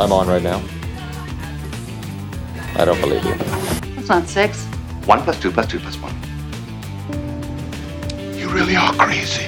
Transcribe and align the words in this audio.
I'm 0.00 0.12
on 0.12 0.28
right 0.28 0.42
now. 0.42 0.62
I 2.74 2.86
don't 2.86 2.98
believe 3.02 3.22
you. 3.22 3.34
That's 3.96 4.08
not 4.08 4.26
six. 4.26 4.64
One 5.04 5.22
plus 5.22 5.38
two 5.38 5.52
plus 5.52 5.66
two 5.66 5.78
plus 5.78 5.96
one. 5.98 6.14
You 8.34 8.48
really 8.48 8.76
are 8.76 8.94
crazy. 8.94 9.46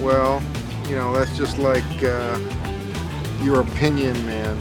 Well, 0.00 0.42
you 0.88 0.96
know, 0.96 1.14
that's 1.14 1.36
just 1.36 1.58
like 1.58 1.84
uh, 2.02 2.36
your 3.42 3.60
opinion, 3.60 4.26
man. 4.26 4.58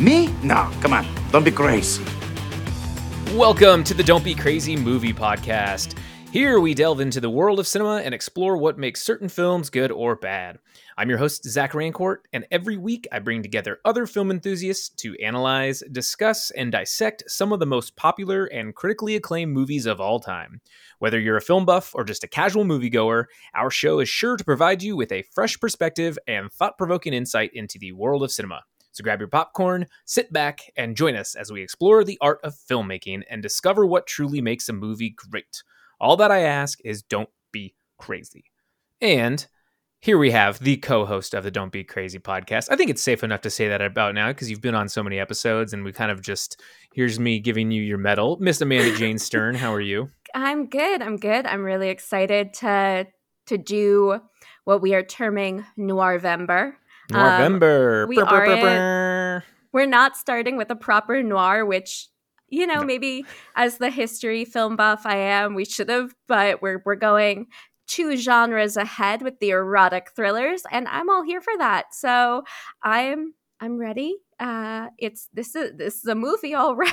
Me? 0.00 0.34
No, 0.42 0.68
come 0.80 0.92
on. 0.92 1.06
Don't 1.30 1.44
be 1.44 1.52
crazy. 1.52 2.04
Welcome 3.34 3.84
to 3.84 3.94
the 3.94 4.02
Don't 4.02 4.24
Be 4.24 4.34
Crazy 4.34 4.74
Movie 4.74 5.12
Podcast. 5.12 5.96
Here 6.34 6.58
we 6.58 6.74
delve 6.74 6.98
into 6.98 7.20
the 7.20 7.30
world 7.30 7.60
of 7.60 7.66
cinema 7.68 8.02
and 8.04 8.12
explore 8.12 8.56
what 8.56 8.76
makes 8.76 9.04
certain 9.04 9.28
films 9.28 9.70
good 9.70 9.92
or 9.92 10.16
bad. 10.16 10.58
I'm 10.98 11.08
your 11.08 11.18
host, 11.18 11.44
Zach 11.44 11.74
Rancourt, 11.74 12.22
and 12.32 12.44
every 12.50 12.76
week 12.76 13.06
I 13.12 13.20
bring 13.20 13.40
together 13.40 13.78
other 13.84 14.04
film 14.04 14.32
enthusiasts 14.32 14.88
to 14.96 15.14
analyze, 15.22 15.84
discuss, 15.92 16.50
and 16.50 16.72
dissect 16.72 17.22
some 17.28 17.52
of 17.52 17.60
the 17.60 17.66
most 17.66 17.94
popular 17.94 18.46
and 18.46 18.74
critically 18.74 19.14
acclaimed 19.14 19.52
movies 19.52 19.86
of 19.86 20.00
all 20.00 20.18
time. 20.18 20.60
Whether 20.98 21.20
you're 21.20 21.36
a 21.36 21.40
film 21.40 21.66
buff 21.66 21.94
or 21.94 22.02
just 22.02 22.24
a 22.24 22.28
casual 22.28 22.64
moviegoer, 22.64 23.26
our 23.54 23.70
show 23.70 24.00
is 24.00 24.08
sure 24.08 24.36
to 24.36 24.42
provide 24.42 24.82
you 24.82 24.96
with 24.96 25.12
a 25.12 25.22
fresh 25.22 25.60
perspective 25.60 26.18
and 26.26 26.52
thought 26.52 26.76
provoking 26.76 27.14
insight 27.14 27.52
into 27.54 27.78
the 27.78 27.92
world 27.92 28.24
of 28.24 28.32
cinema. 28.32 28.64
So 28.90 29.04
grab 29.04 29.20
your 29.20 29.28
popcorn, 29.28 29.86
sit 30.04 30.32
back, 30.32 30.62
and 30.76 30.96
join 30.96 31.14
us 31.14 31.36
as 31.36 31.52
we 31.52 31.62
explore 31.62 32.02
the 32.02 32.18
art 32.20 32.40
of 32.42 32.56
filmmaking 32.56 33.22
and 33.30 33.40
discover 33.40 33.86
what 33.86 34.08
truly 34.08 34.40
makes 34.40 34.68
a 34.68 34.72
movie 34.72 35.10
great. 35.10 35.62
All 36.00 36.16
that 36.16 36.30
I 36.30 36.40
ask 36.40 36.78
is 36.84 37.02
don't 37.02 37.28
be 37.52 37.74
crazy. 37.98 38.44
And 39.00 39.46
here 40.00 40.18
we 40.18 40.32
have 40.32 40.58
the 40.58 40.76
co-host 40.76 41.32
of 41.32 41.44
the 41.44 41.50
Don't 41.50 41.72
Be 41.72 41.82
Crazy 41.82 42.18
podcast. 42.18 42.68
I 42.70 42.76
think 42.76 42.90
it's 42.90 43.00
safe 43.00 43.24
enough 43.24 43.40
to 43.40 43.50
say 43.50 43.68
that 43.68 43.80
about 43.80 44.14
now 44.14 44.28
because 44.28 44.50
you've 44.50 44.60
been 44.60 44.74
on 44.74 44.88
so 44.88 45.02
many 45.02 45.18
episodes, 45.18 45.72
and 45.72 45.82
we 45.82 45.92
kind 45.92 46.10
of 46.10 46.20
just 46.20 46.60
here's 46.92 47.18
me 47.18 47.40
giving 47.40 47.70
you 47.70 47.82
your 47.82 47.96
medal, 47.96 48.36
Miss 48.38 48.60
Amanda 48.60 48.94
Jane 48.96 49.18
Stern. 49.18 49.54
How 49.54 49.72
are 49.72 49.80
you? 49.80 50.10
I'm 50.34 50.66
good. 50.66 51.00
I'm 51.00 51.16
good. 51.16 51.46
I'm 51.46 51.62
really 51.62 51.88
excited 51.88 52.52
to 52.54 53.06
to 53.46 53.58
do 53.58 54.20
what 54.64 54.82
we 54.82 54.94
are 54.94 55.02
terming 55.02 55.64
Noirvember. 55.78 56.74
November. 57.10 58.02
Um, 58.02 58.08
we 58.08 58.18
are 58.18 59.44
we're 59.72 59.86
not 59.86 60.16
starting 60.16 60.56
with 60.56 60.70
a 60.70 60.76
proper 60.76 61.22
noir, 61.22 61.64
which 61.64 62.08
you 62.48 62.66
know, 62.66 62.80
no. 62.80 62.84
maybe 62.84 63.24
as 63.56 63.78
the 63.78 63.90
history 63.90 64.44
film 64.44 64.76
buff 64.76 65.02
I 65.04 65.16
am, 65.16 65.54
we 65.54 65.64
should 65.64 65.88
have, 65.88 66.14
but 66.28 66.62
we're 66.62 66.82
we're 66.84 66.94
going 66.94 67.46
two 67.86 68.16
genres 68.16 68.76
ahead 68.76 69.22
with 69.22 69.38
the 69.40 69.50
erotic 69.50 70.10
thrillers 70.16 70.62
and 70.70 70.88
i'm 70.88 71.10
all 71.10 71.22
here 71.22 71.40
for 71.40 71.56
that. 71.58 71.86
So 71.92 72.44
i'm 72.82 73.34
i'm 73.60 73.78
ready. 73.78 74.16
Uh 74.40 74.88
it's 74.98 75.28
this 75.32 75.54
is 75.54 75.76
this 75.76 75.96
is 75.96 76.06
a 76.06 76.14
movie 76.14 76.54
all 76.54 76.74
right. 76.86 76.92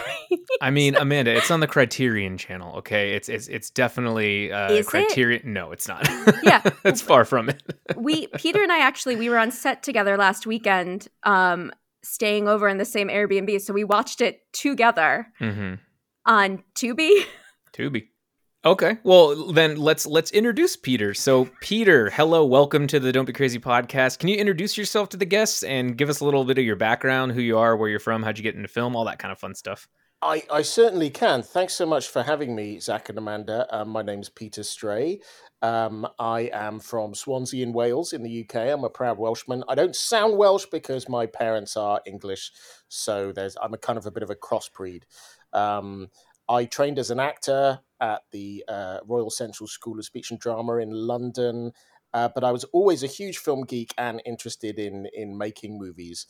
I 0.62 0.70
mean 0.70 0.96
amanda 0.96 1.36
it's 1.36 1.50
on 1.50 1.60
the 1.60 1.68
criterion 1.68 2.38
channel 2.38 2.76
okay? 2.78 3.14
It's 3.14 3.30
it's 3.30 3.48
it's 3.48 3.70
definitely 3.70 4.52
uh 4.52 4.72
is 4.72 4.88
criterion 4.88 5.42
it? 5.42 5.46
no 5.46 5.72
it's 5.72 5.88
not. 5.88 6.08
Yeah. 6.44 6.62
It's 6.84 7.02
far 7.02 7.26
from 7.26 7.50
it. 7.50 7.64
We 7.96 8.28
peter 8.28 8.62
and 8.62 8.72
i 8.72 8.80
actually 8.80 9.16
we 9.16 9.30
were 9.30 9.38
on 9.38 9.52
set 9.52 9.84
together 9.84 10.18
last 10.18 10.46
weekend 10.46 11.08
um 11.24 11.72
staying 12.04 12.48
over 12.48 12.68
in 12.68 12.78
the 12.78 12.86
same 12.86 13.08
airbnb 13.08 13.62
so 13.62 13.74
we 13.74 13.84
watched 13.84 14.22
it 14.22 14.42
together 14.54 15.28
mm-hmm. 15.40 15.76
on 16.26 16.64
tubi 16.76 17.26
tubi 17.74 18.08
Okay. 18.64 18.98
Well, 19.04 19.52
then 19.54 19.78
let's 19.78 20.06
let's 20.06 20.30
introduce 20.30 20.76
Peter. 20.76 21.16
So, 21.16 21.50
Peter, 21.62 22.12
hello, 22.12 22.46
welcome 22.46 22.86
to 22.88 23.00
the 23.00 23.12
Don't 23.12 23.26
Be 23.26 23.34
Crazy 23.34 23.58
podcast. 23.58 24.20
Can 24.20 24.30
you 24.30 24.36
introduce 24.38 24.78
yourself 24.78 25.10
to 25.10 25.18
the 25.18 25.26
guests 25.26 25.64
and 25.64 25.98
give 25.98 26.10
us 26.10 26.20
a 26.20 26.26
little 26.26 26.46
bit 26.46 26.60
of 26.60 26.64
your 26.64 26.76
background, 26.76 27.32
who 27.32 27.42
you 27.42 27.58
are, 27.58 27.76
where 27.76 27.90
you're 27.90 28.00
from, 28.00 28.22
how'd 28.22 28.38
you 28.38 28.44
get 28.44 28.54
into 28.54 28.68
film, 28.68 28.96
all 28.96 29.06
that 29.06 29.18
kind 29.18 29.32
of 29.32 29.40
fun 29.40 29.56
stuff? 29.56 29.88
I, 30.22 30.44
I 30.52 30.62
certainly 30.62 31.10
can. 31.10 31.42
Thanks 31.42 31.74
so 31.74 31.88
much 31.88 32.08
for 32.08 32.22
having 32.22 32.56
me, 32.56 32.80
Zach 32.80 33.10
and 33.10 33.18
Amanda. 33.18 33.66
Um, 33.76 33.90
my 33.90 34.04
name's 34.04 34.30
Peter 34.30 34.62
Stray. 34.62 35.22
Um, 35.62 36.08
I 36.18 36.50
am 36.54 36.80
from 36.80 37.14
Swansea 37.14 37.64
in 37.64 37.72
Wales 37.72 38.14
in 38.14 38.24
the 38.24 38.42
UK. 38.42 38.56
I'm 38.56 38.84
a 38.84 38.90
proud 38.90 39.20
Welshman. 39.20 39.64
I 39.70 39.76
don't 39.76 39.96
sound 39.96 40.38
Welsh 40.38 40.66
because 40.72 41.08
my 41.08 41.28
parents 41.28 41.78
are 41.78 42.02
English, 42.06 42.52
so 42.88 43.32
there's 43.32 43.56
I'm 43.62 43.74
a 43.74 43.78
kind 43.78 43.98
of 43.98 44.08
a 44.08 44.12
bit 44.12 44.24
of 44.24 44.32
a 44.32 44.36
crossbreed. 44.36 45.04
Um, 45.54 46.10
I 46.50 46.66
trained 46.66 46.98
as 46.98 47.12
an 47.12 47.20
actor 47.20 47.80
at 48.00 48.24
the 48.32 48.66
uh, 48.68 49.00
Royal 49.06 49.30
Central 49.30 49.68
School 49.68 50.00
of 50.00 50.06
Speech 50.06 50.32
and 50.32 50.40
Drama 50.40 50.78
in 50.78 50.90
London, 50.92 51.74
uh, 52.14 52.30
but 52.34 52.44
I 52.44 52.52
was 52.52 52.64
always 52.66 53.04
a 53.04 53.08
huge 53.08 53.38
film 53.38 53.64
geek 53.64 53.94
and 54.00 54.22
interested 54.26 54.80
in 54.80 55.08
in 55.14 55.38
making 55.38 55.78
movies. 55.78 56.26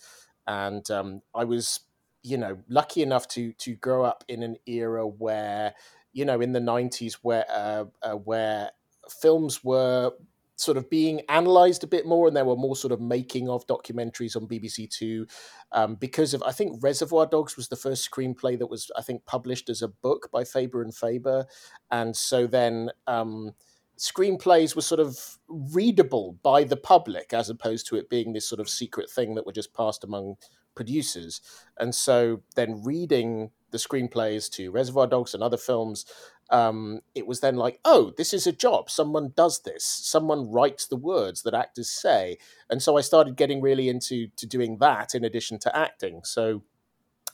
And 0.46 0.90
um, 0.92 1.22
I 1.34 1.46
was, 1.46 1.80
you 2.22 2.38
know, 2.38 2.58
lucky 2.68 3.02
enough 3.02 3.30
to 3.30 3.54
to 3.54 3.76
grow 3.76 4.04
up 4.04 4.26
in 4.28 4.44
an 4.44 4.58
era 4.66 5.08
where, 5.08 5.74
you 6.12 6.26
know, 6.26 6.42
in 6.42 6.52
the 6.52 6.60
'90s, 6.60 7.14
where 7.22 7.46
uh, 7.50 7.86
uh 8.02 8.16
where 8.16 8.72
films 9.10 9.64
were 9.64 10.12
sort 10.56 10.78
of 10.78 10.90
being 10.90 11.22
analyzed 11.28 11.84
a 11.84 11.88
bit 11.88 12.06
more, 12.06 12.28
and 12.28 12.36
there 12.36 12.46
were 12.46 12.56
more 12.56 12.76
sort 12.76 12.92
of 12.92 13.02
making 13.02 13.50
of 13.50 13.66
documentaries 13.68 14.36
on 14.36 14.48
BBC 14.48 14.90
Two 14.90 15.26
um, 15.72 15.96
because 15.96 16.34
of 16.34 16.44
I 16.44 16.52
think 16.52 16.82
Reservoir 16.82 17.26
Dogs 17.26 17.58
was 17.58 17.68
the 17.68 17.76
first 17.76 18.10
screenplay 18.10 18.58
that 18.60 18.68
was 18.68 18.92
I 18.96 19.02
think 19.02 19.26
published 19.26 19.70
as 19.70 19.82
a 19.82 19.88
book 19.88 20.30
by 20.32 20.44
Faber 20.44 20.82
and 20.82 20.96
Faber, 20.96 21.46
and 21.90 22.16
so 22.16 22.48
then. 22.48 22.92
Um, 23.08 23.54
screenplays 23.98 24.76
were 24.76 24.82
sort 24.82 25.00
of 25.00 25.38
readable 25.48 26.36
by 26.42 26.64
the 26.64 26.76
public 26.76 27.34
as 27.34 27.52
opposed 27.52 27.86
to 27.86 27.96
it 27.96 28.10
being 28.10 28.34
this 28.34 28.50
sort 28.50 28.60
of 28.60 28.68
secret 28.68 29.08
thing 29.08 29.36
that 29.36 29.46
were 29.46 29.52
just 29.52 29.76
passed 29.76 30.04
among 30.04 30.36
producers. 30.74 31.40
And 31.78 31.94
so 31.94 32.42
then 32.56 32.82
reading 32.84 33.52
the 33.70 33.78
screenplays 33.78 34.50
to 34.54 34.72
Reservoir 34.72 35.06
Dogs 35.06 35.36
and 35.36 35.44
other 35.44 35.58
films 35.58 36.06
um, 36.52 37.00
it 37.16 37.26
was 37.26 37.40
then 37.40 37.56
like, 37.56 37.80
oh, 37.86 38.12
this 38.18 38.34
is 38.34 38.46
a 38.46 38.52
job. 38.52 38.90
Someone 38.90 39.32
does 39.36 39.62
this. 39.62 39.86
Someone 39.86 40.52
writes 40.52 40.86
the 40.86 40.98
words 40.98 41.44
that 41.44 41.54
actors 41.54 41.90
say. 41.90 42.38
And 42.70 42.82
so 42.82 42.98
I 42.98 43.02
started 43.02 43.38
getting 43.38 43.62
really 43.62 43.88
into 43.88 44.28
to 44.36 44.46
doing 44.46 44.78
that 44.80 45.16
in 45.16 45.24
addition 45.24 45.60
to 45.60 45.76
acting. 45.76 46.22
So 46.24 46.64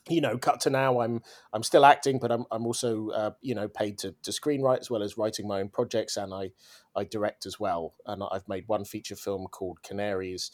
you 0.10 0.22
know, 0.22 0.38
cut 0.38 0.62
to 0.62 0.70
now, 0.70 1.02
I'm 1.02 1.22
I'm 1.52 1.64
still 1.64 1.86
acting, 1.86 2.20
but 2.20 2.32
I'm 2.32 2.46
I'm 2.50 2.66
also 2.66 3.10
uh, 3.10 3.32
you 3.42 3.56
know 3.56 3.68
paid 3.68 3.98
to, 4.00 4.16
to 4.24 4.32
screenwrite 4.32 4.80
as 4.80 4.90
well 4.90 5.04
as 5.04 5.18
writing 5.18 5.48
my 5.48 5.60
own 5.60 5.68
projects, 5.68 6.16
and 6.16 6.34
I 6.34 6.52
I 6.96 7.04
direct 7.04 7.46
as 7.46 7.60
well. 7.60 7.94
And 8.06 8.24
I've 8.32 8.48
made 8.48 8.68
one 8.68 8.86
feature 8.86 9.18
film 9.18 9.48
called 9.48 9.84
Canaries, 9.84 10.52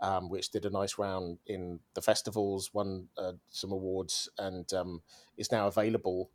um, 0.00 0.28
which 0.28 0.50
did 0.50 0.64
a 0.64 0.70
nice 0.70 0.98
round 0.98 1.38
in 1.46 1.78
the 1.94 2.02
festivals, 2.02 2.74
won 2.74 3.08
uh, 3.16 3.32
some 3.50 3.70
awards, 3.70 4.28
and 4.38 4.72
um, 4.72 5.02
is 5.36 5.52
now 5.52 5.68
available 5.68 6.30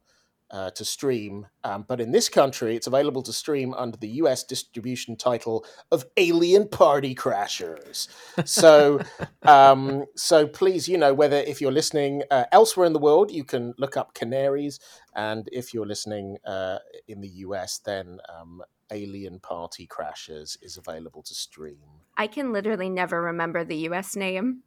uh, 0.51 0.69
to 0.71 0.85
stream. 0.85 1.47
Um, 1.63 1.85
but 1.87 2.01
in 2.01 2.11
this 2.11 2.29
country, 2.29 2.75
it's 2.75 2.87
available 2.87 3.23
to 3.23 3.33
stream 3.33 3.73
under 3.73 3.97
the 3.97 4.07
US 4.09 4.43
distribution 4.43 5.15
title 5.15 5.65
of 5.91 6.05
Alien 6.17 6.67
Party 6.67 7.15
Crashers. 7.15 8.07
So, 8.45 9.01
um, 9.43 10.05
so 10.15 10.47
please, 10.47 10.87
you 10.87 10.97
know, 10.97 11.13
whether 11.13 11.37
if 11.37 11.61
you're 11.61 11.71
listening 11.71 12.23
uh, 12.29 12.45
elsewhere 12.51 12.85
in 12.85 12.93
the 12.93 12.99
world, 12.99 13.31
you 13.31 13.43
can 13.43 13.73
look 13.77 13.95
up 13.95 14.13
Canaries. 14.13 14.79
And 15.15 15.47
if 15.51 15.73
you're 15.73 15.85
listening 15.85 16.37
uh, 16.45 16.79
in 17.07 17.21
the 17.21 17.29
US, 17.29 17.79
then 17.79 18.19
um, 18.29 18.61
Alien 18.91 19.39
Party 19.39 19.87
Crashers 19.87 20.57
is 20.61 20.77
available 20.77 21.23
to 21.23 21.33
stream. 21.33 21.79
I 22.17 22.27
can 22.27 22.51
literally 22.51 22.89
never 22.89 23.21
remember 23.21 23.63
the 23.63 23.87
US 23.89 24.15
name. 24.15 24.63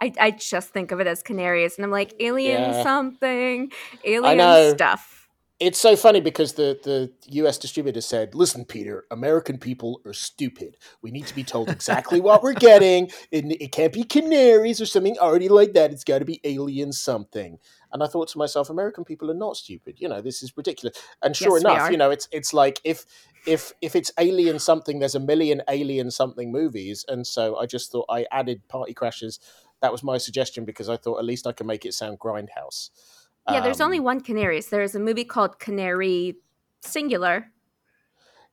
I, 0.00 0.12
I 0.20 0.30
just 0.32 0.70
think 0.70 0.92
of 0.92 1.00
it 1.00 1.06
as 1.06 1.22
canaries 1.22 1.76
and 1.76 1.84
I'm 1.84 1.90
like 1.90 2.14
alien 2.20 2.60
yeah. 2.60 2.82
something, 2.82 3.72
alien 4.04 4.74
stuff. 4.74 5.28
It's 5.60 5.78
so 5.78 5.94
funny 5.94 6.20
because 6.20 6.54
the, 6.54 6.78
the 6.82 7.12
US 7.40 7.58
distributor 7.58 8.00
said, 8.00 8.34
Listen, 8.34 8.64
Peter, 8.64 9.04
American 9.10 9.56
people 9.56 10.00
are 10.04 10.12
stupid. 10.12 10.76
We 11.00 11.12
need 11.12 11.26
to 11.28 11.34
be 11.34 11.44
told 11.44 11.70
exactly 11.70 12.20
what 12.20 12.42
we're 12.42 12.52
getting. 12.70 13.10
It, 13.30 13.44
it 13.60 13.70
can't 13.70 13.92
be 13.92 14.02
canaries 14.02 14.80
or 14.80 14.86
something 14.86 15.16
already 15.18 15.48
like 15.48 15.72
that. 15.74 15.92
It's 15.92 16.02
got 16.02 16.18
to 16.18 16.24
be 16.24 16.40
alien 16.42 16.92
something. 16.92 17.58
And 17.92 18.02
I 18.02 18.08
thought 18.08 18.28
to 18.30 18.38
myself, 18.38 18.68
American 18.68 19.04
people 19.04 19.30
are 19.30 19.34
not 19.34 19.56
stupid. 19.56 20.00
You 20.00 20.08
know, 20.08 20.20
this 20.20 20.42
is 20.42 20.56
ridiculous. 20.56 21.00
And 21.22 21.36
sure 21.36 21.56
yes, 21.56 21.62
enough, 21.62 21.90
you 21.92 21.96
know, 21.96 22.10
it's 22.10 22.28
it's 22.32 22.52
like 22.52 22.80
if 22.82 23.06
if 23.46 23.72
if 23.80 23.94
it's 23.94 24.10
alien 24.18 24.58
something, 24.58 24.98
there's 24.98 25.14
a 25.14 25.20
million 25.20 25.62
alien 25.68 26.10
something 26.10 26.50
movies. 26.50 27.04
And 27.06 27.24
so 27.24 27.56
I 27.56 27.66
just 27.66 27.92
thought 27.92 28.06
I 28.08 28.26
added 28.32 28.66
Party 28.66 28.92
Crashers 28.92 29.38
that 29.84 29.92
was 29.92 30.02
my 30.02 30.16
suggestion 30.16 30.64
because 30.64 30.88
I 30.88 30.96
thought 30.96 31.18
at 31.18 31.26
least 31.26 31.46
I 31.46 31.52
can 31.52 31.66
make 31.66 31.84
it 31.84 31.92
sound 31.92 32.18
grindhouse. 32.18 32.88
Yeah, 33.50 33.58
um, 33.58 33.64
there's 33.64 33.82
only 33.82 33.98
um, 33.98 34.04
one 34.04 34.20
Canaries. 34.22 34.68
There's 34.68 34.94
a 34.94 34.98
movie 34.98 35.26
called 35.26 35.58
Canary 35.58 36.36
Singular. 36.80 37.52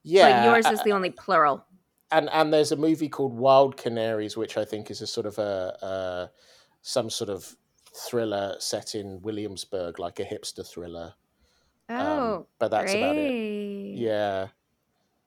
Yeah, 0.03 0.43
but 0.43 0.45
yours 0.45 0.65
is 0.65 0.83
the 0.83 0.91
only 0.91 1.09
plural. 1.09 1.65
And 2.11 2.29
and 2.33 2.53
there's 2.53 2.73
a 2.73 2.75
movie 2.75 3.07
called 3.07 3.33
Wild 3.33 3.77
Canaries, 3.77 4.35
which 4.35 4.57
I 4.57 4.65
think 4.65 4.91
is 4.91 5.01
a 5.01 5.07
sort 5.07 5.25
of 5.25 5.37
a, 5.37 5.77
a 5.81 6.31
some 6.81 7.09
sort 7.09 7.29
of 7.29 7.55
thriller 7.95 8.57
set 8.59 8.93
in 8.93 9.21
Williamsburg, 9.21 9.99
like 9.99 10.19
a 10.19 10.25
hipster 10.25 10.67
thriller. 10.67 11.13
Oh, 11.87 12.35
um, 12.35 12.45
but 12.59 12.71
that's 12.71 12.91
great. 12.91 13.03
about 13.03 13.15
it. 13.15 13.97
Yeah. 13.97 14.47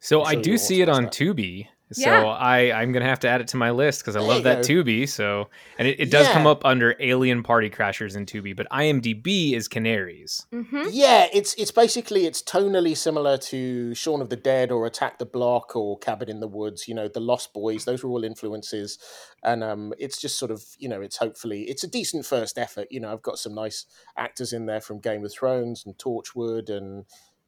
So 0.01 0.23
I 0.23 0.35
do 0.35 0.59
see 0.59 0.83
it 0.83 0.91
on 0.91 1.05
that. 1.05 1.13
Tubi. 1.15 1.69
So 1.95 2.03
Yeah. 2.03 2.25
I 2.25 2.73
I'm 2.73 2.93
gonna 2.93 3.05
have 3.07 3.21
to 3.21 3.29
add 3.29 3.41
it 3.41 3.49
to 3.49 3.57
my 3.57 3.71
list 3.71 4.01
because 4.01 4.17
I 4.17 4.21
There 4.21 4.29
love 4.29 4.43
that 4.45 4.67
go. 4.67 4.69
Tubi. 4.69 5.09
So 5.09 5.49
and 5.79 5.89
it, 5.89 6.01
it 6.01 6.11
does 6.11 6.29
come 6.29 6.47
up 6.47 6.65
under 6.65 6.95
Alien 7.01 7.43
Party 7.43 7.71
Crashers 7.71 8.17
in 8.17 8.27
Tubi, 8.27 8.55
but 8.55 8.67
IMDb 8.71 9.53
is 9.55 9.69
Canaries. 9.69 10.47
hmm 10.53 10.85
Yeah, 10.91 11.27
it's 11.33 11.55
it's 11.55 11.71
basically 11.71 12.27
it's 12.27 12.43
tonally 12.43 12.97
similar 12.97 13.37
to 13.39 13.95
Shaun 13.95 14.21
of 14.21 14.29
the 14.29 14.37
Dead 14.37 14.71
or 14.71 14.87
Attack 14.87 15.19
the 15.19 15.27
Block 15.27 15.75
or 15.77 15.99
Cabin 15.99 16.29
in 16.29 16.41
the 16.41 16.49
Woods. 16.49 16.87
You 16.89 16.95
know, 16.95 17.09
the 17.09 17.21
Lost 17.21 17.53
Boys. 17.53 17.85
Those 17.85 18.03
were 18.05 18.11
all 18.11 18.25
influences, 18.25 18.99
and 19.43 19.63
um, 19.65 19.93
it's 19.99 20.21
just 20.21 20.39
sort 20.39 20.51
of 20.51 20.65
you 20.79 20.89
know, 20.89 21.01
it's 21.01 21.17
hopefully 21.17 21.63
it's 21.63 21.85
a 21.85 21.89
decent 21.89 22.27
first 22.27 22.59
effort. 22.59 22.89
You 22.91 23.01
know, 23.01 23.13
I've 23.13 23.23
got 23.23 23.39
some 23.39 23.55
nice 23.55 23.87
actors 24.17 24.53
in 24.53 24.67
there 24.67 24.81
from 24.81 25.01
Game 25.01 25.25
of 25.25 25.33
Thrones 25.33 25.85
and 25.87 25.97
Torchwood, 25.97 26.69
and 26.71 27.05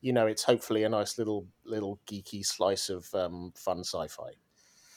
you 0.06 0.12
know, 0.12 0.28
it's 0.28 0.44
hopefully 0.44 0.84
a 0.84 0.88
nice 0.88 1.18
little 1.18 1.48
little 1.64 1.98
geeky 2.06 2.46
slice 2.46 2.90
of 2.90 3.12
um, 3.12 3.52
fun 3.56 3.80
sci-fi. 3.80 4.30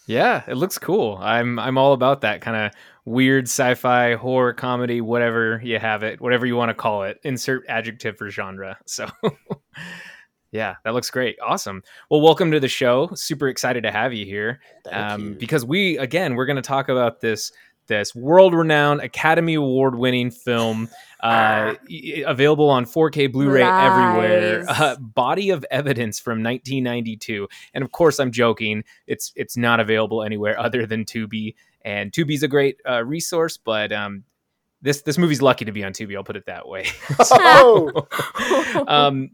Yeah, 0.05 0.43
it 0.47 0.53
looks 0.53 0.77
cool. 0.77 1.17
I'm 1.19 1.57
I'm 1.57 1.79
all 1.79 1.93
about 1.93 2.21
that 2.21 2.41
kind 2.41 2.55
of 2.55 2.71
weird 3.05 3.45
sci-fi 3.45 4.13
horror 4.13 4.53
comedy, 4.53 5.01
whatever 5.01 5.59
you 5.63 5.79
have 5.79 6.03
it, 6.03 6.21
whatever 6.21 6.45
you 6.45 6.55
want 6.55 6.69
to 6.69 6.75
call 6.75 7.03
it. 7.03 7.19
Insert 7.23 7.65
adjective 7.67 8.17
for 8.17 8.29
genre. 8.29 8.77
So 8.85 9.07
yeah, 10.51 10.75
that 10.83 10.93
looks 10.93 11.09
great. 11.09 11.37
Awesome. 11.43 11.81
Well, 12.09 12.21
welcome 12.21 12.51
to 12.51 12.59
the 12.59 12.67
show. 12.67 13.09
Super 13.15 13.49
excited 13.49 13.81
to 13.83 13.91
have 13.91 14.13
you 14.13 14.25
here. 14.25 14.61
Um, 14.91 15.29
you. 15.29 15.35
because 15.35 15.65
we 15.65 15.97
again 15.97 16.35
we're 16.35 16.45
going 16.45 16.55
to 16.55 16.61
talk 16.61 16.89
about 16.89 17.19
this 17.19 17.51
this 17.89 18.15
world-renowned 18.15 19.01
Academy 19.01 19.55
Award-winning 19.55 20.31
film, 20.31 20.87
uh, 21.19 21.73
available 22.25 22.69
on 22.69 22.85
4K 22.85 23.29
Blu-ray 23.29 23.61
everywhere. 23.61 24.63
Uh, 24.69 24.95
Body 24.95 25.49
of 25.49 25.65
Evidence 25.69 26.17
from 26.19 26.41
1992, 26.41 27.49
and 27.73 27.83
of 27.83 27.91
course 27.91 28.21
I'm 28.21 28.31
joking. 28.31 28.85
It's 29.07 29.33
it's 29.35 29.57
not 29.57 29.81
available 29.81 30.23
anywhere 30.23 30.57
other 30.67 30.85
than 30.85 31.03
Tubi, 31.03 31.55
and 31.81 32.13
Tubi's 32.13 32.43
a 32.43 32.47
great 32.47 32.77
uh, 32.87 33.03
resource, 33.03 33.57
but 33.57 33.91
um, 33.91 34.23
this 34.81 35.01
this 35.01 35.17
movie's 35.17 35.41
lucky 35.41 35.65
to 35.65 35.71
be 35.71 35.83
on 35.83 35.91
Tubi. 35.91 36.15
I'll 36.15 36.23
put 36.23 36.37
it 36.37 36.45
that 36.45 36.67
way. 36.67 36.85
oh, 37.19 38.07
um, 38.87 39.31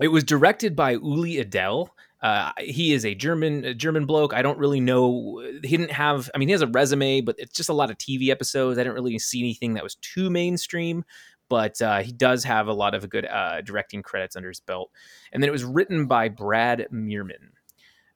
it 0.00 0.08
was 0.08 0.22
directed 0.22 0.76
by 0.76 0.92
Uli 0.92 1.38
Adel. 1.38 1.92
Uh, 2.20 2.50
he 2.58 2.92
is 2.92 3.04
a 3.04 3.14
German 3.14 3.64
a 3.64 3.74
German 3.74 4.04
bloke. 4.04 4.34
I 4.34 4.42
don't 4.42 4.58
really 4.58 4.80
know. 4.80 5.40
He 5.62 5.76
didn't 5.76 5.92
have. 5.92 6.30
I 6.34 6.38
mean, 6.38 6.48
he 6.48 6.52
has 6.52 6.62
a 6.62 6.66
resume, 6.66 7.20
but 7.20 7.36
it's 7.38 7.52
just 7.52 7.68
a 7.68 7.74
lot 7.74 7.90
of 7.90 7.98
TV 7.98 8.28
episodes. 8.28 8.78
I 8.78 8.82
didn't 8.82 8.94
really 8.94 9.18
see 9.18 9.40
anything 9.40 9.74
that 9.74 9.84
was 9.84 9.94
too 9.96 10.30
mainstream. 10.30 11.04
But 11.48 11.80
uh, 11.80 12.02
he 12.02 12.12
does 12.12 12.44
have 12.44 12.66
a 12.66 12.74
lot 12.74 12.94
of 12.94 13.08
good 13.08 13.24
uh, 13.24 13.62
directing 13.62 14.02
credits 14.02 14.36
under 14.36 14.48
his 14.48 14.60
belt. 14.60 14.90
And 15.32 15.42
then 15.42 15.48
it 15.48 15.52
was 15.52 15.64
written 15.64 16.06
by 16.06 16.28
Brad 16.28 16.88
Meerman. 16.92 17.52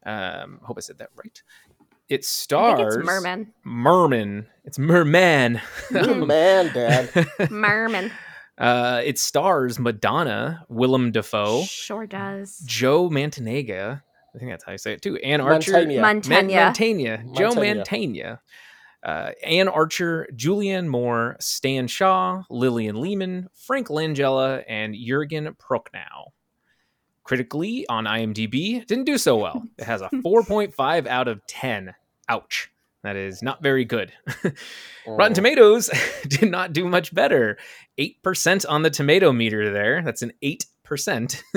Um, 0.04 0.60
hope 0.62 0.76
I 0.76 0.80
said 0.80 0.98
that 0.98 1.08
right. 1.16 1.42
It 2.08 2.14
I 2.14 2.16
think 2.16 2.24
stars 2.24 2.96
it's 2.96 3.06
Merman. 3.06 3.52
Merman. 3.64 4.46
It's 4.64 4.78
Merman. 4.78 5.60
you 5.90 6.26
man, 6.26 6.72
Dad. 6.74 7.26
Merman. 7.50 8.12
Uh, 8.62 9.00
it 9.04 9.18
stars 9.18 9.78
Madonna, 9.78 10.64
Willem 10.68 11.10
Dafoe, 11.10 11.64
Sure 11.64 12.06
does. 12.06 12.58
Joe 12.64 13.10
Mantanega. 13.10 14.00
I 14.34 14.38
think 14.38 14.50
that's 14.50 14.64
how 14.64 14.72
you 14.72 14.78
say 14.78 14.92
it 14.92 15.02
too. 15.02 15.16
Anne 15.16 15.40
Archer, 15.40 15.72
Mantegna. 15.72 16.00
Man- 16.00 16.00
Montaigne. 16.00 17.04
Mantegna, 17.04 17.36
Joe 17.36 17.50
Mantegna. 17.54 17.84
Mantegna, 17.84 18.38
uh, 19.02 19.30
Anne 19.44 19.68
Archer, 19.68 20.28
Julianne 20.34 20.86
Moore, 20.86 21.36
Stan 21.40 21.86
Shaw, 21.88 22.44
Lillian 22.48 23.00
Lehman, 23.00 23.48
Frank 23.52 23.88
Langella, 23.88 24.62
and 24.68 24.94
Jurgen 24.94 25.54
Prochnow. 25.60 26.30
Critically 27.24 27.86
on 27.88 28.04
IMDb, 28.04 28.86
didn't 28.86 29.04
do 29.04 29.18
so 29.18 29.36
well. 29.36 29.62
It 29.78 29.84
has 29.84 30.02
a 30.02 30.08
4.5 30.12 31.06
out 31.06 31.28
of 31.28 31.44
10. 31.46 31.94
Ouch. 32.28 32.70
That 33.02 33.16
is 33.16 33.42
not 33.42 33.62
very 33.62 33.84
good. 33.84 34.12
Rotten 35.06 35.32
Oh. 35.32 35.34
Tomatoes 35.34 35.90
did 36.28 36.50
not 36.50 36.72
do 36.72 36.86
much 36.88 37.12
better. 37.14 37.58
8% 37.98 38.64
on 38.68 38.82
the 38.82 38.90
tomato 38.90 39.32
meter 39.32 39.72
there. 39.72 40.02
That's 40.02 40.22
an 40.22 40.32
8%. 40.42 40.62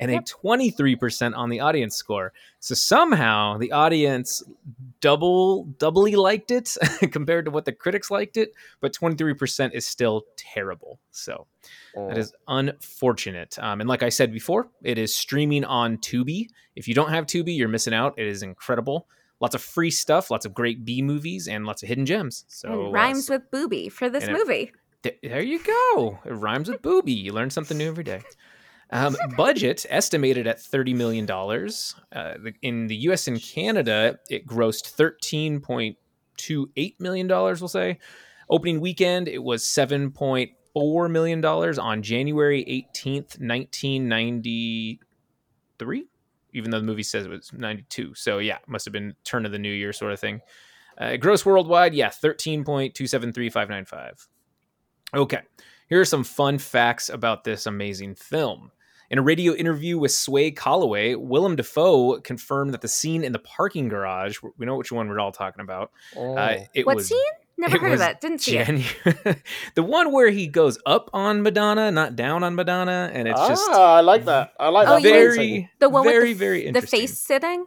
and 0.00 0.10
Yep. 0.10 0.22
a 0.22 0.46
23% 0.46 1.36
on 1.36 1.48
the 1.50 1.60
audience 1.60 1.94
score. 1.96 2.32
So 2.58 2.74
somehow 2.74 3.56
the 3.58 3.70
audience 3.72 4.42
double 5.00 5.64
doubly 5.78 6.16
liked 6.16 6.50
it 6.50 6.76
compared 7.12 7.44
to 7.44 7.50
what 7.52 7.64
the 7.64 7.72
critics 7.72 8.10
liked 8.10 8.36
it, 8.36 8.52
but 8.80 8.92
23% 8.92 9.72
is 9.74 9.86
still 9.86 10.24
terrible. 10.36 10.98
So 11.12 11.46
that 11.94 12.16
Oh. 12.16 12.20
is 12.20 12.34
unfortunate. 12.48 13.56
Um, 13.60 13.80
and 13.80 13.88
like 13.88 14.02
I 14.02 14.08
said 14.08 14.32
before, 14.32 14.68
it 14.82 14.98
is 14.98 15.14
streaming 15.14 15.64
on 15.64 15.98
Tubi. 15.98 16.48
If 16.76 16.88
you 16.88 16.94
don't 16.94 17.10
have 17.10 17.26
Tubi, 17.26 17.56
you're 17.56 17.68
missing 17.68 17.94
out. 17.94 18.14
It 18.18 18.26
is 18.26 18.42
incredible. 18.42 19.06
Lots 19.42 19.54
of 19.56 19.60
free 19.60 19.90
stuff, 19.90 20.30
lots 20.30 20.46
of 20.46 20.54
great 20.54 20.84
B 20.84 21.02
movies, 21.02 21.48
and 21.48 21.66
lots 21.66 21.82
of 21.82 21.88
hidden 21.88 22.06
gems. 22.06 22.44
So 22.46 22.68
and 22.68 22.80
uh, 22.80 22.92
rhymes 22.92 23.28
with 23.28 23.50
booby 23.50 23.88
for 23.88 24.08
this 24.08 24.22
it- 24.24 24.32
movie. 24.32 24.70
Th- 25.02 25.18
there 25.20 25.42
you 25.42 25.58
go. 25.58 26.20
It 26.24 26.34
rhymes 26.34 26.68
with 26.68 26.80
booby. 26.80 27.12
You 27.12 27.32
learn 27.32 27.50
something 27.50 27.76
new 27.76 27.88
every 27.88 28.04
day. 28.04 28.22
Um, 28.92 29.16
budget 29.36 29.84
estimated 29.90 30.46
at 30.46 30.58
$30 30.58 30.94
million. 30.94 31.28
Uh, 31.28 32.34
in 32.62 32.86
the 32.86 32.94
US 33.08 33.26
and 33.26 33.42
Canada, 33.42 34.20
it 34.30 34.46
grossed 34.46 34.94
$13.28 34.94 37.00
million, 37.00 37.26
we'll 37.26 37.66
say. 37.66 37.98
Opening 38.48 38.80
weekend, 38.80 39.26
it 39.26 39.42
was 39.42 39.64
$7.4 39.64 41.10
million 41.10 41.44
on 41.44 42.02
January 42.02 42.86
18th, 42.94 43.40
1993, 43.40 46.06
even 46.52 46.70
though 46.70 46.78
the 46.80 46.86
movie 46.86 47.02
says 47.02 47.26
it 47.26 47.30
was 47.30 47.52
92. 47.52 48.14
So, 48.14 48.38
yeah, 48.38 48.58
must 48.66 48.84
have 48.84 48.92
been 48.92 49.14
turn 49.24 49.46
of 49.46 49.52
the 49.52 49.58
new 49.58 49.72
year 49.72 49.92
sort 49.92 50.12
of 50.12 50.20
thing. 50.20 50.40
Uh, 50.98 51.16
gross 51.16 51.46
worldwide, 51.46 51.94
yeah, 51.94 52.10
13.273595. 52.10 54.28
Okay, 55.14 55.40
here 55.88 56.00
are 56.00 56.04
some 56.04 56.24
fun 56.24 56.58
facts 56.58 57.08
about 57.08 57.44
this 57.44 57.66
amazing 57.66 58.14
film. 58.14 58.70
In 59.10 59.18
a 59.18 59.22
radio 59.22 59.52
interview 59.52 59.98
with 59.98 60.12
Sway 60.12 60.50
Calloway, 60.50 61.14
Willem 61.14 61.56
Dafoe 61.56 62.18
confirmed 62.20 62.72
that 62.72 62.80
the 62.80 62.88
scene 62.88 63.24
in 63.24 63.32
the 63.32 63.38
parking 63.40 63.88
garage, 63.88 64.38
we 64.56 64.64
know 64.64 64.76
which 64.76 64.90
one 64.90 65.08
we're 65.08 65.20
all 65.20 65.32
talking 65.32 65.60
about, 65.62 65.90
Oh. 66.16 66.34
uh, 66.34 66.64
it 66.72 66.86
What 66.86 66.96
was 66.96 67.08
scene? 67.08 67.18
Never 67.62 67.76
it 67.76 67.80
heard 67.80 67.92
of 67.92 67.98
that. 68.00 68.20
Didn't 68.20 68.40
see 68.40 68.58
it. 68.58 69.38
the 69.74 69.82
one 69.82 70.12
where 70.12 70.28
he 70.30 70.46
goes 70.46 70.78
up 70.84 71.08
on 71.14 71.42
Madonna, 71.42 71.90
not 71.90 72.14
down 72.16 72.42
on 72.44 72.54
Madonna, 72.54 73.10
and 73.14 73.26
it's 73.26 73.40
just 73.48 73.70
ah, 73.72 73.94
I 73.96 74.00
like 74.00 74.24
that. 74.26 74.52
I 74.60 74.68
like 74.68 74.86
Oh, 74.88 74.94
that. 74.96 75.02
you- 75.02 75.10
very, 75.10 75.70
The 75.78 75.88
one 75.88 76.04
very, 76.04 76.28
with 76.30 76.38
the, 76.38 76.44
very 76.44 76.70
the 76.70 76.82
face 76.82 77.18
sitting. 77.18 77.64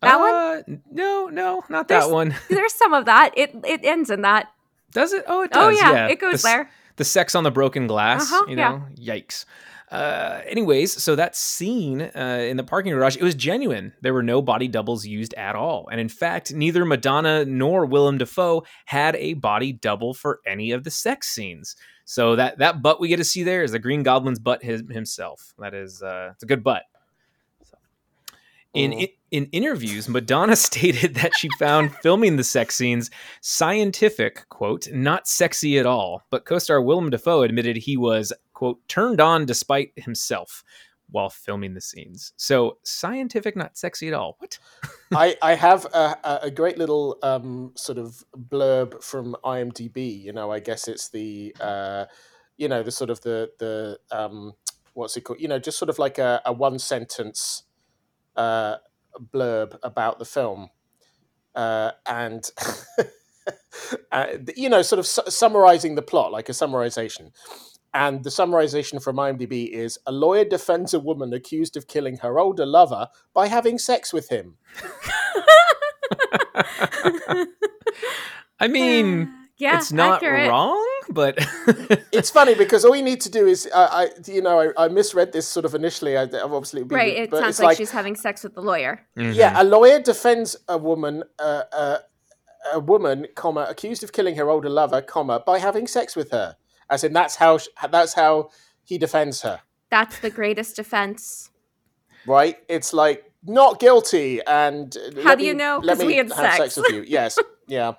That 0.00 0.18
one? 0.20 0.32
one? 0.32 0.82
No, 0.90 1.28
no, 1.28 1.64
not 1.68 1.88
There's- 1.88 2.06
that 2.06 2.12
one. 2.12 2.34
There's 2.48 2.72
some 2.74 2.92
of 2.92 3.04
that. 3.06 3.30
It 3.36 3.50
it 3.64 3.84
ends 3.84 4.10
in 4.10 4.22
that. 4.22 4.48
Does 4.92 5.12
it? 5.12 5.24
Oh, 5.26 5.42
it 5.42 5.50
does. 5.50 5.66
Oh 5.66 5.70
does. 5.70 5.80
yeah, 5.80 6.08
it 6.08 6.18
goes 6.20 6.34
s- 6.34 6.42
there. 6.42 6.70
the 6.96 7.04
sex 7.04 7.34
on 7.34 7.44
the 7.44 7.50
broken 7.50 7.86
glass 7.86 8.30
Uh-huh, 8.30 8.44
you 8.50 8.56
yeah. 8.56 8.68
know 8.70 8.82
yikes 8.96 9.44
uh 9.92 10.40
anyways 10.46 11.02
so 11.02 11.14
that 11.14 11.36
scene 11.36 12.00
uh 12.16 12.38
in 12.48 12.56
the 12.56 12.64
parking 12.64 12.92
garage 12.92 13.16
it 13.16 13.22
was 13.22 13.34
genuine. 13.34 13.92
There 14.00 14.14
were 14.14 14.22
no 14.22 14.40
body 14.42 14.66
doubles 14.66 15.04
used 15.06 15.34
at 15.34 15.54
all. 15.54 15.88
And 15.92 16.00
in 16.00 16.08
fact 16.08 16.52
neither 16.54 16.84
madonna 16.84 17.44
nor 17.44 17.84
willem 17.86 18.18
dafoe 18.18 18.64
had 18.86 19.14
a 19.16 19.34
body 19.34 19.72
double 19.72 20.14
for 20.14 20.40
any 20.46 20.70
of 20.72 20.84
the 20.84 20.90
sex 20.90 21.28
scenes. 21.28 21.76
So 22.06 22.36
that 22.36 22.58
that 22.58 22.80
butt 22.82 23.00
we 23.00 23.08
get 23.08 23.18
to 23.18 23.24
see 23.24 23.42
there 23.42 23.62
is 23.62 23.72
the 23.72 23.78
green 23.78 24.02
goblin's 24.02 24.38
butt 24.38 24.62
his, 24.62 24.82
himself. 24.90 25.52
That 25.58 25.74
is 25.74 26.02
uh 26.02 26.30
it's 26.34 26.42
a 26.42 26.46
good 26.46 26.64
butt. 26.64 26.84
So- 27.70 27.76
in, 28.74 28.92
Mhm. 28.92 29.02
in 29.02 29.08
in 29.32 29.44
interviews, 29.46 30.08
Madonna 30.10 30.56
stated 30.70 31.14
that 31.14 31.34
she 31.36 31.48
found 31.58 31.94
filming 32.02 32.36
the 32.36 32.44
sex 32.44 32.74
scenes 32.76 33.10
scientific, 33.40 34.46
quote, 34.50 34.88
not 34.92 35.26
sexy 35.28 35.78
at 35.78 35.86
all. 35.86 36.22
But 36.30 36.44
co-star 36.44 36.82
Willem 36.82 37.08
Dafoe 37.10 37.42
admitted 37.42 37.76
he 37.78 37.96
was, 37.96 38.32
quote, 38.62 38.86
turned 38.86 39.20
on 39.20 39.44
despite 39.44 39.90
himself 39.96 40.62
while 41.10 41.28
filming 41.28 41.74
the 41.74 41.80
scenes. 41.80 42.32
So 42.36 42.78
scientific, 42.84 43.56
not 43.56 43.76
sexy 43.76 44.06
at 44.06 44.14
all. 44.14 44.36
What? 44.38 44.56
I, 45.12 45.36
I 45.42 45.56
have 45.56 45.84
a, 45.86 46.38
a- 46.44 46.50
great 46.52 46.78
little 46.78 47.18
um, 47.24 47.72
sort 47.74 47.98
of 47.98 48.22
blurb 48.36 49.02
from 49.02 49.34
IMDb. 49.44 50.22
You 50.22 50.32
know, 50.32 50.52
I 50.52 50.60
guess 50.60 50.86
it's 50.86 51.08
the 51.08 51.56
uh, 51.60 52.04
you 52.56 52.68
know 52.68 52.84
the 52.84 52.92
sort 52.92 53.10
of 53.10 53.20
the 53.22 53.50
the 53.58 53.98
um, 54.16 54.52
what's 54.94 55.16
it 55.16 55.22
called? 55.22 55.40
You 55.40 55.48
know, 55.48 55.58
just 55.58 55.76
sort 55.76 55.88
of 55.88 55.98
like 55.98 56.18
a, 56.18 56.40
a 56.46 56.52
one 56.52 56.78
sentence 56.78 57.64
uh, 58.36 58.76
blurb 59.34 59.76
about 59.82 60.20
the 60.20 60.24
film, 60.24 60.70
uh, 61.56 61.90
and 62.06 62.48
uh, 64.12 64.26
you 64.56 64.68
know, 64.68 64.82
sort 64.82 65.00
of 65.00 65.06
su- 65.08 65.22
summarizing 65.28 65.96
the 65.96 66.02
plot, 66.02 66.30
like 66.30 66.48
a 66.48 66.52
summarization. 66.52 67.32
And 67.94 68.24
the 68.24 68.30
summarization 68.30 69.02
from 69.02 69.16
IMDb 69.16 69.68
is: 69.68 69.98
a 70.06 70.12
lawyer 70.12 70.44
defends 70.44 70.94
a 70.94 71.00
woman 71.00 71.32
accused 71.32 71.76
of 71.76 71.86
killing 71.86 72.18
her 72.18 72.38
older 72.38 72.66
lover 72.66 73.08
by 73.34 73.48
having 73.48 73.78
sex 73.78 74.12
with 74.12 74.28
him. 74.28 74.56
I 78.60 78.68
mean, 78.68 79.32
Yeah, 79.62 79.76
it's 79.76 79.92
not 79.92 80.16
accurate. 80.16 80.48
wrong, 80.48 80.84
but 81.08 81.36
it's 82.12 82.30
funny 82.30 82.56
because 82.56 82.84
all 82.84 82.96
you 82.96 83.02
need 83.02 83.20
to 83.20 83.30
do 83.30 83.46
is, 83.46 83.68
uh, 83.72 83.88
I, 83.92 84.08
you 84.26 84.42
know, 84.42 84.58
I, 84.58 84.86
I, 84.86 84.88
misread 84.88 85.32
this 85.32 85.46
sort 85.46 85.64
of 85.64 85.76
initially. 85.76 86.16
I, 86.16 86.22
I've 86.22 86.52
obviously 86.52 86.82
been, 86.82 86.98
right. 86.98 87.16
It 87.16 87.30
sounds 87.30 87.60
like, 87.60 87.66
like, 87.66 87.76
she's 87.76 87.92
having 87.92 88.16
sex 88.16 88.42
with 88.42 88.54
the 88.54 88.60
lawyer. 88.60 89.06
Mm-hmm. 89.16 89.34
Yeah, 89.34 89.62
a 89.62 89.62
lawyer 89.62 90.00
defends 90.00 90.56
a 90.68 90.76
woman, 90.76 91.22
uh, 91.38 91.62
uh, 91.70 91.98
a 92.72 92.80
woman, 92.80 93.28
comma, 93.36 93.66
accused 93.68 94.02
of 94.02 94.12
killing 94.12 94.34
her 94.34 94.50
older 94.50 94.68
lover, 94.68 95.00
comma, 95.00 95.38
by 95.46 95.60
having 95.60 95.86
sex 95.86 96.16
with 96.16 96.32
her. 96.32 96.56
As 96.92 97.02
in, 97.04 97.14
that's 97.14 97.36
how 97.36 97.58
that's 97.90 98.12
how 98.12 98.50
he 98.84 98.98
defends 98.98 99.40
her. 99.40 99.60
That's 99.88 100.18
the 100.18 100.28
greatest 100.28 100.76
defense. 100.76 101.48
Right? 102.26 102.58
It's 102.68 102.92
like 102.92 103.32
not 103.44 103.80
guilty, 103.80 104.42
and 104.46 104.94
how 105.24 105.34
do 105.34 105.42
you 105.42 105.54
know? 105.54 105.80
Let 105.82 105.96
me 105.96 106.06
we 106.06 106.16
had 106.16 106.30
have 106.32 106.36
sex. 106.36 106.56
sex 106.58 106.76
with 106.76 106.92
you. 106.92 107.02
Yes, 107.08 107.38
yeah. 107.66 107.94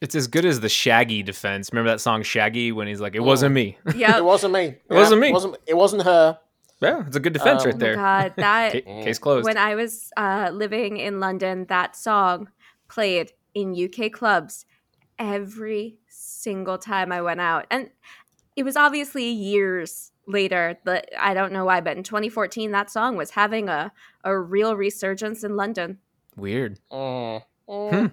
It's 0.00 0.14
as 0.14 0.28
good 0.28 0.44
as 0.44 0.60
the 0.60 0.68
Shaggy 0.68 1.24
defense. 1.24 1.70
Remember 1.72 1.90
that 1.90 2.00
song 2.00 2.22
Shaggy 2.22 2.70
when 2.70 2.86
he's 2.86 3.00
like, 3.00 3.16
"It 3.16 3.20
wasn't 3.20 3.54
me." 3.54 3.76
Yeah, 3.96 4.16
it 4.18 4.24
wasn't 4.24 4.54
me. 4.54 4.66
It 4.66 4.82
yeah, 4.88 4.96
wasn't 4.96 5.20
me. 5.20 5.28
It 5.30 5.32
wasn't, 5.32 5.56
it 5.66 5.76
wasn't 5.76 6.02
her. 6.04 6.38
Yeah, 6.80 7.04
it's 7.08 7.16
a 7.16 7.20
good 7.20 7.32
defense 7.32 7.62
um, 7.62 7.70
right 7.70 7.78
there. 7.78 7.94
Oh 7.94 7.96
God, 7.96 8.34
that 8.36 8.72
case, 8.84 8.84
case 8.84 9.18
closed. 9.18 9.44
When 9.46 9.58
I 9.58 9.74
was 9.74 10.12
uh, 10.16 10.50
living 10.52 10.98
in 10.98 11.18
London, 11.18 11.66
that 11.68 11.96
song 11.96 12.50
played 12.86 13.32
in 13.52 13.74
UK 13.74 14.12
clubs 14.12 14.64
every 15.18 15.98
single 16.08 16.78
time 16.78 17.10
I 17.10 17.20
went 17.20 17.40
out, 17.40 17.66
and 17.68 17.90
it 18.58 18.64
was 18.64 18.76
obviously 18.76 19.28
years 19.30 20.10
later 20.26 20.76
that 20.84 21.08
I 21.16 21.32
don't 21.32 21.52
know 21.52 21.64
why, 21.64 21.80
but 21.80 21.96
in 21.96 22.02
2014, 22.02 22.72
that 22.72 22.90
song 22.90 23.16
was 23.16 23.30
having 23.30 23.68
a 23.68 23.92
a 24.24 24.36
real 24.36 24.74
resurgence 24.74 25.44
in 25.44 25.54
London. 25.54 25.98
Weird. 26.36 26.80
Mm. 26.90 27.42
Mm. 27.68 27.90
Hmm. 27.90 28.06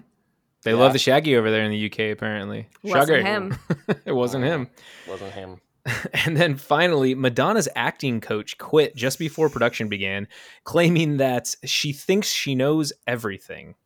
They 0.62 0.70
yeah. 0.70 0.78
love 0.78 0.92
the 0.92 1.00
Shaggy 1.00 1.36
over 1.36 1.50
there 1.50 1.64
in 1.64 1.72
the 1.72 1.86
UK, 1.86 2.12
apparently. 2.12 2.68
Wasn't 2.84 3.08
Shaggy. 3.08 3.22
him. 3.22 3.58
it 4.04 4.12
wasn't 4.12 4.44
him. 4.44 4.68
Wasn't 5.08 5.32
him. 5.32 5.60
And 6.26 6.36
then 6.36 6.56
finally, 6.56 7.14
Madonna's 7.14 7.68
acting 7.76 8.20
coach 8.20 8.58
quit 8.58 8.96
just 8.96 9.20
before 9.20 9.48
production 9.48 9.88
began, 9.88 10.26
claiming 10.64 11.18
that 11.18 11.54
she 11.64 11.92
thinks 11.92 12.28
she 12.28 12.56
knows 12.56 12.92
everything. 13.06 13.76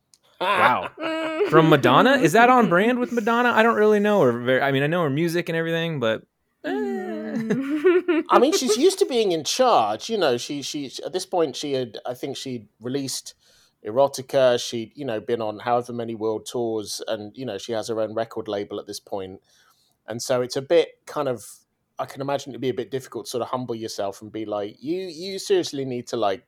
Wow. 0.41 0.91
From 1.51 1.69
Madonna? 1.69 2.13
Is 2.13 2.33
that 2.33 2.49
on 2.49 2.71
brand 2.71 2.99
with 2.99 3.13
Madonna? 3.13 3.51
I 3.51 3.63
don't 3.63 3.77
really 3.77 4.01
know 4.01 4.23
her. 4.23 4.63
I 4.63 4.73
mean, 4.73 4.83
I 4.83 4.87
know 4.87 5.03
her 5.03 5.11
music 5.11 5.49
and 5.49 5.57
everything, 5.57 6.01
but. 6.01 6.23
I 8.31 8.39
mean, 8.39 8.53
she's 8.53 8.77
used 8.77 8.99
to 9.01 9.07
being 9.07 9.33
in 9.33 9.45
charge. 9.45 10.11
You 10.11 10.19
know, 10.19 10.37
she 10.37 10.63
she 10.63 10.91
at 11.05 11.13
this 11.13 11.27
point 11.27 11.57
she 11.57 11.73
had 11.73 11.99
I 12.07 12.15
think 12.15 12.37
she'd 12.37 12.69
released 12.81 13.35
erotica 13.83 14.63
she'd 14.63 14.93
you 14.95 15.07
know 15.07 15.21
been 15.21 15.41
on 15.41 15.59
however 15.59 15.91
many 15.91 16.15
world 16.15 16.45
tours 16.45 17.01
and 17.09 17.35
you 17.35 17.47
know 17.47 17.57
she 17.57 17.73
has 17.73 17.89
her 17.89 17.99
own 17.99 18.13
record 18.13 18.47
label 18.47 18.79
at 18.79 18.87
this 18.87 19.01
point. 19.01 19.41
point 19.41 19.43
and 20.11 20.21
so 20.21 20.43
it's 20.43 20.57
a 20.57 20.63
bit 20.63 20.99
kind 21.07 21.29
of 21.29 21.47
i 21.99 22.05
can 22.05 22.21
imagine 22.21 22.51
it'd 22.51 22.61
be 22.61 22.69
a 22.69 22.75
bit 22.75 22.91
difficult 22.91 23.25
to 23.25 23.31
sort 23.31 23.43
of 23.43 23.49
humble 23.49 23.75
yourself 23.75 24.21
and 24.21 24.33
be 24.33 24.45
like 24.45 24.77
you 24.83 25.03
you 25.03 25.39
seriously 25.39 25.85
need 25.85 26.07
to 26.07 26.17
like 26.17 26.45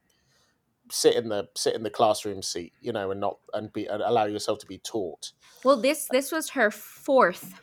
sit 0.90 1.14
in 1.14 1.28
the 1.28 1.48
sit 1.54 1.74
in 1.74 1.82
the 1.82 1.90
classroom 1.90 2.42
seat 2.42 2.72
you 2.80 2.92
know 2.92 3.10
and 3.10 3.20
not 3.20 3.38
and 3.54 3.72
be 3.72 3.86
and 3.86 4.02
allow 4.02 4.24
yourself 4.24 4.58
to 4.58 4.66
be 4.66 4.78
taught 4.78 5.32
well 5.64 5.80
this 5.80 6.08
this 6.10 6.30
was 6.30 6.50
her 6.50 6.70
fourth 6.70 7.54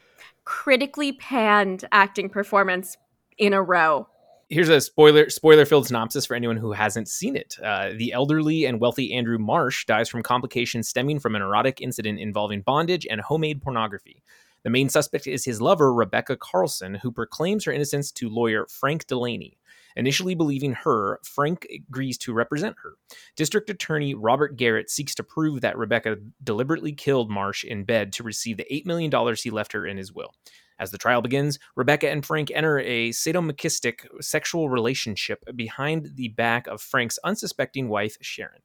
critically 0.45 1.11
panned 1.11 1.85
acting 1.91 2.29
performance 2.29 2.97
in 3.39 3.53
a 3.53 3.61
row 3.61 4.07
here's 4.49 4.69
a 4.69 4.81
spoiler 4.81 5.29
spoiler 5.29 5.65
filled 5.65 5.87
synopsis 5.87 6.25
for 6.25 6.35
anyone 6.35 6.57
who 6.57 6.71
hasn't 6.71 7.07
seen 7.07 7.35
it. 7.35 7.55
Uh, 7.63 7.89
the 7.95 8.11
elderly 8.11 8.65
and 8.65 8.79
wealthy 8.79 9.13
Andrew 9.13 9.37
Marsh 9.37 9.85
dies 9.85 10.09
from 10.09 10.23
complications 10.23 10.89
stemming 10.89 11.19
from 11.19 11.35
an 11.35 11.41
erotic 11.41 11.81
incident 11.81 12.19
involving 12.19 12.61
bondage 12.61 13.07
and 13.09 13.21
homemade 13.21 13.61
pornography. 13.61 14.23
The 14.63 14.69
main 14.69 14.89
suspect 14.89 15.27
is 15.27 15.45
his 15.45 15.61
lover, 15.61 15.93
Rebecca 15.93 16.35
Carlson, 16.35 16.95
who 16.95 17.11
proclaims 17.11 17.63
her 17.65 17.71
innocence 17.71 18.11
to 18.13 18.27
lawyer 18.27 18.67
Frank 18.69 19.07
Delaney. 19.07 19.57
Initially 19.95 20.35
believing 20.35 20.73
her, 20.73 21.19
Frank 21.23 21.65
agrees 21.73 22.17
to 22.19 22.33
represent 22.33 22.75
her. 22.83 22.93
District 23.35 23.69
Attorney 23.69 24.13
Robert 24.13 24.55
Garrett 24.55 24.89
seeks 24.89 25.15
to 25.15 25.23
prove 25.23 25.61
that 25.61 25.77
Rebecca 25.77 26.17
deliberately 26.43 26.91
killed 26.91 27.29
Marsh 27.29 27.63
in 27.63 27.85
bed 27.85 28.13
to 28.13 28.23
receive 28.23 28.57
the 28.57 28.67
$8 28.71 28.85
million 28.85 29.35
he 29.35 29.49
left 29.49 29.73
her 29.73 29.85
in 29.85 29.97
his 29.97 30.13
will. 30.13 30.33
As 30.79 30.91
the 30.91 30.97
trial 30.97 31.21
begins, 31.21 31.59
Rebecca 31.75 32.09
and 32.09 32.25
Frank 32.25 32.51
enter 32.55 32.79
a 32.79 33.09
sadomasochistic 33.09 34.05
sexual 34.21 34.69
relationship 34.69 35.43
behind 35.55 36.11
the 36.15 36.29
back 36.29 36.67
of 36.67 36.81
Frank's 36.81 37.19
unsuspecting 37.23 37.89
wife, 37.89 38.17
Sharon. 38.21 38.61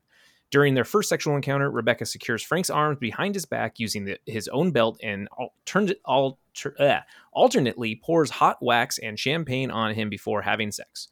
During 0.50 0.74
their 0.74 0.84
first 0.84 1.08
sexual 1.08 1.34
encounter, 1.34 1.68
Rebecca 1.68 2.06
secures 2.06 2.44
Frank's 2.44 2.70
arms 2.70 2.98
behind 3.00 3.34
his 3.34 3.44
back 3.44 3.80
using 3.80 4.04
the, 4.04 4.18
his 4.24 4.46
own 4.46 4.70
belt 4.70 5.00
and 5.02 5.28
uh, 6.78 7.00
alternately 7.32 8.00
pours 8.04 8.30
hot 8.30 8.58
wax 8.62 8.98
and 8.98 9.18
champagne 9.18 9.72
on 9.72 9.94
him 9.94 10.08
before 10.08 10.42
having 10.42 10.70
sex. 10.70 11.08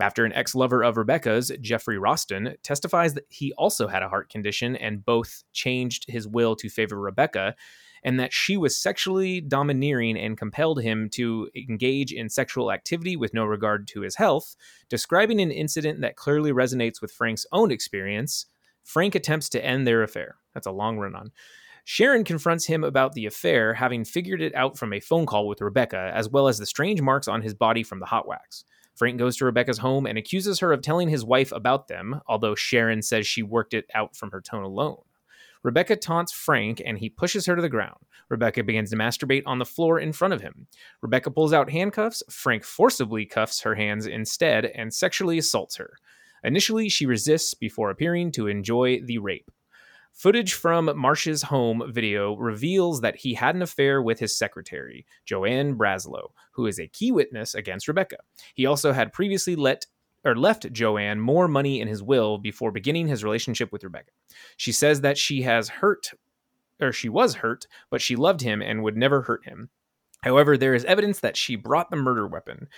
After 0.00 0.24
an 0.24 0.32
ex 0.32 0.54
lover 0.54 0.82
of 0.82 0.96
Rebecca's, 0.96 1.52
Jeffrey 1.60 1.98
Roston, 1.98 2.54
testifies 2.62 3.12
that 3.14 3.26
he 3.28 3.52
also 3.54 3.88
had 3.88 4.02
a 4.02 4.08
heart 4.08 4.30
condition 4.30 4.76
and 4.76 5.04
both 5.04 5.42
changed 5.52 6.06
his 6.08 6.26
will 6.26 6.56
to 6.56 6.70
favor 6.70 6.98
Rebecca, 6.98 7.56
and 8.02 8.18
that 8.18 8.32
she 8.32 8.56
was 8.56 8.76
sexually 8.76 9.40
domineering 9.40 10.16
and 10.18 10.38
compelled 10.38 10.82
him 10.82 11.08
to 11.10 11.48
engage 11.54 12.12
in 12.12 12.28
sexual 12.28 12.72
activity 12.72 13.16
with 13.16 13.34
no 13.34 13.44
regard 13.44 13.88
to 13.88 14.00
his 14.02 14.16
health, 14.16 14.56
describing 14.88 15.40
an 15.40 15.50
incident 15.50 16.00
that 16.00 16.16
clearly 16.16 16.52
resonates 16.52 17.00
with 17.00 17.12
Frank's 17.12 17.46
own 17.52 17.70
experience. 17.70 18.46
Frank 18.84 19.14
attempts 19.14 19.48
to 19.50 19.64
end 19.64 19.86
their 19.86 20.02
affair. 20.02 20.36
That's 20.54 20.66
a 20.66 20.72
long 20.72 20.98
run 20.98 21.14
on. 21.14 21.32
Sharon 21.84 22.22
confronts 22.22 22.66
him 22.66 22.84
about 22.84 23.14
the 23.14 23.24
affair, 23.24 23.72
having 23.72 24.04
figured 24.04 24.42
it 24.42 24.54
out 24.54 24.76
from 24.76 24.92
a 24.92 25.00
phone 25.00 25.24
call 25.24 25.48
with 25.48 25.62
Rebecca, 25.62 26.10
as 26.14 26.28
well 26.28 26.46
as 26.46 26.58
the 26.58 26.66
strange 26.66 27.00
marks 27.00 27.28
on 27.28 27.40
his 27.40 27.54
body 27.54 27.82
from 27.82 27.98
the 27.98 28.06
hot 28.06 28.28
wax. 28.28 28.64
Frank 28.94 29.18
goes 29.18 29.36
to 29.36 29.44
Rebecca's 29.44 29.78
home 29.78 30.06
and 30.06 30.18
accuses 30.18 30.58
her 30.58 30.72
of 30.72 30.82
telling 30.82 31.08
his 31.08 31.24
wife 31.24 31.52
about 31.52 31.88
them, 31.88 32.20
although 32.26 32.54
Sharon 32.54 33.00
says 33.00 33.26
she 33.26 33.42
worked 33.42 33.72
it 33.72 33.86
out 33.94 34.16
from 34.16 34.32
her 34.32 34.40
tone 34.40 34.64
alone. 34.64 34.98
Rebecca 35.62 35.96
taunts 35.96 36.32
Frank 36.32 36.80
and 36.84 36.98
he 36.98 37.08
pushes 37.08 37.46
her 37.46 37.56
to 37.56 37.62
the 37.62 37.68
ground. 37.68 37.98
Rebecca 38.28 38.62
begins 38.62 38.90
to 38.90 38.96
masturbate 38.96 39.42
on 39.46 39.58
the 39.58 39.64
floor 39.64 39.98
in 39.98 40.12
front 40.12 40.34
of 40.34 40.40
him. 40.40 40.66
Rebecca 41.02 41.30
pulls 41.30 41.52
out 41.52 41.70
handcuffs. 41.70 42.22
Frank 42.30 42.64
forcibly 42.64 43.24
cuffs 43.26 43.60
her 43.62 43.74
hands 43.74 44.06
instead 44.06 44.66
and 44.66 44.92
sexually 44.92 45.38
assaults 45.38 45.76
her. 45.76 45.94
Initially, 46.44 46.88
she 46.88 47.06
resists 47.06 47.54
before 47.54 47.90
appearing 47.90 48.32
to 48.32 48.46
enjoy 48.46 49.00
the 49.00 49.18
rape. 49.18 49.50
Footage 50.12 50.54
from 50.54 50.90
Marsh's 50.96 51.42
home 51.42 51.82
video 51.92 52.36
reveals 52.36 53.02
that 53.02 53.16
he 53.16 53.34
had 53.34 53.54
an 53.54 53.62
affair 53.62 54.02
with 54.02 54.18
his 54.18 54.36
secretary, 54.36 55.06
Joanne 55.24 55.76
Braslow, 55.76 56.30
who 56.52 56.66
is 56.66 56.80
a 56.80 56.88
key 56.88 57.12
witness 57.12 57.54
against 57.54 57.86
Rebecca. 57.86 58.16
He 58.54 58.66
also 58.66 58.92
had 58.92 59.12
previously 59.12 59.54
let 59.54 59.86
or 60.24 60.36
left 60.36 60.72
Joanne 60.72 61.20
more 61.20 61.48
money 61.48 61.80
in 61.80 61.88
his 61.88 62.02
will 62.02 62.38
before 62.38 62.72
beginning 62.72 63.08
his 63.08 63.24
relationship 63.24 63.72
with 63.72 63.84
Rebecca. 63.84 64.10
She 64.56 64.72
says 64.72 65.00
that 65.02 65.18
she 65.18 65.42
has 65.42 65.68
hurt 65.68 66.12
or 66.80 66.92
she 66.92 67.08
was 67.08 67.36
hurt, 67.36 67.66
but 67.90 68.00
she 68.00 68.16
loved 68.16 68.40
him 68.40 68.62
and 68.62 68.82
would 68.82 68.96
never 68.96 69.22
hurt 69.22 69.44
him. 69.44 69.70
However, 70.22 70.56
there 70.56 70.74
is 70.74 70.84
evidence 70.84 71.20
that 71.20 71.36
she 71.36 71.56
brought 71.56 71.90
the 71.90 71.96
murder 71.96 72.26
weapon. 72.26 72.68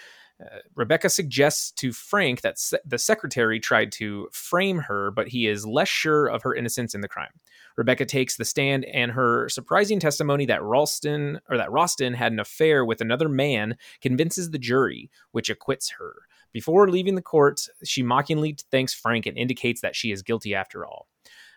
Uh, 0.41 0.59
Rebecca 0.75 1.09
suggests 1.09 1.71
to 1.73 1.93
Frank 1.93 2.41
that 2.43 2.59
se- 2.59 2.79
the 2.85 2.99
secretary 2.99 3.61
tried 3.61 3.93
to 3.93 4.29
frame 4.33 4.79
her, 4.79 5.11
but 5.11 5.29
he 5.29 5.47
is 5.47 5.67
less 5.67 5.89
sure 5.89 6.27
of 6.27 6.43
her 6.43 6.55
innocence 6.55 6.95
in 6.95 7.03
the 7.03 7.09
crime. 7.09 7.33
Rebecca 7.77 8.07
takes 8.07 8.37
the 8.37 8.45
stand, 8.45 8.85
and 8.87 9.13
her 9.13 9.49
surprising 9.49 10.01
testimony 10.01 10.47
that 10.47 10.63
Ralston 10.63 11.41
or 11.49 11.57
that 11.57 11.69
Roston 11.71 12.15
had 12.15 12.33
an 12.33 12.41
affair 12.41 12.85
with 12.85 13.01
another 13.01 13.29
man 13.29 13.77
convinces 14.01 14.51
the 14.51 14.59
jury, 14.59 15.11
which 15.33 15.51
acquits 15.51 15.91
her. 15.99 16.15
Before 16.53 16.89
leaving 16.91 17.15
the 17.15 17.23
court, 17.23 17.61
she 17.85 18.03
mockingly 18.03 18.57
thanks 18.71 18.95
Frank 18.95 19.27
and 19.27 19.37
indicates 19.37 19.81
that 19.81 19.97
she 19.97 20.11
is 20.11 20.23
guilty 20.23 20.55
after 20.55 20.85
all. 20.85 21.07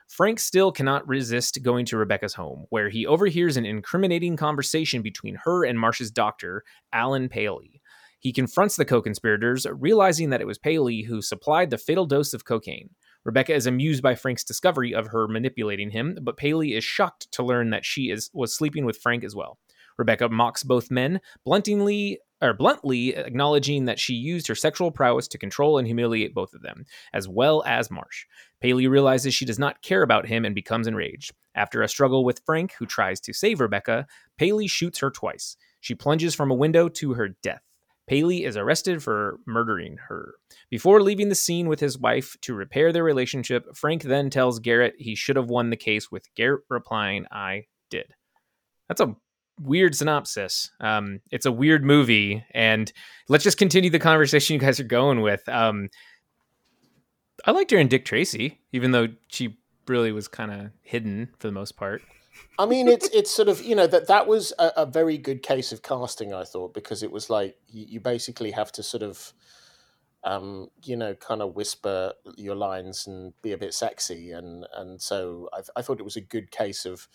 Frank 0.07 0.39
still 0.39 0.71
cannot 0.71 1.07
resist 1.07 1.63
going 1.63 1.85
to 1.87 1.97
Rebecca's 1.97 2.35
home, 2.35 2.65
where 2.69 2.89
he 2.89 3.07
overhears 3.07 3.57
an 3.57 3.65
incriminating 3.65 4.35
conversation 4.37 5.01
between 5.01 5.39
her 5.43 5.65
and 5.65 5.79
Marsh's 5.79 6.11
doctor, 6.11 6.63
Alan 6.91 7.29
Paley. 7.29 7.81
He 8.19 8.31
confronts 8.31 8.75
the 8.75 8.85
co 8.85 9.01
conspirators, 9.01 9.65
realizing 9.69 10.29
that 10.29 10.41
it 10.41 10.47
was 10.47 10.57
Paley 10.57 11.01
who 11.01 11.21
supplied 11.21 11.69
the 11.69 11.77
fatal 11.77 12.05
dose 12.05 12.33
of 12.33 12.45
cocaine. 12.45 12.91
Rebecca 13.25 13.53
is 13.53 13.65
amused 13.65 14.03
by 14.03 14.15
Frank's 14.15 14.43
discovery 14.43 14.93
of 14.93 15.07
her 15.07 15.27
manipulating 15.27 15.91
him, 15.91 16.17
but 16.21 16.37
Paley 16.37 16.73
is 16.73 16.83
shocked 16.83 17.31
to 17.31 17.43
learn 17.43 17.69
that 17.71 17.85
she 17.85 18.11
is 18.11 18.29
was 18.33 18.55
sleeping 18.55 18.85
with 18.85 18.97
Frank 18.97 19.23
as 19.23 19.35
well. 19.35 19.57
Rebecca 19.97 20.29
mocks 20.29 20.63
both 20.63 20.91
men, 20.91 21.21
bluntingly 21.45 22.19
or 22.43 22.53
bluntly 22.53 23.15
acknowledging 23.15 23.85
that 23.85 23.99
she 23.99 24.13
used 24.13 24.47
her 24.47 24.55
sexual 24.55 24.91
prowess 24.91 25.27
to 25.29 25.37
control 25.37 25.77
and 25.77 25.87
humiliate 25.87 26.35
both 26.35 26.53
of 26.53 26.61
them, 26.61 26.85
as 27.13 27.27
well 27.27 27.63
as 27.65 27.89
Marsh. 27.89 28.25
Paley 28.59 28.87
realizes 28.87 29.33
she 29.33 29.45
does 29.45 29.57
not 29.57 29.81
care 29.81 30.03
about 30.03 30.27
him 30.27 30.43
and 30.43 30.53
becomes 30.53 30.85
enraged. 30.85 31.33
After 31.55 31.81
a 31.81 31.87
struggle 31.87 32.25
with 32.25 32.41
Frank, 32.45 32.73
who 32.73 32.85
tries 32.85 33.19
to 33.21 33.33
save 33.33 33.61
Rebecca, 33.61 34.05
Paley 34.37 34.67
shoots 34.67 34.99
her 34.99 35.09
twice. 35.09 35.55
She 35.79 35.95
plunges 35.95 36.35
from 36.35 36.51
a 36.51 36.55
window 36.55 36.89
to 36.89 37.13
her 37.13 37.29
death. 37.29 37.61
Paley 38.07 38.43
is 38.43 38.57
arrested 38.57 39.01
for 39.01 39.39
murdering 39.45 39.97
her. 40.09 40.33
Before 40.69 41.01
leaving 41.01 41.29
the 41.29 41.35
scene 41.35 41.67
with 41.67 41.79
his 41.79 41.97
wife 41.97 42.35
to 42.41 42.53
repair 42.53 42.91
their 42.91 43.03
relationship, 43.03 43.65
Frank 43.75 44.03
then 44.03 44.29
tells 44.29 44.59
Garrett 44.59 44.95
he 44.97 45.15
should 45.15 45.37
have 45.37 45.49
won 45.49 45.69
the 45.69 45.77
case, 45.77 46.11
with 46.11 46.33
Garrett 46.35 46.63
replying, 46.69 47.25
I 47.31 47.67
did. 47.89 48.13
That's 48.89 48.99
a 48.99 49.15
weird 49.63 49.95
synopsis. 49.95 50.71
Um, 50.79 51.19
it's 51.31 51.45
a 51.45 51.51
weird 51.51 51.83
movie, 51.83 52.43
and 52.51 52.91
let's 53.29 53.43
just 53.43 53.57
continue 53.57 53.89
the 53.89 53.99
conversation 53.99 54.53
you 54.53 54.59
guys 54.59 54.79
are 54.79 54.85
going 54.85 55.21
with. 55.21 55.47
Um, 55.49 55.89
I 57.45 57.51
liked 57.51 57.71
her 57.71 57.77
in 57.77 57.87
Dick 57.87 58.05
Tracy, 58.05 58.59
even 58.71 58.91
though 58.91 59.07
she 59.27 59.57
really 59.87 60.11
was 60.11 60.27
kind 60.27 60.51
of 60.51 60.71
hidden 60.81 61.29
for 61.39 61.47
the 61.47 61.53
most 61.53 61.75
part. 61.75 62.01
I 62.57 62.65
mean, 62.65 62.87
it's 62.87 63.09
it's 63.09 63.31
sort 63.31 63.49
of 63.49 63.63
you 63.63 63.75
know 63.75 63.87
that 63.87 64.07
that 64.07 64.27
was 64.27 64.53
a, 64.59 64.71
a 64.77 64.85
very 64.85 65.17
good 65.17 65.41
case 65.41 65.71
of 65.71 65.81
casting, 65.81 66.33
I 66.33 66.43
thought, 66.43 66.73
because 66.73 67.03
it 67.03 67.11
was 67.11 67.29
like 67.29 67.57
you, 67.67 67.85
you 67.89 67.99
basically 67.99 68.51
have 68.51 68.71
to 68.73 68.83
sort 68.83 69.03
of, 69.03 69.33
um, 70.23 70.69
you 70.83 70.95
know, 70.95 71.15
kind 71.15 71.41
of 71.41 71.55
whisper 71.55 72.13
your 72.37 72.55
lines 72.55 73.07
and 73.07 73.33
be 73.41 73.51
a 73.51 73.57
bit 73.57 73.73
sexy, 73.73 74.31
and 74.31 74.65
and 74.75 75.01
so 75.01 75.49
I, 75.53 75.79
I 75.79 75.81
thought 75.81 75.99
it 75.99 76.05
was 76.05 76.15
a 76.15 76.21
good 76.21 76.51
case 76.51 76.85
of 76.85 77.07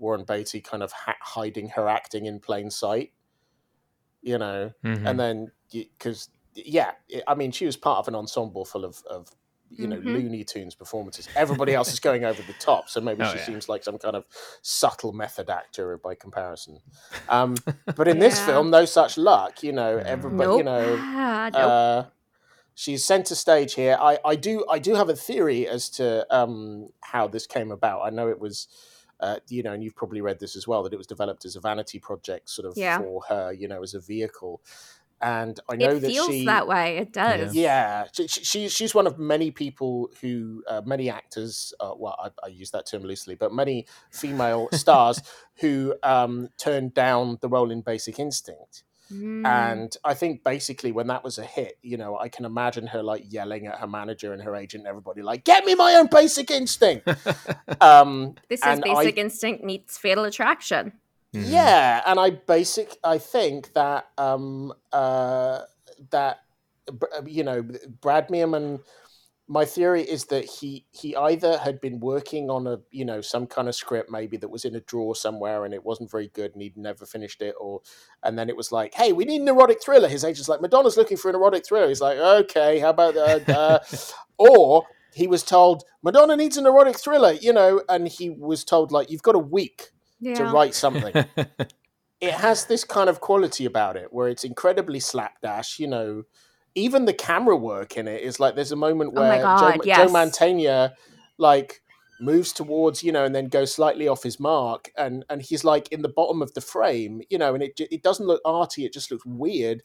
Warren 0.00 0.24
Beatty 0.24 0.60
kind 0.60 0.82
of 0.82 0.90
ha- 0.90 1.14
hiding 1.20 1.68
her 1.70 1.86
acting 1.88 2.26
in 2.26 2.40
plain 2.40 2.70
sight, 2.70 3.12
you 4.22 4.38
know, 4.38 4.72
Mhm. 4.84 5.06
and 5.08 5.20
then 5.20 5.52
because 5.72 6.28
yeah, 6.54 6.92
I 7.28 7.34
mean, 7.36 7.52
she 7.52 7.64
was 7.64 7.76
part 7.76 7.98
of 8.00 8.08
an 8.08 8.16
ensemble 8.16 8.64
full 8.64 8.84
of 8.84 9.02
of 9.08 9.28
you 9.70 9.86
know 9.86 9.96
Mhm. 9.98 10.04
Looney 10.04 10.42
Tunes 10.42 10.74
performances. 10.74 11.28
Everybody 11.36 11.74
else 11.74 11.92
is 11.92 12.00
going 12.00 12.24
over 12.24 12.42
the 12.42 12.54
top, 12.54 12.88
so 12.88 13.00
maybe 13.00 13.22
Oh, 13.24 13.30
she 13.30 13.38
yeah. 13.38 13.44
seems 13.44 13.68
like 13.68 13.84
some 13.84 13.98
kind 13.98 14.16
of 14.16 14.24
subtle 14.62 15.12
method 15.12 15.48
actor 15.48 15.96
by 15.96 16.16
comparison. 16.16 16.80
Um, 17.28 17.54
but 17.96 18.08
in 18.08 18.18
this 18.18 18.40
film, 18.40 18.70
no 18.70 18.84
such 18.84 19.16
luck. 19.16 19.62
You 19.62 19.72
know, 19.72 19.98
Yeah. 19.98 20.02
everybody. 20.06 20.48
nope. 20.48 20.58
You 20.58 20.64
know, 20.64 20.96
Ah, 20.98 21.50
nope. 21.52 21.62
uh, 21.62 22.04
she's 22.74 23.04
center 23.04 23.36
stage 23.36 23.74
here. 23.74 23.96
I, 24.00 24.18
I 24.24 24.34
do 24.34 24.64
I 24.68 24.80
do 24.80 24.94
have 24.96 25.08
a 25.08 25.14
theory 25.16 25.68
as 25.68 25.88
to 25.90 26.26
um, 26.36 26.88
how 27.02 27.28
this 27.28 27.46
came 27.46 27.70
about. 27.70 28.00
I 28.02 28.10
know 28.10 28.28
it 28.28 28.40
was. 28.40 28.66
Uh, 29.20 29.38
you 29.48 29.62
know, 29.62 29.72
and 29.72 29.84
you've 29.84 29.94
probably 29.96 30.20
read 30.20 30.38
this 30.40 30.56
as 30.56 30.66
well 30.66 30.82
that 30.82 30.92
it 30.92 30.96
was 30.96 31.06
developed 31.06 31.44
as 31.44 31.54
a 31.56 31.60
vanity 31.60 31.98
project, 31.98 32.48
sort 32.48 32.66
of 32.66 32.74
Yeah. 32.76 32.98
for 32.98 33.22
her, 33.28 33.52
you 33.52 33.68
know, 33.68 33.82
as 33.82 33.92
a 33.94 34.00
vehicle. 34.00 34.62
And 35.22 35.60
I 35.68 35.76
know 35.76 35.90
it 35.90 36.00
that 36.00 36.06
feels 36.10 36.28
she, 36.30 36.46
that 36.46 36.66
way. 36.66 36.96
It 36.96 37.12
does. 37.12 37.54
yeah, 37.54 38.06
she, 38.10 38.26
she, 38.26 38.42
she- 38.42 38.68
she's 38.70 38.94
one 38.94 39.06
of 39.06 39.18
many 39.18 39.50
people 39.50 40.08
who, 40.22 40.64
uh, 40.66 40.80
many 40.86 41.10
actors, 41.10 41.74
uh, 41.78 41.92
well, 41.94 42.16
I, 42.18 42.30
I 42.46 42.48
use 42.48 42.70
that 42.70 42.86
term 42.86 43.02
loosely, 43.02 43.34
but 43.34 43.52
many 43.52 43.86
female 44.10 44.70
stars 44.72 45.20
who 45.56 45.94
um, 46.02 46.48
turned 46.56 46.94
down 46.94 47.36
the 47.42 47.50
role 47.50 47.70
in 47.70 47.82
Basic 47.82 48.18
Instinct. 48.18 48.84
Mm. 49.12 49.46
And 49.46 49.96
I 50.04 50.14
think 50.14 50.44
basically 50.44 50.92
when 50.92 51.08
that 51.08 51.24
was 51.24 51.38
a 51.38 51.44
hit, 51.44 51.78
you 51.82 51.96
know, 51.96 52.18
I 52.18 52.28
can 52.28 52.44
imagine 52.44 52.86
her 52.88 53.02
like 53.02 53.24
yelling 53.28 53.66
at 53.66 53.78
her 53.78 53.86
manager 53.86 54.32
and 54.32 54.42
her 54.42 54.54
agent 54.54 54.82
and 54.82 54.88
everybody, 54.88 55.22
like, 55.22 55.44
get 55.44 55.64
me 55.64 55.74
my 55.74 55.94
own 55.94 56.08
Basic 56.10 56.50
Instinct. 56.50 57.08
um, 57.80 58.34
this 58.48 58.60
is 58.60 58.66
and 58.66 58.84
I- 58.84 58.94
Basic 58.94 59.18
Instinct 59.18 59.64
meets 59.64 59.98
Fatal 59.98 60.24
Attraction. 60.24 60.92
Mhm. 61.34 61.44
yeah, 61.48 62.02
and 62.06 62.18
I 62.18 62.30
basic 62.30 62.96
I 63.04 63.18
think 63.18 63.72
that 63.74 64.08
um 64.18 64.72
uh 64.92 65.60
that 66.10 66.40
you 67.24 67.44
know 67.44 67.62
Brad 68.00 68.28
Meerman 68.28 68.80
my 69.52 69.64
theory 69.64 70.02
is 70.02 70.26
that 70.26 70.44
he 70.44 70.86
he 70.92 71.16
either 71.16 71.58
had 71.58 71.80
been 71.80 71.98
working 71.98 72.48
on 72.48 72.68
a 72.68 72.78
you 72.92 73.04
know 73.04 73.20
some 73.20 73.48
kind 73.48 73.66
of 73.68 73.74
script 73.74 74.08
maybe 74.08 74.36
that 74.36 74.48
was 74.48 74.64
in 74.64 74.76
a 74.76 74.80
drawer 74.82 75.16
somewhere 75.16 75.64
and 75.64 75.74
it 75.74 75.84
wasn't 75.84 76.08
very 76.08 76.28
good 76.28 76.52
and 76.52 76.62
he'd 76.62 76.76
never 76.76 77.04
finished 77.04 77.42
it 77.42 77.56
or 77.60 77.80
and 78.22 78.38
then 78.38 78.48
it 78.48 78.56
was 78.56 78.70
like 78.70 78.94
hey 78.94 79.12
we 79.12 79.24
need 79.24 79.40
an 79.42 79.48
erotic 79.48 79.82
thriller. 79.82 80.08
His 80.08 80.22
agent's 80.24 80.48
like 80.48 80.60
Madonna's 80.60 80.96
looking 80.96 81.16
for 81.16 81.30
an 81.30 81.34
erotic 81.34 81.66
thriller. 81.66 81.88
He's 81.88 82.00
like 82.00 82.16
okay 82.16 82.78
how 82.78 82.90
about 82.90 83.16
uh, 83.16 83.40
uh, 83.48 83.78
or 84.38 84.84
he 85.12 85.26
was 85.26 85.42
told 85.42 85.82
Madonna 86.04 86.36
needs 86.36 86.56
an 86.56 86.64
erotic 86.66 86.96
thriller 87.00 87.32
you 87.32 87.52
know 87.52 87.82
and 87.88 88.06
he 88.06 88.30
was 88.30 88.62
told 88.62 88.92
like 88.92 89.10
you've 89.10 89.24
got 89.24 89.34
a 89.34 89.40
week 89.40 89.90
Yeah. 90.20 90.34
to 90.34 90.44
write 90.44 90.74
something. 90.74 91.12
It 92.20 92.34
has 92.34 92.66
this 92.66 92.84
kind 92.84 93.08
of 93.08 93.20
quality 93.22 93.64
about 93.64 93.96
it 93.96 94.12
where 94.12 94.28
it's 94.28 94.44
incredibly 94.44 95.00
slapdash 95.00 95.78
you 95.78 95.88
know 95.88 96.24
even 96.74 97.04
the 97.04 97.12
camera 97.12 97.56
work 97.56 97.96
in 97.96 98.06
it 98.08 98.22
is 98.22 98.38
like 98.40 98.54
there's 98.54 98.72
a 98.72 98.76
moment 98.76 99.12
Oh 99.16 99.20
where 99.20 99.40
God, 99.42 99.74
joe, 99.76 99.80
yes. 99.84 99.96
joe 99.98 100.12
mantegna 100.14 100.92
like 101.38 101.80
moves 102.20 102.52
towards 102.52 103.02
you 103.02 103.12
know 103.12 103.24
and 103.24 103.34
then 103.34 103.48
goes 103.48 103.74
slightly 103.74 104.06
off 104.06 104.22
his 104.22 104.38
mark 104.38 104.90
and 104.96 105.24
and 105.30 105.40
he's 105.42 105.64
like 105.64 105.90
in 105.90 106.02
the 106.02 106.08
bottom 106.08 106.42
of 106.42 106.52
the 106.54 106.60
frame 106.60 107.22
you 107.30 107.38
know 107.38 107.54
and 107.54 107.62
it 107.62 107.72
it 107.78 108.02
doesn't 108.02 108.26
look 108.26 108.42
arty 108.44 108.84
it 108.84 108.92
just 108.92 109.10
looks 109.10 109.24
weird 109.24 109.80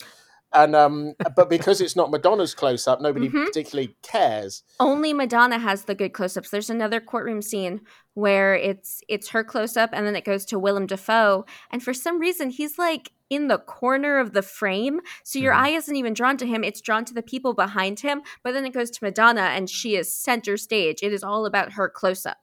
and 0.53 0.75
um 0.75 1.13
but 1.35 1.49
because 1.49 1.79
it's 1.81 1.95
not 1.95 2.11
madonna's 2.11 2.53
close 2.53 2.87
up 2.87 2.99
nobody 3.01 3.29
Mhm. 3.29 3.45
particularly 3.45 3.95
cares 4.03 4.63
Only 4.79 5.13
Madonna 5.13 5.57
has 5.59 5.85
the 5.85 5.95
good 5.95 6.11
close-ups. 6.13 6.49
There's 6.49 6.69
another 6.69 6.99
courtroom 6.99 7.41
scene 7.41 7.81
where 8.15 8.55
it's 8.55 9.01
it's 9.07 9.29
her 9.29 9.43
close-up 9.43 9.91
and 9.93 10.05
then 10.07 10.15
it 10.15 10.25
goes 10.25 10.43
to 10.45 10.57
Willem 10.59 10.87
Dafoe, 10.87 11.45
and 11.71 11.81
for 11.83 11.93
some 11.93 12.19
reason 12.19 12.49
he's 12.49 12.77
like 12.79 13.11
in 13.29 13.47
the 13.47 13.57
corner 13.59 14.17
of 14.19 14.33
the 14.33 14.41
frame, 14.41 14.99
so 15.23 15.39
your 15.39 15.53
Mhm. 15.53 15.57
eye 15.57 15.69
isn't 15.69 15.95
even 15.95 16.13
drawn 16.13 16.37
to 16.37 16.45
him. 16.45 16.63
It's 16.63 16.81
drawn 16.81 17.05
to 17.05 17.13
the 17.13 17.23
people 17.23 17.53
behind 17.53 18.01
him. 18.01 18.21
But 18.43 18.53
then 18.53 18.65
it 18.65 18.73
goes 18.73 18.91
to 18.91 19.03
Madonna, 19.03 19.41
and 19.55 19.67
she 19.69 19.95
is 19.95 20.13
center 20.13 20.57
stage. 20.57 20.99
It 21.01 21.11
is 21.13 21.23
all 21.23 21.45
about 21.47 21.73
her 21.73 21.89
close-up. 21.89 22.37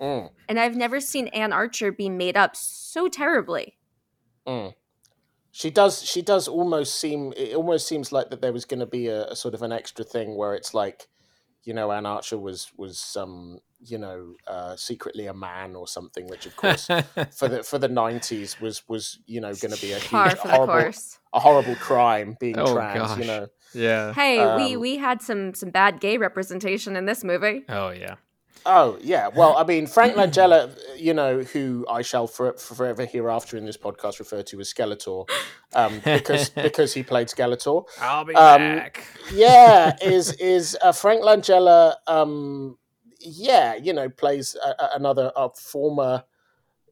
Mm, 0.00 0.30
And 0.48 0.58
I've 0.60 0.76
never 0.76 1.00
seen 1.00 1.28
Anne 1.28 1.52
Archer 1.52 1.90
be 1.92 2.08
made 2.08 2.36
up 2.36 2.54
so 2.56 3.08
terribly. 3.08 3.78
mm. 4.46 4.74
she 5.52 5.70
does 5.70 6.02
she 6.02 6.20
does 6.20 6.48
almost 6.48 6.98
seem 7.00 7.32
it 7.36 7.54
almost 7.54 7.88
seems 7.88 8.12
like 8.12 8.28
that 8.30 8.40
there 8.42 8.52
was 8.52 8.64
going 8.66 8.80
to 8.80 8.86
be 8.86 9.06
a, 9.08 9.26
a 9.28 9.36
sort 9.36 9.54
of 9.54 9.62
an 9.62 9.72
extra 9.72 10.04
thing 10.04 10.36
where 10.36 10.54
it's 10.54 10.74
like 10.74 11.08
you 11.64 11.72
know 11.72 11.90
anne 11.90 12.04
archer 12.06 12.36
was 12.38 12.70
was 12.76 13.16
um 13.16 13.58
you 13.86 13.98
know 13.98 14.34
uh 14.46 14.74
secretly 14.76 15.26
a 15.26 15.34
man 15.34 15.74
or 15.76 15.86
something 15.86 16.26
which 16.28 16.46
of 16.46 16.56
course 16.56 16.86
for 17.36 17.48
the 17.48 17.62
for 17.62 17.78
the 17.78 17.88
90s 17.88 18.60
was 18.60 18.82
was 18.88 19.18
you 19.26 19.40
know 19.40 19.52
going 19.54 19.74
to 19.74 19.80
be 19.80 19.92
a 19.92 19.98
huge 19.98 20.32
for 20.34 20.48
horrible 20.48 20.90
a 21.32 21.40
horrible 21.40 21.74
crime 21.76 22.36
being 22.40 22.58
Oh, 22.58 22.74
trans 22.74 22.98
gosh. 23.10 23.18
you 23.18 23.24
know 23.26 23.46
yeah. 23.74 24.14
Hey, 24.14 24.38
we 24.56 24.74
Um, 24.76 24.80
we 24.80 24.96
had 24.96 25.20
some 25.20 25.52
some 25.52 25.68
bad 25.70 26.00
gay 26.00 26.16
representation 26.16 26.96
in 26.96 27.04
this 27.04 27.22
movie. 27.22 27.64
Oh 27.68 27.90
yeah. 27.90 28.14
Oh 28.64 28.96
yeah, 29.02 29.28
well, 29.28 29.56
I 29.56 29.64
mean 29.64 29.86
Frank 29.86 30.14
Langella, 30.20 30.74
you 30.96 31.12
know, 31.12 31.40
who 31.42 31.84
I 31.90 32.00
shall 32.02 32.26
for, 32.26 32.54
forever 32.54 33.04
hereafter 33.04 33.56
in 33.58 33.66
this 33.66 33.76
podcast 33.76 34.18
refer 34.18 34.42
to 34.44 34.60
as 34.60 34.72
Skeletor, 34.72 35.28
um, 35.74 36.00
because 36.04 36.48
because 36.50 36.94
he 36.94 37.02
played 37.02 37.28
Skeletor. 37.28 37.84
I'll 38.00 38.24
be 38.24 38.34
Um, 38.34 38.76
back. 38.78 39.04
Yeah, 39.32 39.94
is 40.02 40.32
is 40.34 40.76
uh, 40.82 40.92
Frank 40.92 41.22
Langella? 41.22 41.96
Um, 42.06 42.78
yeah, 43.26 43.74
you 43.74 43.92
know, 43.92 44.08
plays 44.08 44.56
a, 44.64 44.68
a- 44.84 44.90
another 44.96 45.32
a 45.36 45.50
former, 45.50 46.24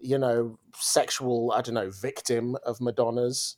you 0.01 0.19
know, 0.19 0.59
sexual 0.77 1.53
I 1.53 1.61
don't 1.63 1.75
know 1.75 1.91
victim 1.91 2.57
of 2.67 2.81
Madonna's, 2.81 3.57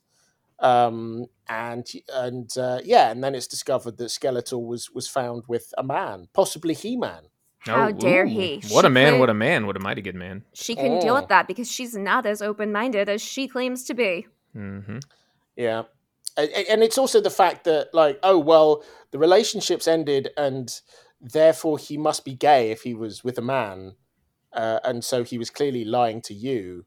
um, 0.60 1.26
and 1.48 1.86
and 2.12 2.50
uh, 2.58 2.80
yeah, 2.84 3.10
and 3.10 3.22
then 3.22 3.34
it's 3.34 3.46
discovered 3.46 3.96
that 3.98 4.04
Skeletor 4.10 4.64
was 4.64 4.90
was 4.90 5.08
found 5.08 5.44
with 5.48 5.72
a 5.78 5.82
man, 5.82 6.28
possibly 6.32 6.74
He 6.74 6.96
Man. 6.96 7.24
How 7.60 7.88
Oh, 7.88 7.92
dare 7.92 8.24
ooh. 8.26 8.28
he? 8.28 8.62
What 8.68 8.82
She 8.82 8.86
a 8.86 8.90
man! 8.90 9.14
could- 9.14 9.20
What 9.20 9.30
a 9.30 9.34
man! 9.34 9.66
What 9.66 9.76
a 9.76 9.80
mighty 9.80 10.00
good 10.02 10.14
man. 10.14 10.44
She 10.54 10.76
couldn't 10.76 11.00
deal 11.00 11.14
Oh. 11.16 11.20
with 11.20 11.28
that 11.28 11.48
because 11.48 11.70
she's 11.70 11.96
not 11.96 12.24
as 12.24 12.40
open 12.40 12.70
minded 12.70 13.08
as 13.08 13.20
she 13.20 13.48
claims 13.48 13.82
to 13.84 13.94
be. 13.94 14.26
hmm 14.52 14.98
Yeah. 15.56 15.82
And, 16.38 16.50
and 16.70 16.82
it's 16.82 16.98
also 16.98 17.20
the 17.20 17.30
fact 17.30 17.64
that, 17.64 17.92
like, 17.94 18.18
oh, 18.22 18.38
well, 18.38 18.84
the 19.10 19.18
relationship's 19.18 19.88
ended 19.88 20.28
and 20.36 20.80
therefore 21.20 21.78
he 21.78 21.96
must 21.96 22.24
be 22.24 22.34
gay 22.34 22.70
if 22.70 22.82
he 22.82 22.94
was 22.94 23.24
with 23.24 23.38
a 23.38 23.42
man. 23.42 23.94
Uh, 24.52 24.80
and 24.84 25.04
so 25.04 25.22
he 25.22 25.36
was 25.38 25.50
clearly 25.50 25.84
lying 25.84 26.20
to 26.22 26.32
you. 26.34 26.84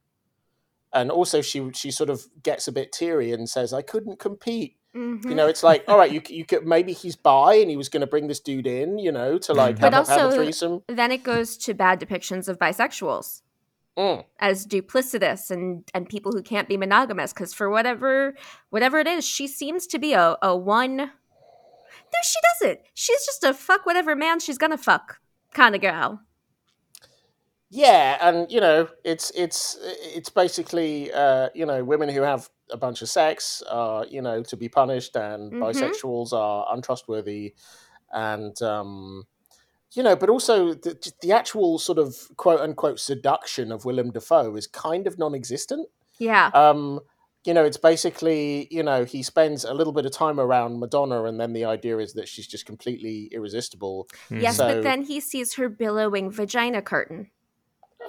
And 0.92 1.12
also, 1.12 1.42
she 1.42 1.70
she 1.74 1.92
sort 1.92 2.10
of 2.10 2.26
gets 2.42 2.68
a 2.68 2.72
bit 2.72 2.92
teary 2.92 3.32
and 3.32 3.48
says, 3.48 3.74
I 3.74 3.84
couldn't 3.84 4.18
compete. 4.18 4.76
Mhm. 4.96 5.24
You 5.30 5.36
know, 5.36 5.46
it's 5.48 5.62
like, 5.62 5.84
all 5.88 5.98
right, 6.00 6.12
you, 6.12 6.20
you 6.30 6.46
could 6.46 6.66
maybe 6.66 6.94
he's 6.94 7.16
bi 7.16 7.56
and 7.56 7.70
he 7.70 7.78
was 7.78 7.90
going 7.90 8.02
to 8.02 8.08
bring 8.08 8.28
this 8.28 8.40
dude 8.40 8.66
in, 8.66 8.98
you 8.98 9.12
know, 9.12 9.38
to 9.38 9.54
like 9.54 9.76
Mhm. 9.76 9.80
have, 9.82 9.92
But 9.92 10.08
a, 10.10 10.12
have 10.12 10.34
a 10.34 10.36
threesome. 10.36 10.82
Then 10.88 11.12
it 11.12 11.22
goes 11.24 11.58
to 11.58 11.76
bad 11.76 12.00
depictions 12.00 12.48
of 12.50 12.58
bisexuals 12.58 13.42
Mm. 13.98 14.24
as 14.40 14.66
duplicitous 14.66 15.52
and 15.52 15.84
and 15.94 16.08
people 16.10 16.32
who 16.32 16.42
can't 16.42 16.68
be 16.68 16.78
monogamous 16.78 17.34
because 17.34 17.54
for 17.54 17.70
whatever 17.70 18.34
whatever 18.72 18.98
it 18.98 19.08
is, 19.08 19.28
she 19.28 19.48
seems 19.48 19.86
to 19.88 20.00
be 20.00 20.14
a, 20.14 20.38
a 20.42 20.56
one. 20.58 21.12
No, 22.12 22.20
she 22.24 22.40
doesn't. 22.68 22.80
She's 22.94 23.26
just 23.26 23.44
a 23.44 23.54
fuck 23.54 23.86
whatever 23.86 24.16
man 24.16 24.40
she's 24.40 24.58
gonna 24.58 24.78
fuck 24.78 25.20
kind 25.54 25.76
of 25.76 25.82
girl. 25.82 26.22
Yeah, 27.72 28.18
and 28.22 28.52
you 28.52 28.60
know, 28.60 28.90
it's 29.04 29.32
it's 29.36 29.78
it's 29.82 30.30
basically 30.30 31.12
uh, 31.14 31.50
you 31.54 31.66
know 31.66 31.84
women 31.84 32.10
who 32.10 32.22
have 32.22 32.50
a 32.72 32.78
bunch 32.78 33.02
of 33.04 33.10
sex 33.10 33.62
are 33.70 34.06
you 34.08 34.22
know 34.22 34.42
to 34.44 34.58
be 34.58 34.70
punished, 34.70 35.16
and 35.16 35.52
Mhm. 35.54 35.60
bisexuals 35.62 36.34
are 36.34 36.66
untrustworthy, 36.74 37.54
and 38.12 38.60
um, 38.64 39.28
you 39.92 40.02
know, 40.02 40.16
but 40.16 40.30
also 40.30 40.74
the 40.74 41.12
the 41.22 41.32
actual 41.32 41.78
sort 41.78 42.00
of 42.00 42.36
quote 42.38 42.60
unquote 42.60 43.00
seduction 43.00 43.72
of 43.72 43.86
Willem 43.86 44.12
Dafoe 44.12 44.56
is 44.56 44.66
kind 44.66 45.06
of 45.06 45.20
non-existent. 45.20 45.88
Yeah. 46.18 46.48
Um, 46.56 47.02
you 47.46 47.54
know, 47.54 47.64
it's 47.64 47.78
basically 47.78 48.68
you 48.70 48.84
know 48.84 49.06
he 49.06 49.24
spends 49.24 49.64
a 49.64 49.74
little 49.74 49.94
bit 49.94 50.06
of 50.06 50.12
time 50.12 50.40
around 50.40 50.80
Madonna, 50.80 51.24
and 51.24 51.40
then 51.40 51.54
the 51.54 51.66
idea 51.66 51.98
is 52.00 52.14
that 52.14 52.28
she's 52.28 52.48
just 52.48 52.66
completely 52.66 53.30
irresistible. 53.32 54.08
Yes, 54.30 54.58
So- 54.58 54.68
but 54.76 54.84
then 54.84 55.04
he 55.04 55.20
sees 55.20 55.54
her 55.56 55.70
billowing 55.70 56.30
vagina 56.32 56.82
curtain. 56.82 57.32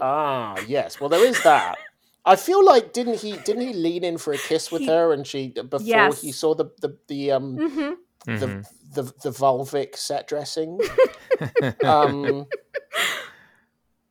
Ah, 0.01 0.57
yes. 0.67 0.99
Well, 1.01 1.09
there 1.11 1.25
is 1.25 1.43
that. 1.43 1.77
I 2.25 2.37
feel 2.37 2.65
like 2.65 2.93
didn't 2.93 3.21
he 3.21 3.33
didn't 3.33 3.63
he 3.67 3.73
lean 3.73 4.05
in 4.05 4.19
for 4.19 4.33
a 4.33 4.39
kiss 4.39 4.71
with 4.71 4.83
He- 4.83 4.89
her 4.89 5.13
and 5.13 5.27
she 5.27 5.49
before 5.49 5.81
Yes. 5.81 6.21
he 6.21 6.33
saw 6.33 6.55
the 6.55 6.67
the 6.81 6.97
the 7.09 7.33
um 7.33 7.57
hmm 7.57 7.93
the, 8.27 8.47
Mhm. 8.47 8.67
the 8.95 9.03
the 9.23 9.31
vulvic 9.31 9.97
set 9.97 10.29
dressing. 10.29 10.79
um, 11.85 12.47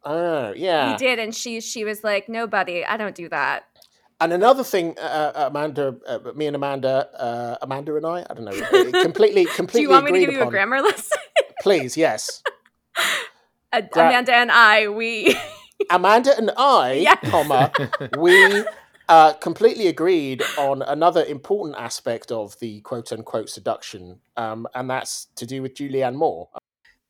I. 0.03 0.53
Yeah, 0.55 0.91
He 0.91 0.97
did, 0.97 1.19
and 1.19 1.35
she 1.35 1.61
she 1.61 1.83
was 1.85 2.03
like, 2.03 2.27
"No, 2.29 2.47
buddy, 2.47 2.83
I 2.85 2.97
don't 2.97 3.13
do 3.15 3.29
that." 3.29 3.65
And 4.21 4.33
another 4.33 4.63
thing, 4.65 4.95
uh, 4.97 5.31
uh, 5.35 5.43
Amanda, 5.47 5.95
uh, 6.05 6.19
me 6.35 6.47
and 6.47 6.55
Amanda, 6.55 7.09
uh, 7.17 7.57
Amanda 7.61 7.95
and 7.95 8.05
I, 8.05 8.25
I 8.29 8.33
don't 8.33 8.45
know, 8.45 8.51
uh, 8.51 9.01
completely, 9.01 9.45
completely. 9.45 9.67
Do 9.71 9.81
you 9.81 9.89
want 9.89 10.05
me 10.05 10.11
to 10.11 10.17
agreed 10.17 10.25
give 10.25 10.33
you 10.35 10.43
a 10.47 10.49
grammar 10.49 10.81
lesson? 10.81 11.17
Please, 11.61 11.95
yes. 11.97 12.41
Uh, 13.71 13.81
Gra- 13.81 14.07
Amanda 14.07 14.33
and 14.33 14.51
I, 14.51 14.87
we 14.87 15.37
Amanda 15.91 16.35
and 16.35 16.49
I, 16.57 16.93
Yeah. 16.93 17.15
comma, 17.25 17.71
we 18.17 18.65
uh, 19.07 19.33
completely 19.33 19.85
agreed 19.85 20.41
on 20.57 20.81
another 20.81 21.23
important 21.23 21.77
aspect 21.77 22.31
of 22.31 22.57
the 22.59 22.81
quote 22.81 23.11
unquote 23.11 23.47
seduction, 23.47 24.21
um, 24.37 24.67
and 24.73 24.89
that's 24.89 25.25
to 25.35 25.45
do 25.45 25.61
with 25.61 25.75
Julianne 25.75 26.15
Moore. 26.15 26.49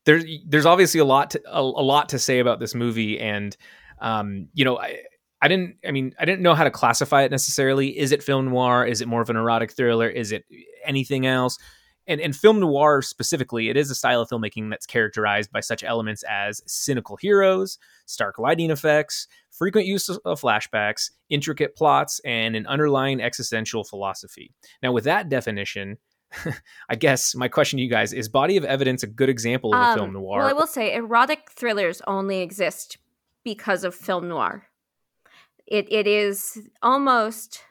there's 0.04 0.24
there's 0.46 0.66
obviously 0.66 1.00
a 1.00 1.04
lot 1.06 1.30
to, 1.30 1.40
a, 1.46 1.60
a 1.62 1.62
lot 1.62 2.10
to 2.10 2.18
say 2.18 2.40
about 2.40 2.60
this 2.60 2.74
movie 2.74 3.18
and 3.18 3.56
um 4.02 4.48
you 4.52 4.66
know 4.66 4.78
I 4.78 4.98
I 5.42 5.48
didn't 5.48 5.76
I 5.86 5.90
mean 5.90 6.14
I 6.18 6.24
didn't 6.24 6.42
know 6.42 6.54
how 6.54 6.64
to 6.64 6.70
classify 6.70 7.22
it 7.22 7.30
necessarily. 7.30 7.98
Is 7.98 8.12
it 8.12 8.22
film 8.22 8.50
noir? 8.50 8.84
Is 8.86 9.00
it 9.00 9.08
more 9.08 9.22
of 9.22 9.30
an 9.30 9.36
erotic 9.36 9.72
thriller? 9.72 10.08
Is 10.08 10.32
it 10.32 10.44
anything 10.84 11.26
else? 11.26 11.58
And 12.06 12.20
and 12.20 12.34
film 12.34 12.60
noir 12.60 13.02
specifically 13.02 13.68
it 13.68 13.76
is 13.76 13.90
a 13.90 13.94
style 13.94 14.20
of 14.20 14.28
filmmaking 14.28 14.70
that's 14.70 14.86
characterized 14.86 15.52
by 15.52 15.60
such 15.60 15.84
elements 15.84 16.24
as 16.28 16.60
cynical 16.66 17.16
heroes 17.16 17.78
stark 18.06 18.38
lighting 18.38 18.70
effects 18.70 19.28
frequent 19.50 19.86
use 19.86 20.08
of 20.08 20.40
flashbacks 20.40 21.10
intricate 21.28 21.76
plots 21.76 22.20
and 22.24 22.56
an 22.56 22.66
underlying 22.66 23.20
existential 23.20 23.84
philosophy. 23.84 24.52
Now 24.82 24.92
with 24.92 25.04
that 25.04 25.28
definition 25.28 25.98
I 26.88 26.94
guess 26.94 27.34
my 27.34 27.48
question 27.48 27.78
to 27.78 27.82
you 27.82 27.90
guys 27.90 28.12
is 28.12 28.28
body 28.28 28.56
of 28.56 28.64
evidence 28.64 29.02
a 29.02 29.06
good 29.06 29.28
example 29.28 29.74
of 29.74 29.80
a 29.80 29.94
film 29.94 30.08
Um, 30.10 30.14
noir? 30.14 30.38
Well, 30.38 30.48
I 30.48 30.52
will 30.52 30.66
say 30.66 30.94
erotic 30.94 31.50
thrillers 31.50 32.00
only 32.06 32.40
exist 32.40 32.98
because 33.42 33.84
of 33.84 33.94
film 33.94 34.28
noir. 34.28 34.69
It 35.70 35.90
it 35.90 36.06
is 36.06 36.60
almost 36.82 37.62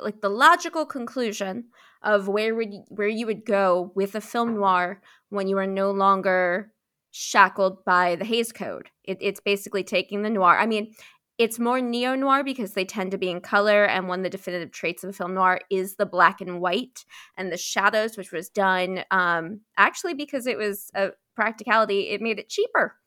like 0.00 0.20
the 0.20 0.28
logical 0.28 0.86
conclusion 0.86 1.66
of 2.02 2.28
where 2.28 2.54
would 2.54 2.72
you, 2.72 2.84
where 2.88 3.08
you 3.08 3.26
would 3.26 3.44
go 3.44 3.92
with 3.94 4.14
a 4.14 4.20
film 4.20 4.54
noir 4.54 5.00
when 5.30 5.48
you 5.48 5.58
are 5.58 5.66
no 5.66 5.90
longer 5.90 6.72
shackled 7.10 7.84
by 7.84 8.16
the 8.16 8.24
Hays 8.24 8.52
Code. 8.52 8.90
It, 9.04 9.18
it's 9.20 9.40
basically 9.40 9.82
taking 9.82 10.22
the 10.22 10.30
noir. 10.30 10.58
I 10.58 10.66
mean, 10.66 10.94
it's 11.38 11.58
more 11.58 11.80
neo 11.80 12.14
noir 12.14 12.44
because 12.44 12.72
they 12.74 12.84
tend 12.84 13.12
to 13.12 13.18
be 13.18 13.30
in 13.30 13.40
color, 13.40 13.84
and 13.84 14.08
one 14.08 14.20
of 14.20 14.24
the 14.24 14.30
definitive 14.30 14.72
traits 14.72 15.04
of 15.04 15.10
a 15.10 15.12
film 15.12 15.34
noir 15.34 15.60
is 15.70 15.96
the 15.96 16.06
black 16.06 16.40
and 16.40 16.60
white 16.60 17.04
and 17.36 17.52
the 17.52 17.56
shadows, 17.56 18.16
which 18.16 18.32
was 18.32 18.48
done 18.48 19.04
um, 19.10 19.60
actually 19.76 20.14
because 20.14 20.46
it 20.46 20.58
was 20.58 20.90
a 20.94 21.10
practicality. 21.36 22.10
It 22.10 22.20
made 22.20 22.38
it 22.40 22.48
cheaper. 22.48 22.97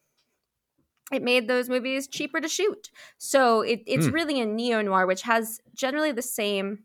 It 1.11 1.21
made 1.23 1.47
those 1.47 1.69
movies 1.69 2.07
cheaper 2.07 2.39
to 2.39 2.47
shoot. 2.47 2.89
So 3.17 3.61
it, 3.61 3.81
it's 3.85 4.07
Hmm. 4.07 4.13
really 4.13 4.41
a 4.41 4.45
neo 4.45 4.81
noir, 4.81 5.05
which 5.05 5.23
has 5.23 5.59
generally 5.73 6.11
the 6.11 6.21
same 6.21 6.83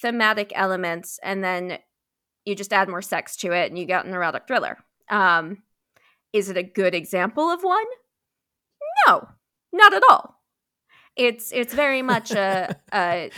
thematic 0.00 0.52
elements, 0.54 1.18
and 1.22 1.42
then 1.42 1.78
you 2.44 2.54
just 2.54 2.72
add 2.72 2.88
more 2.88 3.02
sex 3.02 3.36
to 3.38 3.52
it, 3.52 3.68
and 3.70 3.78
you 3.78 3.84
get 3.84 4.04
an 4.06 4.14
erotic 4.14 4.46
thriller. 4.46 4.78
Um, 5.10 5.62
is 6.32 6.48
it 6.48 6.56
a 6.56 6.62
good 6.62 6.94
example 6.94 7.50
of 7.50 7.62
one? 7.62 7.84
No, 9.06 9.28
not 9.72 9.92
at 9.94 10.02
all. 10.08 10.40
It's 11.16 11.52
it's 11.52 11.74
very 11.74 12.00
much 12.02 12.30
a, 12.30 12.76
a 12.92 13.30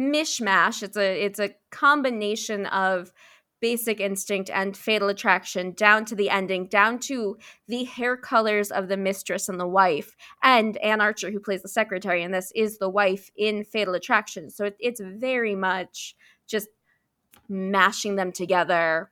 mishmash. 0.00 0.82
It's 0.82 0.96
a 0.96 1.24
it's 1.24 1.38
a 1.38 1.54
combination 1.70 2.66
of 2.66 3.12
basic 3.60 4.00
instinct 4.00 4.50
and 4.50 4.76
fatal 4.76 5.08
attraction 5.08 5.72
down 5.72 6.04
to 6.06 6.14
the 6.14 6.30
ending, 6.30 6.66
down 6.66 6.98
to 6.98 7.36
the 7.68 7.84
hair 7.84 8.16
colors 8.16 8.70
of 8.70 8.88
the 8.88 8.96
mistress 8.96 9.48
and 9.48 9.60
the 9.60 9.66
wife. 9.66 10.16
And 10.42 10.76
Anne 10.78 11.00
Archer, 11.00 11.30
who 11.30 11.40
plays 11.40 11.62
the 11.62 11.68
secretary 11.68 12.22
in 12.22 12.32
this, 12.32 12.52
is 12.54 12.78
the 12.78 12.88
wife 12.88 13.30
in 13.36 13.64
Fatal 13.64 13.94
Attraction. 13.94 14.50
So 14.50 14.66
it, 14.66 14.76
it's 14.80 15.00
very 15.00 15.54
much 15.54 16.16
just 16.46 16.68
mashing 17.48 18.16
them 18.16 18.32
together 18.32 19.10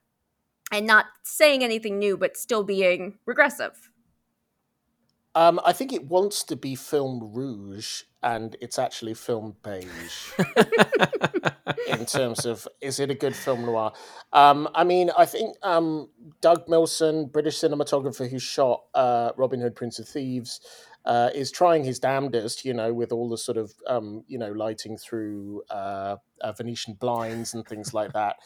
and 0.73 0.87
not 0.87 1.07
saying 1.25 1.65
anything 1.65 1.99
new, 1.99 2.17
but 2.17 2.37
still 2.37 2.63
being 2.63 3.19
regressive. 3.27 3.88
Um, 5.39 5.61
I 5.65 5.73
think 5.73 5.93
it 5.93 6.05
wants 6.09 6.43
to 6.43 6.57
be 6.57 6.75
film 6.75 7.31
rouge, 7.33 8.03
and 8.25 8.57
it's 8.61 8.77
actually 8.77 9.15
film 9.15 9.55
beige. 9.63 10.33
in 11.87 12.07
terms 12.07 12.45
of 12.45 12.67
is 12.81 12.99
it 12.99 13.13
a 13.13 13.15
good 13.15 13.37
film 13.37 13.65
noir? 13.65 13.93
Um, 14.33 14.69
I 14.75 14.83
mean, 14.83 15.13
I 15.17 15.27
think 15.27 15.55
um, 15.63 16.09
Doug 16.41 16.67
Milsome, 16.67 17.31
British 17.31 17.61
cinematographer 17.61 18.29
who 18.29 18.41
shot 18.41 18.83
uh, 18.95 19.31
Robin 19.37 19.61
Hood, 19.61 19.77
Prince 19.77 20.01
of 20.01 20.09
Thieves, 20.09 20.61
uh, 21.05 21.31
is 21.33 21.53
trying 21.53 21.85
his 21.85 22.01
damnedest, 22.01 22.65
you 22.65 22.75
know, 22.75 22.93
with 22.93 23.13
all 23.13 23.29
the 23.29 23.39
sort 23.39 23.59
of 23.59 23.73
um, 23.87 24.25
you 24.27 24.39
know 24.39 24.51
lighting 24.51 24.97
through 24.97 25.63
uh, 25.71 26.17
uh, 26.41 26.51
Venetian 26.51 26.95
blinds 26.95 27.55
and 27.55 27.65
things 27.65 27.95
like 27.95 28.13
that. 28.13 28.39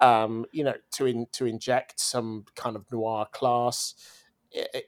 Um, 0.00 0.46
you 0.52 0.62
know, 0.62 0.74
to 0.92 1.06
in, 1.06 1.26
to 1.32 1.46
inject 1.46 1.98
some 1.98 2.44
kind 2.54 2.76
of 2.76 2.84
noir 2.92 3.26
class 3.32 3.94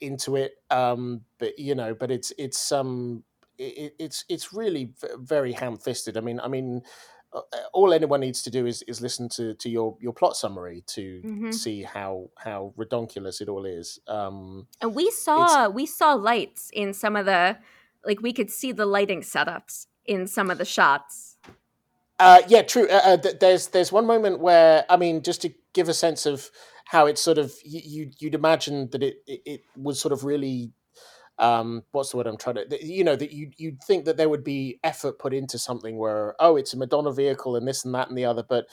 into 0.00 0.37
it. 0.37 0.52
Um, 0.70 1.22
but 1.38 1.59
you 1.59 1.74
know, 1.74 1.94
but 1.94 2.11
it's 2.11 2.33
it's 2.38 2.72
um 2.72 3.24
it, 3.59 3.94
it's 3.98 4.24
it's 4.28 4.52
really 4.52 4.92
very 5.16 5.52
ham-fisted. 5.52 6.16
I 6.16 6.20
mean, 6.20 6.40
I 6.40 6.48
mean, 6.48 6.83
uh, 7.33 7.40
all 7.72 7.92
anyone 7.92 8.20
needs 8.20 8.42
to 8.42 8.50
do 8.50 8.66
is, 8.66 8.83
is 8.83 9.00
listen 9.00 9.28
to, 9.28 9.54
to 9.54 9.68
your, 9.68 9.96
your 10.00 10.12
plot 10.12 10.37
summary 10.37 10.83
to 10.87 11.20
Mhm. 11.24 11.52
see 11.52 11.83
how 11.83 12.31
how 12.37 12.72
redonkulous 12.78 13.40
it 13.40 13.48
all 13.48 13.66
is. 13.66 13.98
Um, 14.07 14.66
And 14.81 14.94
we 14.94 15.11
saw 15.11 15.68
we 15.68 15.87
saw 15.87 16.14
lights 16.14 16.70
in 16.72 16.94
some 16.94 17.16
of 17.16 17.26
the 17.26 17.59
like 18.04 18.22
we 18.22 18.33
could 18.33 18.50
see 18.50 18.72
the 18.72 18.87
lighting 18.87 19.22
setups 19.22 19.87
in 20.04 20.26
some 20.26 20.50
of 20.50 20.59
the 20.59 20.64
shots. 20.64 21.37
Uh, 22.20 22.40
yeah, 22.48 22.62
true. 22.62 22.88
Uh, 22.88 23.00
uh, 23.04 23.16
there's 23.40 23.68
there's 23.68 23.92
one 23.92 24.07
moment 24.07 24.40
where 24.40 24.85
I 24.88 24.96
mean, 24.96 25.22
just 25.22 25.42
to 25.42 25.50
give 25.72 25.88
a 25.88 25.94
sense 25.94 26.26
of 26.26 26.50
how 26.88 27.05
it's 27.05 27.20
sort 27.20 27.37
of 27.37 27.53
you, 27.62 27.81
you 27.85 28.11
you'd 28.18 28.35
imagine 28.35 28.88
that 28.90 29.03
it, 29.03 29.22
it 29.27 29.42
it 29.44 29.61
was 29.77 30.01
sort 30.01 30.12
of 30.12 30.24
really 30.24 30.72
um 31.38 31.83
what's 31.92 32.11
the 32.11 32.16
word 32.16 32.27
i'm 32.27 32.38
trying 32.38 32.57
to 32.57 32.85
you 32.85 33.05
know 33.05 33.14
that 33.14 33.31
you 33.31 33.51
you'd 33.59 33.83
think 33.85 34.07
that 34.07 34.16
there 34.16 34.29
would 34.29 34.42
be 34.42 34.81
effort 34.83 35.18
put 35.18 35.35
into 35.35 35.59
something 35.59 35.98
where 35.98 36.35
oh 36.40 36.57
it's 36.57 36.72
a 36.72 36.79
madonna 36.79 37.12
vehicle 37.12 37.57
and 37.57 37.68
this 37.68 37.85
and 37.85 37.94
that 37.94 38.09
and 38.09 38.16
the 38.16 38.24
other 38.24 38.42
but 38.42 38.66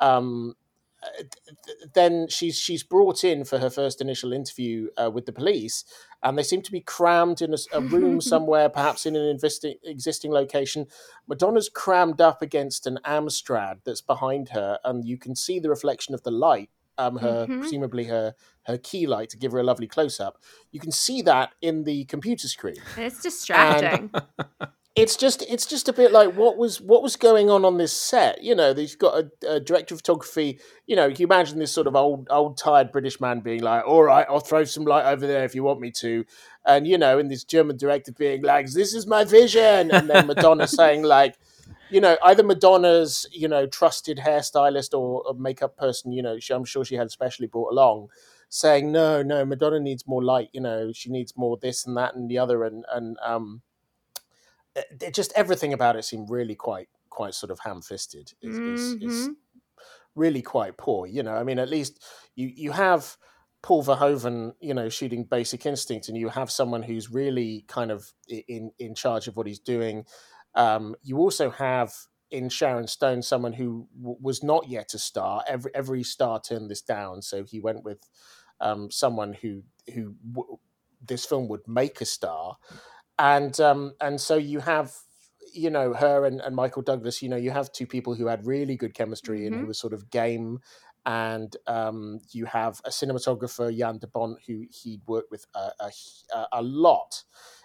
um 0.00 0.54
uh, 1.02 1.16
th- 1.16 1.56
th- 1.66 1.78
then 1.94 2.28
she's 2.28 2.56
she's 2.56 2.84
brought 2.84 3.24
in 3.24 3.42
for 3.42 3.58
her 3.58 3.70
first 3.70 4.00
initial 4.00 4.32
interview 4.32 4.88
uh, 5.02 5.10
with 5.10 5.24
the 5.26 5.32
police 5.32 5.82
and 6.22 6.38
they 6.38 6.44
seem 6.44 6.62
to 6.62 6.70
be 6.70 6.80
crammed 6.80 7.40
in 7.40 7.54
a 7.72 7.80
room 7.80 8.20
somewhere 8.32 8.68
perhaps 8.68 9.04
in 9.04 9.16
an 9.16 9.36
investi- 9.36 9.80
existing 9.82 10.30
location. 10.30 10.86
Madonna's 11.26 11.68
crammed 11.68 12.20
up 12.20 12.40
against 12.40 12.86
an 12.86 13.00
amstrad 13.04 13.78
that's 13.84 14.00
behind 14.00 14.50
her 14.50 14.78
and 14.84 15.04
you 15.04 15.18
can 15.18 15.34
see 15.34 15.58
the 15.58 15.70
reflection 15.70 16.14
of 16.14 16.22
the 16.22 16.30
light 16.30 16.70
um 16.98 17.16
her 17.16 17.46
Mhm. 17.46 17.60
presumably 17.60 18.04
her 18.04 18.34
her 18.64 18.78
key 18.78 19.06
light 19.06 19.30
to 19.30 19.36
give 19.36 19.52
her 19.52 19.58
a 19.58 19.64
lovely 19.64 19.86
close 19.88 20.20
up 20.20 20.38
you 20.70 20.78
can 20.80 20.92
see 20.92 21.22
that 21.22 21.50
in 21.60 21.84
the 21.84 22.04
computer 22.04 22.48
screen. 22.48 22.76
It's 22.96 23.20
distracting. 23.22 24.10
it's 24.94 25.16
just 25.16 25.42
it's 25.48 25.64
just 25.64 25.88
a 25.88 25.92
bit 25.92 26.12
like 26.12 26.34
what 26.36 26.58
was 26.58 26.78
what 26.80 27.02
was 27.02 27.16
going 27.16 27.48
on 27.48 27.64
on 27.64 27.78
this 27.78 27.92
set. 27.92 28.42
You 28.42 28.54
know 28.54 28.72
they've 28.74 28.98
got 28.98 29.14
a, 29.42 29.54
a 29.54 29.60
director 29.60 29.94
of 29.94 30.00
photography. 30.00 30.60
You 30.86 30.96
know 30.96 31.06
you 31.06 31.24
imagine 31.26 31.58
this 31.58 31.72
sort 31.72 31.86
of 31.86 31.96
old 31.96 32.28
old 32.30 32.58
tired 32.58 32.92
british 32.92 33.18
man 33.20 33.40
being 33.40 33.62
like 33.62 33.84
all 33.86 34.02
right 34.02 34.26
i'll 34.28 34.40
throw 34.40 34.64
some 34.64 34.84
light 34.84 35.06
over 35.10 35.26
there 35.26 35.44
if 35.44 35.54
you 35.54 35.62
want 35.62 35.80
me 35.80 35.90
to. 35.92 36.24
And 36.66 36.86
you 36.86 36.98
know 36.98 37.18
and 37.18 37.30
this 37.30 37.44
german 37.44 37.76
director 37.78 38.12
being 38.12 38.42
like 38.42 38.70
this 38.70 38.94
is 38.94 39.06
my 39.06 39.24
vision. 39.24 39.90
And 39.90 40.08
then 40.10 40.26
madonna 40.26 40.66
saying 40.80 41.02
like 41.02 41.36
you 41.90 42.00
know 42.00 42.16
either 42.24 42.42
madonna's 42.42 43.26
you 43.32 43.48
know 43.48 43.66
trusted 43.66 44.18
hairstylist 44.18 44.96
or 44.98 45.22
a 45.28 45.34
makeup 45.34 45.76
person 45.76 46.12
you 46.12 46.22
know 46.22 46.38
she, 46.38 46.52
i'm 46.54 46.64
sure 46.64 46.84
she 46.84 46.94
had 46.96 47.10
specially 47.10 47.46
brought 47.46 47.72
along 47.72 48.08
saying 48.48 48.92
no 48.92 49.22
no 49.22 49.44
madonna 49.44 49.80
needs 49.80 50.06
more 50.06 50.22
light 50.22 50.48
you 50.52 50.60
know 50.60 50.92
she 50.92 51.10
needs 51.10 51.34
more 51.36 51.56
this 51.56 51.86
and 51.86 51.96
that 51.96 52.14
and 52.14 52.30
the 52.30 52.38
other. 52.38 52.64
And 52.64 52.84
and 52.92 53.16
um 53.24 53.62
it- 54.74 55.02
it- 55.02 55.14
just 55.14 55.32
everything 55.34 55.72
about 55.72 55.96
it 55.96 56.04
seemed 56.04 56.30
really 56.30 56.54
quite 56.54 56.88
quite 57.10 57.34
sort 57.34 57.50
of 57.50 57.60
ham-fisted. 57.60 58.32
Is, 58.40 58.56
is, 58.58 58.94
is 59.02 59.28
really 60.14 60.42
quite 60.42 60.76
poor 60.76 61.06
you 61.06 61.22
know? 61.22 61.34
I 61.34 61.44
mean 61.44 61.58
at 61.58 61.68
least 61.68 62.02
you 62.34 62.48
you 62.54 62.72
have 62.72 63.16
paul 63.62 63.82
verhoeven 63.84 64.52
you 64.60 64.74
know 64.74 64.88
shooting 64.88 65.24
basic 65.24 65.64
instinct 65.66 66.08
and 66.08 66.18
you 66.18 66.28
have 66.28 66.50
someone 66.50 66.82
who's 66.82 67.10
really 67.10 67.64
kind 67.68 67.90
of 67.90 68.12
in 68.28 68.72
in 68.78 68.94
charge 68.94 69.28
of 69.28 69.36
what 69.36 69.46
he's 69.46 69.60
doing 69.60 70.04
um 70.54 70.94
you 71.02 71.18
also 71.18 71.50
have 71.50 71.94
in 72.30 72.48
sharon 72.48 72.86
stone 72.86 73.22
someone 73.22 73.52
who 73.52 73.86
w- 74.00 74.18
was 74.20 74.42
not 74.42 74.68
yet 74.68 74.94
a 74.94 74.98
star 74.98 75.42
every 75.46 75.70
every 75.74 76.02
star 76.02 76.40
turned 76.40 76.70
this 76.70 76.82
down 76.82 77.22
so 77.22 77.44
he 77.44 77.60
went 77.60 77.84
with 77.84 77.98
um 78.60 78.90
someone 78.90 79.32
who 79.34 79.62
who 79.94 80.14
w- 80.32 80.58
this 81.04 81.24
film 81.24 81.48
would 81.48 81.66
make 81.66 82.00
a 82.00 82.04
star 82.04 82.56
and 83.18 83.60
um, 83.60 83.92
and 84.00 84.20
so 84.20 84.36
you 84.36 84.60
have 84.60 84.92
you 85.52 85.70
know 85.70 85.92
her 85.94 86.24
and, 86.24 86.40
and 86.40 86.56
Michael 86.56 86.82
Douglas. 86.82 87.22
You 87.22 87.28
know, 87.28 87.36
you 87.36 87.50
have 87.50 87.72
two 87.72 87.86
people 87.86 88.14
who 88.14 88.26
had 88.26 88.46
really 88.46 88.76
good 88.76 88.94
chemistry 88.94 89.46
and 89.46 89.56
who 89.56 89.64
Mhm. 89.64 89.68
were 89.68 89.74
sort 89.74 89.92
of 89.92 90.10
game. 90.10 90.60
And 91.04 91.56
um, 91.66 92.20
you 92.30 92.44
have 92.46 92.80
a 92.84 92.90
cinematographer, 92.90 93.76
Jan 93.76 93.98
de 93.98 94.06
Bont, 94.06 94.38
who 94.46 94.64
he'd 94.70 95.02
worked 95.06 95.30
with 95.32 95.46
a, 95.54 95.70
a- 95.80 96.46
a 96.52 96.62
lot. 96.62 97.24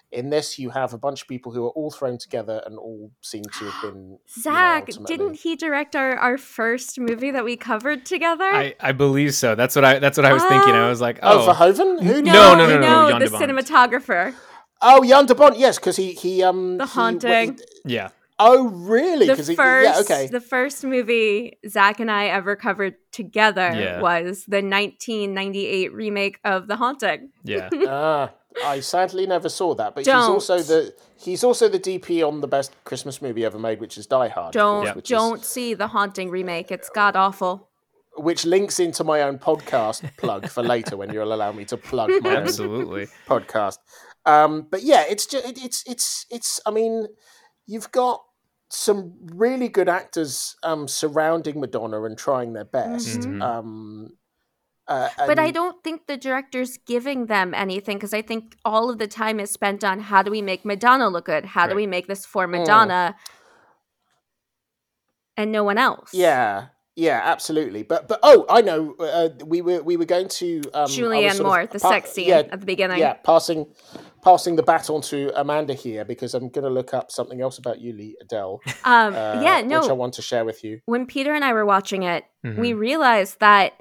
In 0.10 0.30
this, 0.30 0.58
you 0.58 0.70
have 0.70 0.94
a 0.94 0.98
bunch 0.98 1.24
of 1.24 1.28
people 1.28 1.52
who 1.52 1.66
are 1.66 1.72
all 1.72 1.92
thrown 1.92 2.18
together 2.18 2.62
and 2.66 2.78
all 2.80 3.12
seem 3.22 3.44
to 3.44 3.66
have 3.70 3.82
been. 3.82 4.04
you 4.04 4.10
know, 4.12 4.20
Zach, 4.42 4.88
didn't 5.06 5.34
he 5.36 5.58
direct 5.58 5.98
our, 5.98 6.16
our 6.16 6.38
first 6.38 6.98
movie 6.98 7.32
that 7.32 7.44
we 7.44 7.58
covered 7.58 8.06
together? 8.06 8.46
I, 8.46 8.74
I 8.80 8.94
believe 8.94 9.34
so. 9.34 9.54
That's 9.56 9.76
what 9.76 9.84
I 9.84 10.00
that's 10.00 10.18
what 10.18 10.26
I 10.26 10.32
was 10.32 10.44
thinking. 10.46 10.74
I 10.74 10.88
was 10.88 11.02
like, 11.02 11.20
Oh, 11.22 11.46
oh, 11.50 11.54
Verhoeven? 11.54 12.02
Who? 12.02 12.22
No, 12.22 12.56
no, 12.56 12.68
no, 12.68 12.80
no, 12.80 13.10
Jan 13.10 13.20
the 13.20 13.26
de 13.26 13.32
Bont. 13.32 13.44
cinematographer. 13.44 14.34
Oh, 14.82 15.04
Jan 15.04 15.26
de 15.26 15.36
Bont, 15.36 15.58
yes, 15.58 15.78
because 15.78 15.98
he 15.98 16.14
he 16.14 16.42
um 16.42 16.78
The 16.78 16.86
he- 16.86 16.92
Haunting. 16.92 17.60
yeah. 17.84 18.10
oh, 18.40 18.70
really? 18.70 19.26
The 19.28 19.36
'Cause 19.36 19.48
he- 19.48 19.56
first, 19.56 19.90
yeah, 19.90 20.00
okay. 20.16 20.28
the 20.28 20.40
first 20.40 20.84
movie 20.86 21.58
Zach 21.68 22.00
and 22.00 22.10
I 22.10 22.28
ever 22.28 22.56
covered 22.56 22.96
together 23.12 23.74
Yeah. 23.76 24.00
was 24.00 24.46
the 24.48 24.62
1998 24.62 25.94
remake 25.94 26.40
of 26.46 26.68
The 26.68 26.76
Haunting. 26.78 27.32
Yeah. 27.44 27.70
ah, 27.88 28.32
I 28.66 28.80
sadly 28.80 29.26
never 29.26 29.50
saw 29.50 29.74
that, 29.76 29.94
but 29.96 30.02
he's 30.02 30.08
Don't. 30.08 30.30
also 30.32 30.60
the 30.60 30.94
he's 31.18 31.44
also 31.44 31.68
the 31.70 31.80
DP 31.80 32.28
on 32.28 32.42
the 32.42 32.48
best 32.48 32.72
Christmas 32.84 33.22
movie 33.22 33.46
ever 33.46 33.60
made, 33.60 33.80
which 33.80 33.98
is 33.98 34.06
Die 34.08 34.28
Hard. 34.30 34.54
Don't 34.54 34.84
course, 34.84 34.96
which 34.96 35.10
don't 35.10 35.44
see 35.46 35.74
The 35.74 35.88
Haunting 35.88 36.30
remake. 36.30 36.72
It's 36.72 36.90
god 36.90 37.16
awful. 37.16 37.70
which 38.18 38.46
links 38.46 38.80
into 38.80 39.04
my 39.04 39.22
own 39.22 39.38
podcast 39.38 40.16
plug 40.18 40.50
for 40.50 40.64
later 40.64 40.98
when 40.98 41.14
you'll 41.14 41.34
allow 41.34 41.52
me 41.52 41.66
to 41.66 41.78
plug 41.78 42.10
my 42.22 42.32
own 42.38 42.44
Absolutely. 42.44 43.08
podcast. 43.28 43.78
Um, 44.26 44.68
but 44.70 44.82
yeah, 44.84 45.04
it's 45.08 45.26
just 45.26 45.46
it, 45.48 45.58
it's 45.64 45.84
it's 45.86 46.26
it's. 46.30 46.60
I 46.66 46.72
mean, 46.72 47.08
you've 47.66 47.92
got 47.92 48.24
some 48.70 49.14
really 49.36 49.70
good 49.70 49.88
actors 49.88 50.56
um, 50.64 50.88
surrounding 50.88 51.60
Madonna 51.60 52.04
and 52.04 52.18
trying 52.18 52.54
their 52.54 52.66
best. 52.66 53.20
Mhm. 53.22 53.42
Um, 53.42 54.10
uh, 54.88 55.10
But 55.18 55.38
I 55.40 55.52
don't 55.52 55.84
think 55.84 56.08
the 56.08 56.18
director's 56.18 56.78
giving 56.78 57.26
them 57.28 57.54
anything 57.54 57.98
because 57.98 58.14
I 58.14 58.22
think 58.22 58.56
all 58.64 58.90
of 58.90 58.98
the 59.00 59.08
time 59.08 59.40
is 59.40 59.52
spent 59.52 59.84
on 59.84 60.00
how 60.00 60.22
do 60.24 60.32
we 60.32 60.42
make 60.42 60.64
Madonna 60.66 61.10
look 61.10 61.26
good? 61.26 61.46
How 61.46 61.68
do 61.68 61.76
we 61.76 61.86
make 61.88 62.08
this 62.08 62.26
for 62.26 62.48
Mm. 62.48 62.52
Madonna 62.60 63.16
and 65.36 65.52
no 65.52 65.64
one 65.64 65.78
else? 65.78 66.10
Yeah, 66.14 66.68
yeah, 66.96 67.22
absolutely. 67.24 67.84
But 67.84 68.08
but 68.08 68.20
oh, 68.24 68.46
I 68.50 68.62
know. 68.62 68.96
Uh, 69.00 69.30
we 69.46 69.62
were 69.62 69.82
we 69.84 69.98
were 69.98 70.06
going 70.06 70.30
to 70.30 70.62
um, 70.74 70.88
Julianne 70.88 71.32
sort 71.34 71.40
of 71.40 71.46
Moore, 71.46 71.66
the 71.68 71.80
pa- 71.80 71.90
sex 71.90 72.12
scene 72.12 72.30
Yeah, 72.30 72.40
at 72.52 72.60
the 72.60 72.66
beginning. 72.66 73.00
yeah, 73.00 73.14
passing 73.14 73.68
passing 74.24 74.56
the 74.56 74.64
baton 74.64 75.02
to 75.02 75.32
Amanda 75.40 75.74
here 75.74 76.04
because 76.06 76.34
I'm 76.34 76.50
going 76.50 76.64
to 76.66 76.70
look 76.72 76.94
up 76.94 77.12
something 77.12 77.40
else 77.40 77.58
about 77.60 77.80
Uli 77.82 78.16
Adele. 78.22 78.60
Um, 78.84 79.14
Uh, 79.16 79.42
yeah, 79.44 79.62
which 79.62 79.90
I 79.90 79.94
want 79.94 80.14
to 80.16 80.22
share 80.22 80.44
with 80.46 80.64
you. 80.64 80.80
When 80.86 81.06
Peter 81.06 81.34
and 81.34 81.44
I 81.46 81.54
were 81.54 81.66
watching 81.66 82.04
it, 82.04 82.24
we 82.44 82.72
Mhm. 82.72 82.80
realized 82.80 83.40
that 83.42 83.74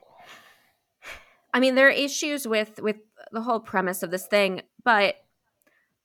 I 1.54 1.60
mean 1.60 1.74
there 1.74 1.88
are 1.88 1.90
issues 1.90 2.46
with 2.46 2.80
with 2.80 2.96
the 3.32 3.42
whole 3.42 3.60
premise 3.60 4.02
of 4.02 4.10
this 4.10 4.26
thing, 4.26 4.62
but 4.84 5.16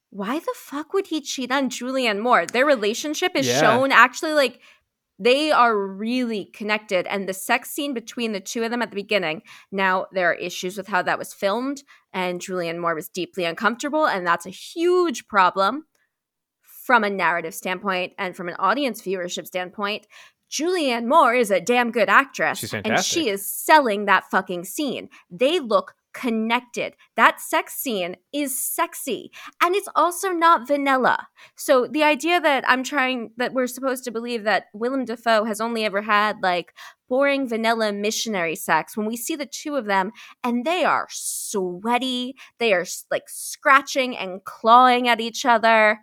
why 0.09 0.39
the 0.39 0.53
fuck 0.55 0.93
would 0.93 1.07
he 1.07 1.21
cheat 1.21 1.51
on 1.51 1.69
Julianne 1.69 2.19
Moore? 2.19 2.45
Their 2.45 2.65
relationship 2.65 3.31
is 3.35 3.47
Yeah. 3.47 3.59
shown 3.61 3.91
actually 3.91 4.33
like 4.33 4.59
they 5.19 5.51
are 5.51 5.77
really 5.77 6.45
connected 6.45 7.05
and 7.07 7.29
the 7.29 7.33
sex 7.33 7.69
scene 7.69 7.93
between 7.93 8.31
the 8.31 8.39
two 8.39 8.63
of 8.63 8.71
them 8.71 8.81
at 8.81 8.89
the 8.89 8.95
beginning. 8.95 9.43
Now 9.71 10.07
there 10.11 10.31
are 10.31 10.33
issues 10.33 10.77
with 10.77 10.87
how 10.87 11.01
that 11.03 11.19
was 11.19 11.33
filmed 11.33 11.83
and 12.11 12.41
Julianne 12.41 12.79
Moore 12.79 12.95
was 12.95 13.07
deeply 13.07 13.45
uncomfortable 13.45 14.07
and 14.07 14.25
that's 14.25 14.45
a 14.47 14.49
huge 14.49 15.27
problem 15.27 15.85
from 16.63 17.03
a 17.03 17.09
narrative 17.09 17.53
standpoint 17.53 18.13
and 18.17 18.35
from 18.35 18.49
an 18.49 18.55
audience 18.57 19.01
viewership 19.01 19.45
standpoint. 19.45 20.07
Julianne 20.51 21.07
Moore 21.07 21.33
is 21.33 21.49
a 21.49 21.61
damn 21.61 21.91
good 21.91 22.09
actress. 22.09 22.73
And 22.73 22.99
she 22.99 23.29
is 23.29 23.47
selling 23.47 24.05
that 24.05 24.29
fucking 24.29 24.65
scene. 24.65 25.09
They 25.29 25.59
look 25.59 25.95
connected. 26.13 26.93
That 27.15 27.39
sex 27.39 27.75
scene 27.75 28.17
is 28.33 28.57
sexy. 28.61 29.31
And 29.61 29.75
it's 29.75 29.87
also 29.95 30.29
not 30.29 30.67
vanilla. 30.67 31.27
So 31.55 31.87
the 31.87 32.03
idea 32.03 32.41
that 32.41 32.65
I'm 32.67 32.83
trying, 32.83 33.31
that 33.37 33.53
we're 33.53 33.67
supposed 33.67 34.03
to 34.05 34.11
believe 34.11 34.43
that 34.43 34.65
Willem 34.73 35.05
Dafoe 35.05 35.45
has 35.45 35.61
only 35.61 35.85
ever 35.85 36.01
had 36.01 36.37
like 36.41 36.73
boring 37.07 37.47
vanilla 37.47 37.91
missionary 37.91 38.55
sex 38.55 38.95
when 38.95 39.05
we 39.05 39.17
see 39.17 39.35
the 39.35 39.45
two 39.45 39.75
of 39.75 39.85
them 39.85 40.11
and 40.43 40.65
they 40.65 40.83
are 40.83 41.07
sweaty, 41.09 42.35
they 42.57 42.73
are 42.73 42.85
like 43.09 43.27
scratching 43.27 44.17
and 44.17 44.43
clawing 44.43 45.07
at 45.07 45.21
each 45.21 45.45
other 45.45 45.99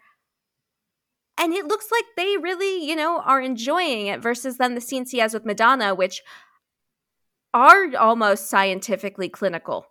and 1.38 1.54
it 1.54 1.66
looks 1.66 1.90
like 1.90 2.04
they 2.16 2.36
really, 2.36 2.84
you 2.84 2.96
know, 2.96 3.20
are 3.20 3.40
enjoying 3.40 4.08
it 4.08 4.20
versus 4.20 4.58
then 4.58 4.74
the 4.74 4.80
scenes 4.80 5.10
he 5.10 5.18
has 5.18 5.32
with 5.32 5.44
Madonna, 5.44 5.94
which 5.94 6.22
are 7.54 7.96
almost 7.96 8.48
scientifically 8.50 9.28
clinical. 9.28 9.86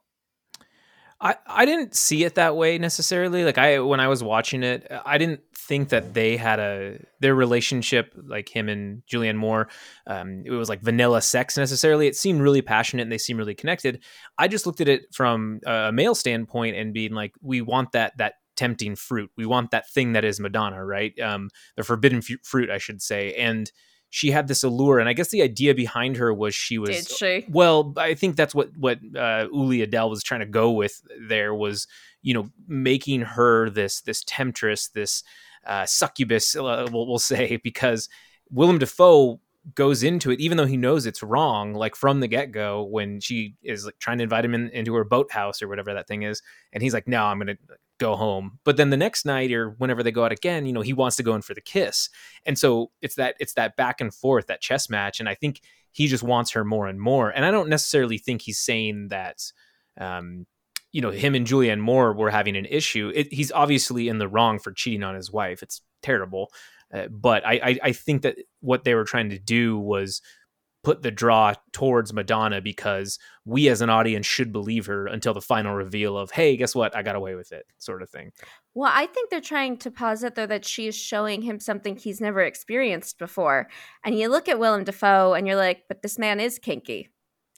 I, 1.19 1.35
I 1.47 1.65
didn't 1.65 1.95
see 1.95 2.25
it 2.25 2.35
that 2.35 2.55
way 2.55 2.77
necessarily. 2.77 3.43
Like 3.43 3.57
I 3.57 3.79
when 3.79 3.99
I 3.99 4.07
was 4.07 4.23
watching 4.23 4.61
it, 4.61 4.85
I 5.03 5.17
didn't 5.17 5.41
think 5.55 5.89
that 5.89 6.13
they 6.13 6.37
had 6.37 6.59
a 6.59 6.99
their 7.19 7.33
relationship 7.33 8.13
like 8.27 8.49
him 8.49 8.69
and 8.69 9.01
Julianne 9.11 9.35
Moore. 9.35 9.67
Um, 10.05 10.43
it 10.45 10.51
was 10.51 10.69
like 10.69 10.81
vanilla 10.81 11.23
sex 11.23 11.57
necessarily. 11.57 12.05
It 12.05 12.15
seemed 12.15 12.41
really 12.41 12.61
passionate 12.61 13.01
and 13.03 13.11
they 13.11 13.17
seemed 13.17 13.39
really 13.39 13.55
connected. 13.55 14.03
I 14.37 14.47
just 14.47 14.67
looked 14.67 14.79
at 14.79 14.87
it 14.87 15.05
from 15.11 15.59
a 15.65 15.91
male 15.91 16.13
standpoint 16.13 16.75
and 16.75 16.93
being 16.93 17.13
like, 17.13 17.33
we 17.41 17.61
want 17.61 17.93
that 17.93 18.15
that 18.19 18.35
tempting 18.57 18.95
fruit. 18.95 19.31
We 19.37 19.45
want 19.45 19.71
that 19.71 19.89
thing 19.89 20.13
that 20.13 20.25
is 20.25 20.39
Madonna, 20.39 20.83
right? 20.83 21.17
Um, 21.19 21.49
the 21.77 21.83
forbidden 21.83 22.21
fu- 22.21 22.37
fruit, 22.43 22.69
I 22.69 22.77
should 22.77 23.01
say. 23.01 23.33
And 23.35 23.71
she 24.09 24.31
had 24.31 24.47
this 24.47 24.63
allure, 24.63 24.99
and 24.99 25.09
I 25.09 25.13
guess 25.13 25.29
the 25.29 25.41
idea 25.41 25.75
behind 25.75 26.17
her 26.17 26.33
was 26.33 26.55
she 26.55 26.77
was 26.77 26.89
Did 26.89 27.09
she? 27.09 27.45
well, 27.49 27.93
I 27.97 28.13
think 28.13 28.35
that's 28.35 28.55
what 28.55 28.69
what 28.77 28.99
uh, 29.15 29.47
Uli 29.51 29.81
Adele 29.81 30.09
was 30.09 30.23
trying 30.23 30.39
to 30.39 30.45
go 30.45 30.71
with. 30.71 31.01
There 31.27 31.53
was, 31.53 31.87
you 32.21 32.33
know, 32.33 32.49
making 32.67 33.21
her 33.21 33.69
this 33.69 34.01
this 34.01 34.23
temptress, 34.25 34.87
this 34.89 35.23
uh, 35.65 35.85
succubus, 35.85 36.55
uh, 36.55 36.87
we'll, 36.91 37.07
we'll 37.07 37.19
say, 37.19 37.57
because 37.63 38.07
Willem 38.49 38.79
Dafoe 38.79 39.41
goes 39.75 40.01
into 40.01 40.31
it, 40.31 40.39
even 40.39 40.55
though 40.55 40.65
he 40.65 40.77
knows 40.77 41.05
it's 41.05 41.21
wrong, 41.21 41.73
like 41.73 41.95
from 41.95 42.21
the 42.21 42.27
get 42.27 42.53
go, 42.53 42.83
when 42.83 43.19
she 43.19 43.55
is 43.61 43.85
like 43.85 43.99
trying 43.99 44.17
to 44.19 44.23
invite 44.23 44.45
him 44.45 44.55
in, 44.55 44.69
into 44.69 44.95
her 44.95 45.03
boathouse 45.03 45.61
or 45.61 45.67
whatever 45.67 45.93
that 45.93 46.07
thing 46.07 46.23
is, 46.23 46.41
and 46.71 46.81
he's 46.81 46.93
like, 46.93 47.07
"No, 47.07 47.25
I'm 47.25 47.39
gonna 47.39 47.57
go 47.99 48.15
home." 48.15 48.59
But 48.63 48.77
then 48.77 48.89
the 48.89 48.97
next 48.97 49.25
night 49.25 49.51
or 49.51 49.71
whenever 49.71 50.03
they 50.03 50.11
go 50.11 50.25
out 50.25 50.31
again, 50.31 50.65
you 50.65 50.73
know, 50.73 50.81
he 50.81 50.93
wants 50.93 51.15
to 51.17 51.23
go 51.23 51.35
in 51.35 51.41
for 51.41 51.53
the 51.53 51.61
kiss, 51.61 52.09
and 52.45 52.57
so 52.57 52.91
it's 53.01 53.15
that 53.15 53.35
it's 53.39 53.53
that 53.53 53.75
back 53.75 54.01
and 54.01 54.13
forth, 54.13 54.47
that 54.47 54.61
chess 54.61 54.89
match, 54.89 55.19
and 55.19 55.29
I 55.29 55.35
think 55.35 55.61
he 55.97 56.07
just 56.07 56.23
wants 56.23 56.51
her 56.51 56.63
more 56.63 56.85
and 56.85 57.01
more. 57.01 57.31
And 57.31 57.43
I 57.43 57.49
don't 57.49 57.69
necessarily 57.69 58.19
think 58.19 58.43
he's 58.43 58.59
saying 58.59 59.07
that, 59.07 59.51
um, 59.99 60.45
you 60.91 61.01
know, 61.01 61.09
him 61.09 61.33
and 61.33 61.47
Julianne 61.47 61.79
Moore 61.79 62.13
were 62.13 62.29
having 62.29 62.55
an 62.55 62.65
issue. 62.65 63.11
It, 63.15 63.33
he's 63.33 63.51
obviously 63.51 64.07
in 64.07 64.19
the 64.19 64.27
wrong 64.27 64.59
for 64.59 64.71
cheating 64.71 65.01
on 65.01 65.15
his 65.15 65.31
wife. 65.31 65.63
It's 65.63 65.81
terrible. 66.03 66.51
Uh, 66.93 67.07
but 67.07 67.43
I, 67.45 67.53
I, 67.53 67.79
I 67.83 67.91
think 67.93 68.21
that 68.21 68.37
what 68.61 68.83
they 68.83 68.93
were 68.93 69.05
trying 69.05 69.31
to 69.31 69.39
do 69.39 69.79
was 69.79 70.21
put 70.87 71.03
the 71.03 71.11
draw 71.11 71.53
towards 71.73 72.13
Madonna 72.13 72.61
because 72.61 73.19
we 73.43 73.67
as 73.67 73.81
an 73.81 73.89
audience 73.89 74.25
should 74.25 74.53
believe 74.53 74.85
her 74.85 75.05
until 75.05 75.33
the 75.33 75.41
final 75.41 75.75
reveal 75.75 76.17
of, 76.17 76.31
hey, 76.31 76.55
guess 76.55 76.73
what? 76.73 76.95
I 76.95 77.03
got 77.03 77.17
away 77.17 77.35
with 77.35 77.51
it, 77.51 77.65
sort 77.77 78.01
of 78.01 78.09
thing. 78.09 78.31
Well, 78.73 78.89
I 78.95 79.05
think 79.07 79.29
they're 79.29 79.41
trying 79.41 79.75
to 79.79 79.91
posit 79.91 80.35
though 80.35 80.45
that 80.45 80.63
she 80.63 80.87
is 80.87 80.95
showing 80.95 81.41
him 81.41 81.59
something 81.59 81.97
he's 81.97 82.21
never 82.21 82.39
experienced 82.39 83.19
before. 83.19 83.67
And 84.05 84.17
you 84.17 84.29
look 84.29 84.47
at 84.47 84.59
Willem 84.59 84.85
Dafoe 84.85 85.33
and 85.33 85.45
you're 85.45 85.57
like, 85.57 85.83
but 85.89 86.03
this 86.03 86.17
man 86.17 86.39
is 86.39 86.57
kinky. 86.57 87.09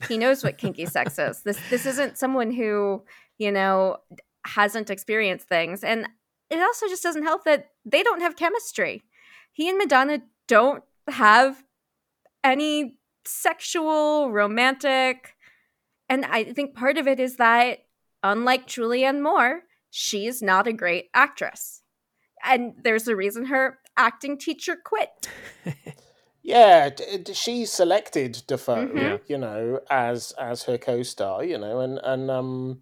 He 0.08 0.18
knows 0.18 0.44
what 0.44 0.58
kinky 0.58 0.88
sex 0.88 1.20
is. 1.20 1.44
This 1.44 1.60
this 1.70 1.86
isn't 1.86 2.18
someone 2.18 2.50
who, 2.50 3.04
you 3.38 3.52
know, 3.52 3.98
hasn't 4.48 4.90
experienced 4.90 5.48
things. 5.48 5.84
And 5.84 6.08
it 6.50 6.60
also 6.60 6.88
just 6.88 7.04
doesn't 7.04 7.22
help 7.22 7.44
that 7.44 7.68
they 7.86 8.02
don't 8.02 8.22
have 8.22 8.36
chemistry. 8.36 9.04
He 9.52 9.70
and 9.70 9.78
Madonna 9.78 10.24
don't 10.48 10.84
have 11.08 11.62
any 12.44 12.99
sexual, 13.30 14.32
romantic. 14.32 15.36
And 16.08 16.26
I 16.26 16.44
think 16.46 16.76
part 16.76 16.98
of 16.98 17.08
it 17.08 17.20
is 17.20 17.38
that, 17.38 17.80
unlike 18.24 18.68
Julianne 18.68 19.22
Moore, 19.22 19.62
she's 19.90 20.42
not 20.42 20.68
a 20.68 20.74
great 20.74 21.10
actress. 21.14 21.82
And 22.44 22.74
there's 22.84 23.08
a 23.08 23.16
reason 23.16 23.46
her 23.46 23.80
acting 23.98 24.38
teacher 24.38 24.78
quit. 24.84 25.30
Yeah, 26.42 26.90
d- 26.90 27.18
d- 27.18 27.34
she 27.34 27.66
selected 27.66 28.42
Dafoe, 28.48 28.88
Mhm. 28.88 29.22
You 29.28 29.38
know, 29.38 29.82
as 29.90 30.32
as 30.40 30.64
her 30.64 30.78
co-star, 30.78 31.44
you 31.44 31.58
know, 31.58 31.82
and 31.82 32.00
and 32.04 32.32
um, 32.32 32.82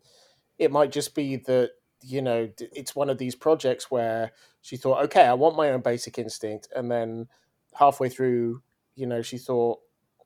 it 0.57 0.71
might 0.71 0.91
just 0.91 1.15
be 1.15 1.37
that 1.37 1.71
you 2.01 2.21
know 2.21 2.49
it's 2.59 2.95
one 2.95 3.09
of 3.09 3.17
these 3.17 3.35
projects 3.35 3.89
where 3.89 4.31
she 4.61 4.77
thought, 4.77 5.03
okay, 5.05 5.25
I 5.25 5.33
want 5.33 5.57
my 5.57 5.71
own 5.71 5.81
Basic 5.81 6.17
Instinct, 6.19 6.67
and 6.75 6.89
then 6.91 7.27
halfway 7.73 8.09
through, 8.09 8.61
you 8.95 9.07
know, 9.07 9.21
she 9.21 9.37
thought, 9.37 9.79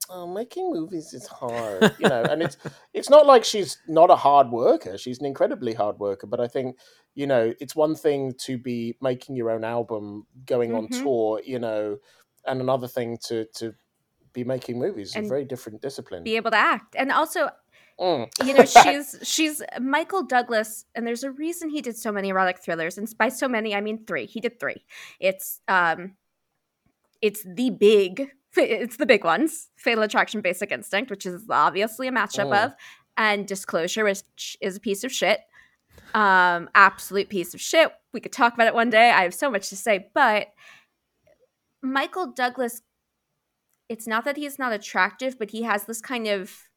oh, 0.10 0.28
making 0.28 0.72
movies 0.72 1.14
is 1.14 1.28
hard, 1.28 1.94
you 2.00 2.08
know, 2.08 2.24
and 2.26 2.42
it's 2.42 2.58
it's 2.94 3.10
not 3.10 3.26
like 3.26 3.44
she's 3.44 3.78
not 3.88 4.10
a 4.10 4.16
hard 4.16 4.50
worker. 4.50 4.98
She's 4.98 5.20
an 5.20 5.26
incredibly 5.26 5.74
hard 5.74 6.00
worker, 6.00 6.28
but 6.28 6.40
I 6.40 6.48
think 6.48 6.78
you 7.16 7.28
know 7.28 7.54
it's 7.60 7.76
one 7.76 7.96
thing 7.96 8.34
to 8.40 8.58
be 8.58 8.96
making 9.02 9.36
your 9.36 9.50
own 9.52 9.64
album, 9.64 10.26
going 10.46 10.74
on 10.74 10.88
Mhm. 10.88 11.04
tour, 11.04 11.42
you 11.46 11.60
know, 11.60 11.98
and 12.46 12.62
another 12.62 12.88
thing 12.88 13.18
to 13.28 13.46
to 13.56 13.74
be 14.34 14.44
making 14.44 14.80
movies. 14.80 15.16
It's 15.16 15.26
a 15.26 15.30
very 15.30 15.46
different 15.46 15.82
discipline. 15.82 16.24
Be 16.24 16.38
able 16.38 16.52
to 16.52 16.58
act. 16.58 16.96
And 16.98 17.12
also, 17.12 17.50
Mm. 18.00 18.30
you 18.46 18.54
know, 18.54 18.66
she's 18.96 19.16
she's 19.24 19.62
Michael 19.80 20.24
Douglas, 20.24 20.86
and 20.96 21.06
there's 21.06 21.24
a 21.24 21.32
reason 21.32 21.70
he 21.70 21.82
did 21.82 21.98
so 21.98 22.12
many 22.12 22.30
erotic 22.30 22.60
thrillers. 22.60 22.98
And 22.98 23.08
by 23.18 23.30
so 23.30 23.48
many, 23.48 23.76
I 23.76 23.82
mean 23.82 24.06
three. 24.06 24.26
He 24.26 24.40
did 24.40 24.60
three. 24.60 24.86
It's 25.20 25.62
um 25.68 26.16
it's 27.22 27.44
the 27.44 27.70
big 27.70 28.32
it's 28.56 28.98
the 28.98 29.06
big 29.06 29.24
ones. 29.24 29.70
Fatal 29.78 30.04
Attraction, 30.04 30.42
Basic 30.42 30.72
Instinct, 30.72 31.10
which 31.10 31.26
is 31.26 31.44
obviously 31.50 32.08
a 32.08 32.12
matchup 32.12 32.48
Mm. 32.52 32.66
of, 32.66 32.74
and 33.18 33.48
Disclosure, 33.48 34.04
which 34.04 34.58
is 34.62 34.78
a 34.78 34.80
piece 34.80 35.04
of 35.04 35.12
shit. 35.12 35.40
Um, 36.14 36.70
absolute 36.76 37.30
piece 37.30 37.54
of 37.54 37.62
shit. 37.62 37.92
We 38.14 38.20
could 38.20 38.32
talk 38.34 38.54
about 38.54 38.68
it 38.68 38.74
one 38.74 38.90
day. 38.90 39.12
I 39.12 39.24
have 39.24 39.34
so 39.34 39.50
much 39.50 39.70
to 39.70 39.76
say, 39.78 40.08
but 40.14 40.48
Michael 41.82 42.28
Douglas, 42.28 42.82
it's 43.90 44.08
not 44.08 44.26
that 44.26 44.38
he's 44.38 44.60
not 44.60 44.74
attractive, 44.74 45.38
but 45.40 45.52
he 45.52 45.64
has 45.64 45.86
this 45.86 46.02
kind 46.02 46.28
of 46.28 46.70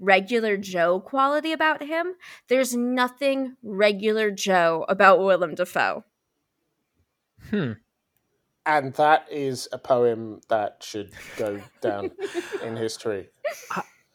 regular 0.00 0.56
Joe 0.56 1.00
quality 1.00 1.52
about 1.52 1.82
him. 1.82 2.14
There's 2.48 2.74
nothing 2.76 3.56
regular 3.62 4.30
Joe 4.30 4.84
about 4.88 5.18
Willem 5.20 5.54
Dafoe. 5.54 6.04
Hmm. 7.50 7.72
And 8.68 8.92
that 8.94 9.26
is 9.30 9.66
a 9.72 9.78
poem 9.78 10.40
that 10.48 10.76
should 10.82 11.10
go 11.36 11.60
down 11.80 12.12
in 12.62 12.76
history. 12.76 13.28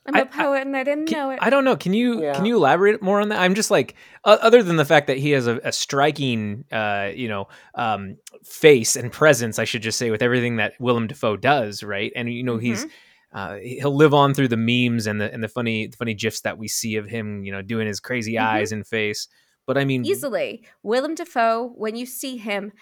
I'm 0.06 0.16
I- 0.16 0.20
a 0.22 0.26
poet 0.26 0.62
and 0.62 0.76
I 0.78 0.84
didn't 0.84 1.08
Can- 1.08 1.18
know 1.18 1.30
it. 1.32 1.40
I 1.42 1.50
don't 1.50 1.64
know. 1.66 1.76
Can 1.76 1.94
you 1.94 2.22
Yeah. 2.22 2.34
can 2.36 2.46
you 2.46 2.56
elaborate 2.58 3.02
more 3.02 3.20
on 3.22 3.30
that? 3.30 3.40
I'm 3.40 3.56
just 3.56 3.72
like, 3.72 3.96
o- 4.26 4.34
other 4.42 4.62
than 4.62 4.76
the 4.76 4.86
fact 4.86 5.08
that 5.08 5.18
he 5.18 5.32
has 5.32 5.48
a, 5.48 5.58
a 5.64 5.72
striking, 5.72 6.66
uh, 6.72 7.10
you 7.16 7.28
know, 7.28 7.48
um, 7.76 8.18
face 8.44 8.96
and 8.96 9.12
presence, 9.12 9.60
I 9.60 9.64
should 9.66 9.82
just 9.82 9.98
say, 9.98 10.12
with 10.12 10.22
everything 10.22 10.58
that 10.58 10.74
Willem 10.80 11.08
Dafoe 11.08 11.38
does, 11.38 11.84
right? 11.84 12.12
And 12.16 12.32
you 12.32 12.44
know, 12.44 12.58
he's 12.58 12.86
uh, 13.34 13.56
he'll 13.56 13.96
live 13.96 14.14
on 14.14 14.34
through 14.36 14.50
the 14.50 14.58
memes 14.58 15.08
and 15.08 15.20
the 15.20 15.34
and 15.34 15.44
the 15.44 15.48
funny 15.48 15.88
the 15.88 15.98
funny 15.98 16.14
gifs 16.14 16.42
that 16.42 16.58
we 16.58 16.68
see 16.68 16.98
of 16.98 17.08
him, 17.08 17.44
you 17.46 17.52
know, 17.52 17.62
doing 17.64 17.88
his 17.88 18.00
crazy 18.00 18.34
Mhm. 18.34 18.42
eyes 18.44 18.72
and 18.72 18.86
face. 18.86 19.28
But 19.66 19.78
I 19.78 19.86
mean, 19.86 20.06
Easily. 20.06 20.66
Willem 20.84 21.16
Dafoe, 21.16 21.72
when 21.78 21.96
you 21.96 22.06
see 22.06 22.36
him, 22.36 22.74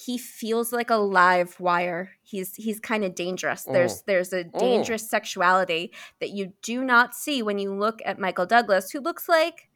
he 0.00 0.16
feels 0.18 0.72
like 0.72 0.90
a 0.90 0.96
live 0.96 1.58
wire. 1.60 2.12
He's 2.22 2.54
he's 2.54 2.80
kind 2.80 3.04
of 3.04 3.14
dangerous. 3.14 3.64
There's 3.64 4.02
there's 4.02 4.32
a 4.32 4.44
dangerous 4.44 5.08
sexuality 5.08 5.92
that 6.20 6.30
you 6.30 6.52
do 6.62 6.82
not 6.82 7.14
see 7.14 7.42
when 7.42 7.58
you 7.58 7.74
look 7.74 8.00
at 8.04 8.18
Michael 8.18 8.46
Douglas, 8.46 8.90
who 8.90 9.00
looks 9.00 9.28
like 9.28 9.68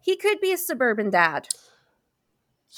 he 0.00 0.16
could 0.16 0.40
be 0.40 0.52
a 0.52 0.58
suburban 0.58 1.10
dad. 1.10 1.48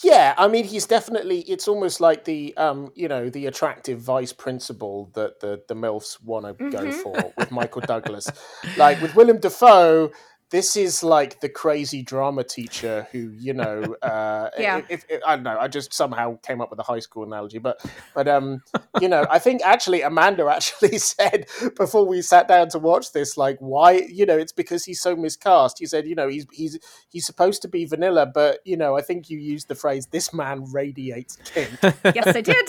Yeah, 0.05 0.35
I 0.39 0.47
mean, 0.47 0.65
he's 0.65 0.87
definitely. 0.87 1.41
It's 1.41 1.67
almost 1.67 2.01
like 2.01 2.25
the, 2.25 2.57
um, 2.57 2.93
you 2.95 3.09
know, 3.09 3.29
the 3.29 3.47
attractive 3.47 3.99
vice 4.01 4.33
principal 4.33 5.11
that 5.15 5.41
the 5.41 5.63
the 5.67 5.75
milfs 5.75 6.23
want 6.23 6.47
to 6.47 6.71
go 6.71 6.85
Mhm. 6.85 7.03
for 7.03 7.33
with 7.37 7.51
Michael 7.51 7.81
Douglas. 7.87 8.31
Like 8.77 9.01
with 9.03 9.17
Willem 9.17 9.39
Dafoe, 9.39 10.13
this 10.51 10.77
is 10.77 11.03
like 11.03 11.41
the 11.41 11.49
crazy 11.49 12.03
drama 12.03 12.43
teacher 12.45 13.07
who, 13.13 13.31
you 13.37 13.53
know, 13.55 13.97
uh, 14.03 14.51
Yeah. 14.59 14.79
it- 14.79 14.85
it- 14.89 15.05
it- 15.09 15.23
I 15.27 15.37
don't 15.37 15.45
know. 15.45 15.59
I 15.59 15.69
just 15.69 15.93
somehow 15.95 16.39
came 16.43 16.61
up 16.61 16.71
with 16.71 16.79
a 16.79 16.83
high 16.83 16.99
school 16.99 17.25
analogy, 17.25 17.59
but, 17.59 17.81
but, 18.15 18.27
um, 18.29 18.63
you 19.01 19.09
know, 19.09 19.27
I 19.31 19.39
think 19.39 19.63
actually 19.65 20.03
Amanda 20.03 20.47
actually 20.51 20.99
said 20.99 21.47
before 21.77 22.05
we 22.07 22.21
sat 22.23 22.49
down 22.49 22.69
to 22.71 22.79
watch 22.79 23.13
this, 23.13 23.37
like, 23.37 23.59
why, 23.61 23.93
you 24.11 24.27
know, 24.27 24.37
it's 24.37 24.53
because 24.53 24.85
he's 24.85 25.01
so 25.01 25.15
miscast. 25.17 25.79
He 25.79 25.87
said, 25.87 26.07
you 26.07 26.15
know, 26.15 26.29
he's 26.29 26.47
he's 26.53 26.79
he's 27.11 27.27
supposed 27.27 27.63
to 27.63 27.69
be 27.69 27.85
vanilla, 27.85 28.27
but 28.27 28.59
you 28.65 28.77
know, 28.77 28.97
I 28.97 29.03
think 29.03 29.31
you 29.31 29.39
used 29.39 29.69
the 29.69 29.75
phrase 29.75 30.07
"this 30.07 30.33
man 30.35 30.65
radiates 30.73 31.37
kink," 31.45 31.71
Yes, 32.15 32.27
I 32.37 32.41
did. 32.41 32.69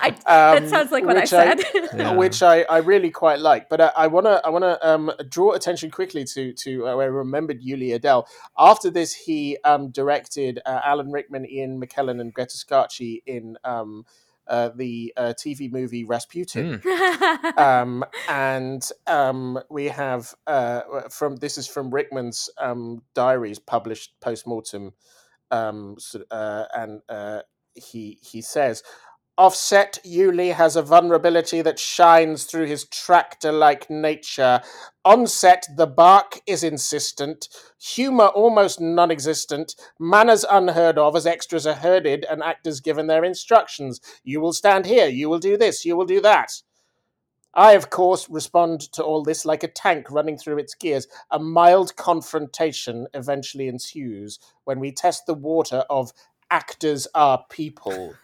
I, 0.00 0.08
Um, 0.26 0.62
that 0.62 0.68
sounds 0.68 0.92
like 0.92 1.04
what 1.04 1.16
I 1.16 1.20
which 1.22 1.32
I- 1.32 1.56
said. 1.56 1.90
Yeah. 1.94 2.12
which 2.14 2.42
I, 2.42 2.62
I 2.62 2.78
really 2.78 3.10
quite 3.10 3.40
like. 3.40 3.68
But 3.68 3.80
uh, 3.80 3.92
I 3.96 4.06
wanna 4.06 4.40
I 4.44 4.50
wanna 4.50 4.78
um, 4.82 5.10
draw 5.28 5.52
attention 5.52 5.90
quickly 5.90 6.24
to 6.34 6.52
to 6.52 6.86
uh, 6.88 6.96
I 6.96 7.04
remembered 7.16 7.62
Uli 7.62 7.92
Adele. 7.92 8.26
After 8.58 8.90
this, 8.90 9.14
he 9.14 9.58
um, 9.64 9.90
directed 9.90 10.60
uh, 10.66 10.80
Alan 10.84 11.10
Rickman, 11.10 11.46
Ian 11.48 11.80
McKellen, 11.80 12.20
and 12.20 12.32
Greta 12.32 12.56
Scacchi 12.56 13.22
in 13.26 13.56
um, 13.64 14.04
uh, 14.48 14.70
the 14.74 15.12
uh, 15.16 15.34
TV 15.36 15.70
movie 15.70 16.04
Rasputin. 16.04 16.80
Hmm. 16.84 17.58
um, 17.58 18.04
and 18.28 18.88
um, 19.06 19.58
we 19.70 19.86
have 19.86 20.34
uh, 20.46 20.82
from 21.10 21.36
this 21.36 21.58
is 21.58 21.66
from 21.66 21.90
Rickman's 21.90 22.48
um, 22.58 23.02
diaries 23.14 23.58
published 23.58 24.12
post 24.20 24.46
mortem, 24.46 24.92
um, 25.50 25.96
uh, 26.30 26.64
and 26.74 27.00
uh, 27.08 27.42
he 27.74 28.18
he 28.22 28.40
says. 28.40 28.82
Offset 29.38 29.98
Uli 30.02 30.48
has 30.48 30.76
a 30.76 30.82
vulnerability 30.82 31.60
that 31.60 31.78
shines 31.78 32.44
through 32.44 32.64
his 32.64 32.86
tractor 32.86 33.52
like 33.52 33.90
nature. 33.90 34.62
Onset, 35.04 35.66
the 35.76 35.86
bark 35.86 36.40
is 36.46 36.64
insistent, 36.64 37.48
humor 37.78 38.28
almost 38.28 38.80
non 38.80 39.10
existent, 39.10 39.74
manners 39.98 40.46
unheard 40.50 40.96
of 40.96 41.14
as 41.14 41.26
extras 41.26 41.66
are 41.66 41.74
herded 41.74 42.24
and 42.30 42.42
actors 42.42 42.80
given 42.80 43.08
their 43.08 43.24
instructions. 43.24 44.00
You 44.24 44.40
will 44.40 44.54
stand 44.54 44.86
here, 44.86 45.06
you 45.06 45.28
will 45.28 45.38
do 45.38 45.58
this, 45.58 45.84
you 45.84 45.96
will 45.96 46.06
do 46.06 46.22
that. 46.22 46.52
I, 47.52 47.72
of 47.72 47.88
course, 47.88 48.28
respond 48.30 48.80
to 48.92 49.02
all 49.02 49.22
this 49.22 49.44
like 49.44 49.62
a 49.62 49.68
tank 49.68 50.10
running 50.10 50.36
through 50.36 50.58
its 50.58 50.74
gears. 50.74 51.08
A 51.30 51.38
mild 51.38 51.96
confrontation 51.96 53.06
eventually 53.14 53.68
ensues 53.68 54.38
when 54.64 54.78
we 54.78 54.92
test 54.92 55.24
the 55.26 55.34
water 55.34 55.84
of 55.88 56.12
actors 56.50 57.06
are 57.14 57.44
people. 57.50 58.14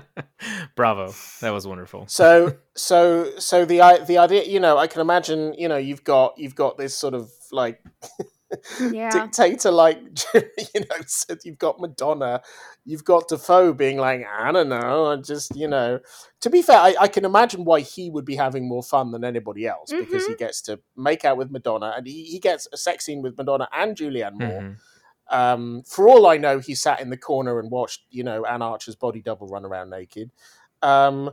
Bravo, 0.76 1.12
that 1.40 1.50
was 1.50 1.66
wonderful. 1.66 2.06
So, 2.06 2.56
so, 2.74 3.32
so 3.38 3.64
the 3.64 4.04
the 4.06 4.18
idea, 4.18 4.44
you 4.44 4.60
know, 4.60 4.78
I 4.78 4.86
can 4.86 5.00
imagine, 5.00 5.54
you 5.58 5.68
know, 5.68 5.76
you've 5.76 6.04
got 6.04 6.34
you've 6.38 6.54
got 6.54 6.78
this 6.78 6.94
sort 6.96 7.14
of 7.14 7.30
like 7.50 7.82
Yeah. 8.80 9.10
dictator, 9.10 9.70
like 9.70 9.98
you 10.34 10.80
know, 10.80 10.96
so 11.06 11.34
you've 11.44 11.58
got 11.58 11.80
Madonna, 11.80 12.40
you've 12.84 13.04
got 13.04 13.28
Dafoe 13.28 13.72
being 13.72 13.98
like, 13.98 14.24
I 14.26 14.52
don't 14.52 14.68
know, 14.68 15.06
I 15.06 15.16
just, 15.16 15.54
you 15.56 15.68
know, 15.68 16.00
to 16.40 16.50
be 16.50 16.62
fair, 16.62 16.78
I, 16.78 16.94
I 17.00 17.08
can 17.08 17.24
imagine 17.24 17.64
why 17.64 17.80
he 17.80 18.08
would 18.10 18.24
be 18.24 18.36
having 18.36 18.68
more 18.68 18.82
fun 18.82 19.10
than 19.10 19.24
anybody 19.24 19.66
else 19.66 19.92
because 19.92 20.24
he 20.26 20.34
gets 20.36 20.62
to 20.62 20.80
make 20.96 21.24
out 21.24 21.36
with 21.36 21.50
Madonna 21.50 21.94
and 21.96 22.06
he, 22.06 22.24
he 22.24 22.38
gets 22.38 22.68
a 22.72 22.76
sex 22.76 23.04
scene 23.04 23.22
with 23.22 23.36
Madonna 23.36 23.68
and 23.72 23.96
Julianne 23.96 24.34
Moore. 24.34 24.62
Mhm. 24.62 24.76
Um, 25.30 25.82
for 25.86 26.08
all 26.08 26.26
I 26.26 26.36
know, 26.38 26.58
he 26.58 26.74
sat 26.74 27.00
in 27.00 27.10
the 27.10 27.16
corner 27.16 27.58
and 27.60 27.70
watched, 27.70 28.02
you 28.10 28.24
know, 28.24 28.44
Anne 28.44 28.62
Archer's 28.62 28.96
body 28.96 29.20
double 29.20 29.46
run 29.46 29.64
around 29.66 29.90
naked. 29.90 30.30
Um, 30.82 31.30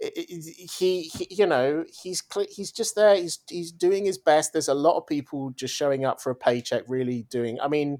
he, 0.00 1.02
he, 1.02 1.26
you 1.30 1.46
know, 1.46 1.84
he's 2.02 2.22
he's 2.50 2.72
just 2.72 2.94
there. 2.96 3.14
He's 3.16 3.38
he's 3.48 3.70
doing 3.72 4.04
his 4.04 4.18
best. 4.18 4.52
There's 4.52 4.68
a 4.68 4.74
lot 4.74 4.96
of 4.96 5.06
people 5.06 5.50
just 5.50 5.74
showing 5.74 6.04
up 6.04 6.20
for 6.20 6.30
a 6.30 6.36
paycheck, 6.36 6.84
really 6.88 7.22
doing. 7.30 7.60
I 7.60 7.68
mean, 7.68 7.98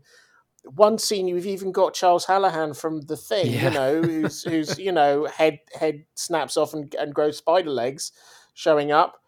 one 0.65 0.99
scene 0.99 1.29
you've 1.29 1.47
even 1.47 1.73
got 1.73 1.95
Charles 1.95 2.27
Hallahan 2.27 2.77
from 2.77 3.03
The 3.03 3.17
Thing, 3.17 3.47
Yeah. 3.53 3.65
you 3.69 3.71
know, 3.75 4.03
who's 4.03 4.43
who's 4.43 4.79
you 4.79 4.93
know 4.93 5.27
head 5.27 5.59
head 5.79 6.05
snaps 6.15 6.57
off 6.57 6.75
and, 6.75 6.93
and 6.99 7.15
grows 7.15 7.37
spider 7.39 7.71
legs, 7.71 8.13
showing 8.55 8.91
up. 8.93 9.21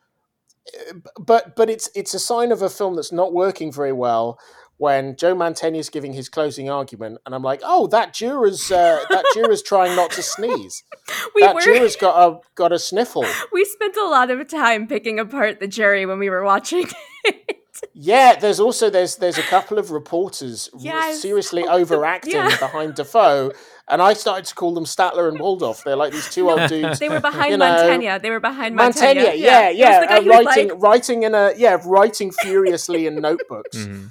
Uh, 0.90 0.94
But 1.18 1.57
but 1.57 1.70
it's 1.70 1.88
it's 1.94 2.14
a 2.14 2.18
sign 2.18 2.50
of 2.53 2.62
a 2.62 2.70
film 2.70 2.96
that's 2.96 3.12
not 3.12 3.33
working 3.33 3.72
very 3.72 3.92
well 3.92 4.38
when 4.76 5.16
Joe 5.16 5.34
Mantegna 5.34 5.76
is 5.78 5.88
giving 5.88 6.12
his 6.12 6.28
closing 6.28 6.68
argument, 6.68 7.18
and 7.24 7.34
I'm 7.34 7.42
like, 7.42 7.60
oh, 7.64 7.87
that 7.88 8.12
juror's 8.12 8.70
uh, 8.70 9.04
that 9.10 9.24
juror's 9.34 9.62
trying 9.62 9.94
not 9.96 10.10
to 10.12 10.22
sneeze. 10.22 10.82
we 11.34 11.42
that 11.42 11.54
were 11.54 11.60
juror's 11.60 11.96
got 11.96 12.16
a 12.32 12.38
got 12.54 12.72
a 12.72 12.78
sniffle. 12.78 13.24
we 13.52 13.64
spent 13.64 13.96
a 13.96 14.04
lot 14.06 14.30
of 14.30 14.46
time 14.48 14.87
picking 14.87 15.18
apart 15.18 15.60
the 15.60 15.68
jury 15.68 16.06
when 16.06 16.18
we 16.18 16.28
were 16.30 16.42
watching 16.44 16.87
it. 17.24 17.58
Yeah, 17.92 18.37
there's 18.37 18.60
also 18.60 18.88
there's 18.90 19.16
there's 19.16 19.38
a 19.38 19.42
couple 19.42 19.78
of 19.78 19.90
reporters 19.90 20.68
Yes. 20.78 21.20
seriously 21.20 21.64
overacting 21.66 22.32
Yeah. 22.32 22.56
behind 22.58 22.94
Dafoe, 22.94 23.52
and 23.88 24.00
I 24.00 24.14
started 24.14 24.46
to 24.46 24.54
call 24.54 24.72
them 24.74 24.84
Statler 24.84 25.28
and 25.28 25.38
Waldorf. 25.38 25.82
They're 25.84 25.96
like 25.96 26.12
these 26.12 26.28
two 26.30 26.51
old 26.51 26.68
dudes. 26.68 26.99
They 26.99 27.09
were 27.09 27.20
behind 27.20 27.51
You 27.53 27.59
know, 27.59 27.66
Mantegna. 27.66 28.22
They 28.22 28.30
were 28.30 28.40
behind 28.40 28.76
Mantegna. 28.78 29.24
Mantegna, 29.24 29.38
yeah, 29.38 29.68
It 29.68 29.72
was 29.72 29.78
yeah, 29.78 30.07
uh, 30.09 30.22
writing 30.24 30.68
like, 30.70 30.82
writing 30.82 31.22
in 31.24 31.34
a 31.34 31.53
yeah, 31.57 31.78
writing 31.84 32.30
furiously 32.32 33.07
in 33.07 33.16
notebooks. 33.16 33.76
Mhm. 33.76 34.11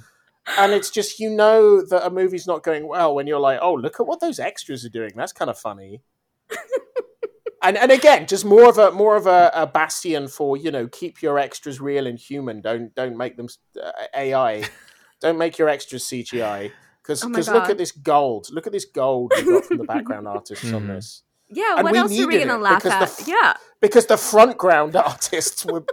And 0.58 0.72
it's 0.72 0.90
just 0.90 1.18
you 1.20 1.30
know 1.30 1.84
that 1.84 2.06
a 2.06 2.10
movie's 2.10 2.46
not 2.46 2.62
going 2.62 2.86
well 2.86 3.14
when 3.14 3.26
you're 3.26 3.40
like, 3.40 3.58
oh, 3.62 3.74
look 3.74 4.00
at 4.00 4.06
what 4.06 4.20
those 4.20 4.38
extras 4.38 4.84
are 4.84 4.88
doing. 4.90 5.12
That's 5.16 5.32
kind 5.32 5.50
of 5.50 5.58
funny. 5.58 6.02
and 7.62 7.76
and 7.78 7.90
again, 7.90 8.26
just 8.26 8.44
more 8.44 8.68
of 8.68 8.78
a 8.78 8.90
more 8.90 9.16
of 9.16 9.26
a, 9.26 9.50
a 9.54 9.66
bastion 9.66 10.28
for 10.28 10.56
you 10.56 10.70
know 10.70 10.86
keep 10.88 11.22
your 11.22 11.38
extras 11.38 11.80
real 11.80 12.06
and 12.06 12.18
human. 12.18 12.60
Don't 12.60 12.94
don't 12.94 13.16
make 13.16 13.36
them 13.36 13.48
uh, 13.82 13.90
AI. 14.14 14.64
don't 15.20 15.38
make 15.38 15.58
your 15.58 15.68
extras 15.68 16.04
CGI. 16.04 16.72
Because 17.02 17.22
Oh 17.24 17.28
look 17.28 17.68
at 17.70 17.76
this 17.78 17.92
gold. 17.92 18.48
Look 18.50 18.66
at 18.66 18.72
this 18.72 18.86
gold 18.86 19.32
we 19.36 19.44
got 19.44 19.64
from 19.66 19.76
the 19.78 19.84
background 19.84 20.26
artists 20.36 20.72
on 20.72 20.84
Mhm. 20.84 20.86
this. 20.88 21.22
Yeah, 21.50 21.74
And 21.76 21.84
what 21.84 21.94
else 21.94 22.18
are 22.18 22.26
we 22.26 22.38
gonna 22.38 22.56
laugh 22.58 22.84
at? 22.86 23.02
f- 23.02 23.28
yeah. 23.28 23.52
because 23.80 24.06
the 24.06 24.16
front 24.16 24.56
ground 24.56 24.96
artists 24.96 25.64
were 25.66 25.84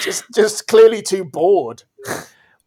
just 0.00 0.24
just 0.34 0.66
clearly 0.68 1.02
too 1.02 1.24
bored. 1.24 1.82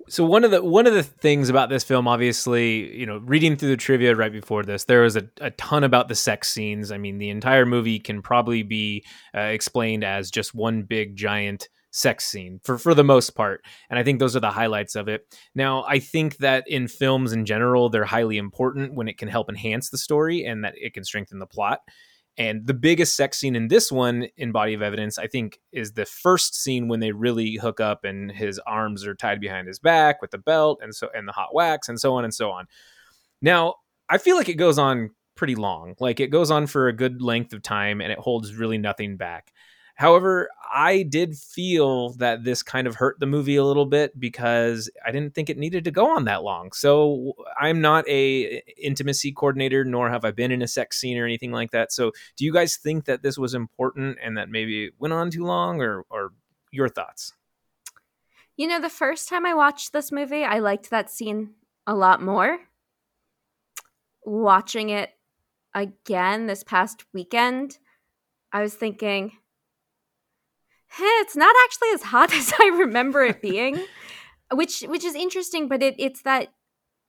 So 0.10 0.24
one 0.24 0.46
of 0.46 0.52
the 0.52 0.64
one 0.64 0.88
of 0.88 0.94
the 0.94 1.04
things 1.04 1.50
about 1.50 1.70
this 1.70 1.84
film, 1.84 2.08
obviously, 2.08 2.98
you 2.98 3.06
know, 3.06 3.18
reading 3.18 3.58
through 3.58 3.70
the 3.70 3.78
trivia 3.78 4.16
right 4.16 4.32
before 4.32 4.64
this, 4.64 4.86
there 4.86 5.02
was 5.02 5.18
a, 5.18 5.28
a 5.42 5.52
ton 5.52 5.84
about 5.84 6.08
the 6.08 6.16
sex 6.16 6.50
scenes. 6.50 6.94
I 6.94 6.98
mean, 6.98 7.18
the 7.18 7.30
entire 7.30 7.66
movie 7.66 8.00
can 8.00 8.22
probably 8.22 8.64
be 8.64 9.04
uh, 9.36 9.40
explained 9.42 10.06
as 10.06 10.32
just 10.32 10.56
one 10.56 10.84
big 10.84 11.18
giant 11.18 11.68
sex 11.92 12.26
scene 12.26 12.62
for 12.64 12.78
for 12.78 12.94
the 12.94 13.04
most 13.04 13.32
part, 13.32 13.66
and 13.90 14.00
I 14.00 14.04
think 14.04 14.20
those 14.20 14.36
are 14.36 14.40
the 14.40 14.52
highlights 14.52 14.96
of 14.96 15.10
it. 15.10 15.26
Now, 15.54 15.84
I 15.86 16.00
think 16.00 16.38
that 16.38 16.64
in 16.70 16.88
films 16.88 17.34
in 17.34 17.46
general, 17.46 17.90
they're 17.90 18.06
highly 18.06 18.38
important 18.38 18.94
when 18.94 19.10
it 19.10 19.18
can 19.18 19.28
help 19.28 19.50
enhance 19.50 19.90
the 19.90 19.98
story 19.98 20.46
and 20.46 20.64
that 20.64 20.76
it 20.78 20.94
can 20.94 21.04
strengthen 21.04 21.40
the 21.40 21.48
plot. 21.48 21.82
And 22.38 22.68
the 22.68 22.74
biggest 22.74 23.16
sex 23.16 23.40
scene 23.40 23.56
in 23.56 23.68
this 23.68 23.92
one, 23.92 24.28
in 24.38 24.52
Body 24.52 24.76
of 24.76 24.84
Evidence, 24.84 25.18
I 25.18 25.26
think, 25.26 25.60
is 25.72 25.94
the 25.94 26.06
first 26.06 26.56
scene 26.56 26.88
when 26.88 27.00
they 27.00 27.12
really 27.12 27.56
hook 27.56 27.80
up 27.80 28.04
and 28.04 28.32
his 28.32 28.60
arms 28.68 29.08
are 29.08 29.16
tied 29.16 29.42
behind 29.42 29.68
his 29.68 29.80
back 29.80 30.22
with 30.22 30.30
the 30.30 30.38
belt 30.38 30.80
and 30.84 30.94
so 30.96 31.10
and 31.16 31.28
the 31.28 31.32
hot 31.32 31.56
wax 31.56 31.90
and 31.90 32.00
so 32.00 32.14
on 32.14 32.24
and 32.24 32.34
so 32.34 32.52
on. 32.52 32.68
Now, 33.42 33.76
I 34.08 34.20
feel 34.20 34.36
like 34.36 34.50
it 34.50 34.56
goes 34.56 34.78
on 34.78 35.12
pretty 35.36 35.56
long. 35.56 35.96
Like 36.00 36.20
it 36.20 36.28
goes 36.28 36.52
on 36.52 36.68
for 36.68 36.88
a 36.88 36.94
good 36.94 37.22
length 37.22 37.54
of 37.54 37.64
time 37.64 38.02
and 38.02 38.12
it 38.12 38.20
holds 38.20 38.54
really 38.54 38.78
nothing 38.78 39.18
back. 39.18 39.52
However, 39.98 40.48
I 40.72 41.02
did 41.02 41.36
feel 41.36 42.14
that 42.14 42.44
this 42.44 42.62
kind 42.62 42.86
of 42.86 42.94
hurt 42.94 43.20
the 43.20 43.26
movie 43.26 43.56
a 43.56 43.64
little 43.66 43.88
bit 43.88 44.18
because 44.20 44.92
I 45.04 45.12
didn't 45.12 45.34
think 45.34 45.50
it 45.50 45.58
needed 45.58 45.84
to 45.86 45.92
go 45.92 46.16
on 46.16 46.26
that 46.26 46.44
long. 46.44 46.72
So 46.72 47.34
I'm 47.60 47.82
not 47.82 48.08
a 48.08 48.62
intimacy 48.78 49.32
coordinator, 49.32 49.84
nor 49.84 50.12
have 50.12 50.24
I 50.24 50.30
been 50.30 50.52
in 50.52 50.62
a 50.62 50.68
sex 50.68 51.00
scene 51.00 51.18
or 51.18 51.26
anything 51.26 51.52
like 51.52 51.72
that. 51.72 51.92
So 51.92 52.12
do 52.36 52.46
you 52.46 52.54
guys 52.54 52.78
think 52.78 53.06
that 53.06 53.24
this 53.24 53.40
was 53.40 53.56
important 53.56 54.20
and 54.24 54.38
that 54.38 54.50
maybe 54.50 54.86
it 54.86 54.94
went 55.00 55.16
on 55.16 55.32
too 55.32 55.44
long, 55.44 55.82
or 55.82 56.06
or 56.12 56.32
your 56.72 56.90
thoughts? 56.90 57.34
You 58.56 58.68
know, 58.68 58.80
the 58.80 58.90
first 58.90 59.28
time 59.28 59.48
I 59.48 59.56
watched 59.56 59.94
this 59.94 60.12
movie, 60.12 60.44
I 60.44 60.60
liked 60.60 60.92
that 60.92 61.10
scene 61.10 61.56
a 61.88 61.96
lot 61.96 62.22
more. 62.22 62.60
Watching 64.24 64.90
it 64.90 65.10
again 65.74 66.46
this 66.46 66.64
past 66.64 67.06
weekend, 67.14 67.80
I 68.52 68.62
was 68.62 68.76
thinking, 68.76 69.32
it's 71.00 71.36
not 71.36 71.56
actually 71.66 71.90
as 71.94 72.04
hot 72.04 72.34
as 72.34 72.54
I 72.60 72.68
remember 72.80 73.24
it 73.24 73.42
being, 73.42 73.80
which 74.52 74.82
which 74.82 75.04
is 75.04 75.16
interesting. 75.16 75.68
But 75.68 75.84
it 75.84 75.96
it's 75.98 76.22
that 76.24 76.50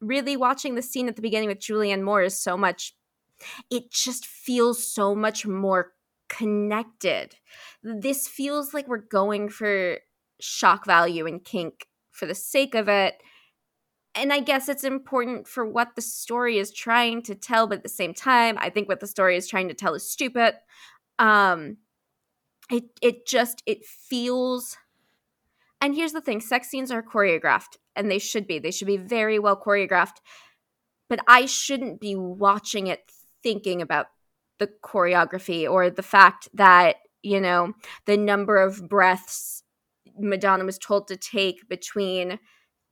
really 0.01 0.37
watching 0.37 0.74
the 0.74 0.83
scene 0.83 1.09
at 1.09 1.16
the 1.16 1.22
beginning 1.22 1.49
with 1.49 1.59
Julianne 1.59 2.03
Moore 2.03 2.22
is 2.22 2.39
so 2.39 2.57
much. 2.57 2.95
It 3.70 3.91
just 3.91 4.26
feels 4.26 4.83
so 4.83 5.14
much 5.14 5.47
more 5.47 5.93
connected. 6.29 7.37
This 7.83 8.29
feels 8.29 8.74
like 8.74 8.89
we're 8.89 8.99
going 8.99 9.49
for 9.49 9.99
shock 10.41 10.87
value 10.87 11.26
and 11.26 11.45
kink 11.45 11.87
for 12.11 12.26
the 12.26 12.35
sake 12.35 12.74
of 12.74 12.89
it. 12.89 13.14
And 14.14 14.33
I 14.33 14.41
guess 14.41 14.68
it's 14.68 14.85
important 14.85 15.47
for 15.47 15.64
what 15.64 15.95
the 15.95 16.03
story 16.03 16.59
is 16.59 16.72
trying 16.72 17.22
to 17.22 17.35
tell, 17.35 17.66
but 17.66 17.79
at 17.79 17.83
the 17.85 17.89
same 17.89 18.14
time, 18.14 18.57
I 18.59 18.70
think 18.70 18.89
what 18.89 19.01
the 19.01 19.07
story 19.07 19.37
is 19.37 19.47
trying 19.47 19.68
to 19.68 19.74
tell 19.74 19.95
is 19.95 20.11
stupid. 20.11 20.55
Um, 21.18 21.76
it 22.70 22.84
it 23.02 23.26
just 23.26 23.62
it 23.66 23.84
feels 23.84 24.76
and 25.80 25.94
here's 25.94 26.12
the 26.12 26.20
thing 26.20 26.40
sex 26.40 26.68
scenes 26.68 26.90
are 26.90 27.02
choreographed 27.02 27.76
and 27.94 28.10
they 28.10 28.18
should 28.18 28.46
be. 28.46 28.60
They 28.60 28.70
should 28.70 28.86
be 28.86 28.96
very 28.96 29.38
well 29.38 29.56
choreographed 29.60 30.16
but 31.08 31.20
i 31.26 31.46
shouldn't 31.46 32.00
be 32.00 32.14
watching 32.14 32.86
it 32.86 33.10
thinking 33.42 33.82
about 33.82 34.06
the 34.58 34.68
choreography 34.82 35.70
or 35.70 35.90
the 35.90 36.02
fact 36.02 36.48
that 36.54 36.96
you 37.22 37.40
know 37.40 37.72
the 38.06 38.16
number 38.16 38.56
of 38.56 38.88
breaths 38.88 39.62
madonna 40.18 40.64
was 40.64 40.78
told 40.78 41.08
to 41.08 41.16
take 41.16 41.68
between 41.68 42.38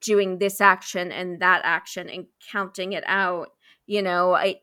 doing 0.01 0.39
this 0.39 0.61
action 0.61 1.11
and 1.11 1.41
that 1.41 1.61
action 1.65 2.09
and 2.09 2.27
counting 2.51 2.93
it 2.93 3.05
out 3.07 3.49
you 3.87 4.03
know 4.03 4.35
i 4.35 4.57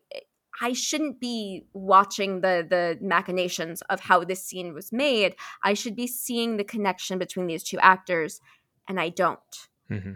I 0.60 0.72
shouldn't 0.72 1.20
be 1.20 1.66
watching 1.72 2.40
the 2.40 2.66
the 2.68 2.98
machinations 3.00 3.82
of 3.82 4.00
how 4.00 4.24
this 4.24 4.44
scene 4.44 4.74
was 4.74 4.92
made. 4.92 5.36
I 5.62 5.74
should 5.74 5.96
be 5.96 6.06
seeing 6.06 6.56
the 6.56 6.64
connection 6.64 7.18
between 7.18 7.46
these 7.46 7.62
two 7.62 7.78
actors, 7.80 8.40
and 8.88 9.00
I 9.00 9.08
don't. 9.08 9.68
Mm-hmm. 9.90 10.12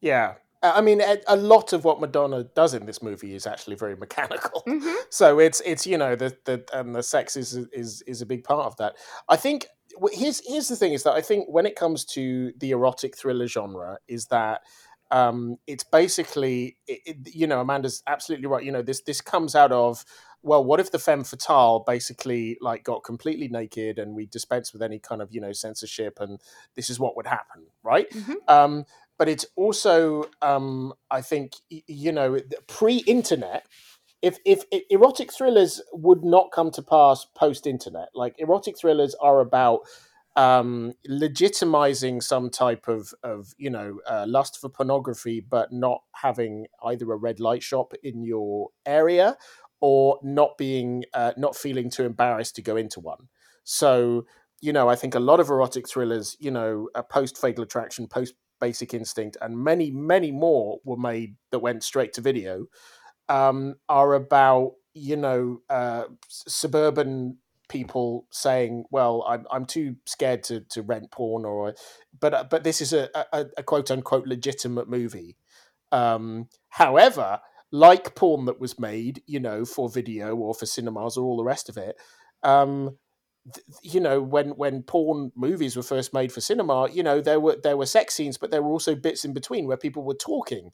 Yeah. 0.00 0.34
I 0.64 0.80
mean, 0.80 1.00
a, 1.00 1.18
a, 1.26 1.34
lot 1.34 1.72
of 1.72 1.84
what 1.84 2.00
Madonna 2.00 2.44
does 2.44 2.72
in 2.72 2.86
this 2.86 3.02
movie 3.02 3.34
is 3.34 3.48
actually 3.48 3.74
very 3.74 3.96
mechanical. 3.96 4.62
Mm-hmm. 4.72 4.94
So 5.10 5.40
it's 5.40 5.60
it's 5.66 5.86
you 5.86 5.98
know 5.98 6.14
the 6.14 6.36
the 6.44 6.64
and 6.72 6.94
the 6.94 7.02
sex 7.02 7.36
is 7.36 7.54
is 7.72 8.02
is 8.02 8.22
a 8.22 8.26
big 8.26 8.44
part 8.44 8.66
of 8.66 8.76
that. 8.76 8.94
I 9.28 9.36
think 9.36 9.66
here's 10.12 10.40
here's 10.46 10.68
the 10.68 10.76
thing 10.76 10.92
is 10.92 11.02
that 11.02 11.12
I 11.12 11.20
think 11.20 11.48
when 11.48 11.66
it 11.66 11.74
comes 11.74 12.04
to 12.06 12.52
the 12.58 12.70
erotic 12.70 13.16
thriller 13.16 13.48
genre, 13.48 13.98
is 14.06 14.26
that 14.26 14.62
um, 15.12 15.58
it's 15.66 15.84
basically 15.84 16.78
it, 16.88 17.00
it, 17.04 17.34
you 17.34 17.46
know 17.46 17.60
Amanda's 17.60 18.02
absolutely 18.06 18.46
right. 18.46 18.64
You 18.64 18.72
know 18.72 18.82
this 18.82 19.02
this 19.02 19.20
comes 19.20 19.54
out 19.54 19.70
of 19.70 20.04
well, 20.42 20.64
what 20.64 20.80
if 20.80 20.90
the 20.90 20.98
femme 20.98 21.22
fatale 21.22 21.84
basically 21.86 22.58
like 22.60 22.82
got 22.82 23.04
completely 23.04 23.46
naked 23.46 23.98
and 23.98 24.14
we 24.14 24.26
dispensed 24.26 24.72
with 24.72 24.82
any 24.82 24.98
kind 24.98 25.22
of 25.22 25.32
you 25.32 25.40
know 25.40 25.52
censorship 25.52 26.18
and 26.18 26.40
this 26.74 26.90
is 26.90 26.98
what 26.98 27.14
would 27.14 27.26
happen, 27.26 27.62
right? 27.84 28.10
Mm-hmm. 28.10 28.32
Um, 28.48 28.84
but 29.18 29.28
it's 29.28 29.46
also 29.54 30.24
um, 30.40 30.94
I 31.10 31.20
think 31.20 31.52
you 31.68 32.10
know 32.10 32.40
pre-internet. 32.66 33.66
If, 34.22 34.38
if, 34.44 34.62
if 34.70 34.84
erotic 34.88 35.32
thrillers 35.32 35.82
would 35.92 36.22
not 36.22 36.52
come 36.52 36.70
to 36.72 36.82
pass 36.82 37.26
post-internet, 37.34 38.10
like 38.14 38.36
erotic 38.38 38.78
thrillers 38.78 39.16
are 39.20 39.40
about 39.40 39.80
um, 40.36 40.92
legitimizing 41.08 42.22
some 42.22 42.50
type 42.50 42.88
of 42.88 43.12
of 43.22 43.54
you 43.58 43.70
know 43.70 44.00
uh, 44.06 44.24
lust 44.26 44.58
for 44.58 44.68
pornography, 44.68 45.40
but 45.40 45.72
not 45.72 46.02
having 46.14 46.66
either 46.84 47.10
a 47.12 47.16
red 47.16 47.40
light 47.40 47.62
shop 47.62 47.92
in 48.02 48.22
your 48.22 48.70
area 48.86 49.36
or 49.80 50.18
not 50.22 50.56
being 50.56 51.04
uh, 51.12 51.32
not 51.36 51.56
feeling 51.56 51.90
too 51.90 52.04
embarrassed 52.04 52.56
to 52.56 52.62
go 52.62 52.76
into 52.76 53.00
one. 53.00 53.28
So 53.64 54.26
you 54.62 54.72
know, 54.72 54.88
I 54.88 54.94
think 54.94 55.14
a 55.14 55.20
lot 55.20 55.40
of 55.40 55.50
erotic 55.50 55.88
thrillers, 55.88 56.36
you 56.38 56.52
know, 56.52 56.88
post 57.10 57.36
Fatal 57.38 57.64
Attraction, 57.64 58.06
post 58.06 58.34
Basic 58.60 58.94
Instinct, 58.94 59.36
and 59.40 59.58
many 59.58 59.90
many 59.90 60.30
more 60.30 60.78
were 60.84 60.96
made 60.96 61.34
that 61.50 61.58
went 61.58 61.82
straight 61.82 62.12
to 62.14 62.20
video. 62.20 62.66
Um, 63.28 63.74
are 63.88 64.14
about 64.14 64.72
you 64.94 65.16
know 65.16 65.62
uh, 65.68 66.04
suburban 66.28 67.38
people 67.72 68.26
saying, 68.30 68.84
"Well, 68.90 69.24
I'm 69.26 69.46
I'm 69.50 69.64
too 69.64 69.96
scared 70.06 70.44
to 70.44 70.60
to 70.70 70.82
rent 70.82 71.10
porn," 71.10 71.44
or 71.44 71.74
but 72.20 72.34
uh, 72.34 72.44
but 72.48 72.62
this 72.64 72.80
is 72.82 72.92
a, 72.92 73.08
a, 73.32 73.46
a 73.56 73.62
quote 73.62 73.90
unquote 73.90 74.26
legitimate 74.26 74.88
movie. 74.88 75.36
Um, 75.90 76.48
however, 76.68 77.40
like 77.72 78.14
porn 78.14 78.44
that 78.44 78.60
was 78.60 78.78
made, 78.78 79.22
you 79.26 79.40
know, 79.40 79.64
for 79.64 79.88
video 79.88 80.36
or 80.36 80.54
for 80.54 80.66
cinemas 80.66 81.16
or 81.16 81.24
all 81.24 81.38
the 81.38 81.44
rest 81.44 81.68
of 81.70 81.78
it, 81.78 81.96
um, 82.42 82.98
you 83.82 84.00
know, 84.00 84.20
when 84.20 84.50
when 84.50 84.82
porn 84.82 85.32
movies 85.34 85.74
were 85.74 85.82
first 85.82 86.12
made 86.12 86.30
for 86.30 86.42
cinema, 86.42 86.90
you 86.90 87.02
know, 87.02 87.20
there 87.20 87.40
were 87.40 87.56
there 87.62 87.78
were 87.78 87.86
sex 87.86 88.14
scenes, 88.14 88.36
but 88.36 88.50
there 88.50 88.62
were 88.62 88.70
also 88.70 88.94
bits 88.94 89.24
in 89.24 89.32
between 89.32 89.66
where 89.66 89.78
people 89.78 90.04
were 90.04 90.14
talking, 90.14 90.70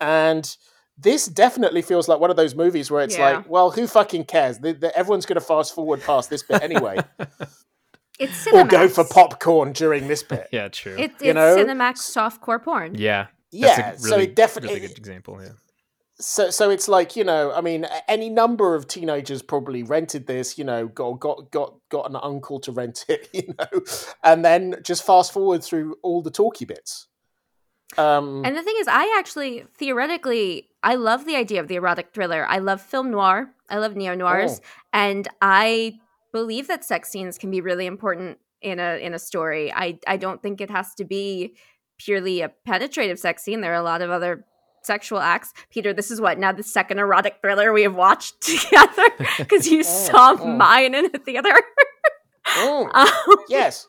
and 0.00 0.56
this 1.00 1.26
definitely 1.26 1.82
feels 1.82 2.08
like 2.08 2.18
one 2.20 2.30
of 2.30 2.36
those 2.36 2.54
movies 2.54 2.90
where 2.90 3.02
it's 3.02 3.16
Yeah. 3.16 3.36
like, 3.38 3.48
well, 3.50 3.70
who 3.70 3.86
fucking 3.86 4.24
cares? 4.24 4.58
The, 4.58 4.72
the, 4.72 4.96
everyone's 4.98 5.26
going 5.26 5.36
to 5.40 5.40
fast 5.46 5.74
forward 5.74 6.02
past 6.02 6.28
this 6.30 6.42
bit 6.42 6.62
anyway, 6.62 6.96
It's 8.18 8.48
or 8.48 8.64
go 8.64 8.88
for 8.88 9.04
popcorn 9.04 9.72
during 9.72 10.08
this 10.08 10.22
bit. 10.24 10.48
Yeah, 10.52 10.68
true. 10.68 10.96
It, 10.98 11.12
you 11.20 11.30
it's 11.30 11.34
know? 11.36 11.56
Cinemax 11.56 11.98
softcore 11.98 12.60
porn. 12.62 12.96
yeah, 12.96 13.26
Yeah, 13.52 13.76
that's 13.76 14.04
a 14.04 14.08
so 14.08 14.18
it 14.18 14.34
definitely 14.34 14.74
really 14.76 14.88
good 14.88 14.98
example. 14.98 15.38
Yeah. 15.40 15.50
so 16.20 16.50
so 16.50 16.68
it's 16.68 16.88
like 16.88 17.14
you 17.14 17.22
know 17.22 17.52
i 17.54 17.60
mean 17.60 17.86
any 18.08 18.28
number 18.28 18.74
of 18.74 18.88
teenagers 18.88 19.40
probably 19.40 19.84
rented 19.84 20.26
this 20.26 20.58
you 20.58 20.64
know 20.64 20.88
got 20.88 21.20
got 21.20 21.48
got 21.52 21.74
got 21.90 22.10
an 22.10 22.16
uncle 22.16 22.58
to 22.58 22.72
rent 22.72 23.04
it 23.08 23.28
you 23.32 23.54
know 23.56 23.80
and 24.24 24.44
then 24.44 24.74
just 24.82 25.06
fast 25.06 25.32
forward 25.32 25.62
through 25.62 25.94
all 26.02 26.20
the 26.20 26.30
talky 26.30 26.64
bits 26.64 27.06
um 27.96 28.44
And 28.44 28.56
the 28.56 28.62
thing 28.62 28.74
is, 28.78 28.86
I 28.88 29.14
actually 29.18 29.64
theoretically 29.76 30.68
I 30.82 30.94
love 30.96 31.24
the 31.24 31.36
idea 31.36 31.60
of 31.60 31.68
the 31.68 31.76
erotic 31.76 32.12
thriller. 32.12 32.46
I 32.48 32.58
love 32.58 32.80
film 32.80 33.10
noir. 33.10 33.50
I 33.70 33.78
love 33.78 33.96
neo 33.96 34.14
noirs, 34.14 34.60
Oh. 34.60 34.66
and 34.92 35.28
I 35.42 35.98
believe 36.32 36.68
that 36.68 36.84
sex 36.84 37.08
scenes 37.10 37.38
can 37.38 37.50
be 37.50 37.60
really 37.60 37.86
important 37.86 38.38
in 38.60 38.78
a 38.80 38.98
in 39.02 39.14
a 39.14 39.18
story. 39.18 39.72
I 39.72 39.98
I 40.06 40.16
don't 40.16 40.42
think 40.42 40.60
it 40.60 40.70
has 40.70 40.94
to 40.96 41.04
be 41.04 41.54
purely 41.98 42.40
a 42.42 42.48
penetrative 42.64 43.18
sex 43.18 43.42
scene. 43.42 43.60
There 43.60 43.72
are 43.72 43.80
a 43.80 43.82
lot 43.82 44.02
of 44.02 44.10
other 44.10 44.44
sexual 44.82 45.18
acts. 45.18 45.52
Peter, 45.70 45.92
this 45.92 46.10
is 46.10 46.20
what 46.20 46.38
now 46.38 46.52
the 46.52 46.62
second 46.62 46.98
erotic 46.98 47.38
thriller 47.42 47.72
we 47.72 47.82
have 47.82 47.94
watched 47.94 48.40
together 48.52 49.04
because 49.38 49.68
you 49.68 49.82
saw 49.82 50.36
oh. 50.38 50.46
mine 50.46 50.94
in 50.94 51.06
a 51.06 51.18
theater. 51.18 51.54
mm, 52.46 52.90
Um, 52.94 53.36
yes 53.48 53.88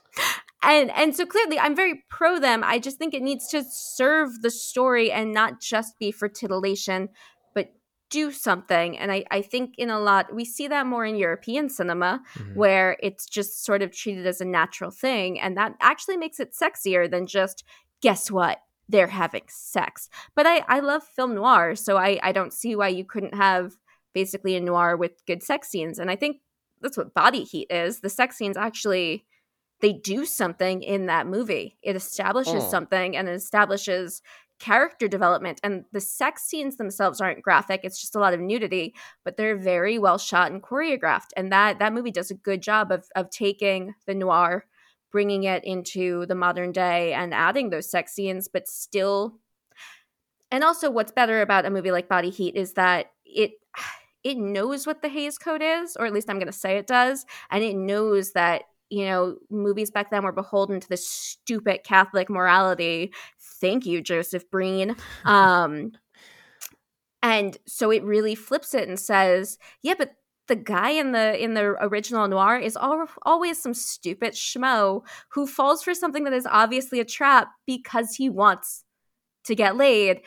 and 0.64 0.92
and 0.92 1.16
so 1.16 1.26
clearly 1.26 1.58
i'm 1.60 1.76
very 1.76 2.04
pro 2.10 2.40
them 2.40 2.64
i 2.64 2.80
just 2.80 2.98
think 2.98 3.14
it 3.14 3.22
needs 3.22 3.48
to 3.48 3.64
serve 3.64 4.42
the 4.42 4.52
story 4.52 5.12
and 5.12 5.34
not 5.34 5.60
just 5.62 5.98
be 6.00 6.12
for 6.12 6.28
titillation 6.28 7.10
but 7.54 7.72
do 8.10 8.32
something. 8.32 8.98
And 8.98 9.12
I, 9.12 9.24
I 9.30 9.44
think 9.44 9.76
in 9.78 9.92
a 9.92 10.00
lot, 10.00 10.34
we 10.34 10.44
see 10.44 10.68
that 10.68 10.88
more 10.88 11.06
in 11.06 11.16
European 11.16 11.70
cinema, 11.70 12.24
Mhm. 12.36 12.56
where 12.56 12.98
it's 13.04 13.28
just 13.28 13.64
sort 13.64 13.84
of 13.84 13.92
treated 13.92 14.26
as 14.26 14.42
a 14.42 14.46
natural 14.46 14.90
thing. 14.90 15.40
And 15.40 15.56
that 15.58 15.76
actually 15.80 16.18
makes 16.18 16.40
it 16.40 16.54
sexier 16.60 17.08
than 17.10 17.28
just, 17.28 17.64
guess 18.02 18.32
what? 18.32 18.62
They're 18.88 19.06
having 19.24 19.44
sex. 19.48 20.10
But 20.36 20.48
I, 20.48 20.66
I 20.68 20.80
love 20.80 21.04
film 21.04 21.36
noir, 21.36 21.76
so 21.76 21.98
I, 21.98 22.20
I 22.24 22.32
don't 22.32 22.52
see 22.52 22.76
why 22.76 22.88
you 22.88 23.06
couldn't 23.06 23.36
have 23.36 23.74
basically 24.16 24.56
a 24.56 24.60
noir 24.60 24.98
with 24.98 25.24
good 25.28 25.44
sex 25.44 25.70
scenes. 25.70 26.00
And 26.00 26.10
I 26.10 26.16
think 26.16 26.38
that's 26.82 26.98
what 26.98 27.14
body 27.14 27.44
heat 27.44 27.68
is. 27.70 28.00
The 28.00 28.10
sex 28.10 28.38
scenes 28.38 28.58
actually 28.58 29.24
they 29.82 29.94
do 29.94 30.26
something 30.26 30.84
in 30.84 31.06
that 31.06 31.28
movie. 31.28 31.78
It 31.82 31.96
establishes 31.96 32.64
Mm. 32.64 32.70
something 32.70 33.18
and 33.18 33.30
it 33.30 33.34
establishes 33.34 34.22
character 34.60 35.08
development. 35.08 35.60
And 35.64 35.86
the 35.94 36.02
sex 36.02 36.44
scenes 36.44 36.76
themselves 36.76 37.22
aren't 37.22 37.42
graphic. 37.42 37.82
It's 37.84 38.00
just 38.02 38.16
a 38.16 38.20
lot 38.20 38.34
of 38.34 38.42
nudity, 38.42 38.94
but 39.24 39.38
they're 39.38 39.56
very 39.56 39.98
well 39.98 40.18
shot 40.18 40.52
and 40.52 40.62
choreographed. 40.62 41.30
And 41.38 41.52
that 41.52 41.80
that 41.80 41.94
movie 41.94 42.12
does 42.12 42.30
a 42.30 42.36
good 42.36 42.62
job 42.62 42.92
of 42.92 43.06
of 43.16 43.30
taking 43.30 43.96
the 44.06 44.14
noir, 44.16 44.66
bringing 45.12 45.44
it 45.44 45.64
into 45.64 46.26
the 46.26 46.36
modern 46.36 46.74
day 46.74 47.14
and 47.14 47.34
adding 47.34 47.70
those 47.70 47.90
sex 47.90 48.12
scenes, 48.14 48.48
but 48.50 48.68
still 48.68 49.40
and 50.52 50.64
also 50.64 50.90
what's 50.90 51.12
better 51.12 51.42
about 51.42 51.66
a 51.66 51.70
movie 51.70 51.92
like 51.92 52.10
Body 52.10 52.30
Heat 52.30 52.56
is 52.56 52.74
that 52.74 53.12
it 53.26 53.52
it 54.24 54.38
knows 54.38 54.86
what 54.86 55.02
the 55.02 55.08
Hays 55.08 55.38
Code 55.38 55.62
is, 55.62 55.96
or 55.96 56.06
at 56.06 56.12
least 56.12 56.30
I'm 56.30 56.38
going 56.38 56.48
to 56.48 56.52
say 56.52 56.78
it 56.78 56.88
does, 56.88 57.26
and 57.50 57.64
it 57.64 57.76
knows 57.78 58.34
that 58.34 58.64
you 58.90 59.06
know 59.06 59.38
movies 59.50 59.92
back 59.92 60.12
then 60.12 60.24
were 60.24 60.32
beholden 60.32 60.80
to 60.80 60.90
this 60.90 61.08
stupid 61.08 61.84
Catholic 61.84 62.30
morality. 62.30 63.14
Thank 63.62 63.86
you, 63.86 64.02
Joseph 64.02 64.50
Breen. 64.50 64.96
Um, 65.26 65.92
and 67.22 67.58
so 67.68 67.92
it 67.92 68.04
really 68.04 68.36
flips 68.36 68.74
it 68.74 68.88
and 68.88 69.00
says, 69.00 69.58
yeah, 69.82 69.96
but 69.98 70.14
the 70.48 70.56
guy 70.56 70.90
in 70.92 71.12
the 71.12 71.42
in 71.42 71.54
the 71.54 71.76
original 71.82 72.28
noir 72.28 72.58
is 72.58 72.76
al- 72.76 73.08
always 73.22 73.62
some 73.62 73.74
stupid 73.74 74.34
schmo 74.34 75.04
who 75.30 75.46
falls 75.46 75.84
for 75.84 75.94
something 75.94 76.24
that 76.24 76.34
is 76.34 76.48
obviously 76.50 77.00
a 77.00 77.06
trap 77.06 77.50
because 77.68 78.16
he 78.16 78.30
wants 78.30 78.84
to 79.46 79.56
get 79.56 79.78
laid 79.78 80.22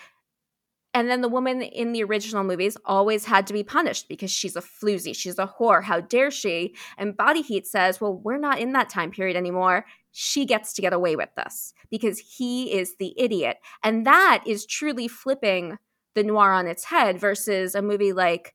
and 0.94 1.08
then 1.08 1.22
the 1.22 1.28
woman 1.28 1.62
in 1.62 1.92
the 1.92 2.04
original 2.04 2.44
movies 2.44 2.76
always 2.84 3.24
had 3.24 3.46
to 3.46 3.52
be 3.52 3.62
punished 3.62 4.08
because 4.08 4.30
she's 4.30 4.56
a 4.56 4.60
floozy, 4.60 5.16
she's 5.16 5.38
a 5.38 5.46
whore. 5.58 5.82
How 5.82 6.00
dare 6.00 6.30
she? 6.30 6.74
And 6.98 7.16
Body 7.16 7.42
Heat 7.42 7.66
says, 7.66 8.00
well, 8.00 8.14
we're 8.14 8.38
not 8.38 8.58
in 8.58 8.72
that 8.72 8.90
time 8.90 9.10
period 9.10 9.36
anymore. 9.36 9.86
She 10.12 10.44
gets 10.44 10.74
to 10.74 10.82
get 10.82 10.92
away 10.92 11.16
with 11.16 11.30
this 11.34 11.72
because 11.90 12.18
he 12.18 12.72
is 12.72 12.96
the 12.96 13.14
idiot. 13.16 13.58
And 13.82 14.06
that 14.06 14.42
is 14.46 14.66
truly 14.66 15.08
flipping 15.08 15.78
the 16.14 16.22
noir 16.22 16.52
on 16.52 16.66
its 16.66 16.84
head 16.84 17.18
versus 17.18 17.74
a 17.74 17.80
movie 17.80 18.12
like 18.12 18.54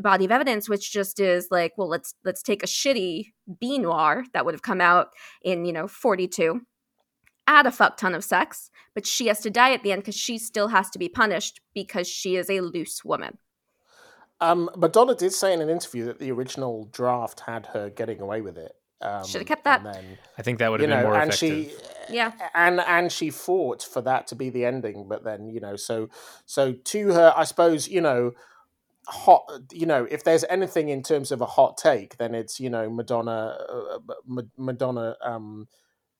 Body 0.00 0.26
of 0.26 0.30
Evidence, 0.32 0.68
which 0.68 0.92
just 0.92 1.18
is 1.18 1.48
like, 1.50 1.72
well, 1.76 1.88
let's 1.88 2.14
let's 2.24 2.42
take 2.42 2.62
a 2.62 2.66
shitty 2.66 3.32
B 3.58 3.78
noir 3.78 4.24
that 4.32 4.44
would 4.44 4.54
have 4.54 4.62
come 4.62 4.80
out 4.80 5.08
in, 5.42 5.64
you 5.64 5.72
know, 5.72 5.88
42 5.88 6.60
add 7.46 7.66
a 7.66 7.70
fuck 7.72 7.96
ton 7.96 8.14
of 8.14 8.24
sex, 8.24 8.70
but 8.94 9.06
she 9.06 9.26
has 9.26 9.40
to 9.40 9.50
die 9.50 9.72
at 9.72 9.82
the 9.82 9.92
end 9.92 10.02
because 10.02 10.16
she 10.16 10.38
still 10.38 10.68
has 10.68 10.90
to 10.90 10.98
be 10.98 11.08
punished 11.08 11.60
because 11.74 12.08
she 12.08 12.36
is 12.36 12.48
a 12.50 12.60
loose 12.60 13.04
woman. 13.04 13.38
Um, 14.40 14.70
Madonna 14.76 15.14
did 15.14 15.32
say 15.32 15.52
in 15.52 15.60
an 15.60 15.68
interview 15.68 16.06
that 16.06 16.18
the 16.18 16.30
original 16.32 16.88
draft 16.92 17.40
had 17.40 17.66
her 17.66 17.90
getting 17.90 18.20
away 18.20 18.40
with 18.40 18.56
it. 18.56 18.72
Um, 19.02 19.26
Should've 19.26 19.46
kept 19.46 19.64
that. 19.64 19.84
and 19.84 19.94
then, 19.94 20.18
I 20.38 20.42
think 20.42 20.58
that 20.58 20.70
would 20.70 20.80
have 20.80 20.88
been 20.88 20.98
know, 20.98 21.06
more 21.06 21.14
and 21.14 21.32
effective. 21.32 21.70
she, 22.08 22.14
Yeah. 22.14 22.32
and 22.54 22.80
and 22.80 23.10
she 23.10 23.30
fought 23.30 23.82
for 23.82 24.02
that 24.02 24.26
to 24.28 24.34
be 24.34 24.50
the 24.50 24.64
ending, 24.64 25.08
but 25.08 25.24
then 25.24 25.48
you 25.48 25.60
know, 25.60 25.76
so 25.76 26.08
so 26.44 26.72
to 26.72 27.08
her, 27.12 27.32
I 27.34 27.44
suppose 27.44 27.88
you 27.88 28.02
know, 28.02 28.32
hot, 29.06 29.44
you 29.72 29.86
know, 29.86 30.06
if 30.10 30.24
there's 30.24 30.44
anything 30.50 30.90
in 30.90 31.02
terms 31.02 31.32
of 31.32 31.40
a 31.40 31.46
hot 31.46 31.78
take, 31.78 32.18
then 32.18 32.34
it's 32.34 32.60
you 32.60 32.68
know, 32.68 32.90
Madonna, 32.90 33.58
uh, 33.68 34.42
Madonna, 34.58 35.16
um, 35.22 35.66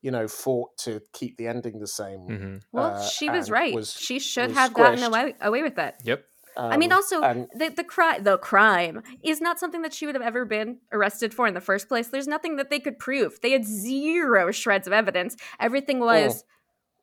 you 0.02 0.10
know, 0.10 0.26
fought 0.28 0.76
to 0.78 1.00
keep 1.12 1.36
the 1.36 1.46
ending 1.46 1.78
the 1.78 1.86
same. 1.86 2.20
Mhm. 2.20 2.62
Well, 2.72 2.94
uh, 2.96 3.02
she 3.08 3.28
was 3.30 3.50
right. 3.50 3.74
was- 3.74 3.92
she 3.92 4.18
should 4.18 4.48
was 4.48 4.56
have 4.56 4.72
gotten 4.74 5.02
away, 5.02 5.34
away 5.40 5.62
with 5.62 5.78
it. 5.78 5.96
Yep. 6.04 6.24
I 6.56 6.76
mean, 6.76 6.90
Um, 6.92 6.96
also 6.96 7.22
and 7.22 7.48
the 7.54 7.68
the 7.68 7.84
crime 7.84 8.24
the 8.24 8.36
crime 8.36 9.02
is 9.22 9.40
not 9.40 9.58
something 9.60 9.82
that 9.82 9.94
she 9.94 10.04
would 10.06 10.14
have 10.16 10.24
ever 10.24 10.44
been 10.44 10.80
arrested 10.92 11.32
for 11.32 11.46
in 11.46 11.54
the 11.54 11.60
first 11.60 11.88
place. 11.88 12.08
There's 12.08 12.26
nothing 12.26 12.56
that 12.56 12.70
they 12.70 12.80
could 12.80 12.98
prove. 12.98 13.40
They 13.40 13.52
had 13.52 13.64
zero 13.64 14.50
shreds 14.50 14.86
of 14.86 14.92
evidence. 14.92 15.36
Everything 15.60 16.00
was, 16.00 16.44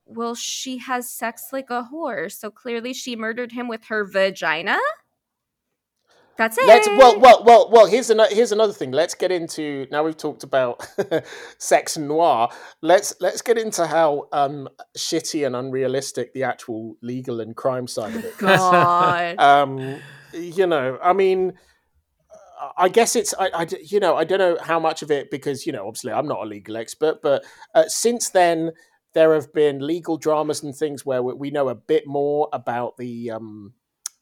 well, 0.05 0.35
she 0.35 0.79
has 0.79 1.09
sex 1.09 1.47
like 1.53 1.69
a 1.69 1.87
whore, 1.91 2.31
so 2.31 2.51
clearly 2.51 2.93
she 2.93 3.15
murdered 3.15 3.53
him 3.53 3.67
with 3.67 3.85
her 3.85 4.03
vagina. 4.05 4.77
That's 6.37 6.57
it. 6.57 6.67
Let's 6.67 6.87
well, 6.87 7.19
well, 7.19 7.43
well, 7.43 7.69
well. 7.71 7.85
Here's 7.87 8.09
another 8.09 8.33
here's 8.33 8.51
another 8.51 8.73
thing. 8.73 8.91
Let's 8.91 9.15
get 9.15 9.31
into 9.31 9.87
now. 9.91 10.03
We've 10.03 10.15
talked 10.15 10.43
about 10.43 10.87
sex 11.57 11.97
noir. 11.97 12.49
Let's 12.81 13.13
let's 13.19 13.41
get 13.41 13.57
into 13.57 13.87
how 13.87 14.27
um, 14.31 14.69
shitty 14.95 15.45
and 15.45 15.55
unrealistic 15.55 16.33
the 16.33 16.43
actual 16.43 16.95
legal 17.01 17.41
and 17.41 17.55
crime 17.55 17.87
side 17.87 18.15
of 18.15 18.23
it. 18.23 18.37
God. 18.37 19.37
um, 19.39 19.99
you 20.33 20.67
know, 20.67 20.99
I 21.01 21.13
mean, 21.13 21.53
I 22.77 22.89
guess 22.89 23.15
it's 23.15 23.33
I, 23.39 23.49
I, 23.53 23.67
you 23.81 23.99
know 23.99 24.15
I 24.15 24.23
don't 24.23 24.39
know 24.39 24.57
how 24.61 24.79
much 24.79 25.01
of 25.01 25.11
it 25.11 25.31
because 25.31 25.65
you 25.65 25.71
know 25.71 25.87
obviously 25.87 26.11
I'm 26.11 26.27
not 26.27 26.41
a 26.41 26.45
legal 26.45 26.77
expert, 26.77 27.21
but 27.21 27.43
uh, 27.73 27.85
since 27.87 28.29
then 28.29 28.71
there 29.13 29.33
have 29.33 29.51
been 29.53 29.85
legal 29.85 30.17
dramas 30.17 30.61
and 30.61 30.75
things 30.75 31.05
where 31.05 31.23
we, 31.23 31.33
we 31.33 31.51
know 31.51 31.69
a 31.69 31.75
bit 31.75 32.05
more 32.05 32.49
about 32.53 32.97
the 32.97 33.31
um 33.31 33.73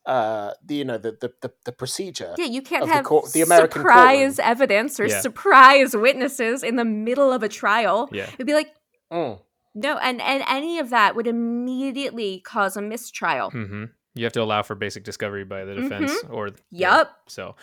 uh 0.06 0.52
the 0.64 0.76
you 0.76 0.86
know 0.86 0.98
the 0.98 1.12
the 1.20 1.32
the, 1.42 1.52
the 1.66 1.72
procedure. 1.72 2.34
Yeah, 2.38 2.46
you 2.46 2.62
can't 2.62 2.84
of 2.84 2.90
the 2.90 2.96
have 2.96 3.06
court- 3.06 3.32
the 3.34 3.42
American 3.42 3.82
surprise 3.82 4.36
courtroom. 4.38 4.52
evidence 4.52 5.00
or 5.00 5.08
Yeah. 5.08 5.20
surprise 5.22 5.96
witnesses 5.96 6.64
in 6.64 6.76
the 6.76 6.86
middle 6.86 7.32
of 7.32 7.42
a 7.44 7.50
trial. 7.50 8.10
Yeah. 8.12 8.30
It'd 8.34 8.46
be 8.48 8.54
like, 8.54 8.72
Mm. 9.12 9.40
no, 9.76 9.98
and 9.98 10.22
and 10.22 10.44
any 10.48 10.80
of 10.80 10.90
that 10.92 11.16
would 11.16 11.28
immediately 11.28 12.40
cause 12.42 12.78
a 12.78 12.82
mistrial. 12.82 13.50
hmm 13.52 13.86
You 14.16 14.24
have 14.26 14.34
to 14.34 14.42
allow 14.42 14.64
for 14.64 14.76
basic 14.76 15.04
discovery 15.04 15.44
by 15.44 15.66
the 15.66 15.76
defense, 15.76 16.12
or 16.30 16.48
yeah, 16.48 16.54
Mm-hmm. 16.54 17.00
Yup. 17.00 17.20
So 17.28 17.56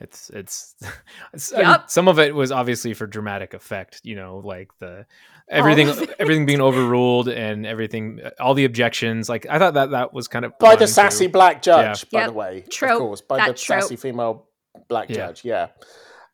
it's 0.00 0.30
it's, 0.30 0.74
it's 1.32 1.52
I 1.54 1.62
mean, 1.62 1.76
some 1.86 2.08
of 2.08 2.18
it 2.18 2.34
was 2.34 2.50
obviously 2.52 2.94
for 2.94 3.06
dramatic 3.06 3.54
effect. 3.54 4.00
You 4.04 4.16
know, 4.16 4.38
like 4.44 4.70
the 4.78 5.06
everything 5.48 5.88
of 5.88 6.10
everything 6.18 6.46
being 6.46 6.60
overruled 6.60 7.28
and 7.28 7.66
everything, 7.66 8.20
all 8.38 8.54
the 8.54 8.64
objections. 8.64 9.28
Like 9.28 9.46
I 9.48 9.58
thought 9.58 9.74
that 9.74 9.90
that 9.90 10.12
was 10.12 10.28
kind 10.28 10.44
of 10.44 10.58
By 10.58 10.70
fun, 10.70 10.78
the 10.78 10.86
too. 10.86 10.92
sassy 10.92 11.26
black 11.26 11.62
judge, 11.62 12.08
by 12.10 12.20
Yep. 12.20 12.28
the 12.28 12.32
way, 12.34 12.64
Trope. 12.70 12.92
of 12.92 12.98
course, 12.98 13.20
by 13.20 13.36
That 13.38 13.52
the 13.52 13.56
sassy 13.58 13.96
female 13.96 14.48
black 14.88 15.08
Yeah. 15.10 15.16
judge. 15.16 15.44
Yeah. 15.44 15.68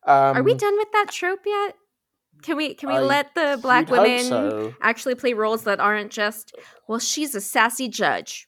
Um, 0.05 0.37
Are 0.37 0.43
we 0.43 0.55
done 0.55 0.77
with 0.77 0.93
that 0.93 1.09
trope 1.11 1.41
yet? 1.45 1.75
Can 2.43 2.57
we 2.57 2.75
can 2.75 2.91
we 2.91 2.95
I- 2.97 3.01
let 3.01 3.35
the 3.35 3.59
black 3.62 3.91
women 3.91 4.21
so. 4.21 4.75
actually 4.81 5.14
play 5.17 5.33
roles 5.33 5.64
that 5.64 5.81
aren't 5.81 6.12
just 6.12 6.55
well, 6.87 6.99
she's 6.99 7.35
a 7.35 7.41
sassy 7.41 7.89
judge. 7.89 8.47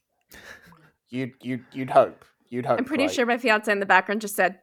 You'd 1.09 1.33
you'd 1.43 1.64
you'd 1.73 1.91
hope. 1.91 2.25
You'd 2.51 2.66
hope. 2.66 2.79
I'm 2.79 2.85
pretty 2.85 3.05
right? 3.05 3.12
sure 3.12 3.27
my 3.27 3.39
fiance 3.39 3.71
in 3.73 3.81
the 3.81 3.87
background 3.87 4.21
just 4.21 4.37
said 4.37 4.59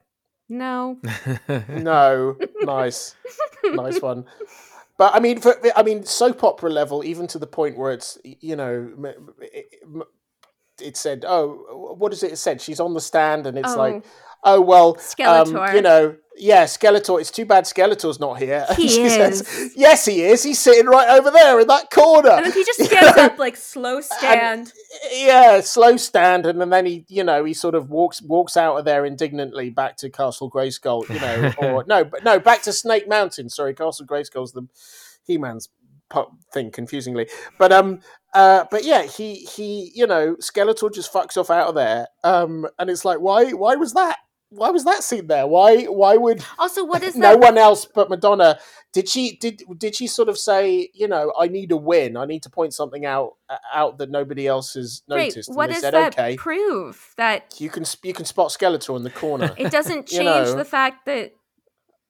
no. 0.50 0.98
No, 1.70 2.38
nice, 2.62 3.16
nice 3.64 4.02
one. 4.02 4.26
But 4.98 5.14
I 5.16 5.20
mean, 5.20 5.40
for 5.42 5.56
I 5.76 5.84
mean, 5.84 6.04
soap 6.06 6.44
opera 6.44 6.70
level, 6.70 7.04
even 7.04 7.28
to 7.28 7.40
the 7.40 7.48
point 7.48 7.78
where 7.78 7.92
it's 7.92 8.18
you 8.24 8.56
know, 8.56 8.94
it, 9.42 9.66
it 10.82 10.98
said, 10.98 11.26
oh, 11.28 11.96
what 11.98 12.14
is 12.14 12.24
it? 12.24 12.32
It 12.34 12.38
said 12.38 12.62
she's 12.62 12.80
on 12.80 12.94
the 12.94 13.02
stand, 13.02 13.46
and 13.48 13.58
it's 13.58 13.74
Oh. 13.74 13.78
like, 13.78 14.04
oh 14.46 14.62
well, 14.62 14.98
um, 15.26 15.76
you 15.76 15.82
know, 15.82 16.16
yeah, 16.38 16.66
Skeletor. 16.66 17.20
It's 17.20 17.32
too 17.32 17.46
bad 17.46 17.64
Skeletor's 17.66 18.20
not 18.20 18.40
here. 18.40 18.66
He 18.76 18.90
she 18.90 19.10
says, 19.10 19.42
is. 19.42 19.74
yes, 19.76 20.06
he 20.06 20.22
is. 20.22 20.44
He's 20.44 20.60
sitting 20.60 20.88
right 20.88 21.18
over 21.18 21.32
there 21.32 21.60
in 21.60 21.68
that 21.68 21.90
corner. 21.90 22.32
And 22.32 22.46
then 22.46 22.52
he 22.52 22.64
just 22.64 22.80
stands 22.84 23.18
up 23.18 23.40
like 23.40 23.56
slow 23.56 24.02
stand. 24.02 24.72
yeah, 25.12 25.62
slow 25.62 25.98
stand, 25.98 26.46
and 26.46 26.72
then 26.72 26.86
he, 26.86 27.06
you 27.08 27.24
know, 27.24 27.44
he 27.46 27.54
sort 27.54 27.76
of 27.76 27.90
walks 27.90 28.22
walks 28.22 28.58
out 28.58 28.78
of 28.78 28.86
there 28.86 29.06
indignantly 29.06 29.70
back 29.70 29.98
to 29.98 30.10
Castle 30.10 30.50
Grayskull, 30.52 31.10
you 31.10 31.20
know, 31.20 31.54
or 31.58 31.86
no, 31.88 32.04
but 32.04 32.24
no, 32.24 32.40
back 32.40 32.62
to 32.64 32.74
Snake 32.74 33.08
Mountain. 33.08 33.50
Sorry, 33.50 33.74
Castle 33.74 34.06
Grayskull's 34.06 34.52
the 34.52 34.68
He 35.26 35.38
Man's 35.38 35.70
thing, 36.54 36.72
confusingly, 36.72 37.28
but 37.58 37.72
um, 37.72 38.02
uh, 38.34 38.66
but 38.70 38.84
yeah, 38.84 39.04
he 39.04 39.36
he, 39.36 39.92
you 39.96 40.06
know, 40.06 40.36
Skeletor 40.36 40.94
just 40.94 41.12
fucks 41.12 41.38
off 41.38 41.50
out 41.50 41.70
of 41.70 41.76
there, 41.76 42.08
um, 42.24 42.68
and 42.78 42.90
it's 42.90 43.06
like, 43.06 43.20
why 43.20 43.52
why 43.52 43.76
was 43.76 43.94
that? 43.94 44.18
Why 44.50 44.70
was 44.70 44.86
that 44.86 45.04
scene 45.04 45.28
there? 45.28 45.48
Why 45.48 45.84
why 45.86 46.16
would 46.18 46.44
Also, 46.60 46.86
what 46.86 47.04
is 47.04 47.16
no 47.18 47.32
that? 47.32 47.40
one 47.40 47.58
else 47.58 47.86
but 47.86 48.10
Madonna. 48.10 48.60
Did 48.94 49.10
she 49.10 49.36
did 49.36 49.62
did 49.78 49.96
she 49.96 50.08
sort 50.08 50.30
of 50.30 50.38
say, 50.38 50.90
you 50.94 51.08
know, 51.08 51.34
I 51.38 51.48
need 51.48 51.72
a 51.74 51.78
win. 51.78 52.16
I 52.16 52.26
need 52.26 52.44
to 52.44 52.50
point 52.50 52.74
something 52.74 53.06
out 53.06 53.34
uh, 53.50 53.58
out 53.74 53.98
that 53.98 54.10
nobody 54.10 54.48
else 54.48 54.76
has 54.76 55.02
noticed. 55.10 55.50
And 55.50 55.58
What 55.58 55.70
does 55.70 55.82
said, 55.82 55.94
that 55.94 56.14
okay, 56.18 56.38
prove? 56.38 57.14
That 57.18 57.60
you 57.60 57.70
can 57.70 57.84
you 58.04 58.14
can 58.14 58.24
spot 58.26 58.52
Skeletor 58.52 58.96
in 58.96 59.04
the 59.04 59.10
corner. 59.10 59.54
it 59.58 59.72
doesn't 59.72 60.08
change 60.08 60.24
know. 60.26 60.56
the 60.56 60.64
fact 60.64 61.06
that 61.08 61.34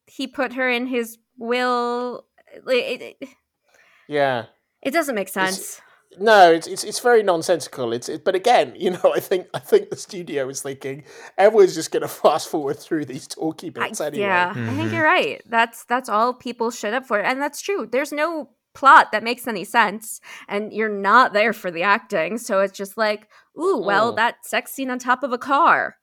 he 0.06 0.28
put 0.28 0.54
her 0.54 0.70
in 0.70 0.86
his 0.88 1.18
will. 1.40 2.26
It, 2.68 3.16
it, 3.22 3.30
yeah, 4.08 4.46
it 4.84 4.92
doesn't 4.92 5.16
make 5.16 5.30
It's- 5.30 5.56
sense. 5.56 5.82
No, 6.20 6.52
it's, 6.52 6.68
it's 6.68 6.84
it's 6.84 7.00
very 7.00 7.24
nonsensical. 7.24 7.94
It's 7.94 8.10
it, 8.10 8.24
but 8.24 8.36
again, 8.36 8.74
you 8.78 8.92
know, 8.92 9.14
I 9.16 9.20
think 9.20 9.48
I 9.54 9.60
think 9.60 9.90
the 9.90 9.96
studio 9.96 10.48
is 10.50 10.62
thinking 10.62 11.04
everyone's 11.38 11.76
just 11.76 11.92
going 11.92 12.02
to 12.02 12.08
fast 12.08 12.50
forward 12.50 12.80
through 12.80 13.06
these 13.06 13.28
talky 13.28 13.70
bits 13.70 14.02
I, 14.02 14.08
anyway. 14.08 14.24
Yeah, 14.24 14.54
Mhm. 14.54 14.70
I 14.70 14.76
think 14.76 14.92
you're 14.94 15.04
right. 15.04 15.42
That's 15.48 15.86
that's 15.86 16.10
all 16.10 16.34
people 16.34 16.72
showed 16.72 16.94
up 16.94 17.06
for, 17.06 17.20
and 17.20 17.42
that's 17.42 17.62
true. 17.62 17.88
There's 17.92 18.12
no 18.12 18.50
plot 18.74 19.12
that 19.14 19.24
makes 19.24 19.48
any 19.48 19.64
sense, 19.64 20.20
and 20.48 20.74
you're 20.74 20.90
not 20.90 21.34
there 21.34 21.54
for 21.54 21.72
the 21.72 21.84
acting, 21.84 22.38
so 22.38 22.60
it's 22.60 22.78
just 22.78 22.98
like, 22.98 23.30
ooh, 23.60 23.78
well, 23.78 24.14
Mm. 24.14 24.16
that 24.18 24.46
sex 24.46 24.72
scene 24.72 24.90
on 24.90 25.00
top 25.00 25.24
of 25.24 25.32
a 25.34 25.38
car. 25.38 25.98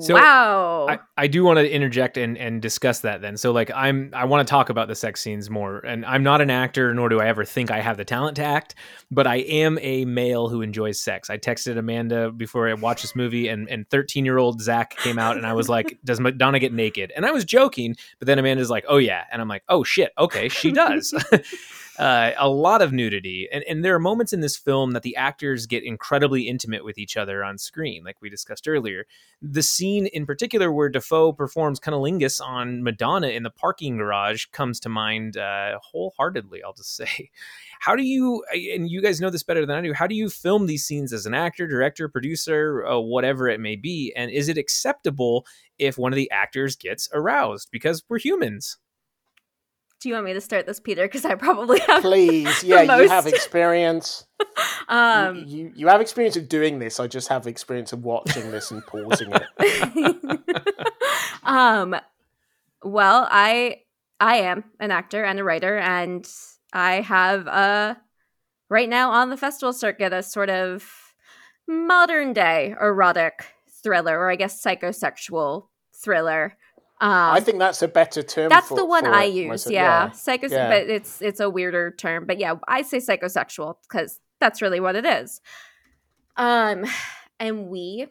So, 0.00 0.14
wow. 0.14 0.86
I, 0.88 0.98
I 1.16 1.26
do 1.28 1.44
want 1.44 1.58
to 1.58 1.70
interject 1.72 2.16
and, 2.16 2.36
and 2.36 2.60
discuss 2.60 3.00
that 3.00 3.20
then. 3.22 3.36
So 3.36 3.52
like 3.52 3.70
I'm 3.74 4.10
I 4.12 4.24
want 4.24 4.46
to 4.46 4.50
talk 4.50 4.68
about 4.70 4.88
the 4.88 4.94
sex 4.96 5.20
scenes 5.20 5.48
more. 5.48 5.78
And 5.78 6.04
I'm 6.04 6.22
not 6.24 6.40
an 6.40 6.50
actor, 6.50 6.92
nor 6.92 7.08
do 7.08 7.20
I 7.20 7.28
ever 7.28 7.44
think 7.44 7.70
I 7.70 7.80
have 7.80 7.96
the 7.96 8.04
talent 8.04 8.36
to 8.36 8.44
act, 8.44 8.74
but 9.10 9.26
I 9.26 9.36
am 9.36 9.78
a 9.80 10.04
male 10.04 10.48
who 10.48 10.62
enjoys 10.62 11.00
sex. 11.00 11.30
I 11.30 11.38
texted 11.38 11.78
Amanda 11.78 12.32
before 12.32 12.68
I 12.68 12.74
watched 12.74 13.02
this 13.02 13.14
movie 13.14 13.46
and 13.48 13.68
and 13.70 13.88
13 13.88 14.24
year 14.24 14.38
old 14.38 14.60
Zach 14.60 14.96
came 14.96 15.18
out 15.18 15.36
and 15.36 15.46
I 15.46 15.52
was 15.52 15.68
like, 15.68 15.98
Does 16.04 16.18
Madonna 16.18 16.58
get 16.58 16.72
naked? 16.72 17.12
And 17.14 17.24
I 17.24 17.30
was 17.30 17.44
joking, 17.44 17.94
but 18.18 18.26
then 18.26 18.38
Amanda's 18.40 18.68
like, 18.70 18.84
Oh 18.88 18.98
yeah. 18.98 19.24
And 19.30 19.40
I'm 19.40 19.48
like, 19.48 19.62
Oh 19.68 19.84
shit, 19.84 20.12
okay, 20.18 20.48
she 20.48 20.72
does. 20.72 21.14
Uh, 21.98 22.32
a 22.36 22.48
lot 22.48 22.82
of 22.82 22.92
nudity, 22.92 23.48
and, 23.50 23.64
and 23.64 23.84
there 23.84 23.94
are 23.94 23.98
moments 23.98 24.32
in 24.32 24.40
this 24.40 24.56
film 24.56 24.90
that 24.90 25.02
the 25.02 25.16
actors 25.16 25.66
get 25.66 25.82
incredibly 25.82 26.48
intimate 26.48 26.84
with 26.84 26.98
each 26.98 27.16
other 27.16 27.42
on 27.42 27.56
screen, 27.58 28.04
like 28.04 28.16
we 28.20 28.28
discussed 28.28 28.68
earlier 28.68 29.06
the 29.42 29.62
scene 29.62 30.06
in 30.06 30.24
particular 30.24 30.72
where 30.72 30.88
Dafoe 30.88 31.32
performs 31.32 31.78
cunnilingus 31.78 32.40
on 32.40 32.82
Madonna 32.82 33.28
in 33.28 33.42
the 33.42 33.50
parking 33.50 33.98
garage 33.98 34.46
comes 34.46 34.80
to 34.80 34.88
mind 34.88 35.36
uh, 35.36 35.78
wholeheartedly. 35.82 36.62
I'll 36.62 36.72
just 36.72 36.96
say, 36.96 37.30
how 37.80 37.94
do 37.94 38.02
you? 38.02 38.42
And 38.52 38.90
you 38.90 39.02
guys 39.02 39.20
know 39.20 39.30
this 39.30 39.42
better 39.42 39.66
than 39.66 39.76
I 39.76 39.80
do. 39.82 39.92
How 39.92 40.06
do 40.06 40.14
you 40.14 40.30
film 40.30 40.66
these 40.66 40.84
scenes 40.84 41.12
as 41.12 41.26
an 41.26 41.34
actor, 41.34 41.66
director, 41.66 42.08
producer, 42.08 42.86
uh, 42.86 42.98
whatever 42.98 43.48
it 43.48 43.60
may 43.60 43.76
be? 43.76 44.12
And 44.16 44.30
is 44.30 44.48
it 44.48 44.58
acceptable 44.58 45.46
if 45.78 45.98
one 45.98 46.12
of 46.12 46.16
the 46.16 46.30
actors 46.30 46.76
gets 46.76 47.08
aroused? 47.12 47.68
Because 47.70 48.02
we're 48.08 48.18
humans. 48.18 48.78
Do 50.00 50.08
you 50.10 50.14
want 50.14 50.26
me 50.26 50.34
to 50.34 50.40
start 50.40 50.66
this, 50.66 50.78
Peter? 50.78 51.02
Because 51.06 51.24
I 51.24 51.34
probably 51.36 51.80
have. 51.80 52.02
Please, 52.02 52.62
yeah, 52.64 52.82
you 52.82 53.08
have 53.08 53.26
experience. 53.26 54.26
You- 54.40 54.46
um, 54.88 55.44
you, 55.46 55.72
you 55.74 55.88
have 55.88 56.00
experience 56.00 56.36
of 56.36 56.48
doing 56.48 56.78
this. 56.78 57.00
I 57.00 57.06
just 57.06 57.28
have 57.28 57.46
experience 57.46 57.92
of 57.92 58.04
watching 58.04 58.50
this 58.50 58.70
and 58.70 58.84
pausing 58.86 59.32
it. 59.32 60.40
um 61.44 61.94
well 62.82 63.26
i 63.30 63.76
i 64.20 64.36
am 64.38 64.64
an 64.80 64.90
actor 64.90 65.22
and 65.24 65.38
a 65.38 65.44
writer 65.44 65.78
and 65.78 66.28
i 66.72 67.00
have 67.00 67.46
uh 67.46 67.94
right 68.68 68.88
now 68.88 69.10
on 69.12 69.30
the 69.30 69.36
festival 69.36 69.72
circuit 69.72 70.12
a 70.12 70.22
sort 70.22 70.50
of 70.50 71.14
modern 71.68 72.32
day 72.32 72.74
erotic 72.80 73.46
thriller 73.82 74.18
or 74.18 74.28
i 74.30 74.36
guess 74.36 74.60
psychosexual 74.62 75.68
thriller 75.94 76.56
um 77.00 77.10
I 77.10 77.40
think 77.40 77.58
that's 77.58 77.82
a 77.82 77.88
better 77.88 78.22
term. 78.22 78.48
that's 78.48 78.68
for- 78.68 78.76
the 78.76 78.84
one 78.84 79.06
I 79.06 79.24
it 79.24 79.34
use. 79.34 79.70
Yeah, 79.70 80.10
psycho. 80.12 80.48
yeah. 80.48 80.68
But 80.68 80.88
it's 80.88 81.20
it's 81.20 81.40
a 81.40 81.50
weirder 81.50 81.90
term. 81.92 82.26
But 82.26 82.38
yeah, 82.38 82.54
I 82.66 82.82
say 82.82 82.98
psychosexual 82.98 83.76
because 83.88 84.20
that's 84.40 84.62
really 84.62 84.80
what 84.80 84.96
it 84.96 85.04
is. 85.04 85.40
Um, 86.36 86.84
and 87.40 87.68
we 87.68 88.06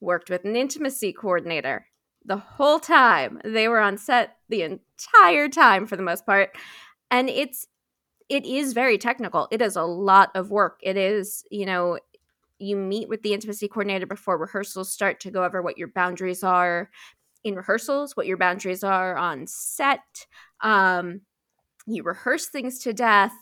worked 0.00 0.30
with 0.30 0.44
an 0.44 0.56
intimacy 0.56 1.12
coordinator 1.12 1.86
the 2.24 2.36
whole 2.36 2.78
time. 2.78 3.40
They 3.44 3.68
were 3.68 3.80
on 3.80 3.98
set 3.98 4.36
the 4.48 4.62
entire 4.62 5.48
time 5.48 5.86
for 5.86 5.96
the 5.96 6.02
most 6.02 6.26
part, 6.26 6.50
and 7.10 7.28
it's 7.28 7.66
it 8.28 8.44
is 8.46 8.72
very 8.72 8.98
technical. 8.98 9.48
It 9.50 9.60
is 9.60 9.76
a 9.76 9.82
lot 9.82 10.30
of 10.34 10.50
work. 10.50 10.80
It 10.82 10.96
is 10.96 11.44
you 11.50 11.66
know 11.66 11.98
you 12.58 12.76
meet 12.76 13.08
with 13.08 13.22
the 13.22 13.32
intimacy 13.34 13.68
coordinator 13.68 14.06
before 14.06 14.38
rehearsals 14.38 14.92
start 14.92 15.18
to 15.20 15.30
go 15.30 15.44
over 15.44 15.60
what 15.60 15.78
your 15.78 15.88
boundaries 15.88 16.44
are 16.44 16.90
in 17.44 17.56
rehearsals, 17.56 18.16
what 18.16 18.26
your 18.26 18.36
boundaries 18.36 18.84
are 18.84 19.16
on 19.16 19.46
set. 19.46 20.26
Um, 20.60 21.22
you 21.86 22.02
rehearse 22.02 22.46
things 22.46 22.78
to 22.80 22.92
death, 22.92 23.32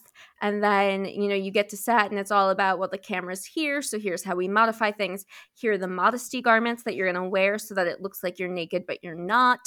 and 0.41 0.63
then 0.63 1.05
you 1.05 1.29
know 1.29 1.35
you 1.35 1.51
get 1.51 1.69
to 1.71 1.77
set, 1.77 2.11
and 2.11 2.19
it's 2.19 2.31
all 2.31 2.51
about 2.51 2.79
well, 2.79 2.89
the 2.89 2.99
camera's 2.99 3.45
here, 3.45 3.83
so 3.83 3.99
here's 3.99 4.25
how 4.25 4.35
we 4.35 4.49
modify 4.49 4.91
things. 4.91 5.25
Here 5.55 5.73
are 5.73 5.79
the 5.79 5.89
modesty 5.89 6.41
garments 6.41 6.85
that 6.85 6.95
you're 6.95 7.13
going 7.13 7.23
to 7.23 7.29
wear 7.29 7.59
so 7.59 7.75
that 7.75 7.87
it 7.87 8.01
looks 8.01 8.23
like 8.23 8.39
you're 8.39 8.49
naked, 8.49 8.85
but 8.87 9.03
you're 9.03 9.15
not. 9.15 9.61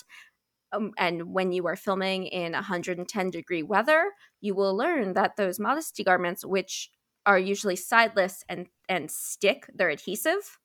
Um, 0.71 0.91
and 0.97 1.33
when 1.33 1.51
you 1.51 1.67
are 1.67 1.75
filming 1.75 2.25
in 2.25 2.53
110 2.53 3.29
degree 3.29 3.61
weather, 3.63 4.11
you 4.41 4.55
will 4.55 4.75
learn 4.75 5.13
that 5.13 5.35
those 5.37 5.59
modesty 5.59 6.03
garments, 6.03 6.43
which 6.43 6.89
are 7.25 7.39
usually 7.39 7.75
sideless 7.75 8.43
and 8.49 8.67
and 8.89 9.09
stick, 9.11 9.69
they're 9.73 9.89
adhesive, 9.89 10.57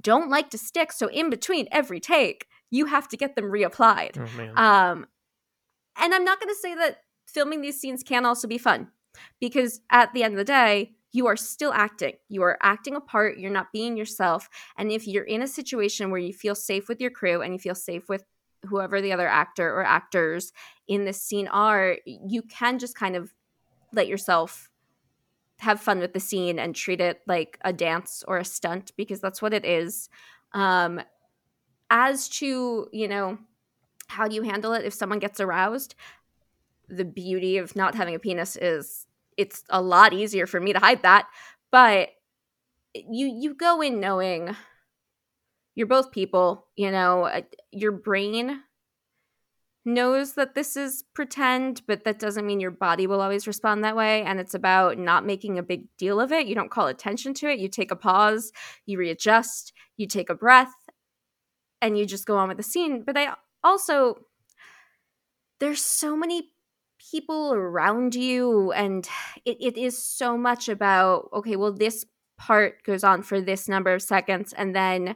don't 0.00 0.30
like 0.30 0.50
to 0.50 0.58
stick. 0.58 0.92
So 0.92 1.08
in 1.08 1.30
between 1.30 1.68
every 1.70 2.00
take, 2.00 2.46
you 2.70 2.86
have 2.86 3.08
to 3.08 3.16
get 3.16 3.36
them 3.36 3.44
reapplied. 3.44 4.18
Oh. 4.18 4.62
Um, 4.62 5.06
and 5.96 6.14
I'm 6.14 6.24
not 6.24 6.40
going 6.40 6.52
to 6.52 6.60
say 6.60 6.74
that 6.74 6.98
filming 7.26 7.60
these 7.60 7.80
scenes 7.80 8.02
can 8.02 8.26
also 8.26 8.48
be 8.48 8.58
fun 8.58 8.88
because 9.40 9.80
at 9.90 10.12
the 10.12 10.22
end 10.22 10.34
of 10.34 10.38
the 10.38 10.44
day, 10.44 10.92
you 11.12 11.28
are 11.28 11.36
still 11.36 11.72
acting. 11.72 12.14
You 12.28 12.42
are 12.42 12.58
acting 12.60 12.96
a 12.96 13.00
part. 13.00 13.38
You're 13.38 13.52
not 13.52 13.72
being 13.72 13.96
yourself. 13.96 14.48
And 14.76 14.90
if 14.90 15.06
you're 15.06 15.22
in 15.24 15.42
a 15.42 15.46
situation 15.46 16.10
where 16.10 16.20
you 16.20 16.32
feel 16.32 16.56
safe 16.56 16.88
with 16.88 17.00
your 17.00 17.12
crew 17.12 17.40
and 17.40 17.52
you 17.52 17.58
feel 17.60 17.76
safe 17.76 18.08
with 18.08 18.24
whoever 18.66 19.00
the 19.00 19.12
other 19.12 19.28
actor 19.28 19.68
or 19.68 19.84
actors 19.84 20.52
in 20.88 21.04
this 21.04 21.22
scene 21.22 21.46
are, 21.46 21.98
you 22.04 22.42
can 22.42 22.80
just 22.80 22.96
kind 22.96 23.14
of 23.14 23.32
let 23.92 24.08
yourself 24.08 24.70
have 25.58 25.80
fun 25.80 25.98
with 25.98 26.12
the 26.12 26.20
scene 26.20 26.58
and 26.58 26.74
treat 26.74 27.00
it 27.00 27.20
like 27.26 27.58
a 27.64 27.72
dance 27.72 28.24
or 28.26 28.38
a 28.38 28.44
stunt 28.44 28.92
because 28.96 29.20
that's 29.20 29.40
what 29.40 29.54
it 29.54 29.64
is. 29.64 30.08
Um, 30.52 31.00
as 31.90 32.28
to, 32.28 32.88
you 32.92 33.08
know, 33.08 33.38
how 34.08 34.28
do 34.28 34.34
you 34.34 34.42
handle 34.42 34.72
it 34.72 34.84
if 34.84 34.92
someone 34.92 35.18
gets 35.18 35.40
aroused? 35.40 35.94
The 36.88 37.04
beauty 37.04 37.58
of 37.58 37.76
not 37.76 37.94
having 37.94 38.14
a 38.14 38.18
penis 38.18 38.56
is 38.56 39.06
it's 39.36 39.64
a 39.70 39.80
lot 39.80 40.12
easier 40.12 40.46
for 40.46 40.60
me 40.60 40.72
to 40.72 40.78
hide 40.78 41.02
that, 41.02 41.26
but 41.70 42.10
you 42.94 43.26
you 43.26 43.54
go 43.54 43.80
in 43.80 44.00
knowing 44.00 44.54
you're 45.74 45.86
both 45.86 46.12
people, 46.12 46.66
you 46.76 46.90
know, 46.90 47.24
uh, 47.24 47.42
your 47.72 47.92
brain 47.92 48.60
knows 49.84 50.34
that 50.34 50.54
this 50.54 50.76
is 50.76 51.04
pretend, 51.14 51.82
but 51.86 52.04
that 52.04 52.18
doesn't 52.18 52.46
mean 52.46 52.60
your 52.60 52.70
body 52.70 53.06
will 53.06 53.20
always 53.20 53.46
respond 53.46 53.84
that 53.84 53.96
way. 53.96 54.22
And 54.22 54.40
it's 54.40 54.54
about 54.54 54.98
not 54.98 55.26
making 55.26 55.58
a 55.58 55.62
big 55.62 55.86
deal 55.98 56.20
of 56.20 56.32
it. 56.32 56.46
You 56.46 56.54
don't 56.54 56.70
call 56.70 56.86
attention 56.86 57.34
to 57.34 57.48
it. 57.48 57.58
You 57.58 57.68
take 57.68 57.90
a 57.90 57.96
pause, 57.96 58.52
you 58.86 58.98
readjust, 58.98 59.72
you 59.96 60.06
take 60.06 60.30
a 60.30 60.34
breath, 60.34 60.74
and 61.82 61.98
you 61.98 62.06
just 62.06 62.26
go 62.26 62.38
on 62.38 62.48
with 62.48 62.56
the 62.56 62.62
scene. 62.62 63.02
But 63.04 63.18
I 63.18 63.34
also, 63.62 64.20
there's 65.60 65.82
so 65.82 66.16
many 66.16 66.50
people 67.10 67.52
around 67.52 68.14
you, 68.14 68.72
and 68.72 69.06
it, 69.44 69.58
it 69.60 69.76
is 69.76 70.02
so 70.02 70.38
much 70.38 70.68
about, 70.68 71.28
okay, 71.34 71.56
well, 71.56 71.72
this 71.72 72.06
part 72.38 72.82
goes 72.84 73.04
on 73.04 73.22
for 73.22 73.40
this 73.40 73.68
number 73.68 73.92
of 73.92 74.02
seconds, 74.02 74.54
and 74.54 74.74
then 74.74 75.14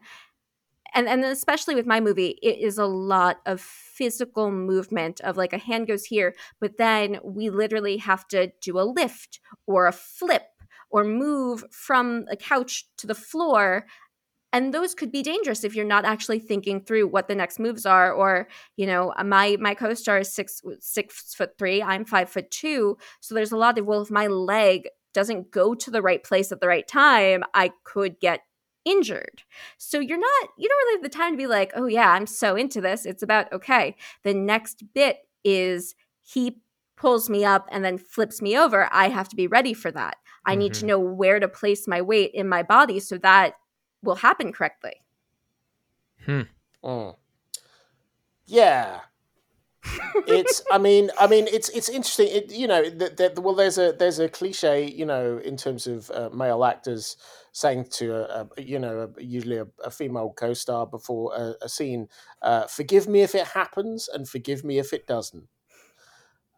and 0.94 1.08
and 1.08 1.24
especially 1.24 1.74
with 1.74 1.86
my 1.86 2.00
movie 2.00 2.38
it 2.42 2.58
is 2.58 2.78
a 2.78 2.86
lot 2.86 3.38
of 3.46 3.60
physical 3.60 4.50
movement 4.50 5.20
of 5.22 5.36
like 5.36 5.52
a 5.52 5.58
hand 5.58 5.86
goes 5.86 6.04
here 6.04 6.34
but 6.60 6.76
then 6.78 7.18
we 7.24 7.50
literally 7.50 7.96
have 7.98 8.26
to 8.28 8.50
do 8.60 8.78
a 8.78 8.82
lift 8.82 9.40
or 9.66 9.86
a 9.86 9.92
flip 9.92 10.42
or 10.90 11.04
move 11.04 11.64
from 11.70 12.24
a 12.30 12.36
couch 12.36 12.86
to 12.96 13.06
the 13.06 13.14
floor 13.14 13.86
and 14.52 14.72
those 14.72 14.94
could 14.94 15.12
be 15.12 15.22
dangerous 15.22 15.62
if 15.62 15.74
you're 15.74 15.84
not 15.84 16.06
actually 16.06 16.38
thinking 16.38 16.80
through 16.80 17.06
what 17.06 17.28
the 17.28 17.34
next 17.34 17.58
moves 17.58 17.84
are 17.84 18.12
or 18.12 18.48
you 18.76 18.86
know 18.86 19.12
uh, 19.16 19.24
my 19.24 19.56
my 19.60 19.74
co-star 19.74 20.18
is 20.18 20.34
six 20.34 20.62
six 20.80 21.34
foot 21.34 21.50
three 21.58 21.82
i'm 21.82 22.04
five 22.04 22.28
foot 22.28 22.50
two 22.50 22.96
so 23.20 23.34
there's 23.34 23.52
a 23.52 23.56
lot 23.56 23.78
of 23.78 23.86
well 23.86 24.02
if 24.02 24.10
my 24.10 24.26
leg 24.26 24.88
doesn't 25.14 25.50
go 25.50 25.74
to 25.74 25.90
the 25.90 26.02
right 26.02 26.22
place 26.22 26.52
at 26.52 26.60
the 26.60 26.68
right 26.68 26.86
time 26.86 27.42
i 27.54 27.70
could 27.84 28.18
get 28.20 28.40
injured. 28.88 29.42
So 29.76 29.98
you're 30.00 30.18
not, 30.18 30.48
you 30.56 30.68
don't 30.68 30.76
really 30.78 30.96
have 30.98 31.02
the 31.02 31.16
time 31.16 31.32
to 31.32 31.36
be 31.36 31.46
like, 31.46 31.72
oh 31.74 31.86
yeah, 31.86 32.10
I'm 32.10 32.26
so 32.26 32.56
into 32.56 32.80
this. 32.80 33.04
It's 33.06 33.22
about, 33.22 33.52
okay, 33.52 33.96
the 34.22 34.34
next 34.34 34.82
bit 34.94 35.18
is 35.44 35.94
he 36.22 36.60
pulls 36.96 37.28
me 37.30 37.44
up 37.44 37.68
and 37.70 37.84
then 37.84 37.98
flips 37.98 38.40
me 38.42 38.56
over. 38.58 38.88
I 38.92 39.08
have 39.08 39.28
to 39.28 39.36
be 39.36 39.46
ready 39.46 39.74
for 39.74 39.90
that. 39.92 40.16
I 40.44 40.54
need 40.54 40.74
to 40.74 40.84
Mhm. 40.84 40.88
know 40.88 40.98
where 40.98 41.38
to 41.40 41.48
place 41.48 41.86
my 41.86 42.00
weight 42.02 42.32
in 42.34 42.48
my 42.48 42.62
body 42.62 43.00
so 43.00 43.18
that 43.18 43.54
will 44.02 44.16
happen 44.16 44.52
correctly. 44.52 45.02
Hmm. 46.24 46.42
Oh. 46.82 47.16
Yeah. 48.46 49.00
It's 50.26 50.62
i 50.70 50.78
mean 50.78 51.10
i 51.18 51.26
mean 51.26 51.46
it's 51.48 51.68
it's 51.70 51.88
interesting 51.88 52.28
it, 52.28 52.52
you 52.52 52.66
know 52.66 52.88
that 52.90 53.16
that 53.16 53.38
well 53.38 53.54
there's 53.54 53.78
a 53.78 53.92
there's 53.98 54.18
a 54.18 54.28
cliche 54.28 54.86
you 54.86 55.04
know 55.04 55.38
in 55.38 55.56
terms 55.56 55.86
of 55.86 56.10
uh, 56.10 56.28
male 56.32 56.64
actors 56.64 57.16
saying 57.52 57.84
to 57.90 58.14
a, 58.14 58.48
a 58.56 58.62
you 58.62 58.78
know 58.78 59.10
a, 59.16 59.22
usually 59.22 59.56
a, 59.56 59.66
a 59.84 59.90
female 59.90 60.32
co-star 60.36 60.86
before 60.86 61.34
a, 61.34 61.54
a 61.62 61.68
scene 61.68 62.08
uh, 62.42 62.66
forgive 62.66 63.08
me 63.08 63.22
if 63.22 63.34
it 63.34 63.46
happens 63.48 64.08
and 64.08 64.28
forgive 64.28 64.64
me 64.64 64.78
if 64.78 64.92
it 64.92 65.06
doesn't. 65.06 65.48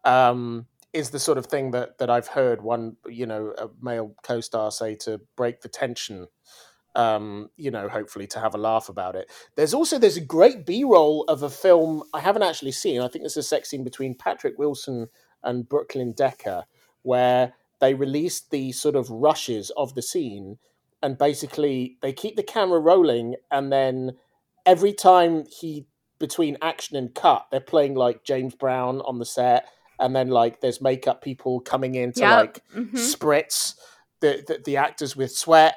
Um 0.03 0.67
is 0.93 1.11
the 1.11 1.19
sort 1.19 1.37
of 1.37 1.45
thing 1.45 1.71
that 1.71 1.97
that 1.99 2.09
I've 2.09 2.27
heard 2.27 2.61
one 2.61 2.97
you 3.07 3.25
know 3.25 3.53
a 3.57 3.69
male 3.81 4.15
co-star 4.23 4.71
say 4.71 4.95
to 4.95 5.21
break 5.37 5.61
the 5.61 5.69
tension 5.69 6.27
um, 6.95 7.49
you 7.57 7.71
know, 7.71 7.87
hopefully 7.87 8.27
to 8.27 8.39
have 8.39 8.53
a 8.55 8.57
laugh 8.57 8.89
about 8.89 9.15
it. 9.15 9.29
There's 9.55 9.73
also 9.73 9.97
there's 9.97 10.17
a 10.17 10.21
great 10.21 10.65
B-roll 10.65 11.23
of 11.27 11.43
a 11.43 11.49
film 11.49 12.03
I 12.13 12.19
haven't 12.19 12.43
actually 12.43 12.73
seen. 12.73 13.01
I 13.01 13.07
think 13.07 13.23
there's 13.23 13.37
a 13.37 13.43
sex 13.43 13.69
scene 13.69 13.83
between 13.83 14.15
Patrick 14.15 14.57
Wilson 14.57 15.07
and 15.43 15.67
Brooklyn 15.67 16.11
Decker 16.11 16.65
where 17.03 17.53
they 17.79 17.93
released 17.93 18.51
the 18.51 18.71
sort 18.73 18.95
of 18.95 19.09
rushes 19.09 19.71
of 19.77 19.95
the 19.95 20.01
scene 20.01 20.57
and 21.01 21.17
basically 21.17 21.97
they 22.01 22.13
keep 22.13 22.35
the 22.35 22.43
camera 22.43 22.79
rolling 22.79 23.35
and 23.49 23.71
then 23.71 24.11
every 24.65 24.93
time 24.93 25.45
he 25.59 25.87
between 26.19 26.57
action 26.61 26.95
and 26.95 27.15
cut 27.15 27.47
they're 27.49 27.59
playing 27.59 27.95
like 27.95 28.23
James 28.23 28.53
Brown 28.53 29.01
on 29.01 29.17
the 29.17 29.25
set 29.25 29.67
and 29.99 30.15
then 30.15 30.27
like 30.27 30.61
there's 30.61 30.79
makeup 30.79 31.23
people 31.23 31.59
coming 31.59 31.95
in 31.95 32.11
to 32.13 32.19
Yep. 32.19 32.31
like 32.39 32.63
Mhm. 32.75 32.91
spritz 32.91 33.73
the, 34.19 34.43
the 34.47 34.61
the 34.63 34.77
actors 34.77 35.15
with 35.15 35.31
sweat 35.31 35.75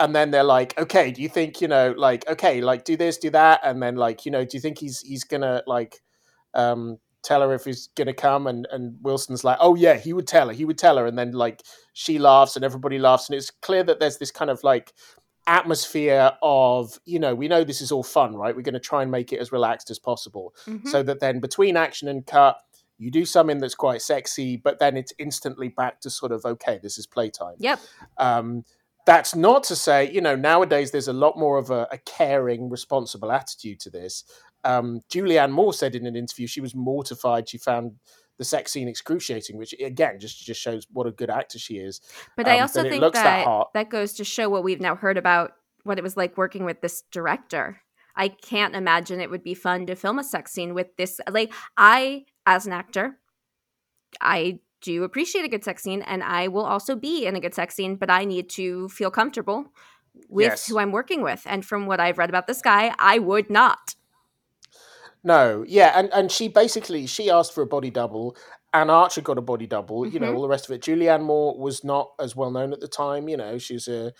and 0.00 0.14
then 0.14 0.30
they're 0.30 0.42
like 0.42 0.78
okay 0.78 1.10
do 1.12 1.22
you 1.22 1.28
think 1.28 1.60
you 1.60 1.68
know 1.68 1.94
like 1.96 2.28
okay 2.28 2.60
like 2.60 2.84
do 2.84 2.96
this 2.96 3.16
do 3.18 3.30
that 3.30 3.60
and 3.62 3.82
then 3.82 3.96
like 3.96 4.24
you 4.26 4.30
know 4.32 4.44
do 4.44 4.56
you 4.56 4.60
think 4.60 4.78
he's 4.78 5.00
he's 5.00 5.24
gonna 5.24 5.62
like 5.66 6.00
um 6.54 6.98
tell 7.22 7.40
her 7.42 7.54
if 7.54 7.64
he's 7.64 7.88
gonna 7.94 8.12
come 8.12 8.46
and 8.46 8.66
and 8.72 8.96
wilson's 9.02 9.44
like 9.44 9.56
oh 9.60 9.74
yeah 9.74 9.94
he 9.94 10.12
would 10.12 10.26
tell 10.26 10.48
her 10.48 10.52
he 10.52 10.64
would 10.64 10.76
tell 10.78 10.96
her 10.98 11.06
and 11.06 11.16
then 11.16 11.32
like 11.32 11.62
she 11.92 12.18
laughs 12.18 12.56
and 12.56 12.64
everybody 12.64 12.98
laughs 12.98 13.28
and 13.28 13.36
it's 13.36 13.50
clear 13.50 13.82
that 13.84 14.00
there's 14.00 14.18
this 14.18 14.30
kind 14.32 14.50
of 14.50 14.62
like 14.64 14.92
atmosphere 15.46 16.32
of 16.42 16.98
you 17.04 17.18
know 17.18 17.34
we 17.34 17.48
know 17.48 17.62
this 17.64 17.80
is 17.80 17.92
all 17.92 18.02
fun 18.02 18.34
right 18.34 18.56
we're 18.56 18.62
going 18.62 18.72
to 18.72 18.80
try 18.80 19.02
and 19.02 19.10
make 19.10 19.32
it 19.32 19.38
as 19.38 19.52
relaxed 19.52 19.90
as 19.90 19.98
possible 19.98 20.54
Mhm. 20.66 20.88
so 20.88 21.02
that 21.02 21.20
then 21.20 21.38
between 21.38 21.76
action 21.76 22.08
and 22.08 22.26
cut 22.26 22.56
you 22.96 23.10
do 23.10 23.24
something 23.26 23.58
that's 23.58 23.74
quite 23.74 24.00
sexy 24.00 24.56
but 24.56 24.78
then 24.78 24.96
it's 24.96 25.12
instantly 25.18 25.68
back 25.68 26.00
to 26.00 26.08
sort 26.10 26.32
of 26.32 26.44
okay 26.46 26.78
this 26.82 26.96
is 26.96 27.06
playtime 27.06 27.56
Yep. 27.58 27.78
um, 28.16 28.64
that's 29.06 29.34
not 29.34 29.64
to 29.64 29.76
say, 29.76 30.10
you 30.10 30.20
know, 30.20 30.36
nowadays 30.36 30.90
there's 30.90 31.08
a 31.08 31.12
lot 31.12 31.38
more 31.38 31.58
of 31.58 31.70
a, 31.70 31.86
a 31.92 31.98
caring, 31.98 32.70
responsible 32.70 33.30
attitude 33.30 33.80
to 33.80 33.90
this. 33.90 34.24
Um, 34.64 35.02
Julianne 35.12 35.50
Moore 35.50 35.74
said 35.74 35.94
in 35.94 36.06
an 36.06 36.16
interview 36.16 36.46
she 36.46 36.60
was 36.60 36.74
mortified. 36.74 37.48
She 37.48 37.58
found 37.58 37.92
the 38.38 38.44
sex 38.44 38.72
scene 38.72 38.88
excruciating, 38.88 39.58
which 39.58 39.74
again 39.80 40.18
just 40.18 40.44
just 40.44 40.60
shows 40.60 40.86
what 40.90 41.06
a 41.06 41.12
good 41.12 41.30
actor 41.30 41.58
she 41.58 41.74
is. 41.74 42.00
But 42.36 42.48
I 42.48 42.56
Um, 42.56 42.62
also 42.62 42.82
think 42.82 43.00
that 43.00 43.12
that 43.12 43.66
that 43.74 43.90
goes 43.90 44.14
to 44.14 44.24
show 44.24 44.48
what 44.48 44.64
we've 44.64 44.80
now 44.80 44.96
heard 44.96 45.18
about 45.18 45.52
what 45.84 45.98
it 45.98 46.02
was 46.02 46.16
like 46.16 46.36
working 46.36 46.64
with 46.64 46.80
this 46.80 47.02
director. 47.12 47.82
I 48.16 48.28
can't 48.28 48.74
imagine 48.74 49.20
it 49.20 49.30
would 49.30 49.42
be 49.42 49.54
fun 49.54 49.86
to 49.86 49.96
film 49.96 50.18
a 50.18 50.24
sex 50.24 50.52
scene 50.52 50.72
with 50.72 50.96
this. 50.96 51.20
Like, 51.28 51.52
I, 51.76 52.26
as 52.46 52.64
an 52.66 52.72
actor, 52.72 53.18
I 54.20 54.60
do 54.84 54.92
you 54.92 55.02
appreciate 55.04 55.44
a 55.44 55.48
good 55.48 55.64
sex 55.64 55.82
scene, 55.82 56.02
and 56.02 56.22
I 56.22 56.48
will 56.48 56.66
also 56.74 56.94
be 56.94 57.24
in 57.26 57.34
a 57.36 57.40
good 57.40 57.54
sex 57.54 57.74
scene, 57.74 57.96
but 57.96 58.10
I 58.10 58.24
need 58.24 58.46
to 58.50 58.88
feel 58.90 59.10
comfortable 59.10 59.60
with 60.28 60.50
Yes. 60.52 60.66
who 60.68 60.78
I'm 60.78 60.92
working 60.92 61.22
with. 61.22 61.42
And 61.46 61.64
from 61.64 61.86
what 61.86 61.98
I've 62.00 62.18
read 62.18 62.28
about 62.28 62.46
this 62.46 62.60
guy, 62.62 62.94
I 62.98 63.18
would 63.18 63.48
not. 63.50 63.96
No, 65.22 65.64
yeah, 65.66 65.92
and 65.98 66.12
and 66.12 66.30
she 66.30 66.48
basically 66.48 67.06
she 67.06 67.30
asked 67.30 67.54
for 67.54 67.62
a 67.62 67.66
body 67.66 67.90
double, 67.90 68.36
Anne 68.74 68.90
Archer 68.90 69.22
got 69.22 69.38
a 69.38 69.42
body 69.42 69.66
double. 69.66 70.06
You 70.06 70.20
know, 70.20 70.30
Mhm. 70.30 70.36
all 70.36 70.42
the 70.42 70.48
rest 70.48 70.66
of 70.68 70.72
it. 70.74 70.82
Julianne 70.82 71.22
Moore 71.22 71.58
was 71.58 71.82
not 71.82 72.12
as 72.20 72.36
well 72.36 72.50
known 72.50 72.72
at 72.72 72.80
the 72.80 72.88
time. 72.88 73.28
You 73.28 73.38
know, 73.38 73.56
she's 73.58 73.88
a 73.88 74.12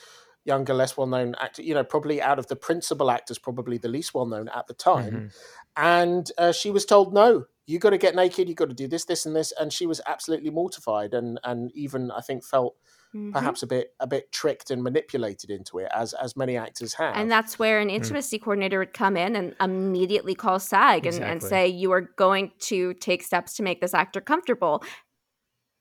younger, 0.44 0.72
less 0.72 0.96
well 0.96 1.06
known 1.06 1.34
actor. 1.40 1.62
You 1.62 1.74
know, 1.74 1.84
probably 1.84 2.22
out 2.22 2.38
of 2.38 2.46
the 2.46 2.56
principal 2.56 3.10
actors, 3.10 3.38
probably 3.38 3.76
the 3.78 3.88
least 3.88 4.14
well 4.14 4.26
known 4.26 4.48
at 4.48 4.66
the 4.66 4.74
time. 4.74 5.12
Mhm. 5.12 5.32
And 5.76 6.32
uh, 6.38 6.52
she 6.52 6.70
was 6.70 6.86
told, 6.86 7.12
"No, 7.12 7.44
you 7.66 7.78
got 7.78 7.90
to 7.90 7.98
get 7.98 8.14
naked. 8.14 8.48
You 8.48 8.54
got 8.54 8.68
to 8.68 8.74
do 8.74 8.88
this, 8.88 9.04
this, 9.04 9.26
and 9.26 9.34
this." 9.34 9.52
And 9.58 9.72
she 9.72 9.86
was 9.86 10.00
absolutely 10.06 10.50
mortified, 10.50 11.14
and 11.14 11.38
and 11.44 11.70
even 11.74 12.10
I 12.10 12.20
think 12.20 12.44
felt 12.44 12.76
Mhm. 13.14 13.32
perhaps 13.32 13.62
a 13.62 13.66
bit 13.68 13.94
a 14.00 14.08
bit 14.08 14.32
tricked 14.32 14.72
and 14.72 14.82
manipulated 14.82 15.48
into 15.48 15.78
it, 15.78 15.88
as 15.94 16.14
as 16.14 16.36
many 16.36 16.56
actors 16.56 16.94
have. 16.94 17.14
And 17.16 17.30
that's 17.30 17.58
where 17.60 17.78
an 17.78 17.88
intimacy 17.88 18.40
coordinator 18.40 18.80
would 18.80 18.92
come 18.92 19.16
in 19.16 19.36
and 19.36 19.54
immediately 19.60 20.34
call 20.34 20.58
SAG 20.58 21.06
and, 21.06 21.22
and 21.22 21.40
say, 21.40 21.68
You 21.68 21.92
are 21.92 22.00
going 22.00 22.50
to 22.60 22.92
take 22.94 23.22
steps 23.22 23.54
to 23.54 23.62
make 23.62 23.80
this 23.80 23.94
actor 23.94 24.20
comfortable 24.20 24.82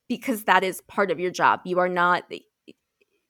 because 0.07 0.43
that 0.43 0.63
is 0.63 0.81
part 0.81 1.09
of 1.09 1.19
your 1.19 1.31
job. 1.31 1.61
You 1.65 1.79
are 1.79 1.89
not, 1.89 2.31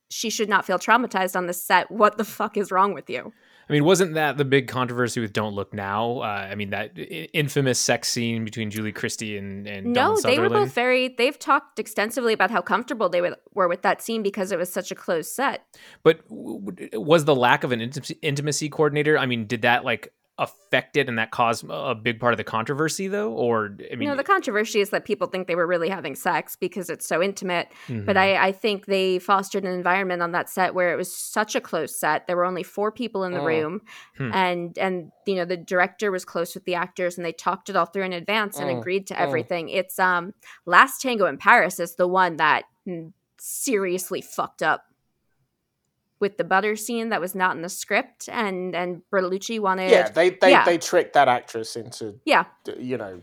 she 0.09 0.29
should 0.29 0.49
not 0.49 0.65
feel 0.65 0.79
traumatized 0.79 1.35
on 1.35 1.47
the 1.47 1.53
set. 1.53 1.89
What 1.89 2.17
the 2.17 2.25
fuck 2.25 2.57
is 2.57 2.71
wrong 2.71 2.93
with 2.93 3.09
you? 3.09 3.31
I 3.69 3.73
mean, 3.73 3.85
wasn't 3.85 4.15
that 4.15 4.37
the 4.37 4.45
big 4.45 4.67
controversy 4.67 5.19
with 5.19 5.33
"Don't 5.33 5.53
Look 5.53 5.73
Now"? 5.73 6.19
Uh, 6.19 6.47
I 6.51 6.55
mean, 6.55 6.71
that 6.71 6.91
infamous 7.33 7.79
sex 7.79 8.09
scene 8.09 8.43
between 8.43 8.69
Julie 8.69 8.91
Christie 8.91 9.37
and 9.37 9.67
and 9.67 9.93
no, 9.93 10.19
they 10.19 10.39
were 10.39 10.49
both 10.49 10.73
very, 10.73 11.09
they've 11.09 11.37
talked 11.37 11.79
extensively 11.79 12.33
about 12.33 12.51
how 12.51 12.61
comfortable 12.61 13.09
they 13.09 13.21
were, 13.53 13.67
with 13.67 13.81
that 13.83 14.01
scene 14.01 14.23
because 14.23 14.51
it 14.51 14.59
was 14.59 14.71
such 14.71 14.91
a 14.91 14.95
closed 14.95 15.31
set. 15.31 15.65
But 16.03 16.21
was 16.29 17.25
the 17.25 17.35
lack 17.35 17.63
of 17.63 17.71
an 17.71 17.91
intimacy 18.21 18.69
coordinator? 18.69 19.17
I 19.17 19.25
mean, 19.25 19.45
did 19.45 19.61
that 19.61 19.85
like 19.85 20.13
affect 20.39 20.97
it 20.97 21.07
and 21.07 21.19
that 21.19 21.29
caused 21.29 21.63
a 21.69 21.93
big 21.93 22.19
part 22.19 22.33
of 22.33 22.37
the 22.37 22.43
controversy, 22.43 23.07
though? 23.07 23.31
Or 23.31 23.77
I 23.91 23.95
mean, 23.95 24.09
no, 24.09 24.15
the 24.15 24.23
controversy 24.23 24.79
is 24.81 24.89
that 24.89 25.05
people 25.05 25.27
think 25.27 25.47
they 25.47 25.53
were 25.55 25.67
really 25.67 25.89
having 25.89 26.15
sex 26.15 26.55
because 26.55 26.89
it's 26.89 27.05
so 27.05 27.21
intimate. 27.21 27.67
But 27.87 28.15
mhm. 28.15 28.17
I, 28.17 28.47
I 28.47 28.51
think 28.51 28.87
they 28.87 29.19
fostered 29.19 29.63
an 29.63 29.71
environment 29.71 30.23
on 30.23 30.31
that 30.31 30.49
set 30.49 30.73
where 30.73 30.91
it 30.91 30.95
was 30.97 31.15
such 31.15 31.55
a 31.55 31.61
close 31.61 31.95
set. 31.95 32.25
There 32.25 32.35
were 32.35 32.45
only 32.45 32.63
four 32.63 32.91
people 32.91 33.23
in 33.25 33.33
the 33.33 33.39
Mm. 33.41 33.45
room, 33.45 33.81
Hmm. 34.17 34.31
and 34.33 34.77
and 34.79 35.11
you 35.27 35.35
know 35.35 35.45
the 35.45 35.57
director 35.57 36.09
was 36.09 36.25
close 36.25 36.55
with 36.55 36.65
the 36.65 36.75
actors, 36.75 37.15
and 37.17 37.23
they 37.25 37.31
talked 37.33 37.69
it 37.69 37.75
all 37.75 37.85
through 37.85 38.05
in 38.05 38.13
advance 38.13 38.57
and 38.59 38.69
Mm. 38.71 38.79
agreed 38.79 39.05
to 39.07 39.13
Mm. 39.13 39.19
everything. 39.19 39.69
It's 39.69 39.99
um 39.99 40.33
Last 40.65 40.99
Tango 41.01 41.27
in 41.27 41.37
Paris 41.37 41.79
is 41.79 41.95
the 41.95 42.07
one 42.07 42.37
that 42.37 42.63
mm, 42.87 43.13
seriously 43.37 44.21
fucked 44.21 44.63
up 44.63 44.85
with 46.23 46.37
the 46.37 46.43
butter 46.53 46.75
scene 46.85 47.09
that 47.09 47.19
was 47.19 47.35
not 47.35 47.51
in 47.57 47.61
the 47.61 47.69
script, 47.69 48.29
and 48.29 48.73
and 48.75 49.01
Bertolucci 49.11 49.59
wanted 49.59 49.91
yeah, 49.91 50.07
they 50.09 50.29
they, 50.31 50.51
yeah. 50.51 50.63
they 50.65 50.77
tricked 50.77 51.13
that 51.19 51.27
actress 51.27 51.75
into 51.75 52.05
yeah 52.25 52.45
you 52.91 52.97
know 52.97 53.21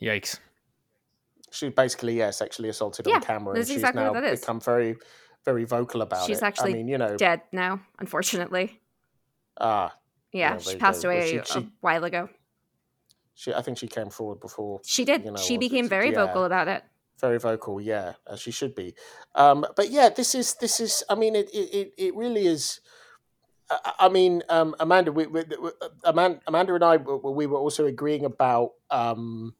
yikes. 0.00 0.38
she 1.50 1.70
basically 1.70 2.14
yeah 2.18 2.30
sexually 2.30 2.68
assaulted 2.68 3.06
Yeah, 3.06 3.16
on 3.16 3.22
camera 3.22 3.50
and 3.52 3.60
that's 3.60 3.70
she's 3.70 3.78
exactly 3.78 4.02
now 4.02 4.12
what 4.12 4.20
that 4.22 4.32
is. 4.34 4.40
become 4.40 4.60
very 4.60 4.96
very 5.44 5.64
vocal 5.64 6.02
about 6.02 6.26
She's 6.26 6.38
it. 6.42 6.44
actually 6.44 6.72
I 6.74 6.74
mean, 6.78 6.88
you 6.88 6.98
know, 6.98 7.16
dead 7.16 7.40
now, 7.50 7.80
unfortunately. 7.98 8.80
ah, 9.58 9.88
Yeah, 10.32 10.50
Well, 10.52 10.60
she 10.60 10.76
passed 10.76 11.02
go. 11.02 11.08
Well, 11.08 11.16
away 11.18 11.30
she- 11.30 11.36
a 11.38 11.44
she- 11.44 11.68
while 11.80 12.04
ago. 12.04 12.28
she 13.34 13.52
I 13.52 13.62
think 13.62 13.78
she 13.78 13.88
came 13.88 14.10
forward 14.10 14.38
before 14.40 14.80
She 14.84 15.04
did. 15.04 15.24
you 15.24 15.30
know, 15.32 15.36
she 15.48 15.56
became 15.66 15.86
it's- 15.86 15.96
very 15.98 16.10
yeah. 16.12 16.26
vocal 16.26 16.44
about 16.44 16.68
it. 16.68 16.82
Very 17.22 17.38
vocal 17.38 17.80
yeah 17.80 18.14
as 18.30 18.40
she 18.40 18.50
should 18.50 18.74
be 18.74 18.94
um 19.36 19.64
but 19.76 19.90
yeah 19.90 20.08
this 20.10 20.34
is 20.34 20.54
this 20.54 20.80
is 20.80 21.02
i 21.08 21.14
mean 21.14 21.34
it 21.36 21.48
it, 21.54 21.92
it- 21.96 22.14
really 22.16 22.46
is 22.46 22.80
I- 23.70 23.92
I 24.00 24.08
mean, 24.10 24.42
um, 24.50 24.74
Amanda, 24.80 25.12
we, 25.12 25.26
we, 25.26 25.44
we- 25.44 25.70
Amanda, 26.04 26.40
Amanda 26.46 26.74
and 26.74 26.84
I, 26.84 26.96
we 26.98 27.30
we 27.40 27.46
were 27.46 27.56
also 27.58 27.86
agreeing 27.86 28.26
about 28.26 28.72
um, 28.90 29.54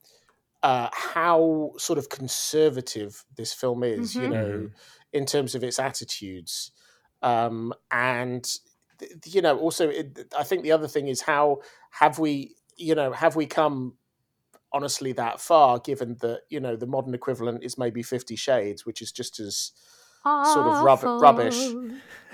uh, 0.62 0.88
how 0.92 1.72
sort 1.78 1.98
of 1.98 2.10
conservative 2.10 3.24
this 3.38 3.54
film 3.54 3.82
is, 3.82 4.14
you 4.14 4.28
Mhm. 4.28 4.30
know, 4.30 4.50
Mhm. 4.50 4.70
in 5.14 5.24
terms 5.24 5.54
of 5.54 5.64
its 5.64 5.78
attitudes. 5.78 6.72
Um, 7.22 7.72
and, 7.90 8.44
you 9.24 9.40
know, 9.40 9.58
also, 9.58 9.88
it, 9.88 10.34
I 10.38 10.42
think 10.44 10.62
the 10.62 10.72
other 10.72 10.88
thing 10.88 11.08
is 11.08 11.22
how 11.22 11.60
have 11.92 12.18
we, 12.18 12.56
you 12.76 12.94
know, 12.94 13.12
have 13.12 13.34
we 13.34 13.46
come 13.46 13.96
honestly 14.72 15.12
that 15.12 15.40
far 15.40 15.78
given 15.78 16.16
that, 16.20 16.42
you 16.48 16.60
know, 16.60 16.76
the 16.76 16.86
modern 16.86 17.14
equivalent 17.14 17.62
is 17.64 17.76
maybe 17.78 18.02
Fifty 18.02 18.36
Shades, 18.36 18.84
which 18.86 19.02
is 19.02 19.12
just 19.12 19.40
as 19.40 19.72
sort 20.24 20.66
of 20.68 20.84
rub- 20.84 21.02
rubbish. 21.20 21.58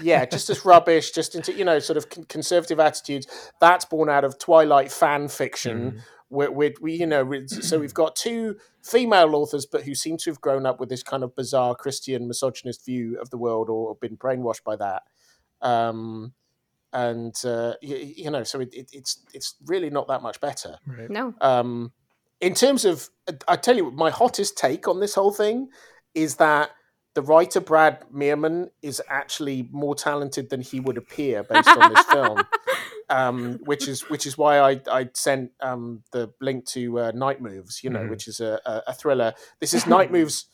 Yeah, 0.00 0.24
just 0.26 0.50
as 0.50 0.64
rubbish, 0.64 1.10
just 1.12 1.34
into 1.34 1.52
you 1.52 1.64
know 1.64 1.78
sort 1.78 1.96
of 1.96 2.10
con- 2.10 2.24
conservative 2.24 2.78
attitudes. 2.78 3.26
That's 3.60 3.84
born 3.86 4.08
out 4.08 4.24
of 4.24 4.38
Twilight 4.38 4.92
fan 4.92 5.28
fiction. 5.28 5.92
Mhm. 5.92 6.00
Where 6.30 6.52
we, 6.52 6.74
we, 6.82 6.92
you 6.92 7.06
know, 7.06 7.46
so 7.46 7.78
we've 7.78 7.94
got 7.94 8.14
two 8.14 8.58
female 8.82 9.34
authors, 9.34 9.64
but 9.64 9.84
who 9.84 9.94
seem 9.94 10.18
to 10.18 10.30
have 10.30 10.42
grown 10.42 10.66
up 10.66 10.78
with 10.78 10.90
this 10.90 11.02
kind 11.02 11.22
of 11.22 11.34
bizarre 11.34 11.74
Christian 11.74 12.28
misogynist 12.28 12.84
view 12.84 13.18
of 13.18 13.30
the 13.30 13.38
world, 13.38 13.70
or 13.70 13.94
been 13.94 14.18
brainwashed 14.18 14.62
by 14.62 14.76
that. 14.76 15.04
Um, 15.62 16.34
and 16.92 17.34
uh, 17.46 17.74
you, 17.80 17.96
you 17.96 18.30
know, 18.30 18.44
so 18.44 18.60
it, 18.60 18.74
it, 18.74 18.90
it's 18.92 19.24
it's 19.32 19.54
really 19.64 19.88
not 19.88 20.06
that 20.08 20.20
much 20.20 20.38
better. 20.38 20.76
Right. 20.86 21.08
No. 21.08 21.32
Um, 21.40 21.92
in 22.40 22.54
terms 22.54 22.84
of, 22.84 23.08
I 23.46 23.56
tell 23.56 23.76
you, 23.76 23.90
my 23.90 24.10
hottest 24.10 24.56
take 24.56 24.86
on 24.88 25.00
this 25.00 25.14
whole 25.14 25.32
thing 25.32 25.68
is 26.14 26.36
that 26.36 26.70
the 27.14 27.22
writer 27.22 27.60
Brad 27.60 28.04
Mirman 28.14 28.68
is 28.82 29.02
actually 29.08 29.68
more 29.72 29.94
talented 29.94 30.50
than 30.50 30.60
he 30.60 30.78
would 30.78 30.96
appear 30.96 31.42
based 31.42 31.68
on 31.68 31.92
this 31.92 32.04
film. 32.06 32.42
Um, 33.10 33.60
which 33.64 33.88
is 33.88 34.02
which 34.10 34.26
is 34.26 34.36
why 34.36 34.58
I 34.58 34.82
I 34.92 35.08
sent 35.14 35.52
um, 35.62 36.02
the 36.12 36.30
link 36.42 36.66
to 36.66 36.98
uh, 36.98 37.12
Knight 37.14 37.40
Moves, 37.40 37.82
you 37.82 37.88
know, 37.88 38.00
Mhm. 38.00 38.10
which 38.10 38.28
is 38.28 38.38
a, 38.38 38.60
a, 38.66 38.82
a 38.88 38.92
thriller. 38.92 39.32
This 39.60 39.72
is 39.72 39.86
Knight 39.94 40.12
Moves. 40.12 40.44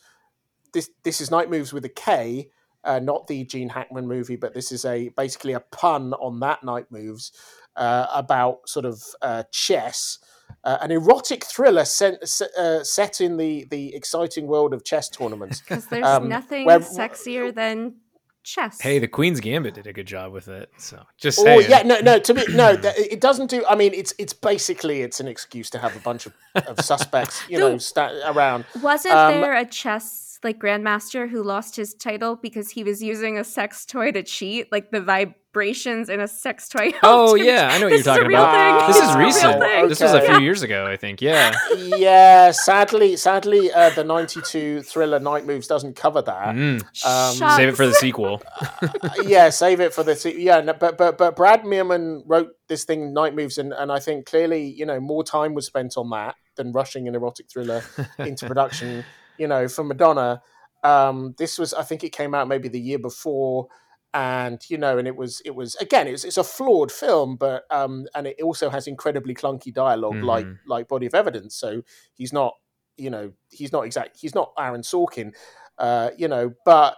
This 0.71 0.89
this 1.03 1.19
is 1.19 1.29
Knight 1.29 1.49
Moves 1.49 1.73
with 1.73 1.83
a 1.83 1.89
K, 1.89 2.49
uh, 2.85 2.99
not 2.99 3.27
the 3.27 3.43
Gene 3.43 3.67
Hackman 3.67 4.07
movie, 4.07 4.37
but 4.37 4.53
this 4.53 4.71
is 4.71 4.85
a 4.85 5.09
basically 5.17 5.51
a 5.51 5.59
pun 5.59 6.13
on 6.13 6.39
that 6.39 6.63
Night 6.63 6.85
Moves 6.89 7.33
uh, 7.75 8.07
about 8.13 8.69
sort 8.69 8.85
of 8.85 9.03
uh, 9.21 9.43
chess 9.51 10.19
uh, 10.65 10.77
an 10.81 10.91
erotic 10.91 11.45
thriller 11.45 11.85
set, 11.85 12.15
uh, 12.57 12.83
set 12.83 13.21
in 13.21 13.37
the 13.37 13.65
the 13.69 13.95
exciting 13.95 14.47
world 14.47 14.73
of 14.73 14.83
chess 14.83 15.07
tournaments. 15.09 15.61
Because 15.65 15.85
there's 15.87 16.05
Um, 16.05 16.27
nothing 16.29 16.65
where- 16.65 16.79
sexier 16.79 17.53
than 17.53 17.95
chess. 18.43 18.79
Hey, 18.81 18.99
the 18.99 19.07
Queen's 19.07 19.39
Gambit 19.39 19.73
did 19.73 19.87
a 19.87 19.93
good 19.93 20.05
job 20.07 20.31
with 20.31 20.47
it. 20.47 20.69
So 20.77 20.97
just 21.17 21.39
Oh 21.39 21.59
yeah, 21.59 21.81
no, 21.83 21.99
no. 22.01 22.19
To 22.19 22.33
me, 22.33 22.43
no, 22.51 22.75
that- 22.75 22.97
it 22.97 23.19
doesn't 23.21 23.49
do. 23.49 23.65
I 23.67 23.75
mean, 23.75 23.93
it's 23.93 24.13
it's 24.17 24.33
basically 24.33 25.01
it's 25.01 25.19
an 25.19 25.27
excuse 25.27 25.69
to 25.71 25.79
have 25.79 25.95
a 25.95 25.99
bunch 25.99 26.25
of, 26.27 26.33
of 26.67 26.79
suspects, 26.85 27.41
you 27.49 27.57
know, 27.61 27.77
sta- 27.77 28.13
around. 28.25 28.65
Wasn't 28.81 29.13
Um, 29.13 29.41
there 29.41 29.55
a 29.55 29.65
chess 29.65 30.34
like 30.45 30.59
grandmaster 30.59 31.29
who 31.29 31.43
lost 31.43 31.75
his 31.75 31.93
title 31.93 32.37
because 32.37 32.69
he 32.69 32.85
was 32.85 33.01
using 33.03 33.37
a 33.37 33.43
sex 33.43 33.85
toy 33.85 34.11
to 34.13 34.23
cheat? 34.23 34.71
Like 34.71 34.91
the 34.91 35.01
vibrations 35.01 36.09
in 36.09 36.19
a 36.21 36.27
sex 36.27 36.69
toy. 36.69 36.91
Oh 37.03 37.27
helped 37.27 37.39
him- 37.41 37.45
yeah, 37.47 37.69
I 37.71 37.77
know 37.79 37.85
what 37.87 37.89
This 37.91 38.05
you're 38.05 38.15
talking 38.15 38.27
real 38.29 38.43
about. 38.43 38.79
thing. 38.79 38.87
This 38.87 38.97
is 38.97 39.03
It's 39.03 39.13
a 39.15 39.17
real 39.17 39.27
recent. 39.27 39.59
thing. 39.61 39.89
This 39.89 39.99
was 40.01 40.13
a 40.13 40.23
Okay. 40.23 40.33
few 40.35 40.43
years 40.43 40.61
ago, 40.63 40.85
I 40.87 40.95
think. 40.95 41.21
Yeah. 41.21 41.53
Yeah, 41.97 42.51
sadly, 42.51 43.15
sadly, 43.17 43.71
uh, 43.71 43.89
the 43.91 44.03
'92 44.03 44.81
thriller 44.83 45.19
Knight 45.19 45.45
Moves 45.45 45.67
doesn't 45.67 45.95
cover 45.95 46.21
that. 46.21 46.55
Mm. 46.55 46.81
Um, 47.05 47.55
Save 47.57 47.69
it 47.69 47.75
for 47.75 47.85
the 47.85 47.91
Shucks. 47.91 47.99
sequel. 48.01 48.41
yeah, 49.23 49.49
save 49.49 49.79
it 49.79 49.93
for 49.93 50.03
the 50.03 50.15
se- 50.15 50.35
yeah. 50.37 50.61
No, 50.61 50.73
but 50.73 50.97
but 50.97 51.17
but 51.17 51.35
Brad 51.35 51.63
Mirman 51.63 52.21
wrote 52.25 52.49
this 52.67 52.83
thing, 52.85 53.13
Knight 53.13 53.33
Moves, 53.35 53.57
and 53.57 53.73
and 53.73 53.91
I 53.91 53.99
think 53.99 54.25
clearly, 54.25 54.63
you 54.65 54.85
know, 54.85 54.99
more 54.99 55.23
time 55.23 55.53
was 55.53 55.65
spent 55.65 55.95
on 55.97 56.09
that 56.11 56.35
than 56.57 56.71
rushing 56.71 57.07
an 57.07 57.15
erotic 57.15 57.49
thriller 57.51 57.83
into 58.19 58.45
production. 58.51 59.03
You 59.37 59.47
know, 59.47 59.67
for 59.67 59.83
Madonna, 59.83 60.41
um, 60.83 61.35
this 61.37 61.57
was 61.59 61.73
I 61.73 61.83
think 61.83 62.03
it 62.03 62.11
came 62.11 62.33
out 62.35 62.47
maybe 62.47 62.69
the 62.69 62.79
year 62.79 62.99
before, 62.99 63.67
and 64.13 64.61
you 64.69 64.77
know, 64.77 64.97
and 64.97 65.07
it 65.07 65.15
was 65.15 65.41
it 65.45 65.55
was 65.55 65.75
again 65.75 66.07
it's 66.07 66.23
it's 66.23 66.37
a 66.37 66.43
flawed 66.43 66.91
film, 66.91 67.35
but 67.37 67.63
um, 67.71 68.05
and 68.15 68.27
it 68.27 68.41
also 68.41 68.69
has 68.69 68.87
incredibly 68.87 69.33
clunky 69.35 69.73
dialog 69.73 70.15
like 70.23 70.45
Mhm. 70.45 70.57
like 70.67 70.87
Body 70.87 71.05
of 71.05 71.13
Evidence. 71.15 71.55
So 71.55 71.81
he's 72.13 72.31
not 72.33 72.53
you 72.97 73.09
know 73.09 73.33
he's 73.51 73.71
not 73.73 73.81
exact 73.85 74.17
he's 74.19 74.35
not 74.35 74.53
Aaron 74.57 74.81
Sorkin, 74.81 75.33
uh, 75.77 76.11
you 76.17 76.27
know, 76.27 76.53
but. 76.65 76.95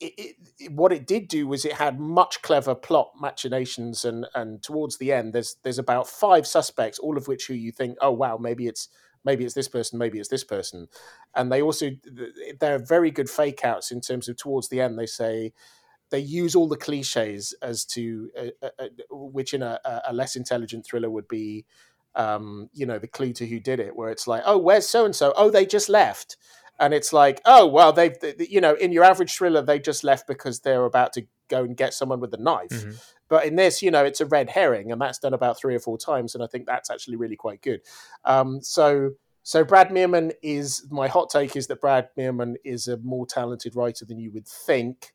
It, 0.00 0.12
it, 0.16 0.36
it- 0.60 0.72
what 0.72 0.92
it 0.92 1.08
did 1.08 1.26
do 1.26 1.48
was 1.48 1.64
it 1.64 1.72
had 1.72 1.98
much 1.98 2.40
clever 2.42 2.72
plot 2.76 3.10
machinations 3.20 4.04
and 4.04 4.26
and 4.32 4.62
towards 4.62 4.96
the 4.98 5.12
end 5.12 5.32
there's 5.32 5.56
there's 5.64 5.78
about 5.80 6.06
five 6.06 6.46
suspects 6.46 7.00
all 7.00 7.16
of 7.16 7.26
which 7.26 7.48
who 7.48 7.54
you 7.54 7.72
think 7.72 7.98
oh 8.00 8.12
wow 8.12 8.36
maybe 8.36 8.68
it's 8.68 8.88
maybe 9.24 9.44
it's 9.44 9.54
this 9.54 9.68
person 9.68 9.98
maybe 9.98 10.18
it's 10.18 10.28
this 10.28 10.44
person. 10.44 10.88
And 11.34 11.50
they 11.52 11.62
also 11.62 11.90
they're 12.60 12.78
very 12.78 13.10
good 13.10 13.30
fake 13.30 13.64
outs 13.64 13.90
in 13.90 14.00
terms 14.00 14.28
of 14.28 14.36
towards 14.36 14.68
the 14.68 14.80
end 14.80 14.98
they 14.98 15.06
say 15.06 15.52
they 16.10 16.18
use 16.18 16.54
all 16.54 16.68
the 16.68 16.76
cliches 16.76 17.54
as 17.60 17.84
to 17.84 18.30
uh, 18.38 18.66
uh, 18.66 18.70
uh, 18.78 18.88
which 19.10 19.52
in 19.54 19.62
a, 19.62 19.78
a 20.06 20.12
less 20.12 20.36
intelligent 20.36 20.86
thriller 20.86 21.10
would 21.10 21.28
be 21.28 21.64
um, 22.14 22.68
you 22.72 22.86
know 22.86 22.98
the 22.98 23.06
clue 23.06 23.32
to 23.34 23.46
who 23.46 23.60
did 23.60 23.78
it 23.80 23.94
where 23.94 24.10
it's 24.10 24.26
like 24.26 24.42
oh 24.46 24.58
where's 24.58 24.88
so 24.88 25.04
and 25.04 25.14
so 25.14 25.32
oh 25.36 25.50
they 25.50 25.66
just 25.66 25.88
left. 25.88 26.36
And 26.80 26.94
it's 26.94 27.12
like 27.12 27.40
oh 27.44 27.66
well 27.66 27.92
they've 27.92 28.18
th- 28.18 28.48
you 28.48 28.60
know 28.60 28.74
in 28.74 28.92
your 28.92 29.04
average 29.04 29.34
thriller 29.36 29.62
they 29.62 29.78
just 29.78 30.04
left 30.04 30.26
because 30.26 30.60
they're 30.60 30.84
about 30.84 31.12
to 31.14 31.26
go 31.48 31.64
and 31.64 31.76
get 31.76 31.92
someone 31.92 32.20
with 32.20 32.32
a 32.34 32.38
knife. 32.38 32.70
Mhm. 32.70 33.00
But 33.28 33.46
in 33.46 33.56
this 33.56 33.82
you 33.82 33.90
know 33.90 34.04
it's 34.04 34.20
a 34.20 34.26
red 34.26 34.50
herring 34.50 34.92
and 34.92 35.00
that's 35.00 35.18
done 35.18 35.34
about 35.34 35.58
three 35.58 35.74
or 35.74 35.80
four 35.80 35.98
times 35.98 36.34
and 36.34 36.42
i 36.42 36.46
think 36.46 36.66
that's 36.66 36.90
actually 36.90 37.16
really 37.16 37.36
quite 37.36 37.62
good. 37.62 37.80
Um, 38.24 38.60
so 38.62 39.12
so 39.42 39.64
brad 39.64 39.90
mirman 39.90 40.32
is 40.42 40.86
my 40.90 41.08
hot 41.08 41.30
take 41.30 41.56
is 41.56 41.66
that 41.68 41.80
brad 41.80 42.08
mirman 42.18 42.56
is 42.64 42.88
a 42.88 42.96
more 42.98 43.26
talented 43.26 43.76
writer 43.76 44.04
than 44.04 44.18
you 44.18 44.30
would 44.32 44.46
think. 44.46 45.14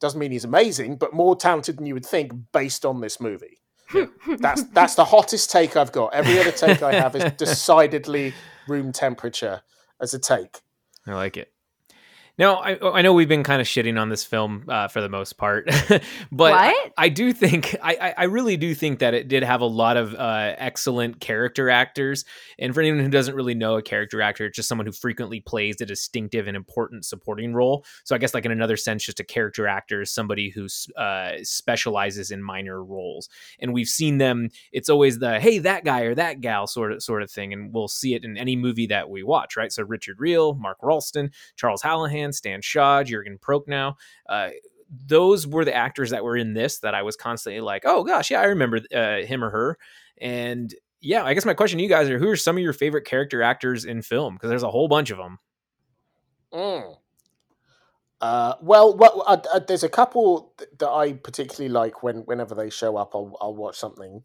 Doesn't 0.00 0.18
mean 0.18 0.32
he's 0.32 0.44
amazing 0.44 0.96
but 0.96 1.12
more 1.12 1.36
talented 1.36 1.78
than 1.78 1.86
you 1.86 1.94
would 1.94 2.06
think 2.06 2.32
based 2.52 2.84
on 2.84 3.00
this 3.00 3.20
movie. 3.20 3.58
That's 4.38 4.62
that's 4.66 4.94
the 4.94 5.04
hottest 5.04 5.50
take 5.50 5.76
i've 5.76 5.90
got. 5.90 6.14
Every 6.14 6.38
other 6.38 6.52
take 6.52 6.80
i 6.80 6.94
have 6.94 7.16
is 7.16 7.32
decidedly 7.36 8.32
room 8.68 8.92
temperature 8.92 9.62
as 10.00 10.14
a 10.14 10.18
take. 10.18 10.60
I 11.06 11.14
like 11.14 11.36
it. 11.36 11.52
Now, 12.40 12.54
I, 12.54 12.78
I 13.00 13.02
know 13.02 13.12
we've 13.12 13.28
been 13.28 13.42
kind 13.42 13.60
of 13.60 13.66
shitting 13.66 14.00
on 14.00 14.08
this 14.08 14.24
film 14.24 14.64
uh, 14.66 14.88
for 14.88 15.02
the 15.02 15.10
most 15.10 15.34
part, 15.36 15.68
but 16.32 16.54
I, 16.54 16.90
I 16.96 17.10
do 17.10 17.34
think 17.34 17.76
I, 17.82 18.14
I- 18.16 18.24
really 18.24 18.56
do 18.56 18.74
think 18.74 19.00
that 19.00 19.12
it 19.12 19.28
did 19.28 19.42
have 19.42 19.60
a 19.60 19.66
lot 19.66 19.98
of 19.98 20.14
uh, 20.14 20.54
excellent 20.56 21.20
character 21.20 21.68
actors. 21.68 22.24
And 22.58 22.72
for 22.72 22.80
anyone 22.80 23.00
who 23.00 23.10
doesn't 23.10 23.34
really 23.34 23.54
know 23.54 23.76
a 23.76 23.82
character 23.82 24.22
actor, 24.22 24.46
it's 24.46 24.56
just 24.56 24.70
someone 24.70 24.86
who 24.86 24.92
frequently 24.92 25.40
plays 25.40 25.82
a 25.82 25.86
distinctive 25.86 26.46
and 26.46 26.56
important 26.56 27.04
supporting 27.04 27.52
role. 27.52 27.84
So 28.04 28.14
I 28.14 28.18
guess, 28.18 28.32
like 28.32 28.46
in 28.46 28.52
another 28.52 28.78
sense, 28.78 29.04
just 29.04 29.20
a 29.20 29.24
character 29.24 29.66
actor 29.66 30.00
is 30.00 30.10
somebody 30.10 30.48
who 30.48 30.66
uh, 30.96 31.32
specializes 31.42 32.30
in 32.30 32.42
minor 32.42 32.82
roles. 32.82 33.28
And 33.58 33.74
we've 33.74 33.86
seen 33.86 34.16
them. 34.16 34.48
It's 34.72 34.88
always 34.88 35.18
the 35.18 35.40
hey 35.40 35.58
that 35.58 35.84
guy 35.84 36.02
or 36.02 36.14
that 36.14 36.40
gal 36.40 36.66
sort 36.66 36.92
of 36.92 37.02
sort 37.02 37.22
of 37.22 37.30
thing, 37.30 37.52
and 37.52 37.74
we'll 37.74 37.88
see 37.88 38.14
it 38.14 38.24
in 38.24 38.38
any 38.38 38.56
movie 38.56 38.86
that 38.86 39.10
we 39.10 39.22
watch, 39.22 39.58
right? 39.58 39.70
So 39.70 39.82
Richard 39.82 40.16
Riehle, 40.16 40.58
Mark 40.58 40.78
Rolston, 40.82 41.32
Charles 41.56 41.82
Hallahan, 41.82 42.29
Stan 42.32 42.60
Shaw, 42.62 43.02
Jurgen 43.02 43.38
Prochnow. 43.38 43.94
Uh, 44.28 44.50
those 45.06 45.46
were 45.46 45.64
the 45.64 45.74
actors 45.74 46.10
that 46.10 46.24
were 46.24 46.36
in 46.36 46.52
this 46.52 46.78
that 46.78 46.94
I 46.94 47.02
was 47.02 47.16
constantly 47.16 47.60
like, 47.60 47.82
oh 47.84 48.02
gosh, 48.04 48.30
yeah, 48.30 48.40
I 48.40 48.46
remember 48.46 48.80
uh, 48.94 49.18
him 49.18 49.44
or 49.44 49.50
her. 49.50 49.78
And 50.20 50.74
yeah, 51.00 51.24
I 51.24 51.34
guess 51.34 51.44
my 51.44 51.54
question 51.54 51.78
to 51.78 51.82
you 51.82 51.88
guys 51.88 52.08
are: 52.08 52.18
Who 52.18 52.28
are 52.28 52.36
some 52.36 52.56
of 52.56 52.62
your 52.62 52.72
favorite 52.72 53.06
character 53.06 53.42
actors 53.42 53.84
in 53.84 54.02
film? 54.02 54.34
Because 54.34 54.50
there's 54.50 54.62
a 54.62 54.70
whole 54.70 54.88
bunch 54.88 55.10
of 55.10 55.18
them. 55.18 55.38
Mm. 56.52 56.96
Uh, 58.20 58.54
well, 58.60 58.96
well 58.96 59.24
uh, 59.26 59.38
uh, 59.54 59.60
there's 59.60 59.82
a 59.82 59.88
couple 59.88 60.52
th- 60.58 60.70
that 60.78 60.90
I 60.90 61.14
particularly 61.14 61.70
like 61.70 62.02
when 62.02 62.18
whenever 62.26 62.54
they 62.54 62.68
show 62.68 62.96
up, 62.96 63.12
I'll, 63.14 63.34
I'll 63.40 63.54
watch 63.54 63.78
something. 63.78 64.22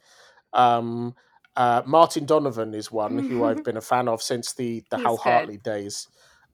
Um, 0.51 1.15
uh, 1.55 1.81
Martin 1.85 2.25
Donovan 2.25 2.73
is 2.73 2.91
one 2.91 3.17
who 3.17 3.45
I've 3.45 3.63
been 3.63 3.77
a 3.77 3.81
fan 3.81 4.09
of 4.09 4.21
since 4.21 4.53
the 4.53 4.83
the 4.89 4.97
He's 4.97 5.05
Hal 5.05 5.15
good. 5.15 5.23
Hartley 5.23 5.57
days. 5.57 6.09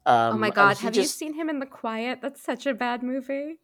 Um, 0.05 0.35
oh 0.35 0.37
my 0.37 0.49
god, 0.49 0.77
he 0.77 0.83
have 0.85 0.95
you 0.95 1.03
seen 1.05 1.33
him 1.33 1.49
in 1.49 1.59
The 1.59 1.65
Quiet? 1.65 2.19
That's 2.21 2.41
such 2.41 2.65
a 2.65 2.73
bad 2.73 3.03
movie. 3.03 3.59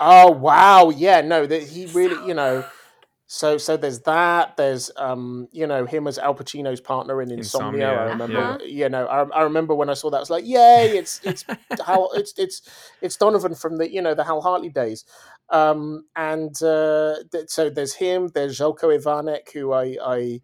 Oh 0.00 0.30
wow, 0.30 0.90
yeah, 0.90 1.20
no, 1.20 1.46
that 1.46 1.62
he 1.62 1.86
really, 1.86 2.26
you 2.26 2.34
know. 2.34 2.64
So 3.30 3.58
so 3.58 3.76
there's 3.76 4.00
that. 4.00 4.56
There's 4.56 4.90
um, 4.96 5.48
you 5.52 5.66
know, 5.66 5.84
him 5.84 6.06
as 6.06 6.18
Al 6.18 6.34
Pacino's 6.34 6.80
partner 6.80 7.20
in 7.20 7.30
Insomnia. 7.30 7.90
I 7.90 8.04
remember, 8.04 8.38
Uh-huh. 8.38 8.58
you 8.64 8.88
know, 8.88 9.06
I, 9.06 9.22
I 9.24 9.42
remember 9.42 9.74
when 9.74 9.90
I 9.90 9.94
saw 9.94 10.08
that, 10.10 10.16
I 10.16 10.20
was 10.20 10.30
like, 10.30 10.46
yay! 10.46 10.96
It's 10.96 11.20
it's 11.24 11.44
Hal, 11.84 12.10
it's 12.14 12.32
it's 12.38 12.62
it's 13.02 13.16
Donovan 13.16 13.54
from 13.54 13.76
the 13.76 13.92
you 13.92 14.00
know 14.00 14.14
the 14.14 14.24
Hal 14.24 14.40
Hartley 14.40 14.70
days. 14.70 15.04
Um, 15.50 16.04
and 16.16 16.54
uh, 16.62 17.16
th- 17.30 17.48
so 17.48 17.68
there's 17.68 17.94
him. 17.94 18.28
There's 18.34 18.58
Željko 18.58 18.98
Ivanek, 18.98 19.52
who 19.52 19.72
I 19.72 19.96
I 20.02 20.40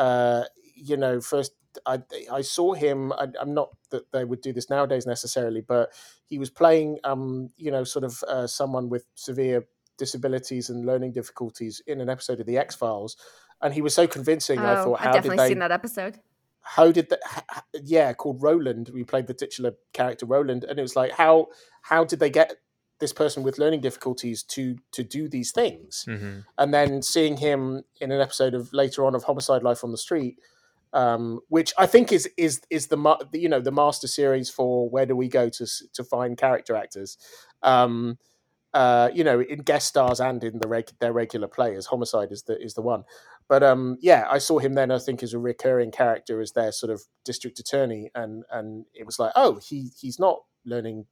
uh, 0.00 0.44
you 0.74 0.96
know 0.96 1.20
first 1.20 1.52
I 1.86 2.02
I 2.30 2.42
saw 2.42 2.74
him. 2.74 3.12
I, 3.12 3.28
I'm 3.40 3.54
not 3.54 3.70
that 3.90 4.10
they 4.12 4.24
would 4.24 4.40
do 4.40 4.52
this 4.52 4.70
nowadays 4.70 5.06
necessarily, 5.06 5.60
but 5.60 5.92
he 6.26 6.38
was 6.38 6.50
playing 6.50 6.98
um 7.04 7.50
you 7.56 7.70
know 7.70 7.84
sort 7.84 8.04
of 8.04 8.22
uh, 8.28 8.46
someone 8.46 8.88
with 8.88 9.06
severe 9.14 9.66
disabilities 9.98 10.70
and 10.70 10.86
learning 10.86 11.12
difficulties 11.12 11.80
in 11.86 12.00
an 12.00 12.08
episode 12.08 12.40
of 12.40 12.46
the 12.46 12.58
X 12.58 12.74
Files, 12.74 13.16
and 13.60 13.72
he 13.72 13.82
was 13.82 13.94
so 13.94 14.06
convincing. 14.06 14.58
I 14.58 14.80
oh, 14.80 14.84
thought, 14.84 15.00
I've 15.00 15.14
definitely 15.14 15.36
did 15.36 15.44
they? 15.44 15.48
seen 15.48 15.58
that 15.60 15.72
episode. 15.72 16.18
How 16.62 16.92
did 16.92 17.08
that? 17.10 17.20
Yeah, 17.84 18.12
called 18.12 18.42
Roland. 18.42 18.90
We 18.92 19.04
played 19.04 19.26
the 19.26 19.34
titular 19.34 19.72
character 19.92 20.26
Roland, 20.26 20.64
and 20.64 20.78
it 20.78 20.82
was 20.82 20.96
like 20.96 21.12
how 21.12 21.48
how 21.82 22.04
did 22.04 22.20
they 22.20 22.30
get 22.30 22.54
this 23.00 23.12
person 23.12 23.42
with 23.42 23.58
learning 23.58 23.80
difficulties 23.80 24.42
to 24.44 24.76
to 24.92 25.02
do 25.02 25.28
these 25.28 25.52
things? 25.52 26.04
Mm-hmm. 26.08 26.40
and 26.58 26.74
then 26.74 27.02
seeing 27.02 27.36
him 27.36 27.82
in 28.00 28.12
an 28.12 28.20
episode 28.20 28.54
of 28.54 28.72
later 28.72 29.04
on 29.04 29.14
of 29.14 29.24
Homicide: 29.24 29.62
Life 29.62 29.82
on 29.84 29.90
the 29.90 29.98
Street, 29.98 30.38
um, 30.92 31.40
which 31.48 31.72
I 31.78 31.86
think 31.86 32.12
is 32.12 32.28
is 32.36 32.60
is 32.70 32.88
the 32.88 33.28
you 33.32 33.48
know 33.48 33.60
the 33.60 33.72
master 33.72 34.06
series 34.06 34.50
for 34.50 34.88
where 34.88 35.06
do 35.06 35.16
we 35.16 35.28
go 35.28 35.48
to 35.48 35.66
to 35.94 36.04
find 36.04 36.36
character 36.36 36.74
actors, 36.74 37.16
um, 37.62 38.18
uh, 38.74 39.10
you 39.14 39.24
know, 39.24 39.40
in 39.40 39.60
guest 39.60 39.88
stars 39.88 40.20
and 40.20 40.42
in 40.44 40.58
the 40.58 40.68
reg- 40.68 40.98
their 40.98 41.12
regular 41.12 41.48
players. 41.48 41.86
Homicide 41.86 42.30
is 42.30 42.42
the 42.42 42.60
is 42.62 42.74
the 42.74 42.82
one, 42.82 43.04
but 43.48 43.62
um, 43.62 43.96
yeah, 44.00 44.26
I 44.30 44.38
saw 44.38 44.58
him 44.58 44.74
then. 44.74 44.90
I 44.90 44.98
think 44.98 45.22
as 45.22 45.34
a 45.34 45.38
recurring 45.38 45.90
character 45.90 46.40
as 46.40 46.52
their 46.52 46.72
sort 46.72 46.92
of 46.92 47.02
district 47.24 47.58
attorney, 47.58 48.10
and 48.14 48.44
and 48.50 48.84
it 48.94 49.06
was 49.06 49.18
like, 49.18 49.32
oh, 49.34 49.60
he 49.66 49.90
he's 49.98 50.18
not 50.18 50.40
learning. 50.64 51.06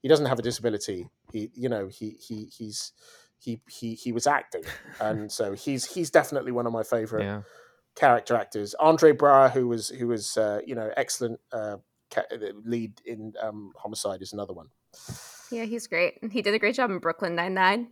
He 0.00 0.08
doesn't 0.08 0.26
have 0.26 0.38
a 0.38 0.42
disability. 0.42 1.08
He 1.32 1.50
you 1.54 1.68
know 1.68 1.88
he 1.88 2.16
he 2.20 2.50
he's 2.56 2.92
he 3.38 3.60
he 3.68 3.94
he 3.94 4.12
was 4.12 4.28
acting, 4.28 4.62
and 5.00 5.30
so 5.30 5.54
he's 5.54 5.84
he's 5.86 6.10
definitely 6.10 6.52
one 6.52 6.66
of 6.66 6.72
my 6.72 6.82
favorite 6.84 7.24
Yeah. 7.24 7.42
Character 7.98 8.36
actors. 8.36 8.74
Andre 8.74 9.12
Braugher, 9.12 9.50
who 9.50 9.68
was 9.68 9.88
who 9.88 10.08
was 10.08 10.36
uh, 10.36 10.60
you 10.66 10.74
know 10.74 10.90
excellent 10.96 11.40
uh, 11.52 11.76
ca- 12.10 12.24
lead 12.64 13.00
in 13.04 13.32
um, 13.42 13.72
Homicide, 13.76 14.22
is 14.22 14.32
another 14.32 14.52
one. 14.54 14.68
Yeah, 15.50 15.64
he's 15.64 15.86
great. 15.86 16.14
He 16.30 16.42
did 16.42 16.54
a 16.54 16.58
great 16.58 16.74
job 16.74 16.90
in 16.90 16.98
Brooklyn 16.98 17.34
Nine 17.34 17.54
Nine, 17.54 17.88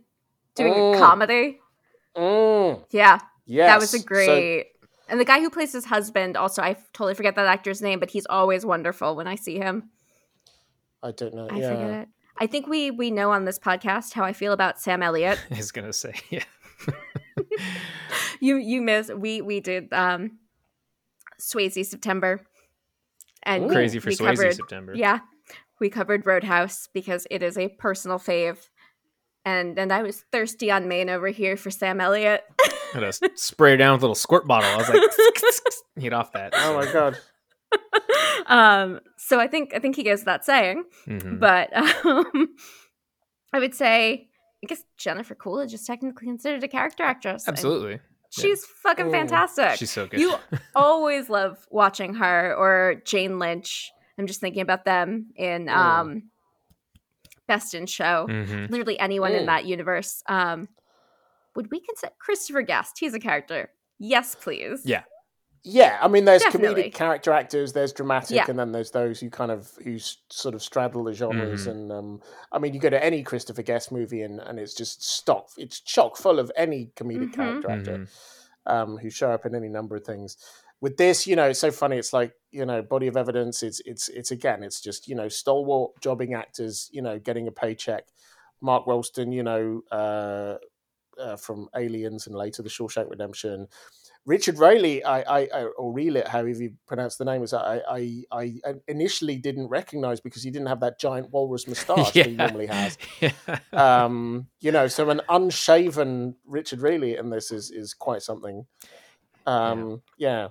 doing 0.55 0.73
Mm. 0.73 0.95
a 0.95 0.99
comedy. 0.99 1.59
Mm, 2.15 2.85
Yeah, 2.91 3.19
yes, 3.45 3.67
that 3.69 3.79
was 3.79 3.93
a 3.93 3.99
So- 3.99 4.05
great. 4.05 4.67
and 5.09 5.19
the 5.19 5.25
guy 5.25 5.39
who 5.39 5.49
plays 5.49 5.71
his 5.73 5.85
husband, 5.85 6.35
also, 6.35 6.61
I 6.63 6.73
totally 6.93 7.13
forget 7.13 7.35
that 7.35 7.45
actor's 7.47 7.81
name, 7.81 7.99
but 7.99 8.09
he's 8.09 8.25
always 8.27 8.65
wonderful 8.65 9.15
when 9.15 9.27
I 9.27 9.35
see 9.35 9.57
him. 9.57 9.89
I 11.03 11.11
don't 11.11 11.33
know. 11.35 11.47
I 11.51 11.57
yeah. 11.59 11.69
forget 11.69 11.89
it. 12.01 12.07
I 12.39 12.47
think 12.47 12.67
we 12.67 12.91
we 12.91 13.09
know 13.11 13.31
on 13.31 13.45
this 13.45 13.57
podcast 13.59 14.13
how 14.13 14.23
I 14.23 14.33
feel 14.33 14.51
about 14.53 14.79
Sam 14.79 15.01
Elliott. 15.03 15.39
I 15.51 15.57
was 15.57 15.71
gonna 15.71 15.93
say, 15.93 16.13
yeah. 16.29 16.43
you 18.39 18.57
you 18.57 18.81
miss 18.81 19.09
we 19.15 19.41
we 19.41 19.59
did 19.59 19.91
um 19.93 20.39
Swayze 21.39 21.85
September. 21.85 22.41
And 23.43 23.65
Ooh. 23.65 23.73
Crazy 23.73 23.99
for 23.99 24.09
we 24.09 24.15
Swayze 24.15 24.35
covered- 24.37 24.55
September. 24.55 24.93
Yeah. 24.95 25.19
We 25.79 25.89
covered 25.89 26.25
Roadhouse 26.25 26.89
because 26.93 27.27
it 27.29 27.43
is 27.43 27.57
a 27.57 27.67
personal 27.69 28.17
fave. 28.17 28.57
And 29.45 29.77
and 29.79 29.93
I 29.93 30.01
was 30.01 30.23
thirsty 30.31 30.71
on 30.71 30.87
Maine 30.87 31.09
over 31.09 31.27
here 31.27 31.55
for 31.55 31.69
Sam 31.71 32.01
Elliott. 32.01 32.43
I 32.59 32.71
had 32.99 33.13
to 33.13 33.29
spray 33.35 33.75
it 33.75 33.77
down 33.77 33.93
with 33.93 34.01
a 34.01 34.05
little 34.05 34.15
squirt 34.15 34.47
bottle. 34.47 34.69
I 34.69 34.77
was 34.77 34.89
like, 34.89 35.01
get 35.99 36.13
off 36.13 36.31
that. 36.33 36.53
Oh 36.55 36.75
my 36.77 36.91
god. 36.91 37.17
um 38.47 38.99
so 39.17 39.39
I 39.39 39.47
think 39.47 39.73
I 39.75 39.79
think 39.79 39.95
he 39.95 40.03
goes 40.03 40.19
without 40.21 40.43
saying. 40.45 40.83
Mhm. 41.07 41.39
But 41.39 41.75
um, 42.05 42.55
I 43.53 43.59
would 43.59 43.75
say 43.75 44.27
I 44.63 44.67
guess 44.67 44.83
Jennifer 44.97 45.35
Coolidge 45.35 45.73
is 45.73 45.83
technically 45.85 46.27
considered 46.27 46.63
a 46.63 46.67
character 46.67 47.03
actress. 47.03 47.47
and 47.47 47.53
Absolutely. 47.53 47.99
She's 48.41 48.65
fucking 48.65 49.05
Mm. 49.07 49.11
fantastic. 49.11 49.77
She's 49.79 49.91
so 49.91 50.07
good. 50.07 50.19
You 50.19 50.35
always 50.75 51.29
love 51.29 51.65
watching 51.69 52.15
her 52.15 52.53
or 52.55 53.01
Jane 53.05 53.39
Lynch. 53.39 53.91
I'm 54.17 54.27
just 54.27 54.39
thinking 54.41 54.61
about 54.61 54.85
them 54.85 55.27
in 55.35 55.69
um 55.69 56.23
Best 57.47 57.73
in 57.73 57.85
Show. 57.85 58.27
Mhm. 58.29 58.69
Literally 58.69 58.99
anyone 58.99 59.31
in 59.33 59.45
that 59.45 59.65
universe. 59.65 60.23
Um 60.27 60.67
would 61.55 61.71
we 61.71 61.79
consider 61.79 62.11
Christopher 62.19 62.61
Guest? 62.61 62.97
He's 62.99 63.13
a 63.13 63.19
character. 63.19 63.71
Yes, 63.99 64.35
please. 64.35 64.81
Yeah. 64.85 65.03
Yeah, 65.69 65.97
I 66.01 66.07
mean, 66.07 66.23
there's 66.23 66.43
Definitely. 66.43 66.83
comedic 66.83 66.93
character 66.93 67.33
actors, 67.33 67.73
there's 67.73 67.91
dramatic, 67.91 68.37
Yeah. 68.37 68.45
and 68.47 68.57
then 68.57 68.71
there's 68.71 68.91
those 68.91 69.19
who 69.19 69.29
kind 69.29 69.51
of 69.51 69.69
who 69.83 69.99
sort 70.29 70.55
of 70.55 70.63
straddle 70.63 71.03
the 71.03 71.13
genres. 71.13 71.67
Mhm. 71.67 71.71
And 71.71 71.91
um, 71.91 72.21
I 72.53 72.59
mean, 72.59 72.73
you 72.73 72.79
go 72.79 72.89
to 72.89 73.03
any 73.03 73.21
Christopher 73.21 73.63
Guest 73.63 73.91
movie, 73.91 74.21
and, 74.21 74.39
and 74.39 74.59
it's 74.59 74.73
just 74.73 75.03
stock, 75.03 75.49
it's 75.57 75.81
chock 75.81 76.15
full 76.15 76.39
of 76.39 76.51
any 76.55 76.91
comedic 76.95 77.31
Mhm. 77.31 77.33
character 77.33 77.69
actor 77.71 77.97
Mhm. 77.97 78.07
um, 78.71 78.97
who 78.97 79.09
show 79.09 79.31
up 79.31 79.45
in 79.45 79.55
any 79.55 79.67
number 79.67 79.95
of 79.97 80.05
things. 80.05 80.37
With 80.79 80.95
this, 80.97 81.27
you 81.27 81.35
know, 81.35 81.49
it's 81.49 81.59
so 81.59 81.71
funny. 81.71 81.97
It's 81.97 82.13
like 82.13 82.33
you 82.51 82.65
know, 82.65 82.81
body 82.81 83.07
of 83.07 83.17
evidence. 83.17 83.61
It's 83.61 83.81
it's 83.81 84.07
it's 84.09 84.31
again, 84.31 84.63
it's 84.63 84.79
just 84.79 85.07
you 85.07 85.15
know, 85.15 85.27
stalwart 85.27 85.91
jobbing 86.01 86.33
actors, 86.33 86.89
you 86.93 87.01
know, 87.01 87.19
getting 87.19 87.47
a 87.47 87.51
paycheck. 87.51 88.05
Mark 88.61 88.85
Rolston, 88.87 89.31
you 89.33 89.43
know, 89.43 89.81
uh, 89.91 90.57
uh, 91.21 91.35
from 91.35 91.67
Aliens 91.75 92.25
and 92.25 92.35
later 92.35 92.61
The 92.63 92.69
Shawshank 92.69 93.09
Redemption. 93.09 93.67
Richard 94.27 94.57
Riehle, 94.57 95.01
I, 95.05 95.23
I, 95.23 95.39
I 95.53 95.63
or 95.63 95.93
Relit, 95.93 96.27
however 96.27 96.49
you 96.49 96.73
pronounce 96.85 97.15
the 97.15 97.23
name, 97.23 97.39
was 97.39 97.53
I, 97.53 97.81
I, 97.89 98.23
I 98.29 98.53
initially 98.85 99.37
didn't 99.37 99.69
recognize 99.69 100.19
because 100.19 100.43
he 100.43 100.51
didn't 100.51 100.67
have 100.67 100.81
that 100.81 100.99
giant 100.99 101.31
walrus 101.31 101.65
moustache 101.67 102.11
that 102.11 102.25
he 102.25 102.35
normally 102.35 102.67
has. 102.67 102.97
Yeah. 103.21 103.31
Um, 103.71 104.47
you 104.59 104.71
know, 104.71 104.87
so 104.87 105.09
an 105.09 105.21
unshaven 105.29 106.35
Richard 106.45 106.79
Riehle 106.79 107.17
in 107.17 107.29
this 107.29 107.51
is 107.51 107.71
is 107.71 107.93
quite 107.93 108.21
something. 108.21 108.65
Um, 109.45 110.01
yeah. 110.17 110.41
Yeah, 110.41 110.47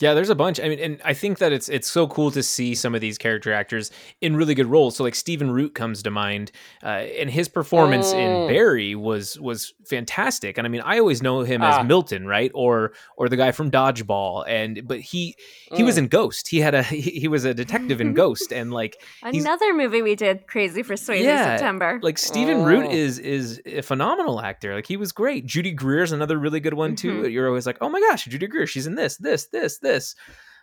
there's 0.00 0.30
a 0.30 0.34
bunch. 0.34 0.58
I 0.58 0.68
mean, 0.68 0.78
and 0.78 1.00
I 1.04 1.12
think 1.14 1.38
that 1.38 1.52
it's 1.52 1.68
it's 1.68 1.90
so 1.90 2.06
cool 2.06 2.30
to 2.30 2.42
see 2.42 2.74
some 2.74 2.94
of 2.94 3.00
these 3.00 3.18
character 3.18 3.52
actors 3.52 3.90
in 4.20 4.34
really 4.36 4.54
good 4.54 4.66
roles. 4.66 4.96
So 4.96 5.04
like 5.04 5.14
Stephen 5.14 5.50
Root 5.50 5.74
comes 5.74 6.02
to 6.02 6.10
mind, 6.10 6.50
uh, 6.82 6.86
and 7.20 7.30
his 7.30 7.48
performance 7.48 8.12
in 8.12 8.30
Mm. 8.30 8.48
Barry 8.48 8.94
was 8.94 9.38
was 9.40 9.74
fantastic. 9.86 10.56
And 10.58 10.66
I 10.66 10.70
mean, 10.70 10.80
I 10.82 10.98
always 10.98 11.22
know 11.22 11.40
him 11.42 11.60
Ah. 11.62 11.80
as 11.80 11.86
Milton, 11.86 12.26
right, 12.26 12.50
or 12.54 12.92
or 13.16 13.28
the 13.28 13.36
guy 13.36 13.52
from 13.52 13.70
Dodgeball. 13.70 14.44
And 14.48 14.86
but 14.88 15.00
he 15.00 15.34
he 15.76 15.82
was 15.82 15.96
Mm. 15.96 15.98
in 15.98 16.06
Ghost. 16.08 16.48
He 16.48 16.60
had 16.60 16.74
a 16.74 16.82
he, 17.00 17.00
he 17.02 17.28
was 17.28 17.44
a 17.44 17.52
detective 17.52 18.00
in 18.00 18.14
Ghost, 18.22 18.52
and 18.52 18.72
like 18.72 18.96
Another 19.22 19.74
movie 19.74 20.02
we 20.02 20.14
did, 20.14 20.46
Crazy 20.46 20.82
for 20.82 20.94
Swayze 20.94 21.24
Yeah, 21.24 21.56
September. 21.56 21.98
like 22.02 22.16
Stephen 22.18 22.64
Root 22.64 22.86
Oh. 22.86 22.90
is 22.90 23.18
is 23.18 23.60
a 23.66 23.82
phenomenal 23.82 24.40
actor. 24.40 24.74
Like 24.74 24.86
he 24.86 24.96
was 24.96 25.12
great. 25.12 25.44
Judy 25.46 25.72
Greer's 25.72 26.12
another 26.12 26.38
really 26.38 26.60
good 26.60 26.74
one 26.74 26.96
too. 26.96 27.22
Mhm. 27.22 27.32
You're 27.32 27.48
always 27.48 27.66
like, 27.66 27.76
oh 27.82 27.88
my 27.90 28.00
gosh, 28.00 28.24
Judy 28.24 28.46
Greer, 28.46 28.66
she's 28.66 28.86
in 28.86 28.94
this, 28.94 29.16
this, 29.18 29.46
this, 29.46 29.78
this. 29.78 29.89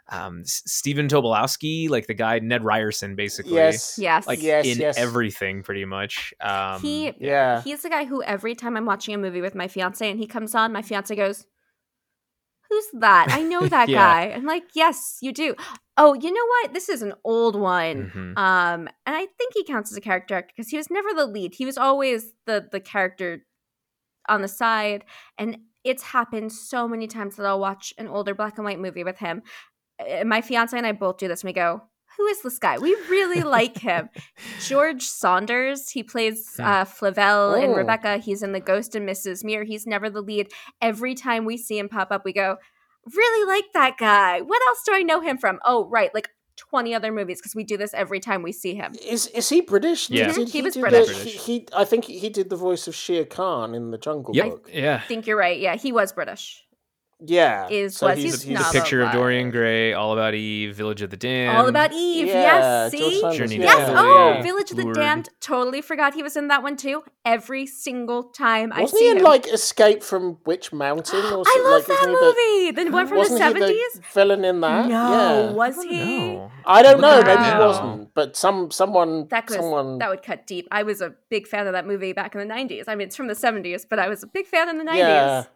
Um, 0.09 0.39
S- 0.41 0.63
Stephen 0.65 1.07
Tobolowsky, 1.09 1.89
like 1.89 2.07
the 2.07 2.13
guy 2.13 2.39
Ned 2.39 2.63
Ryerson, 2.63 3.15
basically. 3.15 3.55
Yes. 3.55 3.97
yes. 3.99 4.25
Like 4.25 4.41
Yes, 4.41 4.65
in 4.65 4.77
yes. 4.77 4.97
everything, 4.97 5.63
pretty 5.63 5.83
much. 5.83 6.33
Um, 6.39 6.81
he 6.81 7.13
Yeah. 7.19 7.61
he's 7.61 7.81
the 7.81 7.89
guy 7.89 8.05
who 8.05 8.23
every 8.23 8.55
time 8.55 8.77
I'm 8.77 8.85
watching 8.85 9.13
a 9.13 9.17
movie 9.17 9.41
with 9.41 9.53
my 9.53 9.67
fiance 9.67 10.09
and 10.09 10.17
he 10.17 10.25
comes 10.25 10.55
on, 10.55 10.71
my 10.71 10.81
fiance 10.81 11.13
goes, 11.15 11.45
Who's 12.69 12.85
that? 13.01 13.27
I 13.31 13.41
know 13.43 13.67
that 13.67 13.89
Yeah. 13.89 13.97
guy. 13.97 14.33
I'm 14.33 14.45
like, 14.45 14.63
Yes, 14.73 15.17
you 15.21 15.31
do. 15.33 15.55
Oh, 15.97 16.13
you 16.13 16.31
know 16.31 16.45
what? 16.45 16.73
This 16.73 16.89
is 16.89 17.01
an 17.01 17.13
old 17.23 17.55
one. 17.59 18.11
mhm. 18.13 18.37
Um, 18.37 18.87
and 19.05 19.15
I 19.15 19.25
think 19.37 19.53
he 19.55 19.63
counts 19.65 19.91
as 19.91 19.97
a 19.97 20.01
character 20.01 20.35
actor 20.35 20.53
because 20.55 20.69
he 20.69 20.77
was 20.77 20.89
never 20.89 21.09
the 21.13 21.25
lead. 21.25 21.55
He 21.55 21.65
was 21.65 21.77
always 21.77 22.33
the 22.45 22.65
the 22.71 22.79
character 22.79 23.45
on 24.29 24.41
the 24.41 24.47
side. 24.47 25.03
And 25.37 25.57
it's 25.87 26.03
happened 26.03 26.51
so 26.53 26.87
many 26.87 27.07
times 27.07 27.35
that 27.35 27.45
I'll 27.45 27.59
watch 27.59 27.93
an 27.97 28.07
older 28.07 28.33
black 28.35 28.57
and 28.57 28.65
white 28.65 28.79
movie 28.79 29.03
with 29.03 29.17
him. 29.17 29.41
Uh, 29.99 30.23
My 30.25 30.41
fiance 30.41 30.77
and 30.77 30.85
I 30.85 30.91
both 30.91 31.17
do 31.17 31.27
this. 31.27 31.41
And 31.43 31.49
we 31.49 31.53
go, 31.53 31.81
"Who 32.17 32.25
is 32.27 32.41
this 32.41 32.59
guy? 32.59 32.77
We 32.77 32.93
really 33.09 33.41
like 33.43 33.77
him." 33.77 34.09
George 34.67 35.03
Sanders. 35.03 35.89
He 35.89 36.03
plays 36.03 36.55
uh, 36.59 36.85
Favell 36.85 37.61
in 37.63 37.71
Oh. 37.71 37.75
Rebecca. 37.75 38.17
He's 38.17 38.43
in 38.43 38.51
The 38.51 38.59
Ghost 38.59 38.95
and 38.95 39.07
Mrs. 39.07 39.43
Muir. 39.43 39.63
He's 39.63 39.87
never 39.87 40.09
the 40.09 40.21
lead. 40.21 40.47
Every 40.81 41.15
time 41.15 41.45
we 41.45 41.57
see 41.57 41.77
him 41.79 41.89
pop 41.89 42.11
up, 42.11 42.23
we 42.25 42.33
go, 42.33 42.57
"Really 43.15 43.47
like 43.47 43.71
that 43.73 43.97
guy." 43.97 44.41
What 44.41 44.61
else 44.67 44.81
do 44.85 44.93
I 44.93 45.03
know 45.03 45.21
him 45.21 45.37
from? 45.37 45.59
Oh, 45.65 45.87
right, 45.89 46.13
like. 46.13 46.29
20 46.57 46.93
other 46.93 47.11
movies 47.11 47.39
because 47.39 47.55
we 47.55 47.63
do 47.63 47.77
this 47.77 47.93
every 47.93 48.19
time 48.19 48.41
we 48.43 48.51
see 48.51 48.75
him. 48.75 48.93
Is 49.05 49.27
is 49.27 49.47
he 49.49 49.61
British? 49.61 50.09
Yeah. 50.09 50.27
Did 50.33 50.47
Mhm, 50.47 50.51
he 50.51 50.61
was 50.61 50.75
British. 50.75 51.07
the- 51.07 51.13
British. 51.13 51.33
he, 51.45 51.59
he, 51.59 51.67
I 51.75 51.85
think 51.85 52.05
he 52.05 52.29
did 52.29 52.49
the 52.49 52.55
voice 52.55 52.87
of 52.87 52.95
Shere 52.95 53.25
Khan 53.25 53.73
in 53.75 53.91
the 53.91 53.97
Jungle 53.97 54.35
Yep. 54.35 54.45
Book. 54.49 54.69
Yeah. 54.73 55.01
I 55.03 55.07
think 55.07 55.27
you're 55.27 55.37
right. 55.37 55.59
Yeah, 55.59 55.75
he 55.75 55.91
was 55.91 56.11
British 56.11 56.63
yeah 57.25 57.67
is 57.69 57.97
so 57.97 58.07
was 58.07 58.19
he's, 58.19 58.43
he's 58.43 58.59
a 58.59 58.71
picture 58.71 59.01
of 59.01 59.11
dorian 59.11 59.49
gray 59.49 59.91
all 59.91 60.13
about 60.13 60.35
eve 60.35 60.75
village 60.75 61.01
of 61.01 61.09
the 61.09 61.17
damned. 61.17 61.57
All 61.57 61.67
about 61.67 61.91
eve 61.91 62.27
yeah, 62.27 62.89
yes 62.89 62.91
see? 62.91 63.21
Journey 63.35 63.57
yes 63.57 63.89
oh 63.91 64.33
yeah. 64.35 64.43
village 64.43 64.69
of 64.69 64.77
the 64.77 64.93
damned 64.93 65.29
totally 65.39 65.81
forgot 65.81 66.13
he 66.13 66.21
was 66.21 66.37
in 66.37 66.47
that 66.49 66.61
one 66.61 66.77
too 66.77 67.03
every 67.25 67.65
single 67.65 68.23
time 68.23 68.69
wasn't 68.69 68.83
i 68.83 68.85
see 68.85 69.05
he 69.05 69.11
in 69.11 69.23
like 69.23 69.47
escape 69.47 70.03
from 70.03 70.37
witch 70.45 70.71
mountain 70.71 71.25
or 71.25 71.43
something? 71.43 71.43
i 71.47 71.61
love 71.63 71.87
like, 71.89 71.99
that 71.99 72.07
movie 72.07 72.71
the, 72.71 72.83
the, 72.83 72.91
one 72.91 73.07
from 73.07 73.17
the 73.17 73.23
70s 73.23 74.13
villain 74.13 74.45
in 74.45 74.61
that? 74.61 74.87
No 74.87 74.91
yeah. 74.91 75.51
was 75.53 75.83
he? 75.83 76.39
i 76.67 76.83
don't 76.83 77.01
know 77.01 77.23
maybe 77.23 77.43
he 77.43 77.57
wasn't 77.57 78.13
but 78.13 78.37
some 78.37 78.69
someone 78.69 79.27
that, 79.29 79.49
someone 79.49 79.97
that 79.97 80.09
would 80.09 80.21
cut 80.21 80.45
deep. 80.45 80.67
I 80.71 80.83
was 80.83 81.01
a 81.01 81.15
big 81.29 81.47
fan 81.47 81.65
of 81.65 81.73
that 81.73 81.87
movie 81.87 82.13
back 82.13 82.35
in 82.35 82.47
the 82.47 82.53
90s 82.53 82.83
i 82.87 82.93
mean 82.93 83.07
it's 83.07 83.15
from 83.15 83.27
the 83.27 83.33
70s 83.33 83.87
but 83.89 83.97
i 83.97 84.07
was 84.07 84.21
a 84.21 84.27
big 84.27 84.45
fan 84.45 84.69
in 84.69 84.77
the 84.77 84.83
90s 84.83 85.47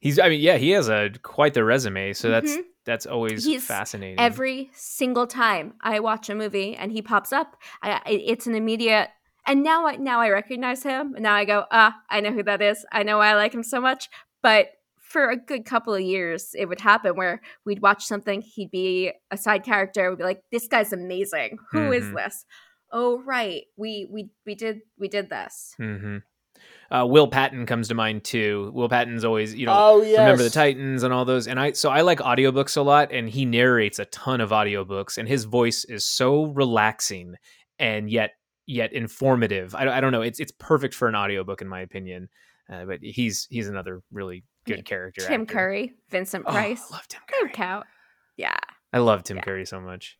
He's. 0.00 0.18
I 0.18 0.28
mean, 0.28 0.40
yeah, 0.40 0.56
he 0.56 0.70
has 0.70 0.88
a 0.88 1.10
quite 1.22 1.54
the 1.54 1.64
resume. 1.64 2.12
So 2.12 2.28
that's 2.30 2.50
Mhm. 2.56 2.62
that's 2.84 3.06
always 3.06 3.44
He's 3.44 3.66
fascinating. 3.66 4.18
Every 4.20 4.70
single 4.72 5.26
time 5.26 5.74
I 5.80 6.00
watch 6.00 6.28
a 6.30 6.34
movie 6.34 6.74
and 6.76 6.92
he 6.92 7.02
pops 7.02 7.32
up, 7.32 7.56
I, 7.82 8.00
it's 8.06 8.46
an 8.46 8.54
immediate. 8.54 9.08
And 9.46 9.62
now, 9.62 9.86
I 9.86 9.96
now 9.96 10.20
I 10.20 10.28
recognize 10.30 10.82
him. 10.82 11.14
And 11.14 11.22
now 11.22 11.34
I 11.34 11.44
go, 11.44 11.64
ah, 11.70 11.96
I 12.10 12.20
know 12.20 12.32
who 12.32 12.42
that 12.42 12.60
is. 12.62 12.84
I 12.92 13.02
know 13.02 13.18
why 13.18 13.28
I 13.30 13.34
like 13.34 13.54
him 13.54 13.62
so 13.62 13.80
much. 13.80 14.08
But 14.42 14.68
for 15.00 15.30
a 15.30 15.36
good 15.36 15.64
couple 15.64 15.94
of 15.94 16.02
years, 16.02 16.54
it 16.54 16.66
would 16.66 16.80
happen 16.80 17.16
where 17.16 17.40
we'd 17.64 17.80
watch 17.80 18.04
something, 18.04 18.42
he'd 18.42 18.70
be 18.70 19.10
a 19.30 19.38
side 19.38 19.64
character. 19.64 20.10
We'd 20.10 20.18
be 20.18 20.24
like, 20.24 20.42
this 20.52 20.68
guy's 20.68 20.92
amazing. 20.92 21.56
Who 21.72 21.92
is 21.92 22.04
Mhm. 22.04 22.16
this? 22.16 22.44
Oh, 22.92 23.22
right. 23.22 23.62
We 23.76 24.06
we 24.10 24.30
we 24.46 24.54
did 24.54 24.80
we 24.98 25.08
did 25.08 25.28
this. 25.30 25.74
hmm 25.78 26.18
Uh, 26.90 27.04
Will 27.06 27.28
Patton 27.28 27.66
comes 27.66 27.88
to 27.88 27.94
mind 27.94 28.24
too. 28.24 28.70
Will 28.74 28.88
Patton's 28.88 29.24
always, 29.24 29.54
you 29.54 29.66
know, 29.66 29.74
oh 29.76 30.02
yes. 30.02 30.18
remember 30.20 30.42
the 30.42 30.48
Titans 30.50 31.02
and 31.02 31.12
all 31.12 31.24
those. 31.26 31.46
And 31.46 31.60
I, 31.60 31.72
so 31.72 31.90
I 31.90 32.00
like 32.00 32.20
audiobooks 32.20 32.76
a 32.78 32.80
lot, 32.82 33.12
and 33.12 33.28
he 33.28 33.44
narrates 33.44 33.98
a 33.98 34.06
ton 34.06 34.40
of 34.40 34.50
audiobooks, 34.50 35.18
and 35.18 35.28
his 35.28 35.44
voice 35.44 35.84
is 35.84 36.04
so 36.04 36.44
relaxing 36.44 37.34
and 37.78 38.10
yet 38.10 38.30
yet 38.66 38.92
informative. 38.92 39.74
I, 39.74 39.84
don't- 39.84 39.92
I 39.94 40.00
don't 40.00 40.12
know. 40.12 40.22
It's 40.22 40.40
it's 40.40 40.52
perfect 40.58 40.94
for 40.94 41.08
an 41.08 41.14
audiobook 41.14 41.60
in 41.62 41.68
my 41.68 41.80
opinion. 41.80 42.28
Uh, 42.70 42.84
but 42.84 42.98
he's 43.02 43.46
he's 43.50 43.68
another 43.68 44.02
really 44.12 44.44
good 44.66 44.84
character. 44.84 45.22
Tim 45.26 45.42
actor. 45.42 45.54
Curry, 45.54 45.92
Vincent 46.10 46.44
Oh, 46.46 46.52
Price. 46.52 46.82
I 46.90 46.94
love 46.96 47.08
Tim 47.08 47.20
Curry. 47.26 47.42
would 47.44 47.52
count. 47.54 47.86
Yeah. 48.36 48.56
I 48.92 48.98
love 48.98 49.22
Tim 49.24 49.38
Yeah. 49.38 49.42
Curry 49.42 49.64
so 49.66 49.80
much. 49.80 50.18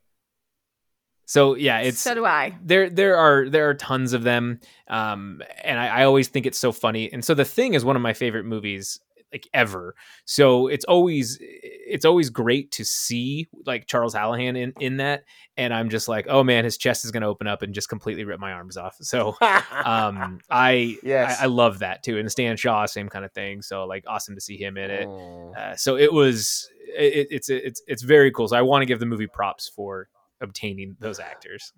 So 1.29 1.55
yeah, 1.57 1.81
it's 1.81 2.01
so 2.01 2.15
do 2.15 2.25
I. 2.25 2.57
there 2.63 2.89
there 2.89 3.17
are 3.19 3.49
there 3.51 3.69
are 3.69 3.75
tons 3.75 4.15
of 4.15 4.23
them 4.23 4.61
um 4.89 5.43
and 5.63 5.79
I, 5.79 6.01
I 6.01 6.05
always 6.05 6.29
think 6.29 6.47
it's 6.47 6.57
so 6.59 6.73
funny 6.73 7.13
and 7.13 7.23
so 7.23 7.35
the 7.35 7.45
thing 7.45 7.75
is 7.75 7.85
one 7.85 7.97
of 7.97 8.03
my 8.03 8.15
favorite 8.15 8.45
movies 8.47 8.99
like 9.31 9.47
ever 9.53 9.95
so 10.25 10.69
it's 10.69 10.87
always 10.87 11.37
it's 11.43 12.07
always 12.07 12.31
great 12.31 12.71
to 12.73 12.83
see 12.83 13.47
like 13.67 13.87
charles 13.87 14.15
hallahan 14.15 14.57
in 14.57 14.73
in 14.81 14.97
that 14.97 15.25
and 15.59 15.75
i'm 15.75 15.91
just 15.91 16.09
like 16.09 16.25
oh 16.31 16.43
man 16.43 16.65
his 16.65 16.79
chest 16.79 17.05
is 17.05 17.11
going 17.11 17.21
to 17.21 17.29
open 17.29 17.47
up 17.47 17.61
and 17.61 17.75
just 17.75 17.91
completely 17.91 18.25
rip 18.25 18.41
my 18.41 18.53
arms 18.53 18.79
off 18.79 18.97
so 19.03 19.37
um 19.85 20.39
i 20.51 20.97
Yes. 21.03 21.39
I, 21.41 21.45
I 21.45 21.47
love 21.49 21.81
that 21.81 22.03
too 22.03 22.17
and 22.17 22.33
stan 22.33 22.57
shaw 22.57 22.87
same 22.87 23.11
kind 23.11 23.27
of 23.27 23.33
thing 23.33 23.61
so 23.61 23.85
like 23.85 24.05
awesome 24.07 24.35
to 24.35 24.41
see 24.41 24.57
him 24.57 24.79
in 24.79 24.91
it 24.91 25.07
Mm. 25.07 25.57
uh, 25.59 25.77
so 25.77 25.97
it 25.99 26.11
was 26.11 26.71
it, 26.97 27.27
it's 27.31 27.51
it's 27.51 27.83
it's 27.87 28.03
very 28.03 28.31
cool 28.31 28.49
so 28.49 28.57
i 28.57 28.63
want 28.63 28.81
to 28.81 28.87
give 28.87 28.99
the 28.99 29.05
movie 29.07 29.27
props 29.27 29.69
for 29.69 30.09
obtaining 30.41 30.97
those 31.01 31.19
actors 31.21 31.73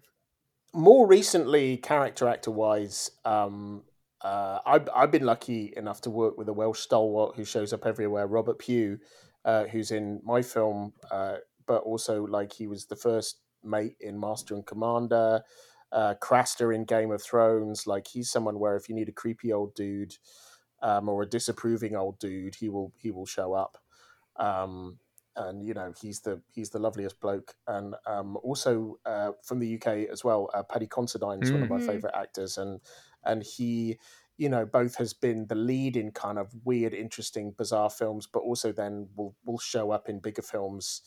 more 0.73 1.07
recently, 1.07 1.77
character 1.77 2.29
actor 2.29 2.51
wise, 2.51 3.11
um, 3.25 3.83
uh, 4.23 4.61
I've, 4.65 4.89
I've 4.95 5.11
been 5.11 5.25
lucky 5.25 5.73
enough 5.77 6.01
to 6.03 6.11
work 6.11 6.37
with 6.39 6.49
a 6.49 6.53
Welsh 6.53 6.81
stalwart 6.81 7.37
who 7.37 7.45
shows 7.45 7.73
up 7.73 7.87
everywhere, 7.87 8.27
Robert 8.27 8.59
Pugh. 8.59 8.99
uh, 9.45 9.65
who's 9.65 9.91
in 9.91 10.21
my 10.25 10.43
film, 10.43 10.93
uh, 11.11 11.37
but 11.67 11.83
also 11.83 12.25
like 12.27 12.53
he 12.53 12.67
was 12.67 12.87
the 12.87 12.97
first 12.97 13.41
mate 13.65 13.97
in 14.01 14.19
Master 14.19 14.55
and 14.55 14.67
Commander, 14.67 15.43
uh, 15.93 16.15
Craster 16.21 16.75
in 16.75 16.85
Game 16.85 17.11
of 17.11 17.23
Thrones. 17.23 17.87
Like 17.87 18.07
he's 18.07 18.31
someone 18.31 18.59
where 18.59 18.77
if 18.77 18.89
you 18.89 18.95
need 18.95 19.09
a 19.09 19.13
creepy 19.13 19.53
old 19.53 19.75
dude 19.75 20.15
um, 20.83 21.09
or 21.09 21.23
a 21.23 21.29
disapproving 21.29 21.97
old 21.97 22.19
dude, 22.19 22.55
he 22.55 22.69
will 22.69 22.93
he 22.99 23.11
will 23.11 23.27
show 23.27 23.55
up. 23.55 23.79
Um, 24.37 24.99
and 25.37 25.65
you 25.67 25.75
know 25.75 25.93
he's 26.01 26.21
the 26.21 26.41
he's 26.53 26.71
the 26.71 26.79
loveliest 26.79 27.21
bloke, 27.21 27.55
and 27.67 27.95
um, 28.07 28.37
also 28.43 28.99
uh, 29.07 29.33
from 29.45 29.59
the 29.59 29.77
UK 29.77 30.09
as 30.11 30.25
well. 30.25 30.51
Uh, 30.55 30.63
Paddy 30.63 30.87
Considine 30.87 31.43
is 31.43 31.51
mm. 31.51 31.55
one 31.55 31.63
of 31.63 31.69
my 31.71 31.77
Mm-hmm. 31.79 31.87
favorite 31.87 32.15
actors, 32.17 32.59
and 32.59 32.81
and 33.25 33.43
he 33.43 33.99
you 34.37 34.49
know 34.49 34.65
both 34.67 34.97
has 34.97 35.13
been 35.13 35.47
the 35.49 35.55
lead 35.55 35.97
in 35.97 36.11
kind 36.13 36.39
of 36.39 36.49
weird, 36.65 36.95
interesting, 36.95 37.53
bizarre 37.57 37.91
films, 37.91 38.27
but 38.27 38.41
also 38.41 38.73
then 38.73 39.09
will 39.17 39.35
will 39.45 39.59
show 39.59 39.91
up 39.91 40.09
in 40.09 40.19
bigger 40.19 40.43
films 40.43 41.03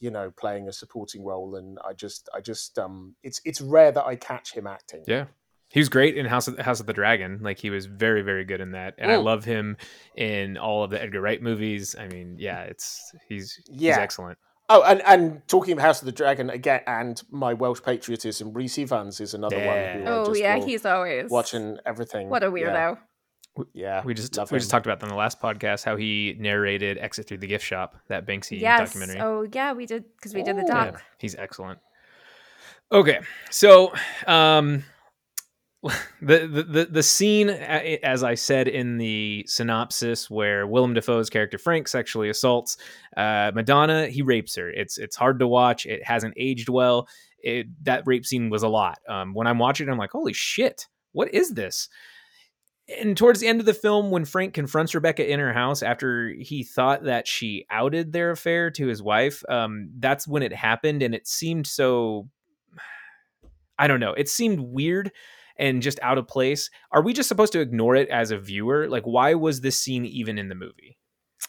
you 0.00 0.10
know 0.10 0.30
playing 0.30 0.68
a 0.68 0.72
supporting 0.72 1.24
role 1.24 1.56
and 1.56 1.76
i 1.84 1.92
just 1.92 2.28
i 2.32 2.40
just 2.40 2.78
um 2.78 3.16
it's 3.24 3.40
it's 3.44 3.60
rare 3.60 3.90
that 3.90 4.04
i 4.06 4.14
catch 4.14 4.52
him 4.52 4.64
acting 4.64 5.02
Yeah. 5.08 5.24
He 5.70 5.80
was 5.80 5.88
great 5.88 6.16
in 6.16 6.24
House 6.26 6.48
of 6.48 6.58
House 6.58 6.80
of 6.80 6.86
the 6.86 6.92
Dragon. 6.94 7.40
Like 7.42 7.58
he 7.58 7.68
was 7.70 7.86
very, 7.86 8.22
very 8.22 8.44
good 8.44 8.60
in 8.60 8.72
that, 8.72 8.94
and 8.98 9.10
I 9.12 9.16
Mm. 9.16 9.24
love 9.24 9.44
him 9.44 9.76
in 10.16 10.56
all 10.56 10.82
of 10.82 10.90
the 10.90 11.00
Edgar 11.02 11.20
Wright 11.20 11.42
movies. 11.42 11.94
I 11.98 12.08
mean, 12.08 12.36
yeah, 12.38 12.62
it's 12.62 13.12
he's 13.28 13.54
he's 13.68 13.80
Yeah. 13.80 14.00
excellent. 14.00 14.38
oh 14.70 14.82
and 14.82 15.02
and 15.06 15.46
talking 15.48 15.72
of 15.72 15.78
house 15.78 16.00
of 16.02 16.06
the 16.06 16.12
dragon 16.12 16.50
again 16.50 16.82
and 16.86 17.22
my 17.30 17.54
welsh 17.54 17.80
patriotism 17.82 18.52
Rhys 18.52 18.76
Ifans 18.76 19.18
is 19.18 19.32
another 19.32 19.56
one 19.64 19.78
who 19.78 20.02
I 20.04 20.10
Oh 20.10 20.26
just 20.26 20.40
yeah, 20.40 20.56
he's 20.58 20.84
always 20.84 21.30
watching 21.30 21.78
everything 21.86 22.28
What 22.28 22.42
a 22.42 22.50
weirdo. 22.50 22.98
yeah, 23.72 24.02
We 24.04 24.12
just 24.14 24.36
we 24.52 24.58
just 24.58 24.70
talked 24.70 24.84
about 24.86 25.00
that 25.00 25.06
on 25.06 25.10
the 25.10 25.16
last 25.16 25.40
podcast 25.40 25.84
how 25.84 25.96
he 25.96 26.36
narrated 26.38 26.98
Exit 26.98 27.26
Through 27.26 27.38
the 27.38 27.46
Gift 27.46 27.64
Shop, 27.64 27.96
that 28.08 28.26
Banksy 28.26 28.60
Yes. 28.60 28.92
documentary. 28.92 29.20
Oh 29.22 29.46
yeah, 29.52 29.72
we 29.72 29.84
did 29.86 30.04
because 30.16 30.34
we 30.34 30.42
did 30.42 30.56
the 30.56 30.62
Ooh. 30.62 30.66
Yeah, 30.68 30.90
doc. 30.92 31.02
he's 31.18 31.34
excellent. 31.34 31.78
Okay, 32.92 33.20
so 33.50 33.92
um, 34.26 34.84
the, 35.82 36.64
the 36.68 36.88
the 36.90 37.02
scene, 37.02 37.50
as 37.50 38.24
I 38.24 38.34
said 38.34 38.66
in 38.66 38.98
the 38.98 39.44
synopsis, 39.46 40.28
where 40.28 40.66
Willem 40.66 40.94
Dafoe's 40.94 41.30
character 41.30 41.56
Frank 41.56 41.86
sexually 41.86 42.28
assaults 42.28 42.76
uh, 43.16 43.52
Madonna, 43.54 44.08
he 44.08 44.22
rapes 44.22 44.56
her. 44.56 44.68
It's 44.70 44.98
it's 44.98 45.14
hard 45.14 45.38
to 45.38 45.46
watch. 45.46 45.86
It 45.86 46.04
hasn't 46.04 46.34
aged 46.36 46.68
well. 46.68 47.08
It, 47.40 47.68
that 47.84 48.02
rape 48.06 48.26
scene 48.26 48.50
was 48.50 48.64
a 48.64 48.68
lot. 48.68 48.98
Um, 49.08 49.34
when 49.34 49.46
I'm 49.46 49.60
watching 49.60 49.86
it, 49.86 49.92
I'm 49.92 49.98
like, 49.98 50.10
holy 50.10 50.32
shit, 50.32 50.88
what 51.12 51.32
is 51.32 51.50
this? 51.50 51.88
And 53.00 53.16
towards 53.16 53.38
the 53.38 53.46
end 53.46 53.60
of 53.60 53.66
the 53.66 53.74
film, 53.74 54.10
when 54.10 54.24
Frank 54.24 54.54
confronts 54.54 54.94
Rebecca 54.94 55.30
in 55.30 55.38
her 55.38 55.52
house 55.52 55.82
after 55.82 56.30
he 56.30 56.64
thought 56.64 57.04
that 57.04 57.28
she 57.28 57.66
outed 57.70 58.12
their 58.12 58.32
affair 58.32 58.70
to 58.72 58.86
his 58.88 59.02
wife, 59.02 59.44
um, 59.48 59.90
that's 59.98 60.26
when 60.26 60.42
it 60.42 60.52
happened, 60.52 61.04
and 61.04 61.14
it 61.14 61.28
seemed 61.28 61.68
so. 61.68 62.28
I 63.78 63.86
don't 63.86 64.00
know. 64.00 64.14
It 64.14 64.28
seemed 64.28 64.58
weird 64.58 65.12
and 65.58 65.82
just 65.82 65.98
out 66.02 66.18
of 66.18 66.28
place. 66.28 66.70
Are 66.92 67.02
we 67.02 67.12
just 67.12 67.28
supposed 67.28 67.52
to 67.52 67.60
ignore 67.60 67.96
it 67.96 68.08
as 68.08 68.30
a 68.30 68.38
viewer? 68.38 68.88
Like, 68.88 69.04
why 69.04 69.34
was 69.34 69.60
this 69.60 69.78
scene 69.78 70.04
even 70.04 70.38
in 70.38 70.48
the 70.48 70.54
movie? 70.54 70.98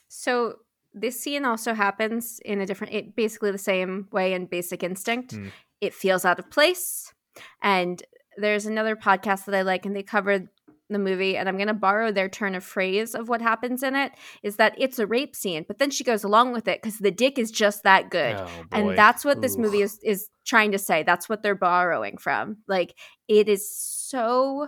So 0.08 0.56
this 0.94 1.20
scene 1.22 1.46
also 1.46 1.74
happens 1.74 2.40
in 2.44 2.62
a 2.62 2.66
different, 2.66 2.94
it, 2.94 3.16
basically 3.16 3.52
the 3.52 3.58
same 3.58 4.08
way 4.12 4.34
in 4.34 4.46
Basic 4.46 4.84
Instinct. 4.84 5.34
Hmm. 5.34 5.48
It 5.82 5.94
feels 5.94 6.26
out 6.26 6.40
of 6.40 6.52
place, 6.52 7.14
and 7.62 8.04
there's 8.38 8.66
another 8.66 8.96
podcast 8.98 9.46
that 9.46 9.56
I 9.56 9.62
like, 9.62 9.86
and 9.86 9.96
they 9.96 10.04
covered 10.04 10.50
the 10.90 11.00
movie, 11.00 11.38
and 11.38 11.48
I'm 11.48 11.56
going 11.56 11.68
to 11.68 11.74
borrow 11.74 12.12
their 12.12 12.28
turn 12.28 12.56
of 12.56 12.64
phrase 12.64 13.14
of 13.14 13.30
what 13.30 13.42
happens 13.42 13.84
in 13.84 13.96
it 13.96 14.12
is 14.42 14.56
that 14.56 14.74
it's 14.78 15.00
a 15.00 15.06
rape 15.06 15.36
scene, 15.36 15.64
but 15.68 15.78
then 15.78 15.92
she 15.92 16.04
goes 16.04 16.24
along 16.24 16.52
with 16.52 16.68
it 16.68 16.82
because 16.82 16.98
the 16.98 17.12
dick 17.12 17.38
is 17.38 17.52
just 17.52 17.84
that 17.84 18.10
good. 18.10 18.36
Oh, 18.36 18.50
and 18.72 18.98
that's 18.98 19.24
what 19.24 19.42
this 19.42 19.56
movie 19.56 19.82
is 19.82 20.00
is 20.04 20.30
trying 20.50 20.72
to 20.72 20.80
say 20.80 21.04
that's 21.04 21.30
what 21.30 21.44
they're 21.44 21.54
borrowing 21.54 22.18
from 22.18 22.58
like 22.68 22.96
it 23.28 23.48
is 23.48 23.70
so 23.70 24.68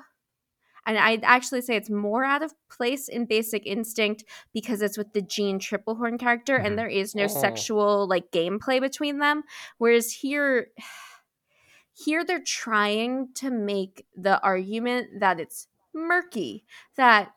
and 0.86 0.98
i'd 1.00 1.24
actually 1.24 1.62
say 1.62 1.76
it's 1.76 1.90
more 1.90 2.24
out 2.24 2.44
of 2.44 2.54
place 2.70 3.08
in 3.08 3.26
basic 3.26 3.66
instinct 3.66 4.24
because 4.54 4.84
it's 4.84 4.98
with 4.98 5.12
the 5.14 5.22
jeanne 5.24 5.58
tripplehorn 5.58 6.20
character 6.20 6.56
and 6.56 6.68
mm-hmm. 6.68 6.76
there 6.76 6.88
is 6.88 7.16
no 7.16 7.24
Oh. 7.24 7.28
sexual 7.28 8.08
like 8.08 8.32
gameplay 8.32 8.80
between 8.80 9.18
them 9.18 9.42
whereas 9.80 10.12
here 10.12 10.68
here 12.06 12.24
they're 12.24 12.44
trying 12.46 13.30
to 13.36 13.50
make 13.50 14.06
the 14.16 14.40
argument 14.42 15.20
that 15.20 15.40
it's 15.40 15.68
murky 15.94 16.64
that 16.96 17.32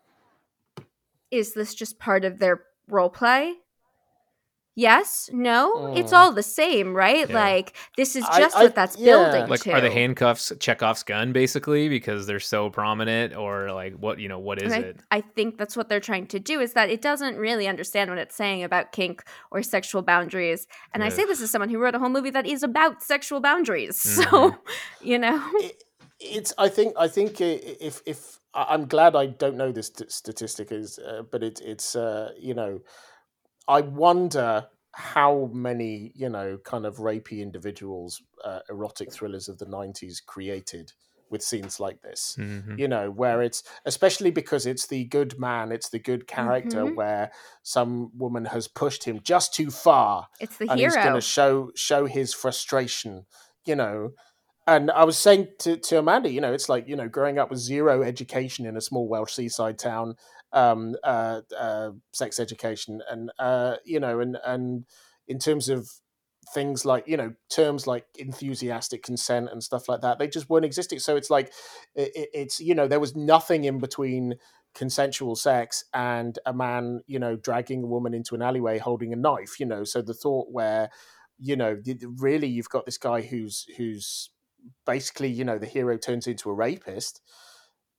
is 1.30 1.54
this 1.54 1.74
just 1.74 1.98
part 1.98 2.24
of 2.24 2.38
their 2.38 2.62
role 2.88 3.10
play 3.10 3.54
yes 4.76 5.30
no 5.32 5.94
it's 5.96 6.12
Mm. 6.12 6.16
all 6.16 6.32
the 6.32 6.42
same 6.42 6.94
right 6.94 7.28
Yeah. 7.30 7.34
like 7.44 7.76
this 7.96 8.16
is 8.16 8.24
just 8.36 8.56
I- 8.56 8.64
what 8.64 8.74
that's 8.74 8.96
yeah. 8.98 9.04
building 9.12 9.48
like, 9.48 9.60
to 9.62 9.72
are 9.72 9.80
the 9.80 9.90
handcuffs 9.90 10.52
Chekhov's 10.58 11.02
gun 11.04 11.32
basically 11.32 11.88
because 11.88 12.26
they're 12.26 12.40
so 12.40 12.70
prominent, 12.70 13.36
or 13.36 13.72
like 13.72 13.94
what 13.94 14.18
you 14.18 14.28
know? 14.28 14.38
What 14.38 14.60
is 14.62 14.72
I, 14.72 14.78
it? 14.78 15.00
I 15.10 15.20
think 15.20 15.58
that's 15.58 15.76
what 15.76 15.88
they're 15.88 16.00
trying 16.00 16.26
to 16.28 16.40
do 16.40 16.60
is 16.60 16.72
that 16.72 16.90
it 16.90 17.00
doesn't 17.02 17.36
really 17.36 17.68
understand 17.68 18.10
what 18.10 18.18
it's 18.18 18.34
saying 18.34 18.64
about 18.64 18.92
kink 18.92 19.22
or 19.50 19.62
sexual 19.62 20.02
boundaries. 20.02 20.66
And 20.92 21.04
I 21.04 21.08
say 21.08 21.24
this 21.24 21.40
as 21.40 21.50
someone 21.50 21.68
who 21.68 21.78
wrote 21.78 21.94
a 21.94 21.98
whole 21.98 22.08
movie 22.08 22.30
that 22.30 22.46
is 22.46 22.62
about 22.62 23.02
sexual 23.02 23.40
boundaries. 23.40 23.96
So, 24.24 24.24
Mhm. 24.24 24.58
you 25.02 25.18
know, 25.18 25.40
it, 25.60 25.84
it's 26.20 26.52
i 26.58 26.68
think 26.68 26.94
i 26.96 27.08
think 27.08 27.40
if 27.40 28.00
if 28.06 28.38
I- 28.54 28.66
i'm 28.72 28.86
glad 28.86 29.14
i 29.16 29.26
don't 29.26 29.56
know 29.56 29.72
this 29.72 29.88
st- 29.88 30.10
statistic 30.12 30.70
is 30.72 30.98
uh, 30.98 31.22
but 31.30 31.42
it, 31.42 31.60
it's 31.72 31.96
uh 31.96 32.30
you 32.38 32.54
know 32.54 32.80
i 33.68 33.80
wonder 33.80 34.68
how 34.92 35.50
many 35.52 36.12
you 36.14 36.28
know 36.28 36.58
kind 36.58 36.86
of 36.86 36.96
rapey 36.98 37.40
individuals 37.40 38.22
uh, 38.44 38.60
erotic 38.68 39.12
thrillers 39.12 39.48
of 39.48 39.58
the 39.58 39.66
90s 39.66 40.20
created 40.20 40.92
with 41.30 41.42
scenes 41.42 41.80
like 41.80 42.00
this 42.02 42.38
Mhm. 42.38 42.78
you 42.78 42.86
know 42.86 43.10
where 43.10 43.42
it's 43.42 43.62
especially 43.84 44.30
because 44.30 44.66
it's 44.66 44.86
the 44.86 45.04
good 45.06 45.38
man 45.38 45.72
it's 45.72 45.88
the 45.88 45.98
good 45.98 46.26
character 46.28 46.86
Mhm. 46.86 46.94
where 46.94 47.32
some 47.62 48.16
woman 48.16 48.44
has 48.46 48.68
pushed 48.68 49.04
him 49.04 49.20
just 49.22 49.52
too 49.54 49.70
far 49.70 50.28
it's 50.40 50.58
the 50.58 50.68
and 50.68 50.80
he's 50.80 50.96
going 50.96 51.14
to 51.14 51.20
show 51.20 51.72
show 51.74 52.06
his 52.06 52.32
frustration 52.34 53.26
you 53.64 53.74
know 53.74 54.10
and 54.66 54.90
i 54.90 55.04
was 55.04 55.18
saying 55.18 55.46
to, 55.58 55.76
to 55.76 55.98
amanda 55.98 56.30
you 56.30 56.40
know 56.40 56.52
it's 56.52 56.68
like 56.68 56.88
you 56.88 56.96
know 56.96 57.08
growing 57.08 57.38
up 57.38 57.50
with 57.50 57.58
zero 57.58 58.02
education 58.02 58.66
in 58.66 58.76
a 58.76 58.80
small 58.80 59.08
welsh 59.08 59.34
seaside 59.34 59.78
town 59.78 60.14
um 60.52 60.94
uh, 61.02 61.40
uh 61.58 61.90
sex 62.12 62.38
education. 62.38 63.02
And 63.10 63.32
uh 63.40 63.76
you 63.84 63.98
know 63.98 64.20
and 64.20 64.38
and 64.46 64.84
in 65.26 65.40
terms 65.40 65.68
of 65.68 65.90
things 66.54 66.84
like 66.84 67.08
you 67.08 67.16
know 67.16 67.32
terms 67.50 67.86
like 67.88 68.06
enthusiastic 68.18 69.02
consent 69.02 69.48
and 69.50 69.62
stuff 69.64 69.88
like 69.88 70.00
that 70.02 70.18
they 70.18 70.28
just 70.28 70.48
weren't 70.48 70.64
existing. 70.64 71.00
So 71.00 71.16
it's 71.16 71.30
like 71.30 71.52
it, 71.94 72.12
it- 72.14 72.28
it's 72.32 72.60
you 72.60 72.74
know 72.74 72.86
there 72.86 73.00
was 73.00 73.16
nothing 73.16 73.64
in 73.64 73.78
between 73.78 74.34
consensual 74.74 75.34
sex 75.36 75.84
and 75.94 76.38
a 76.46 76.52
man 76.52 77.00
you 77.06 77.18
know 77.18 77.36
dragging 77.36 77.82
a 77.82 77.86
woman 77.86 78.14
into 78.14 78.34
an 78.34 78.42
alleyway 78.42 78.78
holding 78.78 79.12
a 79.12 79.16
knife 79.16 79.58
you 79.58 79.66
know. 79.66 79.82
So 79.84 80.02
the 80.02 80.14
thought 80.14 80.48
where 80.52 80.90
you 81.38 81.56
know 81.56 81.76
really 82.18 82.46
you've 82.46 82.68
got 82.68 82.86
this 82.86 82.98
guy 82.98 83.22
who's 83.22 83.66
who's 83.76 84.30
basically 84.86 85.28
you 85.28 85.44
know 85.44 85.58
the 85.58 85.66
hero 85.66 85.96
turns 85.96 86.26
into 86.26 86.50
a 86.50 86.54
rapist 86.54 87.20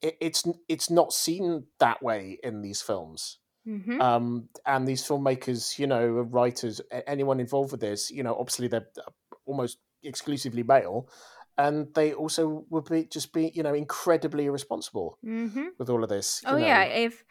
it, 0.02 0.18
it's 0.22 0.44
it's 0.68 0.90
not 0.90 1.14
seen 1.14 1.66
that 1.80 2.02
way 2.04 2.38
in 2.44 2.62
these 2.62 2.82
films 2.82 3.40
Mhm. 3.68 4.00
um, 4.00 4.50
and 4.68 4.88
these 4.88 5.02
filmmakers, 5.02 5.80
you 5.80 5.88
know, 5.88 6.08
writers, 6.08 6.82
anyone 7.08 7.40
involved 7.40 7.72
with 7.72 7.82
this, 7.82 8.12
you 8.12 8.22
know, 8.22 8.36
obviously 8.36 8.68
they're 8.68 8.88
uh, 9.00 9.10
almost 9.48 9.80
exclusively 10.04 10.62
male, 10.62 11.10
and 11.58 11.92
they 11.96 12.14
also 12.14 12.66
would 12.70 12.86
be 12.86 13.06
just 13.06 13.34
be, 13.34 13.52
you 13.56 13.64
know, 13.64 13.74
incredibly 13.74 14.46
irresponsible 14.46 15.18
Mhm. 15.26 15.70
with 15.80 15.90
all 15.90 16.04
of 16.04 16.10
this. 16.10 16.44
Oh 16.46 16.58
know. 16.58 16.64
yeah, 16.64 16.84
if 16.84 17.26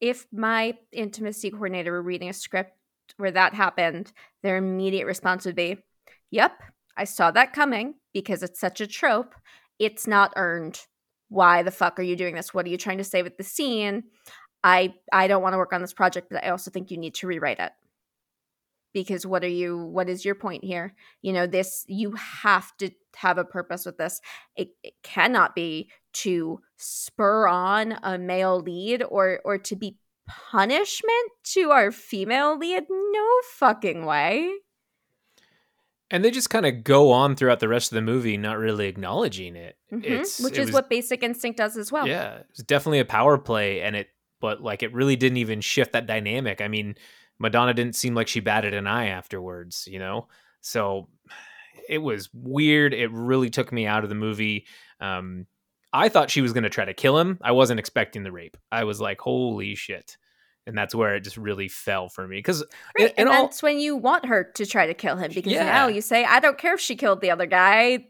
if 0.00 0.26
my 0.32 0.78
intimacy 0.92 1.50
coordinator 1.50 1.92
were 1.92 2.02
reading 2.02 2.28
a 2.28 2.32
script 2.32 2.72
where 3.16 3.32
that 3.32 3.54
happened, 3.54 4.12
their 4.42 4.56
immediate 4.56 5.06
response 5.06 5.44
would 5.44 5.56
be, 5.56 5.76
"Yep, 6.30 6.52
I 6.96 7.04
saw 7.04 7.30
that 7.32 7.52
coming 7.52 7.94
because 8.20 8.42
it's 8.42 8.58
such 8.58 8.80
a 8.80 8.86
trope. 8.86 9.32
It's 9.78 10.08
not 10.08 10.32
earned. 10.34 10.80
Why 11.28 11.62
the 11.62 11.70
fuck 11.70 12.00
are 12.00 12.02
you 12.02 12.16
doing 12.16 12.34
this? 12.34 12.52
What 12.52 12.66
are 12.66 12.68
you 12.68 12.76
trying 12.76 12.98
to 12.98 13.04
say 13.04 13.22
with 13.22 13.36
the 13.36 13.44
scene? 13.44 14.02
I 14.64 14.94
I 15.12 15.28
don't 15.28 15.42
want 15.42 15.52
to 15.52 15.58
work 15.58 15.72
on 15.72 15.82
this 15.82 15.92
project, 15.92 16.26
but 16.28 16.44
I 16.44 16.48
also 16.48 16.72
think 16.72 16.90
you 16.90 16.96
need 16.96 17.14
to 17.14 17.28
rewrite 17.28 17.60
it." 17.60 17.70
Because 18.92 19.24
what 19.24 19.44
are 19.44 19.48
you 19.62 19.78
what 19.78 20.08
is 20.08 20.24
your 20.24 20.34
point 20.34 20.64
here? 20.64 20.96
You 21.22 21.32
know, 21.32 21.46
this 21.46 21.84
you 21.86 22.12
have 22.42 22.76
to 22.78 22.90
have 23.14 23.38
a 23.38 23.44
purpose 23.44 23.86
with 23.86 23.98
this. 23.98 24.20
It, 24.56 24.70
it 24.82 24.94
cannot 25.04 25.54
be 25.54 25.90
to 26.14 26.60
spur 26.76 27.46
on 27.46 27.98
a 28.02 28.18
male 28.18 28.58
lead 28.58 29.04
or 29.04 29.40
or 29.44 29.58
to 29.58 29.76
be 29.76 29.96
punishment 30.26 31.30
to 31.42 31.70
our 31.70 31.92
female 31.92 32.58
lead 32.58 32.84
no 32.90 33.28
fucking 33.58 34.04
way 34.04 34.50
And 36.10 36.24
they 36.24 36.30
just 36.30 36.48
kind 36.50 36.64
of 36.64 36.84
go 36.84 37.12
on 37.12 37.36
throughout 37.36 37.60
the 37.60 37.68
rest 37.68 37.92
of 37.92 37.96
the 37.96 38.02
movie, 38.02 38.36
not 38.38 38.58
really 38.58 38.86
acknowledging 38.88 39.56
it. 39.56 39.76
Mhm. 39.92 40.04
It's 40.04 40.40
which 40.40 40.54
it 40.54 40.60
is 40.60 40.66
was- 40.68 40.74
what 40.74 40.88
basic 40.90 41.22
instinct 41.22 41.58
does 41.58 41.76
as 41.76 41.92
well 41.92 42.08
Yeah, 42.08 42.40
it's 42.50 42.62
definitely 42.62 43.00
a 43.00 43.04
power 43.04 43.36
play, 43.36 43.82
and 43.82 43.94
it, 43.94 44.08
but 44.40 44.62
like 44.62 44.82
it 44.82 44.92
really 44.94 45.16
didn't 45.16 45.36
even 45.38 45.60
shift 45.60 45.92
that 45.92 46.06
dynamic. 46.06 46.60
I 46.60 46.68
mean, 46.68 46.96
Madonna 47.38 47.74
didn't 47.74 47.94
seem 47.96 48.14
like 48.14 48.26
she 48.28 48.40
batted 48.40 48.72
an 48.74 48.86
eye 48.86 49.08
afterwards, 49.08 49.86
you 49.90 49.98
know? 49.98 50.28
So 50.60 51.08
it 51.88 51.98
was 51.98 52.28
weird. 52.32 52.92
It 52.94 53.10
really 53.12 53.50
took 53.50 53.70
me 53.72 53.86
out 53.86 54.02
of 54.02 54.08
the 54.08 54.14
movie. 54.16 54.66
Um, 55.00 55.46
I 55.92 56.08
thought 56.08 56.30
she 56.30 56.40
was 56.42 56.52
going 56.52 56.64
to 56.64 56.70
try 56.70 56.84
to 56.84 56.92
kill 56.94 57.18
him. 57.18 57.38
I 57.42 57.52
wasn't 57.52 57.80
expecting 57.80 58.22
the 58.22 58.32
rape. 58.32 58.56
I 58.72 58.84
was 58.84 59.00
like, 59.00 59.20
holy 59.20 59.74
shit. 59.74 60.16
And 60.68 60.76
that's 60.76 60.94
where 60.94 61.16
it 61.16 61.20
just 61.22 61.38
really 61.38 61.66
fell 61.66 62.10
for 62.10 62.28
me. 62.28 62.36
Because, 62.36 62.62
Right, 62.98 63.08
and, 63.16 63.26
and 63.26 63.28
all, 63.30 63.44
that's 63.44 63.62
when 63.62 63.78
you 63.80 63.96
want 63.96 64.26
her 64.26 64.44
to 64.54 64.66
try 64.66 64.86
to 64.86 64.92
kill 64.92 65.16
him 65.16 65.32
because 65.34 65.50
Yeah. 65.50 65.64
now 65.64 65.88
you 65.88 66.02
say, 66.02 66.26
I 66.26 66.40
don't 66.40 66.58
care 66.58 66.74
if 66.74 66.80
she 66.80 66.94
killed 66.94 67.22
the 67.22 67.30
other 67.30 67.46
guy. 67.46 68.08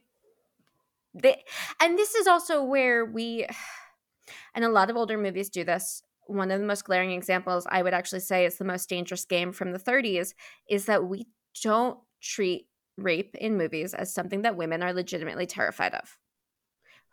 They, 1.14 1.44
and 1.80 1.96
this 1.96 2.16
is 2.16 2.26
also 2.26 2.64
where 2.64 3.04
we, 3.04 3.46
and 4.56 4.64
a 4.64 4.68
lot 4.68 4.90
of 4.90 4.96
older 4.96 5.16
movies 5.16 5.48
do 5.50 5.62
this. 5.62 6.02
One 6.26 6.50
of 6.50 6.60
the 6.60 6.66
most 6.66 6.84
glaring 6.84 7.12
examples 7.12 7.64
I 7.70 7.80
would 7.82 7.94
actually 7.94 8.20
say 8.20 8.44
is 8.44 8.58
the 8.58 8.64
most 8.64 8.88
dangerous 8.88 9.24
game 9.24 9.52
from 9.52 9.70
the 9.70 9.78
30s 9.78 10.34
is 10.68 10.86
that 10.86 11.04
we 11.04 11.28
don't 11.62 11.98
treat 12.20 12.66
rape 12.96 13.36
in 13.36 13.56
movies 13.56 13.94
as 13.94 14.12
something 14.12 14.42
that 14.42 14.56
women 14.56 14.82
are 14.82 14.92
legitimately 14.92 15.46
terrified 15.46 15.94
of. 15.94 16.18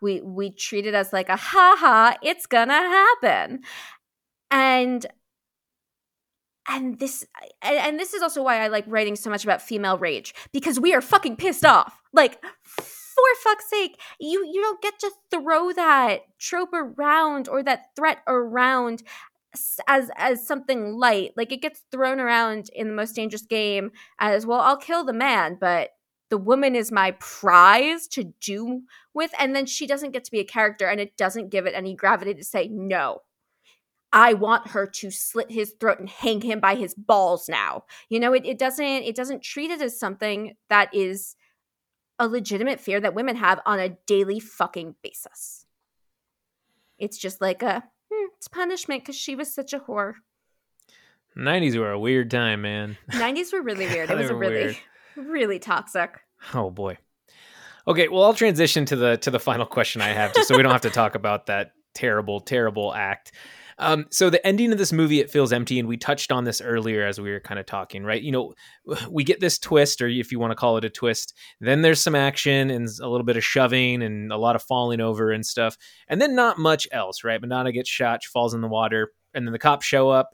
We 0.02 0.20
we 0.20 0.50
treat 0.50 0.86
it 0.86 0.94
as 0.94 1.12
like 1.12 1.28
a 1.30 1.36
ha 1.36 1.76
ha, 1.78 2.16
it's 2.20 2.46
gonna 2.46 2.74
happen. 2.74 3.60
And 4.50 5.06
and 6.68 6.98
this 6.98 7.24
and, 7.62 7.98
this 7.98 8.14
is 8.14 8.22
also 8.22 8.42
why 8.42 8.60
I 8.60 8.68
like 8.68 8.84
writing 8.86 9.16
so 9.16 9.30
much 9.30 9.44
about 9.44 9.62
female 9.62 9.98
rage 9.98 10.34
because 10.52 10.80
we 10.80 10.94
are 10.94 11.00
fucking 11.00 11.36
pissed 11.36 11.64
off. 11.64 12.02
Like 12.12 12.42
for 12.64 13.24
fuck's 13.42 13.68
sake, 13.68 14.00
you 14.20 14.44
you 14.46 14.60
don't 14.60 14.82
get 14.82 14.98
to 15.00 15.10
throw 15.30 15.72
that 15.72 16.20
trope 16.38 16.72
around 16.72 17.48
or 17.48 17.62
that 17.62 17.94
threat 17.96 18.18
around 18.26 19.02
as 19.86 20.10
as 20.16 20.46
something 20.46 20.92
light. 20.92 21.32
Like 21.36 21.52
it 21.52 21.62
gets 21.62 21.82
thrown 21.90 22.20
around 22.20 22.70
in 22.74 22.88
the 22.88 22.94
most 22.94 23.14
dangerous 23.14 23.46
game 23.46 23.92
as 24.18 24.46
well. 24.46 24.60
I'll 24.60 24.76
kill 24.76 25.04
the 25.04 25.12
man, 25.12 25.56
but 25.60 25.90
the 26.28 26.38
woman 26.38 26.74
is 26.74 26.90
my 26.90 27.12
prize 27.12 28.08
to 28.08 28.32
do 28.40 28.82
with, 29.14 29.30
and 29.38 29.54
then 29.54 29.64
she 29.64 29.86
doesn't 29.86 30.10
get 30.10 30.24
to 30.24 30.30
be 30.30 30.40
a 30.40 30.44
character, 30.44 30.86
and 30.86 31.00
it 31.00 31.16
doesn't 31.16 31.50
give 31.50 31.66
it 31.66 31.74
any 31.74 31.94
gravity 31.94 32.34
to 32.34 32.44
say 32.44 32.68
no. 32.68 33.20
I 34.16 34.32
want 34.32 34.68
her 34.68 34.86
to 34.86 35.10
slit 35.10 35.50
his 35.50 35.74
throat 35.78 36.00
and 36.00 36.08
hang 36.08 36.40
him 36.40 36.58
by 36.58 36.74
his 36.74 36.94
balls 36.94 37.50
now. 37.50 37.84
You 38.08 38.18
know, 38.18 38.32
it, 38.32 38.46
it 38.46 38.58
doesn't 38.58 38.82
it 38.82 39.14
doesn't 39.14 39.42
treat 39.42 39.70
it 39.70 39.82
as 39.82 40.00
something 40.00 40.54
that 40.70 40.88
is 40.94 41.36
a 42.18 42.26
legitimate 42.26 42.80
fear 42.80 42.98
that 42.98 43.12
women 43.12 43.36
have 43.36 43.60
on 43.66 43.78
a 43.78 43.90
daily 44.06 44.40
fucking 44.40 44.94
basis. 45.02 45.66
It's 46.98 47.18
just 47.18 47.42
like 47.42 47.62
a 47.62 47.84
hmm, 48.10 48.28
it's 48.38 48.48
punishment 48.48 49.02
because 49.02 49.16
she 49.16 49.36
was 49.36 49.52
such 49.52 49.74
a 49.74 49.80
whore. 49.80 50.14
90s 51.36 51.76
were 51.76 51.90
a 51.90 52.00
weird 52.00 52.30
time, 52.30 52.62
man. 52.62 52.96
90s 53.10 53.52
were 53.52 53.60
really 53.60 53.86
weird. 53.86 54.10
It 54.10 54.16
was 54.16 54.30
really, 54.30 54.54
weird. 54.54 54.76
really 55.16 55.58
toxic. 55.58 56.20
Oh 56.54 56.70
boy. 56.70 56.96
Okay, 57.86 58.08
well 58.08 58.22
I'll 58.22 58.32
transition 58.32 58.86
to 58.86 58.96
the 58.96 59.18
to 59.18 59.30
the 59.30 59.38
final 59.38 59.66
question 59.66 60.00
I 60.00 60.08
have 60.08 60.32
just 60.32 60.48
so 60.48 60.56
we 60.56 60.62
don't 60.62 60.72
have 60.72 60.80
to 60.80 60.90
talk 60.90 61.16
about 61.16 61.46
that 61.46 61.72
terrible 61.92 62.40
terrible 62.40 62.94
act. 62.94 63.32
Um, 63.78 64.06
so 64.10 64.30
the 64.30 64.44
ending 64.46 64.72
of 64.72 64.78
this 64.78 64.92
movie 64.92 65.20
it 65.20 65.30
feels 65.30 65.52
empty 65.52 65.78
and 65.78 65.86
we 65.86 65.98
touched 65.98 66.32
on 66.32 66.44
this 66.44 66.62
earlier 66.62 67.04
as 67.04 67.20
we 67.20 67.30
were 67.30 67.40
kind 67.40 67.60
of 67.60 67.66
talking, 67.66 68.04
right? 68.04 68.22
You 68.22 68.32
know, 68.32 68.54
we 69.10 69.22
get 69.22 69.40
this 69.40 69.58
twist 69.58 70.00
or 70.00 70.08
if 70.08 70.32
you 70.32 70.38
want 70.38 70.52
to 70.52 70.56
call 70.56 70.78
it 70.78 70.84
a 70.84 70.90
twist, 70.90 71.34
then 71.60 71.82
there's 71.82 72.00
some 72.00 72.14
action 72.14 72.70
and 72.70 72.88
a 73.02 73.08
little 73.08 73.26
bit 73.26 73.36
of 73.36 73.44
shoving 73.44 74.02
and 74.02 74.32
a 74.32 74.38
lot 74.38 74.56
of 74.56 74.62
falling 74.62 75.00
over 75.00 75.30
and 75.30 75.44
stuff. 75.44 75.76
And 76.08 76.22
then 76.22 76.34
not 76.34 76.58
much 76.58 76.88
else, 76.90 77.22
right? 77.22 77.40
Madonna 77.40 77.70
gets 77.70 77.90
shot, 77.90 78.22
she 78.22 78.30
falls 78.30 78.54
in 78.54 78.62
the 78.62 78.68
water, 78.68 79.12
and 79.34 79.46
then 79.46 79.52
the 79.52 79.58
cops 79.58 79.84
show 79.84 80.08
up 80.08 80.30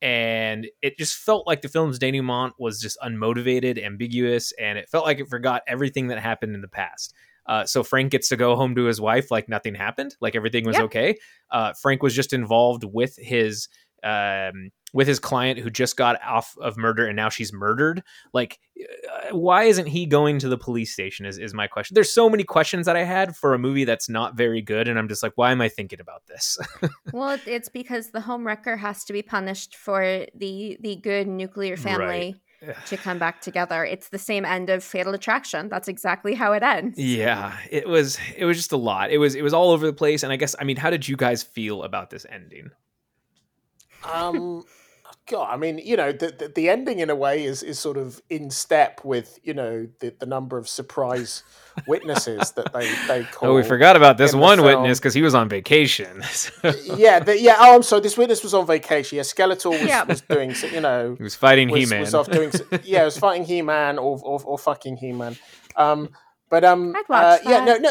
and 0.00 0.68
it 0.80 0.96
just 0.96 1.16
felt 1.16 1.46
like 1.46 1.62
the 1.62 1.68
film's 1.68 1.98
denouement 1.98 2.52
was 2.58 2.80
just 2.80 2.98
unmotivated, 3.02 3.84
ambiguous, 3.84 4.52
and 4.52 4.78
it 4.78 4.88
felt 4.88 5.04
like 5.04 5.18
it 5.18 5.28
forgot 5.28 5.62
everything 5.66 6.08
that 6.08 6.20
happened 6.20 6.54
in 6.54 6.60
the 6.60 6.68
past. 6.68 7.14
Uh, 7.48 7.64
so 7.64 7.82
Frank 7.82 8.12
gets 8.12 8.28
to 8.28 8.36
go 8.36 8.54
home 8.54 8.74
to 8.74 8.84
his 8.84 9.00
wife 9.00 9.30
like 9.30 9.48
nothing 9.48 9.74
happened, 9.74 10.14
like 10.20 10.36
everything 10.36 10.64
was 10.66 10.76
Yeah. 10.76 10.82
okay. 10.82 11.16
Uh, 11.50 11.72
Frank 11.72 12.02
was 12.02 12.14
just 12.14 12.32
involved 12.32 12.84
with 12.84 13.16
his 13.16 13.68
um, 14.04 14.70
with 14.92 15.06
his 15.06 15.18
client 15.18 15.58
who 15.58 15.70
just 15.70 15.96
got 15.96 16.22
off 16.22 16.56
of 16.60 16.76
murder 16.76 17.06
and 17.06 17.16
now 17.16 17.28
she's 17.28 17.52
murdered. 17.52 18.02
Like, 18.32 18.58
uh, 18.80 19.36
why 19.36 19.64
isn't 19.64 19.86
he 19.86 20.06
going 20.06 20.38
to 20.38 20.48
the 20.48 20.56
police 20.56 20.92
station? 20.92 21.26
Is 21.26 21.38
is 21.38 21.54
my 21.54 21.66
question. 21.66 21.94
There's 21.94 22.12
so 22.12 22.30
many 22.30 22.44
questions 22.44 22.86
that 22.86 22.96
I 22.96 23.04
had 23.04 23.36
for 23.36 23.54
a 23.54 23.58
movie 23.58 23.84
that's 23.84 24.08
not 24.08 24.36
very 24.36 24.62
good, 24.62 24.88
and 24.88 24.98
I'm 24.98 25.08
just 25.08 25.22
like, 25.22 25.32
why 25.36 25.52
am 25.52 25.60
I 25.60 25.68
thinking 25.68 26.00
about 26.00 26.26
this? 26.26 26.58
Well, 27.12 27.38
it's 27.46 27.70
because 27.70 28.10
the 28.10 28.20
home 28.20 28.46
wrecker 28.46 28.76
has 28.76 29.04
to 29.06 29.12
be 29.14 29.22
punished 29.22 29.74
for 29.76 30.26
the 30.34 30.76
the 30.80 30.96
good 30.96 31.26
nuclear 31.26 31.76
family 31.76 32.34
Ugh. 32.34 32.40
To 32.86 32.96
come 32.96 33.18
back 33.18 33.40
together. 33.40 33.84
It's 33.84 34.08
the 34.08 34.18
same 34.18 34.44
end 34.44 34.70
of 34.70 34.82
Fatal 34.82 35.14
Attraction. 35.14 35.68
That's 35.68 35.88
exactly 35.88 36.34
how 36.34 36.52
it 36.52 36.62
ends. 36.62 36.98
Yeah, 36.98 37.56
it 37.70 37.88
was 37.88 38.18
it 38.36 38.44
was 38.44 38.56
just 38.56 38.72
a 38.72 38.76
lot. 38.76 39.10
It 39.10 39.18
was 39.18 39.34
it 39.34 39.42
was 39.42 39.54
all 39.54 39.70
over 39.70 39.86
the 39.86 39.92
place 39.92 40.22
and 40.22 40.32
I 40.32 40.36
guess 40.36 40.54
I 40.58 40.64
mean 40.64 40.76
how 40.76 40.90
did 40.90 41.08
you 41.08 41.16
guys 41.16 41.42
feel 41.42 41.82
about 41.82 42.10
this 42.10 42.26
ending? 42.28 42.70
um 44.04 44.64
god 45.28 45.48
i 45.52 45.56
mean 45.56 45.78
you 45.78 45.96
know 45.96 46.10
the, 46.12 46.28
the 46.30 46.48
the 46.48 46.68
ending 46.68 46.98
in 47.00 47.10
a 47.10 47.14
way 47.16 47.44
is 47.44 47.62
is 47.62 47.78
sort 47.78 47.96
of 47.96 48.20
in 48.30 48.50
step 48.50 49.00
with 49.04 49.38
you 49.42 49.54
know 49.54 49.86
the, 50.00 50.14
the 50.18 50.26
number 50.26 50.56
of 50.58 50.68
surprise 50.68 51.42
witnesses 51.86 52.50
that 52.52 52.72
they 52.72 52.90
they 53.06 53.24
call 53.24 53.50
Oh, 53.52 53.54
we 53.54 53.62
forgot 53.62 53.96
about 53.96 54.18
this 54.18 54.34
one 54.34 54.62
witness 54.62 54.98
cuz 55.00 55.14
he 55.14 55.22
was 55.22 55.34
on 55.34 55.48
vacation. 55.48 56.22
yeah 56.96 57.20
the, 57.20 57.38
yeah 57.40 57.56
oh 57.60 57.76
i'm 57.76 57.82
sorry 57.82 58.02
this 58.02 58.16
witness 58.18 58.42
was 58.42 58.54
on 58.54 58.66
vacation 58.66 59.16
yeah 59.16 59.22
skeletor 59.22 59.70
was, 59.70 59.82
Yeah. 59.82 60.04
was 60.04 60.20
doing 60.22 60.54
you 60.72 60.80
know 60.80 61.14
he 61.16 61.22
was 61.22 61.34
fighting 61.36 61.68
He-Man. 61.68 62.00
was 62.00 62.14
off 62.14 62.28
doing 62.30 62.50
yeah, 62.82 63.02
it 63.02 63.04
was 63.04 63.18
fighting 63.18 63.44
He 63.44 63.62
Man 63.62 63.98
or, 63.98 64.18
or 64.22 64.40
or 64.44 64.58
fucking 64.58 64.96
He 64.96 65.12
Man. 65.12 65.36
Um, 65.76 66.08
but 66.50 66.64
um, 66.64 66.94
I'd 66.96 67.08
watch 67.08 67.40
uh, 67.46 67.50
yeah, 67.50 67.64
no, 67.64 67.76
no, 67.76 67.90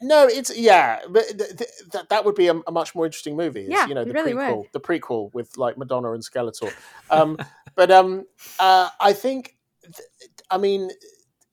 no, 0.00 0.26
it's 0.26 0.56
yeah, 0.56 1.00
but 1.08 1.26
th- 1.26 1.56
th- 1.56 1.70
that 1.92 2.08
that 2.10 2.24
would 2.24 2.34
be 2.34 2.48
a, 2.48 2.54
a 2.66 2.72
much 2.72 2.94
more 2.94 3.06
interesting 3.06 3.36
movie. 3.36 3.62
Is, 3.62 3.70
Yeah, 3.70 3.86
you 3.86 3.94
know, 3.94 4.04
the 4.04 4.12
really 4.12 4.32
prequel, 4.32 4.58
would. 4.58 4.68
the 4.72 4.80
prequel 4.80 5.32
with 5.34 5.56
like 5.56 5.76
Madonna 5.76 6.12
and 6.12 6.22
Skeletor. 6.22 6.72
Um, 7.10 7.38
but 7.74 7.90
um, 7.90 8.26
uh, 8.58 8.90
I 9.00 9.12
think, 9.12 9.56
th- 9.82 10.08
I 10.50 10.58
mean, 10.58 10.90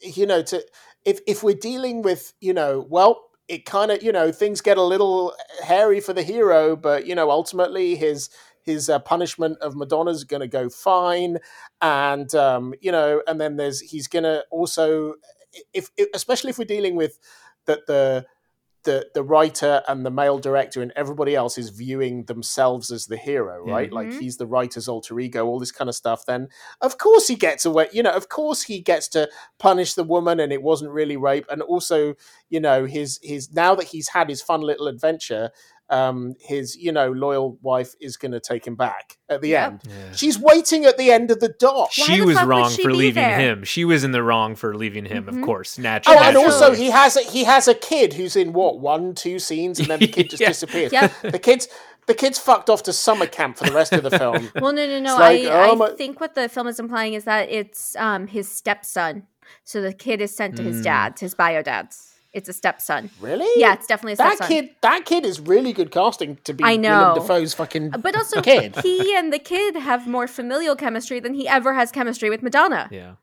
you 0.02 0.26
know, 0.26 0.42
to 0.44 0.64
if 1.06 1.20
if 1.28 1.44
we're 1.44 1.56
dealing 1.56 2.02
with 2.02 2.34
you 2.42 2.54
know, 2.54 2.86
well. 2.90 3.22
It 3.48 3.64
kind 3.64 3.92
of, 3.92 4.02
you 4.02 4.12
know, 4.12 4.32
things 4.32 4.60
get 4.60 4.80
a 4.80 4.82
little 4.82 5.36
hairy 5.64 6.00
for 6.00 6.14
the 6.14 6.24
hero, 6.24 6.76
but 6.76 7.06
you 7.06 7.14
know, 7.14 7.30
ultimately 7.30 7.96
his 7.96 8.32
his 8.64 8.90
uh, 8.90 8.98
punishment 8.98 9.60
of 9.60 9.76
Madonna's 9.76 10.24
going 10.24 10.42
to 10.42 10.48
go 10.48 10.68
fine, 10.68 11.38
and 11.80 12.34
um, 12.34 12.74
you 12.82 12.92
know, 12.92 13.22
and 13.28 13.40
then 13.40 13.56
there's 13.58 13.82
he's 13.82 14.08
going 14.08 14.24
to 14.24 14.44
also, 14.50 15.14
if, 15.76 15.92
if 15.96 16.08
especially 16.16 16.50
if 16.50 16.58
we're 16.58 16.66
dealing 16.66 16.96
with 16.96 17.20
that 17.66 17.86
the 17.86 18.26
the 18.86 19.08
the 19.14 19.24
writer 19.24 19.84
and 19.88 20.06
the 20.06 20.10
male 20.10 20.40
director 20.40 20.82
and 20.82 20.94
everybody 20.96 21.36
else 21.36 21.58
is 21.58 21.70
viewing 21.70 22.24
themselves 22.26 22.92
as 22.92 23.08
the 23.08 23.18
hero, 23.18 23.62
right? 23.64 23.92
Like 23.92 24.08
Mhm. 24.08 24.20
he's 24.22 24.38
the 24.38 24.48
writer's 24.48 24.88
alter 24.88 25.20
ego, 25.20 25.46
all 25.46 25.60
this 25.60 25.72
kind 25.74 25.90
of 25.90 25.96
stuff. 25.96 26.26
Then 26.26 26.48
of 26.82 26.98
course 26.98 27.28
he 27.28 27.36
gets 27.36 27.66
away. 27.66 27.90
You 27.92 28.04
know, 28.04 28.12
of 28.12 28.30
course 28.30 28.64
he 28.64 28.80
gets 28.80 29.08
to 29.10 29.30
punish 29.60 29.94
the 29.96 30.04
woman, 30.04 30.40
and 30.40 30.54
it 30.54 30.62
wasn't 30.64 30.92
really 30.92 31.18
rape. 31.18 31.46
And 31.50 31.62
also, 31.62 32.16
you 32.56 32.60
know, 32.68 32.80
his 32.86 33.20
his 33.32 33.52
now 33.54 33.72
that 33.76 33.88
he's 33.94 34.08
had 34.16 34.28
his 34.30 34.42
fun 34.50 34.62
little 34.62 34.88
adventure, 34.88 35.46
um, 35.90 36.34
his 36.40 36.76
you 36.86 36.92
know 36.98 37.12
loyal 37.12 37.58
wife 37.62 37.92
is 38.08 38.18
going 38.18 38.32
to 38.32 38.40
take 38.40 38.64
him 38.66 38.76
back 38.76 39.18
at 39.30 39.42
the 39.42 39.50
Yep. 39.50 39.72
end. 39.72 39.82
Yeah. 39.86 40.12
She's 40.22 40.38
waiting 40.40 40.86
at 40.86 40.98
the 40.98 41.12
end 41.18 41.30
of 41.32 41.40
the 41.40 41.50
dock. 41.60 41.92
She 41.92 42.20
the 42.22 42.26
was 42.26 42.42
wrong 42.44 42.72
she 42.72 42.82
for 42.84 42.94
leaving 42.94 43.24
there? 43.24 43.40
him. 43.40 43.64
She 43.64 43.84
was 43.86 44.04
in 44.04 44.12
the 44.18 44.24
wrong 44.24 44.56
for 44.56 44.76
leaving 44.76 45.06
him, 45.06 45.26
Mhm. 45.26 45.32
of 45.38 45.42
course. 45.50 45.78
Naturally. 45.78 46.18
Oh, 46.18 46.22
Naturally. 46.24 46.46
and 46.46 46.54
also 46.54 46.74
he 46.74 46.90
has 46.90 47.16
a, 47.18 47.22
he 47.22 47.44
has 47.44 47.68
a 47.68 47.76
kid 47.76 48.14
who's 48.14 48.36
in 48.36 48.54
what 48.54 48.80
one 48.80 49.14
two 49.14 49.38
scenes, 49.38 49.80
and 49.80 49.88
then 49.90 50.00
the 50.00 50.08
kid 50.08 50.30
just 50.34 50.42
Yeah. 50.42 50.48
disappears. 50.56 50.92
Yep. 50.92 51.12
The 51.36 51.40
kid's 51.40 51.68
the 52.08 52.14
kid's 52.14 52.38
fucked 52.40 52.70
off 52.70 52.84
to 52.84 52.94
summer 52.94 53.26
camp 53.26 53.58
for 53.58 53.66
the 53.66 53.74
rest 53.82 53.92
of 53.94 54.04
the 54.04 54.12
film. 54.24 54.50
Well, 54.62 54.74
no, 54.74 54.86
no, 54.88 55.00
no. 55.00 55.12
It's 55.14 55.20
like, 55.20 55.42
I, 55.46 55.70
oh 55.70 55.84
I 55.84 55.96
think 55.96 56.20
what 56.22 56.36
the 56.36 56.48
film 56.50 56.68
is 56.68 56.80
implying 56.80 57.14
is 57.16 57.24
that 57.26 57.50
it's 57.50 57.96
um 57.98 58.28
his 58.28 58.48
stepson. 58.50 59.28
So 59.64 59.82
the 59.82 59.94
kid 59.94 60.22
is 60.22 60.36
sent 60.36 60.56
to 60.58 60.64
his 60.64 60.80
Mm. 60.82 60.84
dad's, 60.84 61.22
his 61.22 61.36
bio 61.36 61.62
dad's. 61.62 62.15
It's 62.36 62.50
a 62.50 62.54
stepson. 62.54 63.10
Really? 63.22 63.48
Yeah, 63.56 63.74
it's 63.74 63.88
definitely 63.88 64.14
a 64.14 64.18
That 64.18 64.36
stepson. 64.36 64.48
kid, 64.68 64.70
that 64.82 65.06
kid 65.06 65.26
is 65.26 65.40
really 65.40 65.72
good 65.72 65.90
casting 65.90 66.36
to 66.44 66.54
be 66.54 66.64
I 66.66 66.76
know. 66.76 67.00
Willem 67.00 67.20
Dafoe's 67.22 67.54
fucking. 67.54 67.92
But 68.02 68.16
also, 68.16 68.42
kid. 68.42 68.76
he 68.84 69.16
and 69.16 69.32
the 69.32 69.40
kid 69.40 69.76
have 69.78 70.06
more 70.06 70.28
familial 70.28 70.76
chemistry 70.76 71.22
than 71.22 71.34
he 71.34 71.48
ever 71.48 71.74
has 71.74 71.92
chemistry 71.92 72.30
with 72.30 72.44
Madonna. 72.44 72.90
yeah. 72.92 73.14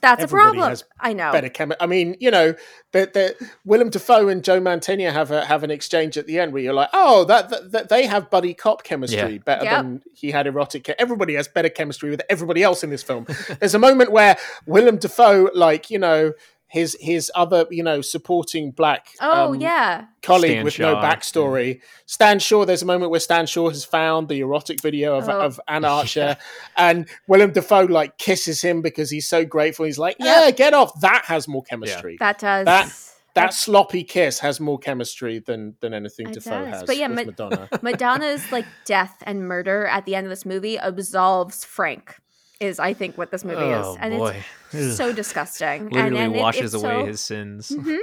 That's 0.00 0.22
Everybody 0.24 0.42
a 0.42 0.52
problem. 0.52 0.68
has 0.68 0.84
I 1.00 1.12
know. 1.14 1.32
Better 1.32 1.48
chemi- 1.48 1.76
I 1.80 1.86
mean, 1.86 2.14
you 2.20 2.30
know, 2.30 2.54
that 2.92 3.14
the 3.14 3.34
Willem 3.64 3.88
Dafoe 3.88 4.28
and 4.28 4.44
Joe 4.44 4.60
Mantegna 4.60 5.10
have 5.10 5.30
a, 5.30 5.46
have 5.46 5.62
an 5.62 5.70
exchange 5.70 6.18
at 6.18 6.26
the 6.26 6.38
end 6.38 6.52
where 6.52 6.62
you're 6.62 6.74
like, 6.74 6.90
oh, 6.92 7.24
that, 7.24 7.48
that, 7.48 7.72
that 7.72 7.88
they 7.88 8.04
have 8.04 8.28
buddy 8.28 8.52
cop 8.52 8.84
chemistry 8.84 9.18
Yeah. 9.34 9.38
better 9.38 9.64
Yep. 9.64 9.82
than 9.82 10.02
he 10.14 10.30
had 10.30 10.46
erotic. 10.46 10.84
Che- 10.84 10.94
everybody 10.98 11.34
has 11.36 11.48
better 11.48 11.70
chemistry 11.70 12.10
with 12.10 12.20
everybody 12.28 12.62
else 12.62 12.84
in 12.84 12.90
this 12.90 13.02
film. 13.02 13.26
There's 13.60 13.74
a 13.74 13.78
moment 13.78 14.12
where 14.12 14.36
Willem 14.66 14.98
Dafoe, 14.98 15.48
like 15.54 15.88
you 15.90 15.98
know, 15.98 16.34
his 16.74 16.96
his 17.00 17.30
other 17.36 17.66
you 17.70 17.84
know 17.84 18.00
supporting 18.00 18.72
black 18.72 19.06
Oh 19.20 19.52
um, 19.54 19.60
yeah. 19.60 20.06
colleague 20.22 20.50
Stan 20.50 20.64
with 20.64 20.78
no 20.80 20.94
Shaw, 20.94 21.02
backstory. 21.02 21.80
Stan 22.06 22.40
Shaw, 22.40 22.64
there's 22.64 22.82
a 22.82 22.86
moment 22.86 23.12
where 23.12 23.20
Stan 23.20 23.46
Shaw 23.46 23.68
has 23.68 23.84
found 23.84 24.28
the 24.28 24.40
erotic 24.40 24.80
video 24.82 25.16
of, 25.16 25.28
Oh. 25.28 25.40
of 25.40 25.60
Anne 25.68 25.84
Archer, 25.98 26.36
and 26.76 27.08
Willem 27.28 27.52
Dafoe 27.52 27.84
like 27.84 28.18
kisses 28.18 28.60
him 28.60 28.82
because 28.82 29.08
he's 29.08 29.28
so 29.28 29.44
grateful. 29.44 29.84
He's 29.86 29.98
like, 30.00 30.16
Yep. 30.18 30.26
"Yeah, 30.26 30.50
get 30.50 30.74
off." 30.74 31.00
That 31.00 31.24
has 31.26 31.46
more 31.46 31.62
chemistry. 31.62 32.16
That 32.18 32.38
does. 32.40 32.64
That- 32.66 32.92
That 33.34 33.52
sloppy 33.52 34.04
kiss 34.04 34.38
has 34.40 34.60
more 34.60 34.78
chemistry 34.78 35.40
than 35.40 35.74
than 35.80 35.92
anything 35.94 36.28
It 36.28 36.34
Dafoe 36.34 36.64
does. 36.64 36.68
has. 36.74 36.82
But 36.84 36.96
yeah, 36.98 37.08
with 37.08 37.16
Ma- 37.16 37.24
Madonna. 37.24 37.68
Madonna's 37.82 38.52
like 38.52 38.66
death 38.84 39.16
and 39.26 39.48
murder 39.48 39.86
at 39.86 40.04
the 40.06 40.14
end 40.14 40.26
of 40.26 40.30
this 40.30 40.44
movie 40.46 40.76
absolves 40.78 41.64
Frank. 41.64 42.16
Is 42.60 42.78
I 42.78 42.94
think 42.94 43.18
what 43.18 43.30
this 43.30 43.44
movie 43.44 43.56
oh 43.62 43.92
is, 43.92 43.98
and 44.00 44.16
boy. 44.16 44.44
it's 44.72 44.96
so 44.96 45.12
disgusting. 45.12 45.86
Literally 45.88 46.06
and, 46.08 46.16
and 46.16 46.36
it- 46.36 46.40
washes 46.40 46.72
it's 46.74 46.82
away 46.82 47.00
so- 47.00 47.06
his 47.06 47.20
sins. 47.20 47.68
Mhm. 47.70 47.98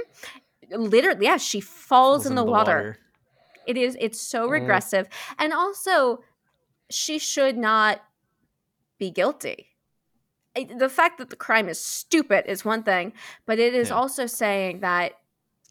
Literally, 0.70 1.24
yeah, 1.26 1.36
she 1.38 1.60
falls, 1.60 2.22
Falls 2.22 2.26
in 2.26 2.34
the, 2.34 2.44
water. 2.44 2.98
It 3.66 3.76
is. 3.76 3.96
It's 4.00 4.20
so 4.20 4.48
Mhm. 4.48 4.52
regressive, 4.52 5.06
and 5.38 5.52
also, 5.52 6.22
she 6.90 7.18
should 7.18 7.56
not 7.56 8.02
be 8.98 9.10
guilty. 9.10 9.68
The 10.54 10.88
fact 10.90 11.16
that 11.18 11.30
the 11.30 11.36
crime 11.36 11.68
is 11.68 11.82
stupid 11.82 12.44
is 12.46 12.64
one 12.64 12.82
thing, 12.82 13.14
but 13.46 13.58
it 13.58 13.74
is 13.74 13.88
Yeah. 13.88 13.94
also 13.96 14.26
saying 14.26 14.80
that 14.80 15.14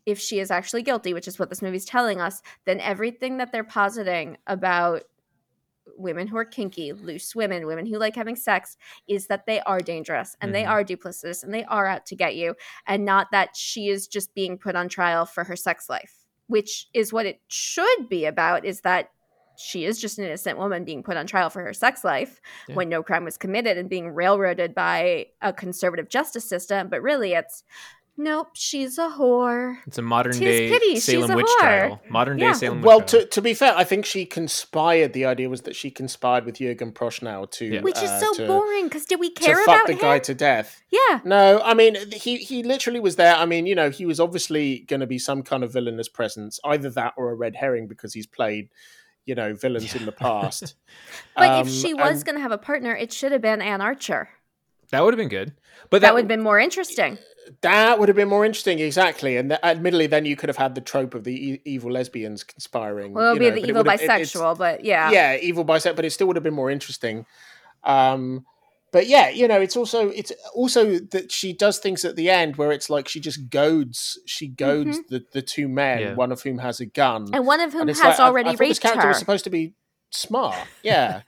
if 0.08 0.20
she 0.20 0.40
is 0.40 0.49
actually 0.49 0.82
guilty, 0.82 1.14
which 1.14 1.28
is 1.28 1.38
what 1.38 1.49
this 1.49 1.62
movie's 1.62 1.86
telling 1.86 2.20
us, 2.20 2.41
then 2.66 2.80
everything 2.80 3.38
that 3.38 3.52
they're 3.52 3.64
positing 3.64 4.38
about 4.48 5.03
women 5.97 6.27
who 6.27 6.38
are 6.38 6.45
kinky, 6.45 6.93
loose 6.93 7.35
women, 7.35 7.65
women 7.65 7.85
who 7.85 7.97
like 7.97 8.15
having 8.15 8.35
sex, 8.35 8.77
is 9.07 9.27
that 9.27 9.45
they 9.45 9.59
are 9.61 9.80
dangerous 9.80 10.35
and 10.41 10.53
they 10.53 10.63
Mhm. 10.63 10.69
are 10.69 10.84
duplicitous 10.84 11.43
and 11.43 11.53
they 11.53 11.63
are 11.65 11.88
out 11.88 12.05
to 12.07 12.15
get 12.15 12.35
you, 12.35 12.55
and 12.88 13.05
not 13.05 13.31
that 13.31 13.55
she 13.55 13.89
is 13.89 14.07
just 14.07 14.34
being 14.34 14.57
put 14.57 14.76
on 14.76 14.89
trial 14.89 15.26
for 15.26 15.43
her 15.43 15.55
sex 15.55 15.89
life, 15.89 16.26
which 16.47 16.88
is 16.93 17.13
what 17.13 17.26
it 17.26 17.41
should 17.47 18.09
be 18.09 18.26
about. 18.26 18.65
Is 18.65 18.81
that 18.81 19.11
she 19.57 19.85
is 19.85 20.01
just 20.01 20.18
an 20.18 20.26
innocent 20.26 20.57
woman 20.57 20.84
being 20.84 21.03
put 21.03 21.18
on 21.18 21.27
trial 21.27 21.49
for 21.49 21.61
her 21.61 21.73
sex 21.73 22.03
life 22.03 22.41
Yeah. 22.68 22.76
when 22.76 22.89
no 22.89 23.03
crime 23.03 23.23
was 23.23 23.38
committed 23.38 23.77
and 23.77 23.89
being 23.89 24.09
railroaded 24.09 24.73
by 24.73 25.27
a 25.41 25.53
conservative 25.53 26.09
justice 26.09 26.45
system. 26.47 26.88
But 26.88 27.01
really, 27.03 27.34
it's 27.34 27.63
nope, 28.23 28.49
she's 28.53 28.98
a 28.98 29.10
whore. 29.10 29.77
It's 29.88 29.98
a 29.98 30.02
modern 30.02 30.31
Tis 30.34 30.39
day 30.39 30.69
pity, 30.69 30.93
she's 30.95 31.06
Salem 31.06 31.31
a 31.31 31.35
witch 31.35 31.45
whore. 31.45 31.60
trial. 31.60 32.02
Modern 32.10 32.38
Yeah. 32.39 32.53
day 32.53 32.60
Salem 32.60 32.81
Well, 32.81 32.99
witch 32.99 33.11
trial. 33.11 33.23
to, 33.23 33.30
to 33.30 33.41
be 33.41 33.53
fair, 33.53 33.73
I 33.76 33.84
think 33.84 34.06
she 34.06 34.26
conspired. 34.26 35.14
The 35.14 35.26
idea 35.26 35.49
was 35.49 35.61
that 35.61 35.76
she 35.76 35.91
conspired 35.91 36.45
with 36.45 36.56
Jürgen 36.57 36.93
Prochnow 36.93 37.49
to, 37.52 37.65
Yeah. 37.65 37.81
Which 37.81 37.98
is 37.98 38.10
uh, 38.10 38.19
so 38.19 38.34
to, 38.35 38.48
boring 38.48 38.85
because 38.85 39.06
did 39.06 39.19
we 39.19 39.31
to 39.34 39.41
care 39.43 39.56
fuck 39.57 39.68
about 39.76 39.88
the 39.88 39.93
him? 39.93 39.99
guy 39.99 40.19
to 40.19 40.34
death. 40.34 40.81
yeah. 40.89 41.19
No, 41.26 41.61
I 41.64 41.73
mean 41.73 41.95
he 42.11 42.38
he 42.38 42.64
literally 42.64 42.99
was 42.99 43.15
there. 43.15 43.35
I 43.35 43.45
mean, 43.45 43.65
you 43.65 43.76
know, 43.76 43.89
he 43.89 44.06
was 44.06 44.19
obviously 44.19 44.80
going 44.88 44.99
to 45.02 45.07
be 45.07 45.19
some 45.19 45.43
kind 45.43 45.64
of 45.64 45.73
villainous 45.73 46.10
presence, 46.10 46.60
either 46.65 46.89
that 46.91 47.14
or 47.18 47.31
a 47.31 47.35
red 47.35 47.56
herring 47.56 47.88
because 47.88 48.14
he's 48.14 48.27
played, 48.27 48.69
you 49.26 49.35
know, 49.35 49.53
villains 49.53 49.95
in 49.95 50.06
the 50.06 50.11
past. 50.11 50.76
But 51.35 51.61
if 51.61 51.68
Um, 51.68 51.68
she 51.69 51.93
was 51.93 52.18
and- 52.18 52.26
going 52.26 52.35
to 52.35 52.41
have 52.41 52.52
a 52.52 52.57
partner, 52.57 52.95
it 52.95 53.11
should 53.14 53.31
have 53.31 53.41
been 53.41 53.61
Anne 53.61 53.81
Archer. 53.81 54.30
That 54.91 55.03
would 55.03 55.13
have 55.13 55.18
been 55.18 55.30
good. 55.30 55.53
But 55.89 56.01
That, 56.01 56.07
that, 56.09 56.13
would 56.13 56.22
have 56.23 56.27
been 56.27 56.41
more 56.43 56.59
interesting. 56.59 57.18
that 57.61 57.99
would 57.99 58.07
have 58.07 58.15
been 58.15 58.30
more 58.30 58.45
interesting, 58.45 58.80
exactly. 58.80 59.35
And 59.38 59.49
th- 59.49 59.59
admittedly, 59.63 60.07
then 60.07 60.26
you 60.26 60.35
could 60.35 60.47
have 60.49 60.57
had 60.57 60.76
the 60.76 60.81
trope 60.81 61.13
of 61.15 61.23
the 61.23 61.34
e- 61.53 61.61
evil 61.65 61.91
lesbians 61.91 62.43
conspiring. 62.43 63.13
Well, 63.13 63.34
it'll 63.34 63.34
you 63.35 63.39
be 63.39 63.49
know, 63.49 63.55
the 63.61 63.68
evil 63.69 63.84
would 63.84 63.91
have- 63.91 64.01
it- 64.01 64.09
bisexual, 64.09 64.57
but 64.57 64.85
yeah. 64.85 65.11
yeah, 65.11 65.38
evil 65.38 65.65
bisexual, 65.65 65.95
but 65.95 66.05
it 66.05 66.11
still 66.11 66.27
would 66.27 66.35
have 66.38 66.43
been 66.43 66.53
more 66.53 66.69
interesting. 66.72 67.26
Um, 67.84 68.45
but 68.93 69.07
yeah, 69.07 69.30
you 69.30 69.47
know, 69.47 69.59
it's 69.61 69.77
also 69.77 70.09
it's 70.09 70.34
also 70.53 70.99
that 70.99 71.31
she 71.31 71.53
does 71.53 71.80
things 71.80 72.03
at 72.03 72.18
the 72.18 72.30
end 72.30 72.57
where 72.57 72.73
it's 72.73 72.89
like 72.89 73.07
she 73.07 73.22
just 73.22 73.49
goads 73.49 74.19
she 74.26 74.47
goads 74.47 74.99
the, 75.09 75.23
the 75.31 75.41
two 75.41 75.69
men, 75.69 75.99
Yeah. 75.99 76.13
one 76.15 76.31
of 76.34 76.41
whom 76.43 76.57
has 76.57 76.81
a 76.81 76.85
gun, 76.85 77.27
And 77.34 77.47
one 77.47 77.61
of 77.61 77.72
whom 77.72 77.88
has 77.88 77.99
like, 78.01 78.19
already 78.19 78.49
I, 78.49 78.55
thought 78.57 78.68
this 78.68 78.80
character 78.80 79.03
her. 79.03 79.07
was 79.09 79.18
supposed 79.18 79.45
to 79.45 79.49
be 79.49 79.76
smart. 80.09 80.57
Yeah. 80.84 81.22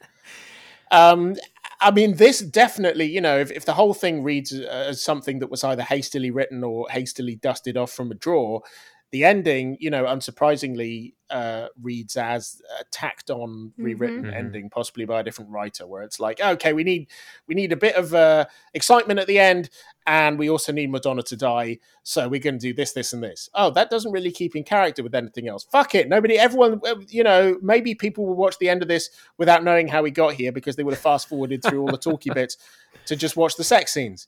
um, 0.91 1.35
I 1.83 1.91
mean, 1.91 2.15
this 2.15 2.39
definitely, 2.39 3.05
you 3.05 3.21
know, 3.21 3.37
if, 3.37 3.51
if 3.51 3.65
the 3.65 3.73
whole 3.73 3.93
thing 3.93 4.23
reads 4.23 4.53
uh, 4.53 4.85
as 4.87 5.03
something 5.03 5.39
that 5.39 5.51
was 5.51 5.63
either 5.63 5.83
hastily 5.83 6.31
written 6.31 6.63
or 6.63 6.87
hastily 6.89 7.35
dusted 7.35 7.77
off 7.77 7.91
from 7.91 8.11
a 8.11 8.15
drawer, 8.15 8.63
the 9.13 9.23
ending, 9.23 9.77
you 9.79 9.91
know, 9.91 10.05
unsurprisingly, 10.05 11.13
uh, 11.29 11.67
reads 11.81 12.17
as 12.17 12.61
a 12.79 12.83
tacked 12.85 13.29
on, 13.29 13.71
rewritten 13.77 14.23
Mhm. 14.23 14.35
ending, 14.35 14.69
possibly 14.71 15.05
by 15.05 15.19
a 15.19 15.23
different 15.23 15.51
writer, 15.51 15.85
where 15.85 16.01
it's 16.01 16.19
like, 16.19 16.41
okay, 16.41 16.73
we 16.73 16.83
need 16.83 17.07
we 17.47 17.53
need 17.53 17.71
a 17.71 17.75
bit 17.77 17.95
of 17.95 18.13
uh, 18.15 18.45
excitement 18.73 19.19
at 19.19 19.27
the 19.27 19.37
end, 19.37 19.69
and 20.07 20.39
we 20.39 20.49
also 20.49 20.71
need 20.71 20.89
Madonna 20.89 21.21
to 21.23 21.37
die, 21.37 21.77
so 22.01 22.27
we're 22.27 22.39
going 22.41 22.57
to 22.57 22.67
do 22.67 22.73
this, 22.73 22.93
this, 22.93 23.13
and 23.13 23.23
this. 23.23 23.49
Oh, 23.53 23.69
that 23.69 23.91
doesn't 23.91 24.11
really 24.11 24.31
keep 24.31 24.55
in 24.55 24.63
character 24.63 25.03
with 25.03 25.13
anything 25.13 25.47
else. 25.47 25.63
Fuck 25.63 25.93
it, 25.95 26.09
nobody, 26.09 26.37
everyone, 26.37 26.81
uh, 26.85 26.95
you 27.07 27.23
know, 27.23 27.57
maybe 27.61 27.93
people 27.95 28.25
will 28.25 28.35
watch 28.35 28.57
the 28.57 28.67
end 28.69 28.81
of 28.81 28.87
this 28.87 29.11
without 29.37 29.63
knowing 29.63 29.87
how 29.87 30.01
we 30.01 30.09
got 30.11 30.33
here 30.33 30.51
because 30.51 30.75
they 30.75 30.83
would 30.83 30.93
have 30.95 31.01
fast 31.01 31.29
forwarded 31.29 31.63
through 31.63 31.81
all 31.81 31.87
the 31.91 31.97
talky 31.97 32.29
bits 32.33 32.57
to 33.05 33.15
just 33.15 33.37
watch 33.37 33.55
the 33.57 33.63
sex 33.63 33.93
scenes. 33.93 34.27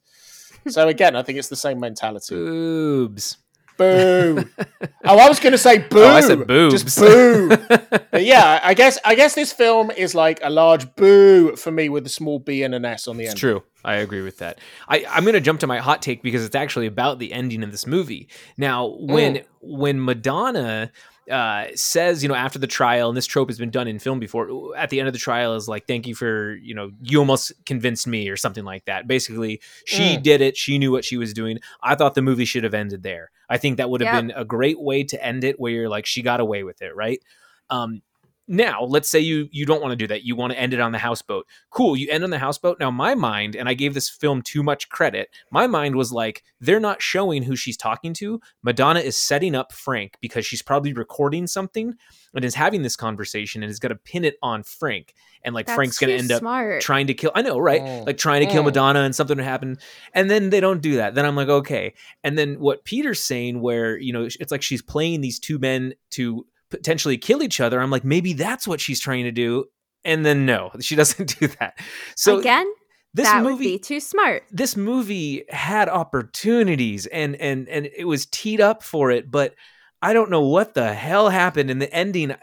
So 0.67 0.87
again, 0.87 1.15
I 1.15 1.23
think 1.23 1.37
it's 1.39 1.49
the 1.49 1.55
same 1.55 1.79
mentality. 1.79 2.35
boobs. 2.35 3.37
Boo! 3.77 4.43
oh, 5.06 5.18
I 5.19 5.27
was 5.27 5.39
going 5.39 5.52
to 5.52 5.57
say 5.57 5.80
boo. 5.80 6.03
Oh, 6.03 6.07
I 6.07 6.22
said 6.22 6.47
boo. 6.47 6.72
Just 6.72 6.97
boo. 6.99 7.49
But 8.11 8.23
yeah, 8.23 8.61
I 8.64 8.73
guess 8.76 8.97
I 9.03 9.15
guess 9.15 9.35
this 9.35 9.52
film 9.52 9.91
is 9.91 10.15
like 10.15 10.39
a 10.41 10.49
large 10.49 10.95
boo 10.95 11.56
for 11.57 11.69
me 11.72 11.89
with 11.89 12.06
a 12.06 12.10
small 12.10 12.39
B 12.39 12.64
and 12.64 12.73
an 12.73 12.85
S 12.85 13.07
on 13.10 13.18
the 13.18 13.23
It's 13.23 13.31
end. 13.31 13.39
true. 13.39 13.64
I 13.84 13.95
agree 13.95 14.22
with 14.22 14.38
that. 14.38 14.60
I, 14.88 15.06
I'm 15.10 15.23
going 15.26 15.34
to 15.34 15.41
jump 15.41 15.60
to 15.60 15.68
my 15.68 15.80
hot 15.80 16.02
take 16.02 16.23
because 16.23 16.43
it's 16.45 16.56
actually 16.56 16.88
about 16.88 17.19
the 17.19 17.34
ending 17.34 17.61
of 17.61 17.72
this 17.72 17.85
movie. 17.85 18.30
Now, 18.57 18.95
when 18.99 19.43
when 19.61 20.03
Madonna 20.03 20.91
uh, 21.31 21.65
says, 21.76 22.22
you 22.22 22.30
know, 22.30 22.35
after 22.35 22.60
the 22.60 22.68
trial, 22.68 23.10
and 23.10 23.18
this 23.18 23.26
trope 23.26 23.49
has 23.49 23.57
been 23.57 23.72
done 23.72 23.88
in 23.88 23.99
film 23.99 24.19
before, 24.19 24.76
at 24.77 24.89
the 24.89 24.99
end 24.99 25.07
of 25.07 25.14
the 25.14 25.19
trial 25.19 25.56
is 25.56 25.68
like, 25.68 25.88
"Thank 25.88 26.06
you 26.07 26.15
for, 26.15 26.56
you 26.56 26.76
know, 26.76 26.91
you 27.02 27.19
almost 27.19 27.52
convinced 27.65 28.06
me," 28.07 28.30
or 28.30 28.38
something 28.38 28.64
like 28.64 28.85
that. 28.85 29.07
Basically, 29.07 29.61
she 29.85 30.18
Mm. 30.18 30.23
did 30.23 30.41
it. 30.41 30.56
She 30.57 30.77
knew 30.77 30.91
what 30.91 31.03
she 31.06 31.18
was 31.18 31.34
doing. 31.34 31.60
I 31.81 31.95
thought 31.95 32.15
the 32.15 32.22
movie 32.22 32.45
should 32.45 32.64
have 32.64 32.73
ended 32.73 33.03
there. 33.03 33.31
I 33.49 33.57
think 33.57 33.77
that 33.77 33.89
would 33.89 34.02
have 34.02 34.14
Yep. 34.14 34.22
been 34.23 34.31
a 34.35 34.45
great 34.45 34.80
way 34.80 35.03
to 35.03 35.23
end 35.26 35.43
it, 35.43 35.60
where 35.60 35.72
you're 35.72 35.89
like, 35.89 36.06
she 36.06 36.22
got 36.22 36.39
away 36.39 36.64
with 36.64 36.81
it, 36.81 36.95
right? 36.95 37.22
Um, 37.69 38.02
now, 38.47 38.84
let's 38.84 39.09
say 39.09 39.19
you 39.19 39.47
you 39.51 39.65
don't 39.65 39.81
want 39.81 39.91
to 39.91 39.95
do 39.95 40.07
that. 40.07 40.23
You 40.23 40.35
want 40.35 40.53
to 40.53 40.59
end 40.59 40.73
it 40.73 40.80
on 40.80 40.91
the 40.91 40.97
houseboat. 40.97 41.47
Cool, 41.72 41.95
you 41.95 42.09
end 42.09 42.23
on 42.23 42.30
the 42.30 42.39
houseboat. 42.39 42.80
Now, 42.80 42.91
my 42.91 43.15
mind, 43.15 43.55
and 43.55 43.67
I 43.67 43.73
gave 43.73 43.93
this 43.93 44.09
film 44.09 44.41
too 44.41 44.61
much 44.61 44.89
credit. 44.89 45.30
My 45.51 45.67
mind 45.67 45.95
was 45.95 46.11
like, 46.11 46.43
they're 46.59 46.80
not 46.80 47.01
showing 47.01 47.43
who 47.43 47.55
she's 47.55 47.77
talking 47.77 48.13
to. 48.15 48.39
Madonna 48.61 48.99
is 48.99 49.17
setting 49.17 49.55
up 49.55 49.72
Frank 49.72 50.17
because 50.22 50.45
she's 50.45 50.61
probably 50.61 50.93
recording 50.93 51.47
something 51.47 51.95
and 52.35 52.45
is 52.45 52.55
having 52.55 52.81
this 52.81 52.95
conversation 52.95 53.63
and 53.63 53.72
is 53.72 53.80
going 53.80 53.91
to 53.91 53.95
pin 53.95 54.26
it 54.26 54.35
on 54.43 54.61
Frank. 54.63 55.13
And 55.43 55.55
like 55.55 55.67
That's 55.67 55.76
Frank's 55.76 55.97
going 55.97 56.09
to 56.09 56.17
too 56.17 56.34
end 56.34 56.43
up 56.43 56.81
trying 56.81 57.07
to 57.07 57.13
kill. 57.13 57.31
I 57.34 57.41
know, 57.41 57.57
right? 57.57 57.81
Mm. 57.81 58.05
Like 58.05 58.17
trying 58.17 58.45
to 58.45 58.51
kill 58.51 58.63
Mm. 58.63 58.65
Madonna 58.65 59.01
and 59.01 59.15
something 59.15 59.38
would 59.38 59.43
happen. 59.43 59.77
And 60.13 60.30
then 60.30 60.49
they 60.49 60.59
don't 60.59 60.81
do 60.81 60.95
that. 60.95 61.15
Then 61.15 61.26
I'm 61.26 61.35
like, 61.35 61.49
okay. 61.49 61.93
And 62.23 62.38
then 62.38 62.59
what 62.59 62.84
Peter's 62.84 63.23
saying, 63.23 63.61
where, 63.61 63.97
you 63.97 64.11
know, 64.11 64.27
it's 64.39 64.51
like 64.51 64.63
she's 64.63 64.81
playing 64.81 65.22
these 65.22 65.39
two 65.39 65.59
men 65.59 65.93
to 66.11 66.45
potentially 66.69 67.17
kill 67.17 67.43
each 67.43 67.59
other. 67.59 67.79
I'm 67.79 67.91
like, 67.91 68.03
maybe 68.03 68.33
that's 68.33 68.67
what 68.67 68.79
she's 68.81 68.99
trying 68.99 69.23
to 69.25 69.31
do. 69.31 69.65
And 70.03 70.25
then 70.25 70.45
no, 70.45 70.71
she 70.79 70.95
doesn't 70.95 71.39
do 71.39 71.47
that. 71.59 71.77
So 72.15 72.39
Again, 72.39 72.65
this 73.13 73.25
that 73.27 73.43
would 73.43 73.51
movie 73.51 73.63
be 73.65 73.79
too 73.79 73.99
smart. 73.99 74.43
this 74.51 74.75
movie 74.75 75.45
had 75.49 75.87
opportunities 75.89 77.05
and 77.07 77.35
and 77.37 77.67
and 77.69 77.89
it 77.95 78.05
was 78.05 78.25
teed 78.25 78.59
up 78.59 78.83
for 78.83 79.09
it 79.09 79.31
but 79.31 79.55
i 80.01 80.11
don't 80.11 80.29
know 80.29 80.41
what 80.41 80.73
the 80.73 80.93
hell 80.93 81.29
happened 81.29 81.71
in 81.71 81.79
the 81.79 81.89
ending 81.93 82.31
eh, 82.31 82.35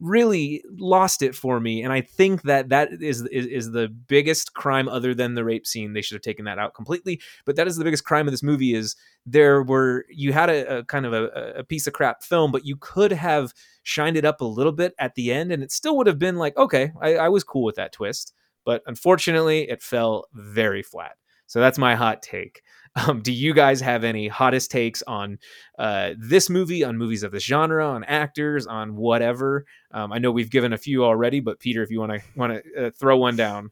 really 0.00 0.62
lost 0.76 1.22
it 1.22 1.34
for 1.34 1.58
me 1.58 1.82
and 1.82 1.92
i 1.92 2.00
think 2.00 2.42
that 2.42 2.68
that 2.68 2.88
is, 3.02 3.22
is 3.32 3.46
is 3.46 3.72
the 3.72 3.88
biggest 3.88 4.54
crime 4.54 4.88
other 4.88 5.12
than 5.12 5.34
the 5.34 5.44
rape 5.44 5.66
scene. 5.66 5.92
They 5.92 6.02
should 6.02 6.14
have 6.14 6.22
taken 6.22 6.44
that 6.44 6.58
out 6.58 6.74
completely 6.74 7.20
but 7.44 7.56
that 7.56 7.66
is 7.66 7.76
the 7.76 7.84
biggest 7.84 8.04
crime 8.04 8.28
of 8.28 8.32
this 8.32 8.42
movie 8.42 8.74
is 8.74 8.94
there 9.26 9.62
were 9.62 10.04
you 10.08 10.32
had 10.32 10.50
a, 10.50 10.78
a 10.78 10.84
kind 10.84 11.04
of 11.04 11.12
a, 11.12 11.54
a 11.56 11.64
piece 11.64 11.86
of 11.86 11.92
crap 11.92 12.22
film 12.22 12.52
but 12.52 12.64
you 12.64 12.76
could 12.76 13.10
have 13.12 13.52
shined 13.82 14.16
it 14.16 14.24
up 14.24 14.40
a 14.40 14.44
little 14.44 14.72
bit 14.72 14.94
at 14.98 15.14
the 15.16 15.32
end 15.32 15.50
and 15.50 15.62
it 15.62 15.72
still 15.72 15.96
would 15.96 16.06
have 16.06 16.18
been 16.18 16.36
like 16.36 16.56
okay 16.56 16.92
i, 17.00 17.16
I 17.16 17.28
was 17.28 17.42
cool 17.42 17.64
with 17.64 17.76
that 17.76 17.92
twist 17.92 18.32
but 18.64 18.82
unfortunately 18.86 19.68
it 19.68 19.82
fell 19.82 20.26
very 20.32 20.82
flat 20.82 21.16
so 21.48 21.58
that's 21.58 21.78
my 21.78 21.96
hot 21.96 22.22
take 22.22 22.62
um, 22.94 23.20
do 23.20 23.32
you 23.32 23.52
guys 23.52 23.80
have 23.80 24.04
any 24.04 24.28
hottest 24.28 24.70
takes 24.70 25.02
on 25.02 25.38
uh, 25.78 26.14
this 26.16 26.48
movie 26.48 26.84
on 26.84 26.96
movies 26.96 27.24
of 27.24 27.32
this 27.32 27.42
genre 27.42 27.84
on 27.84 28.04
actors 28.04 28.66
on 28.68 28.94
whatever 28.94 29.64
um, 29.90 30.12
i 30.12 30.18
know 30.18 30.30
we've 30.30 30.50
given 30.50 30.72
a 30.72 30.78
few 30.78 31.04
already 31.04 31.40
but 31.40 31.58
peter 31.58 31.82
if 31.82 31.90
you 31.90 31.98
want 31.98 32.12
to 32.12 32.20
want 32.36 32.52
to 32.52 32.86
uh, 32.86 32.90
throw 32.96 33.16
one 33.16 33.34
down 33.34 33.70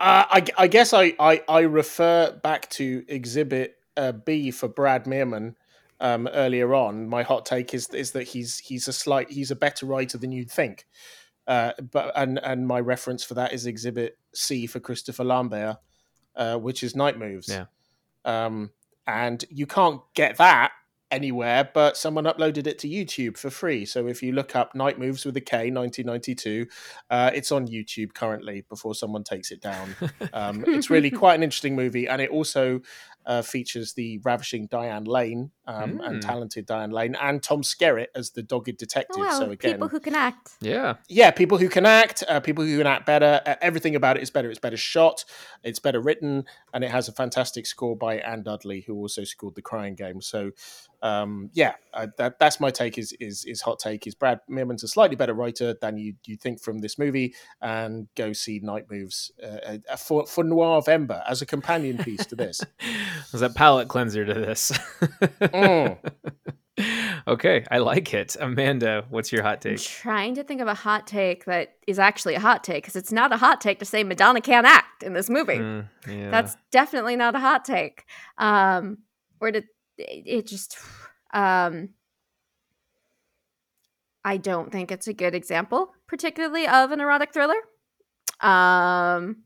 Uh, 0.00 0.26
I, 0.30 0.44
I 0.58 0.66
guess 0.66 0.92
I, 0.92 1.14
I, 1.20 1.42
I 1.48 1.60
refer 1.60 2.32
back 2.42 2.68
to 2.70 3.04
Exhibit 3.06 3.76
uh, 3.96 4.10
B 4.10 4.50
for 4.50 4.66
Brad 4.68 5.04
Mirman 5.04 5.54
um, 6.00 6.26
earlier 6.32 6.74
on. 6.74 7.08
My 7.08 7.22
hot 7.22 7.46
take 7.46 7.72
is 7.72 7.88
is 7.90 8.10
that 8.12 8.26
he's 8.26 8.58
he's 8.58 8.88
a 8.88 8.92
slight 8.92 9.30
he's 9.30 9.52
a 9.52 9.56
better 9.56 9.86
writer 9.86 10.18
than 10.18 10.32
you'd 10.32 10.50
think. 10.50 10.86
Uh, 11.46 11.70
but 11.92 12.10
and 12.16 12.40
and 12.42 12.66
my 12.66 12.80
reference 12.80 13.22
for 13.22 13.34
that 13.34 13.52
is 13.52 13.66
Exhibit 13.66 14.18
C 14.34 14.66
for 14.66 14.80
Christopher 14.80 15.22
Lambert, 15.24 15.76
uh, 16.36 16.56
which 16.56 16.82
is 16.82 16.96
Knight 16.96 17.18
Moves. 17.18 17.48
Yeah. 17.48 17.66
Um, 18.24 18.70
and 19.06 19.44
you 19.50 19.66
can't 19.66 20.00
get 20.14 20.36
that 20.36 20.72
anywhere, 21.12 21.68
but 21.74 21.96
someone 21.96 22.24
uploaded 22.24 22.66
it 22.66 22.78
to 22.80 22.88
YouTube 22.88 23.36
for 23.36 23.50
free. 23.50 23.84
So 23.84 24.06
if 24.06 24.22
you 24.22 24.32
look 24.32 24.56
up 24.56 24.74
Knight 24.74 24.98
Moves 24.98 25.24
with 25.24 25.36
a 25.36 25.40
K, 25.40 25.70
1992, 25.70 26.66
uh, 27.10 27.30
it's 27.34 27.52
on 27.52 27.68
YouTube 27.68 28.14
currently 28.14 28.64
before 28.68 28.94
someone 28.94 29.22
takes 29.22 29.52
it 29.52 29.60
down. 29.60 29.94
Um, 30.34 30.64
it's 30.66 30.88
really 30.88 31.10
quite 31.10 31.34
an 31.34 31.42
interesting 31.42 31.76
movie, 31.76 32.08
and 32.08 32.22
it 32.22 32.30
also 32.30 32.80
uh, 33.24 33.42
features 33.42 33.92
the 33.94 34.18
ravishing 34.24 34.66
Diane 34.66 35.04
Lane 35.04 35.50
um, 35.66 35.98
Mm. 35.98 36.06
and 36.08 36.22
talented 36.22 36.66
Diane 36.66 36.90
Lane, 36.90 37.14
and 37.20 37.42
Tom 37.42 37.62
Skerritt 37.62 38.08
as 38.16 38.30
the 38.30 38.42
dogged 38.42 38.76
detective. 38.76 39.18
Wow. 39.20 39.38
so 39.38 39.50
again, 39.50 39.72
people 39.74 39.88
who 39.88 40.00
can 40.00 40.14
act. 40.14 40.50
Yeah. 40.60 40.94
yeah, 41.08 41.30
people 41.30 41.58
who 41.58 41.68
can 41.68 41.86
act, 41.86 42.24
uh, 42.28 42.40
people 42.40 42.64
who 42.64 42.78
can 42.78 42.86
act 42.86 43.06
better. 43.06 43.40
Uh, 43.46 43.54
everything 43.60 43.94
about 43.94 44.16
it 44.16 44.22
is 44.22 44.30
better. 44.30 44.50
It's 44.50 44.58
better 44.58 44.76
shot, 44.76 45.24
it's 45.62 45.78
better 45.78 46.00
written, 46.00 46.44
and 46.74 46.82
it 46.82 46.90
has 46.90 47.08
a 47.08 47.12
fantastic 47.12 47.66
score 47.66 47.96
by 47.96 48.16
Anne 48.18 48.42
Dudley, 48.42 48.80
who 48.86 48.96
also 48.96 49.22
scored 49.24 49.54
the 49.54 49.62
Crying 49.62 49.94
Game. 49.94 50.20
So, 50.20 50.50
um, 51.02 51.50
yeah, 51.52 51.74
uh, 51.92 52.06
that, 52.16 52.38
that's 52.38 52.60
my 52.60 52.70
take. 52.70 52.96
Is 52.96 53.12
is 53.20 53.44
is 53.44 53.60
hot 53.60 53.80
take? 53.80 54.06
Is 54.06 54.14
Brad 54.14 54.40
Mirman's 54.48 54.84
a 54.84 54.88
slightly 54.88 55.16
better 55.16 55.34
writer 55.34 55.74
than 55.80 55.98
you 55.98 56.14
you 56.26 56.36
think 56.36 56.62
from 56.62 56.78
this 56.78 56.98
movie? 56.98 57.34
And 57.60 58.06
go 58.14 58.32
see 58.32 58.60
Knight 58.62 58.86
Moves 58.88 59.32
uh, 59.42 59.78
uh, 59.90 59.96
for 59.96 60.26
for 60.26 60.44
Noirvember 60.44 61.22
as 61.28 61.42
a 61.42 61.46
companion 61.46 61.98
piece 61.98 62.24
to 62.26 62.36
this. 62.36 62.60
Was 63.32 63.42
a 63.42 63.50
palate 63.50 63.88
cleanser 63.88 64.24
to 64.24 64.34
this. 64.34 64.70
Mm. 65.40 65.98
okay, 67.26 67.64
I 67.68 67.78
like 67.78 68.14
it. 68.14 68.36
Amanda, 68.38 69.04
what's 69.10 69.32
your 69.32 69.42
hot 69.42 69.66
I'm 69.66 69.72
take? 69.72 69.80
trying 69.80 70.36
to 70.36 70.44
think 70.44 70.60
of 70.60 70.68
a 70.68 70.74
hot 70.74 71.08
take 71.08 71.46
that 71.46 71.74
is 71.88 71.98
actually 71.98 72.36
a 72.36 72.40
hot 72.40 72.62
take 72.62 72.84
because 72.84 72.96
it's 72.96 73.12
not 73.12 73.32
a 73.32 73.36
hot 73.36 73.60
take 73.60 73.80
to 73.80 73.84
say 73.84 74.04
Madonna 74.04 74.40
can't 74.40 74.66
act 74.66 75.02
in 75.02 75.14
this 75.14 75.28
movie. 75.28 75.58
Mm, 75.58 75.88
yeah. 76.08 76.30
That's 76.30 76.56
definitely 76.70 77.16
not 77.16 77.34
a 77.34 77.40
hot 77.40 77.64
take. 77.64 78.04
Um, 78.38 78.98
or 79.40 79.50
to 79.50 79.62
it, 79.98 80.46
just 80.46 80.78
um 81.32 81.90
I 84.24 84.36
don't 84.36 84.70
think 84.70 84.92
it's 84.92 85.08
a 85.08 85.12
good 85.12 85.34
example, 85.34 85.92
particularly 86.06 86.66
of 86.68 86.92
an 86.92 87.00
erotic 87.00 87.32
thriller. 87.32 87.54
Um 88.40 89.44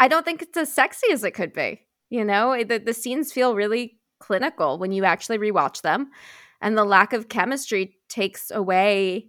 I 0.00 0.08
don't 0.08 0.24
think 0.24 0.42
it's 0.42 0.56
as 0.56 0.72
sexy 0.72 1.12
as 1.12 1.24
it 1.24 1.32
could 1.32 1.52
be. 1.52 1.86
You 2.10 2.24
know, 2.24 2.62
the, 2.64 2.78
the 2.78 2.94
scenes 2.94 3.32
feel 3.32 3.54
really 3.54 3.98
clinical 4.20 4.78
when 4.78 4.92
you 4.92 5.04
actually 5.04 5.38
rewatch 5.38 5.82
them. 5.82 6.10
And 6.60 6.76
the 6.76 6.84
lack 6.84 7.12
of 7.12 7.28
chemistry 7.28 7.98
takes 8.08 8.50
away 8.50 9.28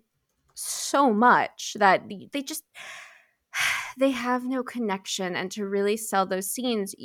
so 0.56 1.14
much 1.14 1.76
that 1.80 2.04
they 2.34 2.42
just 2.42 2.64
they 3.98 4.12
have 4.12 4.46
no 4.46 4.64
connection 4.64 5.36
and 5.36 5.52
to 5.52 5.66
really 5.66 5.98
sell 5.98 6.26
those 6.26 6.50
scenes 6.50 6.96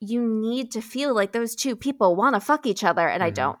you 0.00 0.26
need 0.26 0.72
to 0.72 0.80
feel 0.80 1.14
like 1.14 1.32
those 1.32 1.54
two 1.54 1.76
people 1.76 2.16
want 2.16 2.34
to 2.34 2.40
fuck 2.40 2.66
each 2.66 2.82
other 2.82 3.06
and 3.08 3.22
i 3.22 3.30
Mhm. 3.30 3.34
don't 3.34 3.58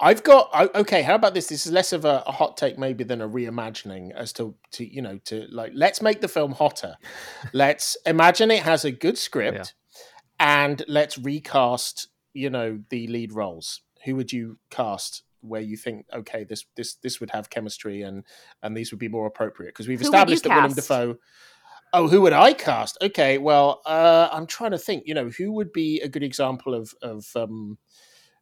I've 0.00 0.22
got 0.22 0.74
okay. 0.76 1.02
How 1.02 1.16
about 1.16 1.34
this? 1.34 1.48
This 1.48 1.66
is 1.66 1.72
less 1.72 1.92
of 1.92 2.04
a, 2.04 2.22
a 2.24 2.30
hot 2.30 2.56
take, 2.56 2.78
maybe, 2.78 3.02
than 3.02 3.20
a 3.20 3.28
reimagining 3.28 4.12
as 4.14 4.32
to 4.34 4.54
to 4.72 4.84
you 4.86 5.02
know 5.02 5.18
to 5.24 5.46
like 5.50 5.72
let's 5.74 6.00
make 6.00 6.20
the 6.20 6.28
film 6.28 6.52
hotter. 6.52 6.96
let's 7.52 7.96
imagine 8.06 8.50
it 8.52 8.62
has 8.62 8.84
a 8.84 8.92
good 8.92 9.18
script, 9.18 9.74
and 10.38 10.84
let's 10.86 11.18
recast 11.18 12.06
you 12.32 12.48
know 12.48 12.78
the 12.90 13.08
lead 13.08 13.32
roles. 13.32 13.80
Who 14.04 14.14
would 14.16 14.32
you 14.32 14.58
cast? 14.70 15.24
Where 15.40 15.60
you 15.60 15.76
think 15.76 16.06
okay, 16.14 16.44
this 16.44 16.64
this 16.76 16.94
this 16.96 17.18
would 17.18 17.30
have 17.30 17.50
chemistry 17.50 18.02
and 18.02 18.24
and 18.62 18.76
these 18.76 18.92
would 18.92 19.00
be 19.00 19.08
more 19.08 19.26
appropriate 19.26 19.70
because 19.70 19.88
we've 19.88 20.00
Who 20.00 20.06
established 20.06 20.44
that 20.44 20.54
Willem? 20.54 20.74
Dafoe. 20.74 21.16
Oh, 21.92 22.06
who 22.08 22.20
would 22.22 22.32
I 22.32 22.52
cast? 22.52 22.98
Okay, 23.00 23.38
well, 23.38 23.80
uh, 23.86 24.28
I'm 24.30 24.46
trying 24.46 24.72
to 24.72 24.78
think. 24.78 25.04
You 25.06 25.14
know, 25.14 25.30
who 25.30 25.52
would 25.52 25.72
be 25.72 26.00
a 26.00 26.08
good 26.08 26.22
example 26.22 26.74
of 26.74 26.94
of 27.02 27.26
um, 27.34 27.78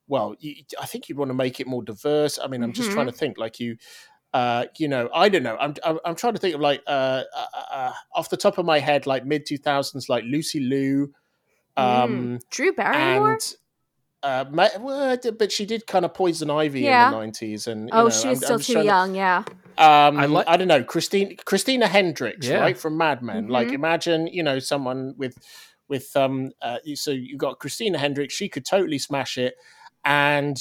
well, 0.08 0.36
you, 0.40 0.56
I 0.80 0.86
think 0.86 1.08
you'd 1.08 1.18
want 1.18 1.30
to 1.30 1.34
make 1.34 1.60
it 1.60 1.66
more 1.66 1.82
diverse. 1.82 2.38
I 2.42 2.48
mean, 2.48 2.62
I'm 2.62 2.72
just 2.72 2.90
Mhm. 2.90 2.92
trying 2.92 3.06
to 3.06 3.12
think 3.12 3.38
like 3.38 3.60
you, 3.60 3.76
uh, 4.34 4.66
you 4.78 4.88
know, 4.88 5.10
I 5.14 5.28
don't 5.28 5.42
know. 5.44 5.56
I'm, 5.58 5.74
I'm, 5.84 5.98
I'm 6.04 6.16
trying 6.16 6.34
to 6.34 6.40
think 6.40 6.54
of 6.56 6.60
like, 6.62 6.82
uh, 6.86 7.24
uh, 7.36 7.46
uh, 7.72 7.92
off 8.14 8.30
the 8.30 8.36
top 8.38 8.58
of 8.58 8.66
my 8.66 8.80
head, 8.80 9.06
like 9.06 9.26
mid 9.26 9.46
2000s, 9.46 10.08
like 10.08 10.24
Lucy 10.24 10.60
Liu. 10.60 11.12
Um, 11.76 12.30
drew 12.50 12.72
barrymore 12.74 13.38
and, 13.38 13.54
uh, 14.22 14.44
ma- 14.50 14.68
well, 14.80 15.16
but 15.38 15.52
she 15.52 15.66
did 15.66 15.86
kind 15.86 16.04
of 16.04 16.12
poison 16.14 16.50
ivy 16.50 16.80
Yeah. 16.82 17.06
in 17.06 17.12
the 17.12 17.18
90s. 17.18 17.66
And, 17.66 17.82
you 17.84 17.90
oh 17.92 18.04
know, 18.04 18.10
she 18.10 18.20
I'm- 18.24 18.28
was 18.30 18.42
I'm 18.42 18.44
still 18.44 18.58
too 18.58 18.72
trying 18.74 18.82
to- 18.84 18.86
young 18.86 19.14
yeah 19.14 19.44
um, 19.78 20.18
I 20.18 20.24
like- 20.26 20.48
I 20.48 20.56
don't 20.56 20.68
know, 20.68 20.82
Christine 20.82 21.36
Christina 21.44 21.86
Hendricks, 21.86 22.46
Yeah. 22.48 22.60
right 22.60 22.78
from 22.78 22.96
Mad 22.96 23.22
Men. 23.22 23.48
Like, 23.48 23.68
Mhm. 23.68 23.74
imagine 23.74 24.26
you 24.26 24.42
know 24.42 24.58
someone 24.58 25.14
with 25.18 25.36
with 25.88 26.16
um, 26.16 26.50
uh, 26.62 26.78
so 26.94 27.10
you 27.12 27.36
got 27.36 27.58
Christina 27.60 27.98
Hendricks. 27.98 28.34
She 28.34 28.48
could 28.48 28.64
totally 28.64 28.98
smash 28.98 29.36
it, 29.38 29.54
and 30.04 30.56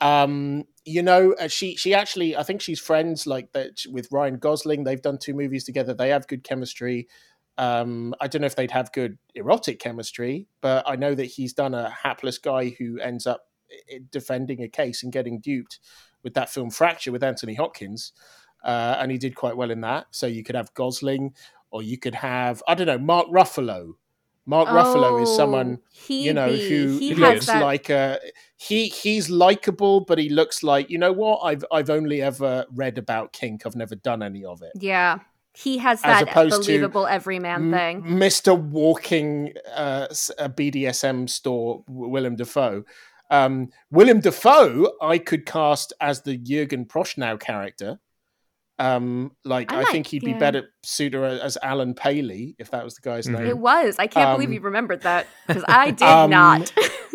um, 0.00 0.64
you 0.84 1.02
know 1.02 1.32
uh, 1.40 1.48
she 1.48 1.76
she 1.76 1.94
actually 1.94 2.36
I 2.36 2.42
think 2.42 2.60
she's 2.60 2.78
friends 2.80 3.26
like 3.26 3.52
that 3.52 3.82
with 3.90 4.08
Ryan 4.12 4.36
Gosling. 4.36 4.84
They've 4.84 5.00
done 5.00 5.18
two 5.18 5.32
movies 5.34 5.64
together. 5.64 5.94
They 5.94 6.10
have 6.10 6.26
good 6.28 6.44
chemistry. 6.44 7.08
Um, 7.58 8.14
I 8.20 8.28
don't 8.28 8.40
know 8.40 8.46
if 8.46 8.56
they'd 8.56 8.70
have 8.70 8.92
good 8.92 9.18
erotic 9.34 9.78
chemistry, 9.78 10.48
but 10.60 10.84
I 10.88 10.96
know 10.96 11.14
that 11.14 11.26
he's 11.26 11.52
done 11.52 11.74
a 11.74 11.90
hapless 11.90 12.38
guy 12.38 12.70
who 12.78 12.98
ends 12.98 13.26
up 13.26 13.42
defending 14.10 14.62
a 14.62 14.68
case 14.68 15.02
and 15.02 15.12
getting 15.12 15.40
duped 15.40 15.78
with 16.22 16.34
that 16.34 16.50
film 16.50 16.70
Fracture 16.70 17.12
with 17.12 17.22
Anthony 17.22 17.54
Hopkins 17.54 18.12
uh, 18.64 18.96
and 19.00 19.10
he 19.10 19.18
did 19.18 19.34
quite 19.34 19.56
well 19.56 19.70
in 19.70 19.80
that. 19.82 20.06
So 20.10 20.26
you 20.26 20.42
could 20.42 20.54
have 20.54 20.72
Gosling, 20.74 21.34
or 21.70 21.82
you 21.82 21.98
could 21.98 22.14
have 22.14 22.62
I 22.66 22.74
don't 22.74 22.86
know 22.86 22.98
Mark 22.98 23.26
Ruffalo. 23.28 23.94
Mark 24.44 24.68
Ruffalo 24.68 25.22
is 25.22 25.34
someone 25.36 25.78
Oh, 25.80 26.12
you 26.12 26.32
know 26.34 26.48
be- 26.48 26.68
who 26.68 26.98
He 26.98 27.14
looks 27.14 27.46
that 27.46 27.62
like 27.62 27.90
a 27.90 28.18
he 28.56 28.88
he's 28.88 29.30
likable, 29.30 30.00
but 30.00 30.18
he 30.18 30.28
looks 30.28 30.62
like 30.62 30.90
you 30.90 30.98
know 30.98 31.12
what 31.12 31.40
I've 31.40 31.64
I've 31.72 31.90
only 31.90 32.22
ever 32.22 32.66
read 32.72 32.98
about 32.98 33.32
kink. 33.32 33.66
I've 33.66 33.76
never 33.76 33.94
done 33.94 34.22
any 34.22 34.44
of 34.44 34.62
it. 34.62 34.72
yeah 34.80 35.20
he 35.54 35.78
has 35.78 36.00
that 36.02 36.22
opposed 36.22 36.62
to 36.62 36.66
believable 36.68 37.06
everyman 37.06 37.72
M- 37.74 38.02
thing 38.02 38.02
Mr. 38.18 38.58
Walking 38.58 39.52
uh, 39.74 40.06
s- 40.10 40.30
a 40.38 40.48
BDSM 40.48 41.28
store, 41.28 41.84
W- 41.86 42.08
Willem 42.08 42.36
Dafoe. 42.36 42.84
Um, 43.30 43.68
Willem 43.90 44.20
Dafoe, 44.20 44.92
I 45.00 45.18
could 45.18 45.44
cast 45.46 45.92
as 46.00 46.22
the 46.22 46.38
Jürgen 46.38 46.86
Prochnow 46.86 47.38
character. 47.40 47.98
Um, 48.78 49.32
like 49.44 49.70
I 49.72 49.76
I, 49.76 49.82
might- 49.82 49.92
think 49.92 50.06
he'd 50.08 50.24
be 50.24 50.32
better 50.32 50.70
suited 50.82 51.22
as 51.22 51.56
Alan 51.62 51.94
Paley 51.94 52.56
if 52.58 52.70
that 52.70 52.82
was 52.84 52.94
the 52.94 53.02
guy's 53.02 53.26
Mhm. 53.26 53.38
name. 53.38 53.46
it 53.46 53.58
was 53.58 53.96
i 53.98 54.06
can't 54.06 54.36
believe 54.36 54.48
Um, 54.48 54.52
you 54.54 54.60
remembered 54.60 55.02
that 55.02 55.26
because 55.46 55.62
i 55.68 55.90
did 56.00 56.02
um, 56.02 56.30
not 56.30 56.72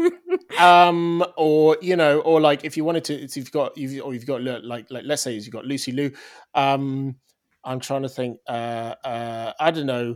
um 0.59 1.25
or 1.35 1.77
you 1.81 1.95
know 1.95 2.19
or 2.21 2.39
like 2.39 2.63
if 2.63 2.77
you 2.77 2.85
wanted 2.85 3.03
to 3.05 3.13
if 3.15 3.35
you've 3.35 3.51
got 3.51 3.77
you've 3.77 4.01
or 4.05 4.13
you've 4.13 4.25
got 4.25 4.41
like 4.43 4.85
like 4.89 5.03
let's 5.05 5.21
say 5.23 5.33
you've 5.33 5.49
got 5.51 5.65
lucy 5.65 5.91
liu 5.91 6.11
um 6.53 7.15
i'm 7.67 7.79
trying 7.79 8.01
to 8.01 8.09
think 8.09 8.39
uh 8.47 8.95
uh 9.03 9.53
i 9.59 9.69
don't 9.71 9.85
know 9.85 10.15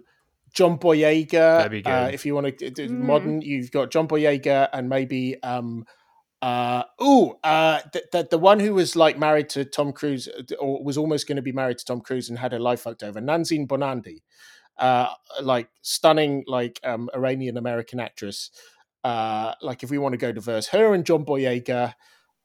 john 0.53 0.77
boyega 0.77 1.31
That'd 1.31 1.83
be 1.83 1.89
uh, 1.89 2.09
if 2.11 2.25
you 2.25 2.33
want 2.35 2.57
to 2.57 2.69
do 2.71 2.89
Mm. 2.89 2.99
modern 2.99 3.41
you've 3.41 3.71
got 3.71 3.91
john 3.91 4.07
boyega 4.07 4.69
and 4.73 4.89
maybe 4.89 5.41
um 5.43 5.85
uh 6.41 6.83
oh 6.99 7.37
uh 7.43 7.79
the, 7.93 8.03
the 8.11 8.27
the 8.31 8.37
one 8.37 8.59
who 8.59 8.73
was 8.73 8.95
like 8.95 9.17
married 9.19 9.47
to 9.49 9.63
tom 9.63 9.91
cruise 9.93 10.27
uh, 10.27 10.55
or 10.55 10.83
was 10.83 10.97
almost 10.97 11.27
going 11.27 11.35
to 11.35 11.41
be 11.43 11.51
married 11.51 11.77
to 11.77 11.85
tom 11.85 12.01
cruise 12.01 12.29
and 12.29 12.39
had 12.39 12.51
her 12.51 12.59
life 12.59 12.81
fucked 12.81 13.03
over 13.03 13.21
nazanin 13.21 13.67
boniadi 13.67 14.23
uh 14.79 15.09
like 15.41 15.69
stunning 15.83 16.43
like 16.47 16.79
um 16.83 17.09
iranian 17.13 17.57
american 17.57 17.99
actress 17.99 18.49
uh 19.03 19.53
like 19.61 19.83
if 19.83 19.91
we 19.91 19.97
want 19.99 20.13
to 20.13 20.17
go 20.17 20.31
diverse 20.31 20.67
her 20.67 20.93
and 20.95 21.05
john 21.05 21.23
boyega 21.23 21.93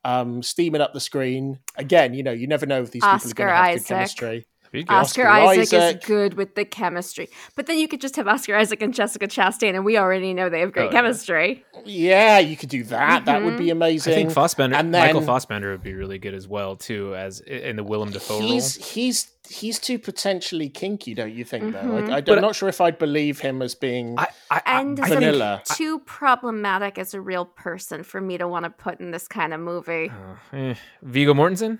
um 0.04 0.42
steaming 0.42 0.80
up 0.82 0.92
the 0.92 1.00
screen 1.00 1.58
again 1.76 2.12
you 2.14 2.22
know 2.22 2.32
you 2.32 2.46
never 2.46 2.66
know 2.66 2.82
if 2.82 2.90
these 2.90 3.02
people 3.02 3.30
are 3.30 3.34
going 3.34 3.48
to 3.48 3.54
have 3.54 3.64
Isaac. 3.66 3.80
good 3.82 3.94
chemistry 3.94 4.36
Be 4.38 4.40
good. 4.40 4.46
Oscar, 4.74 4.92
Oscar 4.92 5.26
Isaac, 5.28 5.60
Isaac. 5.74 5.96
is 6.02 6.06
good 6.06 6.34
with 6.34 6.54
the 6.54 6.64
chemistry, 6.64 7.28
but 7.54 7.66
then 7.66 7.78
you 7.78 7.88
could 7.88 8.00
just 8.00 8.16
have 8.16 8.26
Oscar 8.28 8.56
Isaac 8.56 8.82
and 8.82 8.92
Jessica 8.94 9.26
Chastain, 9.26 9.74
and 9.74 9.84
we 9.84 9.96
already 9.98 10.34
know 10.34 10.48
they 10.48 10.60
have 10.60 10.72
great 10.72 10.88
Oh, 10.88 10.90
chemistry. 10.92 11.64
yeah 11.84 12.38
you 12.38 12.56
could 12.56 12.68
do 12.68 12.82
that 12.84 13.24
that 13.26 13.42
would 13.42 13.56
be 13.58 13.70
amazing. 13.70 14.12
I 14.12 14.16
think 14.16 14.32
Fassbender, 14.32 14.76
and 14.76 14.90
Michael 14.92 15.20
then- 15.20 15.26
Fassbender 15.26 15.70
would 15.72 15.82
be 15.82 15.94
really 15.94 16.18
good 16.18 16.34
as 16.34 16.46
well 16.48 16.76
too, 16.76 17.14
as 17.14 17.40
in 17.40 17.76
the 17.76 17.84
Willem 17.84 18.10
Dafoe 18.10 18.40
he's 18.40 18.78
role. 18.78 18.86
he's 18.88 19.30
he's 19.48 19.78
too 19.78 19.96
potentially 19.96 20.68
kinky 20.68 21.14
don't 21.14 21.32
you 21.32 21.44
think 21.44 21.72
though 21.72 21.82
like. 21.82 22.28
I, 22.28 22.32
am 22.32 22.40
not 22.40 22.56
sure 22.56 22.68
if 22.68 22.80
i'd 22.80 22.98
believe 22.98 23.38
him 23.38 23.62
as 23.62 23.76
being 23.76 24.18
I, 24.18 24.26
I, 24.50 24.60
I- 24.66 24.80
And 24.80 24.98
I 24.98 25.04
think- 25.06 25.20
vanilla 25.20 25.62
Too 25.72 26.00
problematic 26.00 26.98
as 26.98 27.14
a 27.14 27.20
real 27.20 27.44
person 27.44 28.02
for 28.02 28.20
me 28.20 28.38
to 28.38 28.48
want 28.48 28.64
to 28.64 28.70
put 28.70 28.98
in 28.98 29.12
this 29.12 29.28
kind 29.28 29.54
of 29.54 29.60
movie. 29.60 30.10
Uh, 30.10 30.56
eh. 30.56 30.74
Viggo 31.02 31.32
Mortensen. 31.32 31.78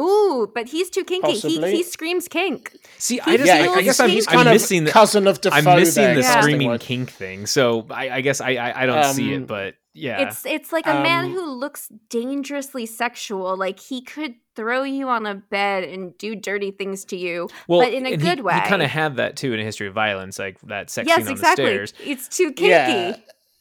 Ooh, 0.00 0.50
but 0.54 0.68
he's 0.68 0.88
too 0.90 1.04
kinky. 1.04 1.32
He, 1.34 1.60
he 1.70 1.82
screams 1.82 2.26
kink. 2.28 2.74
See, 2.98 3.16
He 3.16 3.20
I 3.20 3.36
just, 3.36 3.46
yeah, 3.46 3.54
I, 3.54 3.58
I 3.58 3.62
feels- 3.66 3.84
guess 3.84 4.00
I'm, 4.00 4.10
he's 4.10 4.26
I'm 4.28 4.46
of 4.46 4.52
missing 4.52 4.84
the, 4.84 4.90
cousin 4.90 5.26
of 5.26 5.40
Dafoe 5.40 5.56
I'm 5.70 5.78
missing 5.78 6.02
there, 6.02 6.14
the 6.14 6.20
Yeah. 6.22 6.40
screaming 6.40 6.68
casting-wise. 6.70 6.80
kink 6.80 7.10
thing. 7.10 7.46
So 7.46 7.86
I, 7.90 8.08
I 8.10 8.20
guess 8.22 8.40
I, 8.40 8.52
I, 8.54 8.82
I 8.82 8.86
don't 8.86 9.04
see 9.14 9.34
Um, 9.34 9.42
it, 9.42 9.46
but 9.46 9.74
yeah, 9.94 10.22
It's 10.26 10.46
it's 10.46 10.72
like 10.72 10.86
a 10.86 10.94
man 11.02 11.26
Um, 11.26 11.32
who 11.32 11.44
looks 11.52 11.88
dangerously 12.08 12.86
sexual. 12.86 13.58
Like 13.58 13.78
he 13.78 14.00
could 14.00 14.36
throw 14.56 14.84
you 14.84 15.08
on 15.10 15.26
a 15.26 15.34
bed 15.34 15.84
and 15.84 16.16
do 16.16 16.34
dirty 16.34 16.70
things 16.70 17.04
to 17.06 17.16
you. 17.18 17.50
well, 17.68 17.80
but 17.82 17.92
in 17.92 18.06
a 18.06 18.12
and 18.12 18.22
good 18.22 18.38
he, 18.38 18.42
way. 18.42 18.54
He 18.54 18.60
kind 18.62 18.82
of 18.82 18.88
had 18.88 19.16
that 19.16 19.36
too 19.36 19.52
in 19.52 19.60
a 19.60 19.64
history 19.64 19.88
of 19.88 19.92
violence, 19.94 20.38
like 20.38 20.58
that 20.62 20.88
sex 20.88 21.06
yes, 21.06 21.18
scene 21.18 21.26
on 21.26 21.32
exactly. 21.32 21.64
the 21.64 21.70
stairs. 21.88 21.94
It's 22.02 22.28
too 22.28 22.52
kinky. 22.52 22.68
Yeah. 22.70 23.16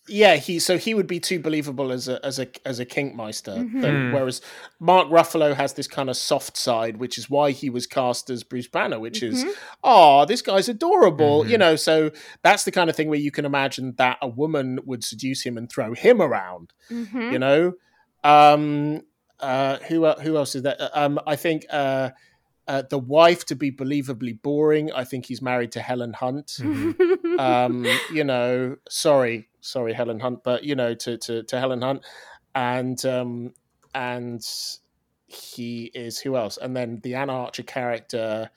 Yeah, 0.08 0.36
he 0.36 0.58
so 0.60 0.78
he 0.78 0.94
would 0.94 1.08
be 1.08 1.20
too 1.20 1.40
believable 1.40 1.92
as 1.92 2.08
a 2.08 2.24
as 2.26 2.40
a 2.40 2.48
as 2.66 2.80
a 2.80 2.86
kinkmeister. 2.86 3.56
Mhm. 3.58 3.82
Then- 3.82 3.94
Mm. 3.94 4.14
Whereas 4.14 4.42
Mark 4.80 5.08
Ruffalo 5.10 5.54
has 5.56 5.74
this 5.74 5.88
kind 5.88 6.10
of 6.10 6.18
soft 6.18 6.58
side, 6.58 6.98
which 6.98 7.18
is 7.18 7.30
why 7.30 7.52
he 7.52 7.70
was 7.70 7.86
cast 7.88 8.30
as 8.30 8.44
Bruce 8.44 8.68
Banner, 8.68 9.00
which 9.00 9.22
is 9.22 9.44
Mhm. 9.46 9.52
oh, 9.84 10.26
this 10.26 10.42
guy's 10.42 10.68
adorable, 10.70 11.46
you 11.48 11.56
Mhm. 11.56 11.60
know. 11.60 11.76
So 11.76 12.12
that's 12.42 12.64
the 12.64 12.72
kind 12.72 12.90
of 12.90 12.96
thing 12.96 13.10
where 13.10 13.20
you 13.20 13.32
can 13.32 13.46
imagine 13.46 13.94
that 13.98 14.18
a 14.22 14.28
woman 14.28 14.80
would 14.86 15.04
seduce 15.04 15.44
him 15.44 15.58
and 15.58 15.70
throw 15.72 15.94
him 15.94 16.22
around, 16.22 16.74
Mhm. 16.90 17.32
you 17.32 17.40
know. 17.40 17.74
Um, 18.24 19.02
uh, 19.40 19.78
who 19.88 20.06
who 20.14 20.38
else 20.38 20.56
is 20.56 20.64
that? 20.64 20.80
Uh, 20.80 20.90
Um, 20.94 21.20
I 21.28 21.36
think 21.36 21.66
uh, 21.70 22.10
uh, 22.68 22.84
the 22.90 23.00
wife 23.00 23.46
to 23.46 23.56
be 23.56 23.72
believably 23.72 24.42
boring. 24.42 24.92
I 24.92 25.04
think 25.04 25.26
he's 25.26 25.42
married 25.42 25.72
to 25.74 25.82
Helen 25.82 26.14
Hunt 26.14 26.48
Mhm. 26.60 27.40
um, 27.40 27.86
you 28.14 28.24
know, 28.24 28.76
sorry, 28.90 29.48
sorry, 29.62 29.94
Helen 29.94 30.20
Hunt, 30.20 30.44
but 30.44 30.64
you 30.64 30.76
know, 30.76 30.94
to 30.96 31.18
to, 31.18 31.44
to 31.44 31.60
Helen 31.60 31.82
Hunt, 31.82 32.04
and 32.54 33.04
um, 33.06 33.54
and 33.96 34.46
he 35.28 35.92
is 35.94 36.20
who 36.20 36.36
else? 36.36 36.58
And 36.58 36.76
then 36.76 37.00
the 37.04 37.16
Anna 37.16 37.34
Archer 37.34 37.64
character 37.64 38.50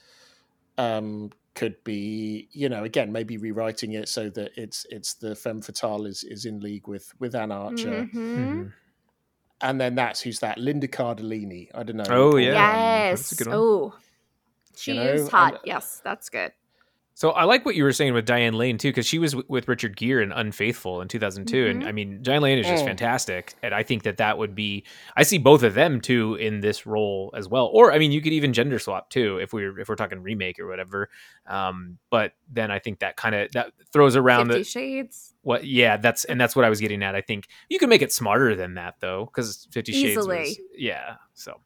um, 0.78 1.30
could 1.54 1.76
be, 1.84 2.48
you 2.52 2.68
know, 2.68 2.82
again 2.84 3.12
maybe 3.12 3.36
rewriting 3.36 3.92
it 3.92 4.08
so 4.08 4.28
that 4.30 4.50
it's 4.56 4.84
it's 4.90 5.14
the 5.14 5.36
femme 5.36 5.62
fatale 5.62 6.04
is 6.06 6.24
is 6.24 6.44
in 6.46 6.58
league 6.60 6.88
with 6.88 7.12
with 7.20 7.34
Anna 7.36 7.54
Archer, 7.54 8.08
Mhm. 8.12 8.14
Mhm. 8.14 8.72
and 9.60 9.80
then 9.80 9.94
that's 9.94 10.20
who's 10.20 10.40
that 10.40 10.58
Linda 10.58 10.88
Cardellini. 10.88 11.68
I 11.74 11.84
don't 11.84 11.96
know. 11.96 12.04
Oh, 12.08 12.36
yeah. 12.36 12.54
Yes. 13.10 13.30
That's 13.30 13.32
a 13.40 13.44
good 13.44 13.46
one. 13.52 13.56
Oh, 13.56 13.94
she 14.76 14.94
know, 14.94 15.02
is 15.04 15.20
and- 15.22 15.30
hot. 15.30 15.60
yes, 15.64 16.00
that's 16.02 16.28
good. 16.28 16.52
So 17.16 17.30
I 17.30 17.44
like 17.44 17.64
what 17.64 17.76
you 17.76 17.84
were 17.84 17.92
saying 17.92 18.12
with 18.12 18.26
Diane 18.26 18.54
Lane 18.54 18.76
too, 18.76 18.88
because 18.88 19.06
she 19.06 19.20
was 19.20 19.32
w- 19.32 19.46
with 19.48 19.68
Richard 19.68 19.96
Gere 19.96 20.20
in 20.20 20.32
Unfaithful 20.32 21.00
in 21.00 21.06
2002, 21.06 21.66
and 21.68 21.82
Mhm. 21.84 21.86
I 21.86 21.92
mean 21.92 22.18
Diane 22.22 22.42
Lane 22.42 22.58
is 22.58 22.66
just 22.66 22.82
Mm. 22.82 22.88
fantastic, 22.88 23.54
and 23.62 23.72
I 23.72 23.84
think 23.84 24.02
that 24.02 24.16
that 24.16 24.36
would 24.36 24.56
be 24.56 24.84
I 25.16 25.22
see 25.22 25.38
both 25.38 25.62
of 25.62 25.74
them 25.74 26.00
too 26.00 26.34
in 26.34 26.58
this 26.60 26.86
role 26.86 27.32
as 27.36 27.48
well. 27.48 27.70
Or 27.72 27.92
I 27.92 27.98
mean, 27.98 28.10
you 28.10 28.20
could 28.20 28.32
even 28.32 28.52
gender 28.52 28.80
swap 28.80 29.10
too 29.10 29.38
if 29.38 29.52
we're 29.52 29.78
if 29.78 29.88
we're 29.88 29.94
talking 29.94 30.22
remake 30.24 30.58
or 30.58 30.66
whatever. 30.66 31.08
Um, 31.46 31.98
but 32.10 32.32
then 32.52 32.72
I 32.72 32.80
think 32.80 32.98
that 32.98 33.16
kind 33.16 33.36
of 33.36 33.52
that 33.52 33.70
throws 33.92 34.16
around 34.16 34.48
the 34.48 34.64
Shades. 34.64 35.34
what 35.42 35.64
yeah 35.64 35.96
that's 35.96 36.24
and 36.24 36.40
that's 36.40 36.56
what 36.56 36.64
I 36.64 36.68
was 36.68 36.80
getting 36.80 37.04
at. 37.04 37.14
I 37.14 37.20
think 37.20 37.46
you 37.68 37.78
can 37.78 37.88
make 37.90 38.02
it 38.02 38.12
smarter 38.12 38.56
than 38.56 38.74
that 38.74 38.96
though, 38.98 39.26
because 39.26 39.68
Fifty 39.70 39.92
Shades 39.92 40.10
Easily. 40.18 40.38
was 40.40 40.60
yeah 40.76 41.14
so. 41.32 41.60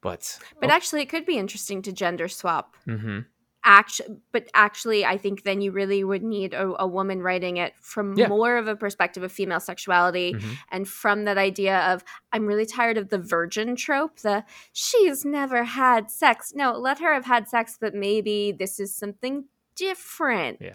But 0.00 0.38
But 0.60 0.70
oh, 0.70 0.72
actually, 0.72 1.02
it 1.02 1.08
could 1.08 1.26
be 1.26 1.38
interesting 1.38 1.82
to 1.82 1.92
gender 1.92 2.28
swap. 2.28 2.76
mhm. 2.86 3.26
Actually, 3.64 4.16
but 4.32 4.48
actually, 4.54 5.04
I 5.04 5.16
think 5.18 5.44
then 5.44 5.60
you 5.60 5.70
really 5.70 6.02
would 6.02 6.22
need 6.24 6.52
a, 6.52 6.74
a 6.82 6.86
woman 6.86 7.22
writing 7.22 7.58
it 7.58 7.74
from 7.80 8.16
Yeah. 8.16 8.26
more 8.28 8.56
of 8.56 8.66
a 8.66 8.74
perspective 8.74 9.22
of 9.22 9.30
female 9.30 9.60
sexuality 9.60 10.34
Mhm. 10.34 10.56
and 10.72 10.88
from 10.88 11.24
that 11.26 11.38
idea 11.38 11.78
of 11.92 12.02
I'm 12.32 12.46
really 12.46 12.66
tired 12.66 12.98
of 12.98 13.08
the 13.10 13.18
virgin 13.18 13.76
trope. 13.76 14.18
The 14.18 14.44
she's 14.72 15.24
never 15.24 15.62
had 15.62 16.10
sex. 16.10 16.52
No, 16.56 16.72
let 16.76 16.98
her 16.98 17.14
have 17.14 17.26
had 17.26 17.48
sex, 17.48 17.78
but 17.80 17.94
maybe 17.94 18.50
this 18.50 18.80
is 18.80 18.94
something 18.96 19.44
different. 19.76 20.58
Yeah. 20.60 20.72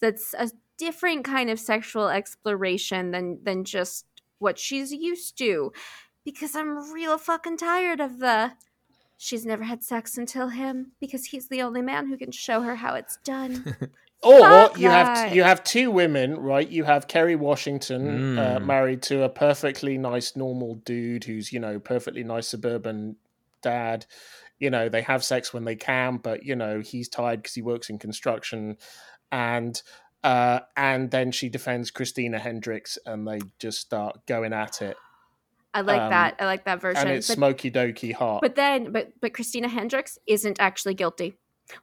That's 0.00 0.32
a 0.34 0.50
different 0.78 1.24
kind 1.24 1.50
of 1.50 1.58
sexual 1.58 2.08
exploration 2.08 3.10
than 3.10 3.42
than 3.42 3.64
just 3.64 4.06
what 4.38 4.58
she's 4.58 4.92
used 4.92 5.36
to. 5.38 5.72
Because 6.24 6.54
I'm 6.54 6.92
real 6.92 7.18
fucking 7.18 7.56
tired 7.56 8.00
of 8.00 8.18
the 8.18 8.52
she's 9.22 9.44
never 9.44 9.62
had 9.64 9.84
sex 9.84 10.16
until 10.16 10.48
him 10.48 10.92
because 10.98 11.26
he's 11.26 11.48
the 11.48 11.60
only 11.60 11.82
man 11.82 12.08
who 12.08 12.16
can 12.16 12.32
show 12.32 12.62
her 12.62 12.74
how 12.76 12.94
it's 12.94 13.18
done. 13.18 13.76
Or 14.22 14.38
Fuck 14.40 14.78
you 14.78 14.90
have 14.90 15.06
that. 15.06 15.34
you 15.34 15.42
have 15.44 15.64
two 15.64 15.90
women, 15.90 16.38
right? 16.38 16.68
You 16.68 16.84
have 16.84 17.08
Kerry 17.08 17.36
Washington 17.36 18.38
uh, 18.38 18.58
Mm. 18.58 18.66
married 18.66 19.02
to 19.04 19.22
a 19.22 19.30
perfectly 19.30 19.96
nice 19.96 20.36
normal 20.36 20.74
dude 20.74 21.24
who's 21.24 21.50
you 21.54 21.58
know 21.58 21.78
perfectly 21.80 22.22
nice 22.22 22.46
suburban 22.48 23.16
dad. 23.62 24.04
You 24.58 24.68
know 24.68 24.90
they 24.90 25.00
have 25.00 25.24
sex 25.24 25.54
when 25.54 25.64
they 25.64 25.74
can, 25.74 26.18
but 26.18 26.44
you 26.44 26.54
know 26.54 26.80
he's 26.80 27.08
tired 27.08 27.40
because 27.40 27.54
he 27.54 27.62
works 27.62 27.88
in 27.88 27.98
construction, 27.98 28.76
and 29.32 29.80
uh, 30.22 30.60
and 30.76 31.10
then 31.10 31.32
she 31.32 31.48
defends 31.48 31.90
Christina 31.90 32.38
Hendricks, 32.38 32.98
and 33.06 33.26
they 33.26 33.40
just 33.58 33.80
start 33.80 34.26
going 34.26 34.52
at 34.52 34.82
it, 34.82 34.98
I 35.72 35.82
like 35.82 36.00
Um, 36.00 36.10
that. 36.10 36.36
I 36.40 36.46
like 36.46 36.64
that 36.64 36.80
version. 36.80 37.06
and 37.06 37.16
it's 37.16 37.28
But- 37.28 37.34
smoky 37.36 37.70
dokey 37.70 38.12
hot. 38.14 38.40
But 38.42 38.54
then, 38.56 38.90
but 38.92 39.12
but 39.20 39.32
Christina 39.34 39.68
Hendricks 39.68 40.18
isn't 40.26 40.58
actually 40.60 40.94
guilty. 40.94 41.36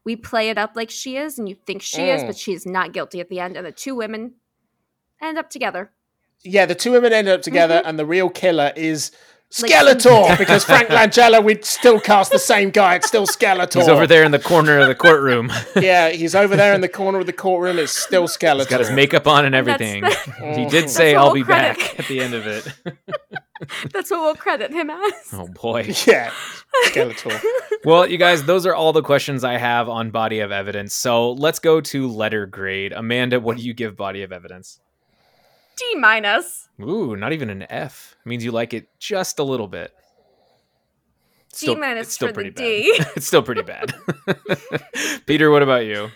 We 0.04 0.16
play 0.18 0.50
it 0.50 0.58
up 0.58 0.72
like 0.76 0.90
she 0.90 1.16
is, 1.16 1.40
and 1.40 1.48
you 1.48 1.56
think 1.66 1.82
she 1.82 2.10
is, 2.10 2.22
Mm. 2.22 2.28
but 2.28 2.38
she 2.38 2.52
is 2.54 2.66
not 2.66 2.92
guilty 2.92 3.22
at 3.22 3.30
the 3.30 3.40
end. 3.40 3.56
And 3.56 3.66
the 3.66 3.72
two 3.72 3.96
women 3.96 4.34
end 5.22 5.38
up 5.38 5.50
together. 5.50 5.92
yeah, 6.44 6.66
the 6.66 6.76
two 6.76 6.92
women 6.92 7.12
end 7.14 7.28
up 7.28 7.42
together, 7.42 7.80
Mm-hmm. 7.80 7.90
and 7.90 8.00
the 8.00 8.06
real 8.06 8.30
killer 8.30 8.72
is. 8.76 9.12
Like- 9.62 9.72
Skeletor, 9.72 10.38
because 10.44 10.66
Frank 10.66 10.90
Langella, 10.90 11.42
we'd 11.42 11.64
still 11.64 12.02
cast 12.02 12.34
the 12.34 12.38
same 12.40 12.70
guy. 12.70 12.96
It's 12.96 13.08
still 13.08 13.26
Skeletor. 13.26 13.76
he's 13.80 13.88
over 13.88 14.06
there 14.06 14.26
in 14.26 14.32
the 14.32 14.40
corner 14.40 14.78
of 14.78 14.88
the 14.90 14.94
courtroom. 14.96 15.50
yeah, 15.78 16.10
he's 16.10 16.36
over 16.36 16.58
there 16.58 16.74
in 16.74 16.82
the 16.82 16.90
corner 16.90 17.20
of 17.22 17.28
the 17.28 17.32
courtroom. 17.34 17.80
It's 17.80 17.94
still 17.98 18.28
Skeletor. 18.28 18.58
He's 18.58 18.66
got 18.68 18.80
his 18.82 18.92
makeup 18.92 19.26
on 19.26 19.46
and 19.46 19.56
everything. 19.56 20.02
the- 20.02 20.54
he 20.58 20.66
did 20.66 20.90
say, 20.90 21.16
"I'll 21.16 21.28
we'll 21.28 21.36
be 21.36 21.44
credit. 21.44 21.78
back" 21.78 21.98
at 22.00 22.08
the 22.08 22.20
end 22.20 22.34
of 22.34 22.46
it. 22.46 22.68
That's 23.92 24.12
what 24.12 24.22
we'll 24.22 24.36
credit 24.36 24.72
him 24.72 24.90
as. 24.90 25.14
oh 25.34 25.48
boy. 25.48 25.84
Yeah, 26.08 26.32
Skeletor. 26.88 27.40
Well, 27.86 28.08
you 28.08 28.18
guys, 28.18 28.44
those 28.44 28.66
are 28.66 28.76
all 28.76 28.94
the 28.94 29.02
questions 29.02 29.44
I 29.44 29.58
have 29.58 29.90
on 29.90 30.12
Body 30.12 30.40
of 30.40 30.52
Evidence. 30.52 30.94
So 30.94 31.32
let's 31.34 31.60
go 31.60 31.82
to 31.82 32.08
letter 32.08 32.46
grade. 32.46 32.94
Amanda, 32.94 33.40
what 33.40 33.58
do 33.58 33.64
you 33.64 33.74
give 33.74 33.96
Body 33.96 34.24
of 34.24 34.32
Evidence? 34.32 34.80
D 35.78 35.96
minus. 35.96 36.70
Ooh, 36.82 37.16
not 37.16 37.34
even 37.34 37.50
an 37.50 37.66
F. 37.70 38.16
Means 38.26 38.44
you 38.44 38.52
like 38.52 38.74
it 38.74 38.88
just 39.00 39.40
a 39.40 39.44
little 39.44 39.68
bit. 39.68 39.94
D 41.60 41.76
minus 41.76 42.08
it's 42.08 42.16
still 42.16 42.28
for 42.30 42.34
pretty 42.36 42.50
the 42.52 42.56
D. 42.62 42.96
bad. 42.98 43.12
it's 43.16 43.28
still 43.28 43.42
pretty 43.42 43.64
bad. 43.64 43.94
Peter, 45.26 45.50
what 45.50 45.64
about 45.64 45.86
you? 45.86 46.10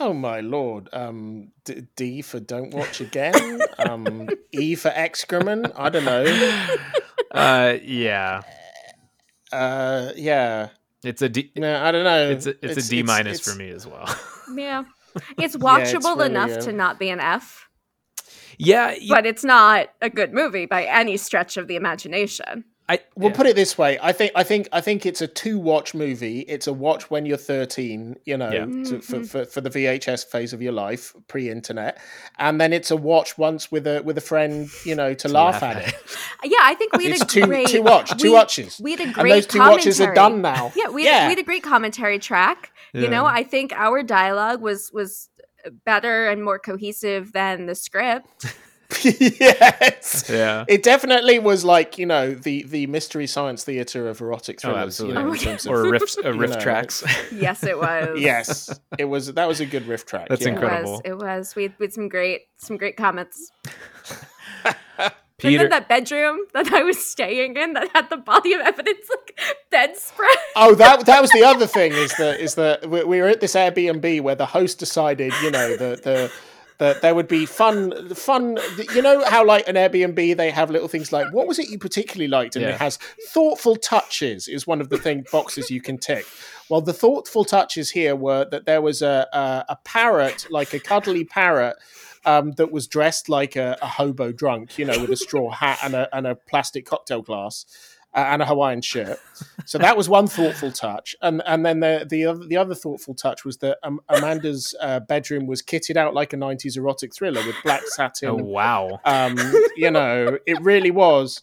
Oh 0.00 0.12
my 0.12 0.40
lord. 0.40 0.88
Um, 0.92 1.52
D, 1.64 1.86
D 1.96 2.22
for 2.22 2.40
don't 2.40 2.72
watch 2.74 3.00
again. 3.00 3.60
Um, 3.78 4.28
e 4.52 4.74
for 4.74 4.88
excrement. 4.94 5.72
I 5.76 5.88
don't 5.90 6.04
know. 6.04 6.24
Uh, 7.30 7.78
yeah, 7.82 8.42
Uh, 9.50 10.12
yeah. 10.14 10.68
it's 11.02 11.20
a 11.20 11.28
D. 11.28 11.50
No, 11.56 11.82
I 11.82 11.90
don't 11.90 12.04
know. 12.04 12.30
It's 12.30 12.46
a, 12.46 12.50
it's, 12.64 12.86
a 12.86 12.90
D 12.90 13.02
minus 13.02 13.40
for 13.40 13.56
me 13.56 13.70
as 13.70 13.88
well. 13.88 14.06
yeah. 14.56 14.84
It's 15.36 15.56
it's 15.56 15.56
watchable 15.56 16.16
really, 16.16 16.30
enough 16.30 16.50
uh, 16.50 16.60
to 16.60 16.72
not 16.72 17.00
be 17.00 17.10
an 17.10 17.18
F, 17.18 17.68
yeah, 18.56 18.90
y- 18.92 19.06
but 19.08 19.26
it's 19.26 19.42
not 19.42 19.88
a 20.00 20.08
good 20.10 20.32
movie 20.32 20.66
by 20.66 20.84
any 20.84 21.16
stretch 21.16 21.56
of 21.56 21.66
the 21.66 21.74
imagination. 21.74 22.64
I 22.86 23.00
We'll 23.16 23.30
yeah. 23.30 23.36
put 23.36 23.46
it 23.46 23.56
this 23.56 23.78
way. 23.78 23.98
I 24.02 24.12
think. 24.12 24.32
I 24.34 24.42
think. 24.44 24.68
I 24.70 24.82
think 24.82 25.06
it's 25.06 25.22
a 25.22 25.26
two-watch 25.26 25.94
movie. 25.94 26.40
It's 26.40 26.66
a 26.66 26.72
watch 26.72 27.10
when 27.10 27.24
you're 27.24 27.38
13. 27.38 28.16
You 28.26 28.36
know, 28.36 28.50
Yeah. 28.50 28.66
to, 28.66 29.00
for, 29.00 29.16
Mhm. 29.20 29.26
for 29.28 29.44
for 29.46 29.60
the 29.62 29.70
VHS 29.70 30.24
phase 30.24 30.52
of 30.52 30.60
your 30.60 30.72
life, 30.72 31.14
pre-internet, 31.26 31.98
and 32.38 32.60
then 32.60 32.74
it's 32.74 32.90
a 32.90 32.96
watch 32.96 33.38
once 33.38 33.72
with 33.72 33.86
a 33.86 34.02
with 34.02 34.18
a 34.18 34.20
friend. 34.20 34.68
You 34.84 34.96
know, 34.96 35.14
to, 35.14 35.28
laugh, 35.28 35.62
at 35.62 35.88
it. 35.88 35.94
Yeah, 36.44 36.58
I 36.60 36.74
think 36.74 36.94
we 36.94 37.04
had 37.04 37.14
It's 37.14 37.22
a 37.22 37.26
two 37.26 37.46
great 37.46 37.68
two 37.68 37.82
watch 37.82 38.10
two 38.18 38.28
we- 38.28 38.34
watches, 38.34 38.78
We 38.82 38.90
had 38.90 39.00
a 39.00 39.04
and 39.04 39.14
great 39.14 39.30
those 39.30 39.46
two 39.46 39.60
watches 39.60 39.98
are 40.00 40.12
commentary. 40.14 40.14
done 40.14 40.42
now. 40.42 40.72
Yeah, 40.76 40.88
we 40.90 41.04
Yeah. 41.04 41.12
Had, 41.20 41.26
we 41.28 41.30
had 41.30 41.38
a 41.38 41.42
great 41.42 41.62
commentary 41.62 42.18
track. 42.18 42.70
You 42.92 43.08
know, 43.08 43.24
I 43.24 43.42
think 43.44 43.72
our 43.72 44.02
dialogue 44.02 44.60
was 44.60 44.90
was 44.92 45.30
better 45.86 46.28
and 46.28 46.44
more 46.44 46.58
cohesive 46.58 47.32
than 47.32 47.64
the 47.66 47.74
script. 47.74 48.54
yes. 49.04 50.24
Yeah. 50.28 50.64
It 50.68 50.82
definitely 50.82 51.38
was 51.38 51.64
like 51.64 51.98
you 51.98 52.06
know 52.06 52.34
the 52.34 52.62
the 52.64 52.86
mystery 52.86 53.26
science 53.26 53.64
theater 53.64 54.08
of 54.08 54.20
erotic 54.20 54.60
Oh, 54.64 54.72
thrillers. 54.72 55.00
you 55.00 55.12
know, 55.12 55.28
Oh, 55.28 55.32
in 55.32 55.40
yeah. 55.40 55.58
Or 55.68 55.88
riff, 55.90 56.02
uh, 56.24 56.30
you 56.32 56.38
riff 56.38 56.50
know. 56.50 56.60
tracks. 56.60 57.04
Yes, 57.32 57.62
it 57.64 57.78
was. 57.78 58.20
yes, 58.20 58.80
it 58.98 59.04
was 59.06 59.32
that 59.34 59.48
was 59.48 59.60
a 59.60 59.66
good 59.66 59.86
riff 59.86 60.06
track. 60.06 60.28
That's 60.28 60.42
yeah. 60.42 60.48
It 60.48 60.52
incredible. 60.54 60.92
was. 60.92 61.00
It 61.04 61.18
was. 61.18 61.54
We 61.56 61.62
had, 61.64 61.74
we 61.78 61.86
had 61.86 61.92
some 61.92 62.08
great 62.08 62.42
some 62.58 62.76
great 62.76 62.96
comments. 62.96 63.50
And 65.36 65.50
Peter, 65.50 65.64
then 65.64 65.70
that 65.70 65.88
bedroom 65.88 66.38
that 66.54 66.72
I 66.72 66.82
was 66.84 67.04
staying 67.04 67.56
in 67.56 67.72
that 67.72 67.88
had 67.92 68.08
the 68.08 68.16
body 68.16 68.52
of 68.54 68.60
evidence 68.60 69.06
like 69.10 69.38
bedspread. 69.70 70.28
Oh, 70.54 70.74
that 70.76 71.06
that 71.06 71.20
was 71.20 71.30
the 71.32 71.42
other 71.42 71.66
thing 71.66 71.92
is 71.92 72.14
that 72.16 72.38
is 72.40 72.54
that 72.54 72.88
we, 72.88 73.02
we 73.04 73.20
were 73.20 73.26
at 73.28 73.40
this 73.40 73.54
Airbnb 73.54 74.20
where 74.20 74.36
the 74.36 74.46
host 74.46 74.78
decided, 74.78 75.32
you 75.42 75.50
know, 75.50 75.76
the 75.76 76.00
the 76.02 76.32
that 76.78 77.02
there 77.02 77.14
would 77.14 77.28
be 77.28 77.46
fun 77.46 78.08
fun 78.14 78.58
you 78.94 79.02
know 79.02 79.24
how 79.24 79.44
like 79.44 79.68
an 79.68 79.76
Airbnb 79.76 80.36
they 80.36 80.50
have 80.50 80.70
little 80.70 80.88
things 80.88 81.12
like 81.12 81.32
what 81.32 81.46
was 81.46 81.58
it 81.58 81.68
you 81.68 81.78
particularly 81.78 82.28
liked 82.28 82.56
and 82.56 82.64
Yeah. 82.64 82.70
it 82.70 82.78
has 82.78 82.96
thoughtful 83.28 83.76
touches 83.76 84.48
is 84.48 84.66
one 84.66 84.80
of 84.80 84.88
the 84.88 84.98
thing 84.98 85.24
boxes 85.30 85.70
you 85.70 85.80
can 85.80 85.98
tick. 85.98 86.26
Well, 86.70 86.80
the 86.80 86.94
thoughtful 86.94 87.44
touches 87.44 87.90
here 87.90 88.16
were 88.16 88.46
that 88.50 88.64
there 88.66 88.80
was 88.80 89.02
a 89.02 89.26
a, 89.32 89.72
a 89.74 89.76
parrot 89.84 90.46
like 90.50 90.72
a 90.74 90.80
cuddly 90.80 91.24
parrot 91.24 91.76
um, 92.24 92.52
that 92.52 92.72
was 92.72 92.86
dressed 92.86 93.28
like 93.28 93.54
a, 93.54 93.76
a 93.82 93.86
hobo 93.86 94.32
drunk, 94.32 94.78
you 94.78 94.86
know, 94.86 94.98
with 94.98 95.10
a 95.10 95.16
straw 95.16 95.50
hat 95.50 95.78
and 95.84 95.94
a 95.94 96.08
and 96.16 96.26
a 96.26 96.34
plastic 96.34 96.86
cocktail 96.86 97.22
glass 97.22 97.66
and 98.14 98.42
a 98.42 98.46
Hawaiian 98.46 98.80
shirt. 98.80 99.18
so 99.64 99.78
that 99.78 99.96
was 99.96 100.08
one 100.08 100.26
thoughtful 100.26 100.70
touch, 100.70 101.16
and 101.22 101.42
and 101.46 101.64
then 101.64 101.80
the 101.80 102.06
the 102.08 102.26
other, 102.26 102.46
the 102.46 102.56
other 102.56 102.74
thoughtful 102.74 103.14
touch 103.14 103.44
was 103.44 103.58
that 103.58 103.78
um, 103.82 104.00
Amanda's 104.08 104.74
uh, 104.80 105.00
bedroom 105.00 105.46
was 105.46 105.62
kitted 105.62 105.96
out 105.96 106.14
like 106.14 106.32
a 106.32 106.36
'90s 106.36 106.76
erotic 106.76 107.14
thriller 107.14 107.44
with 107.46 107.56
black 107.64 107.82
satin. 107.86 108.28
Oh 108.30 108.34
wow! 108.36 109.00
Um, 109.04 109.36
you 109.76 109.90
know, 109.90 110.38
it 110.46 110.60
really 110.62 110.90
was. 110.90 111.42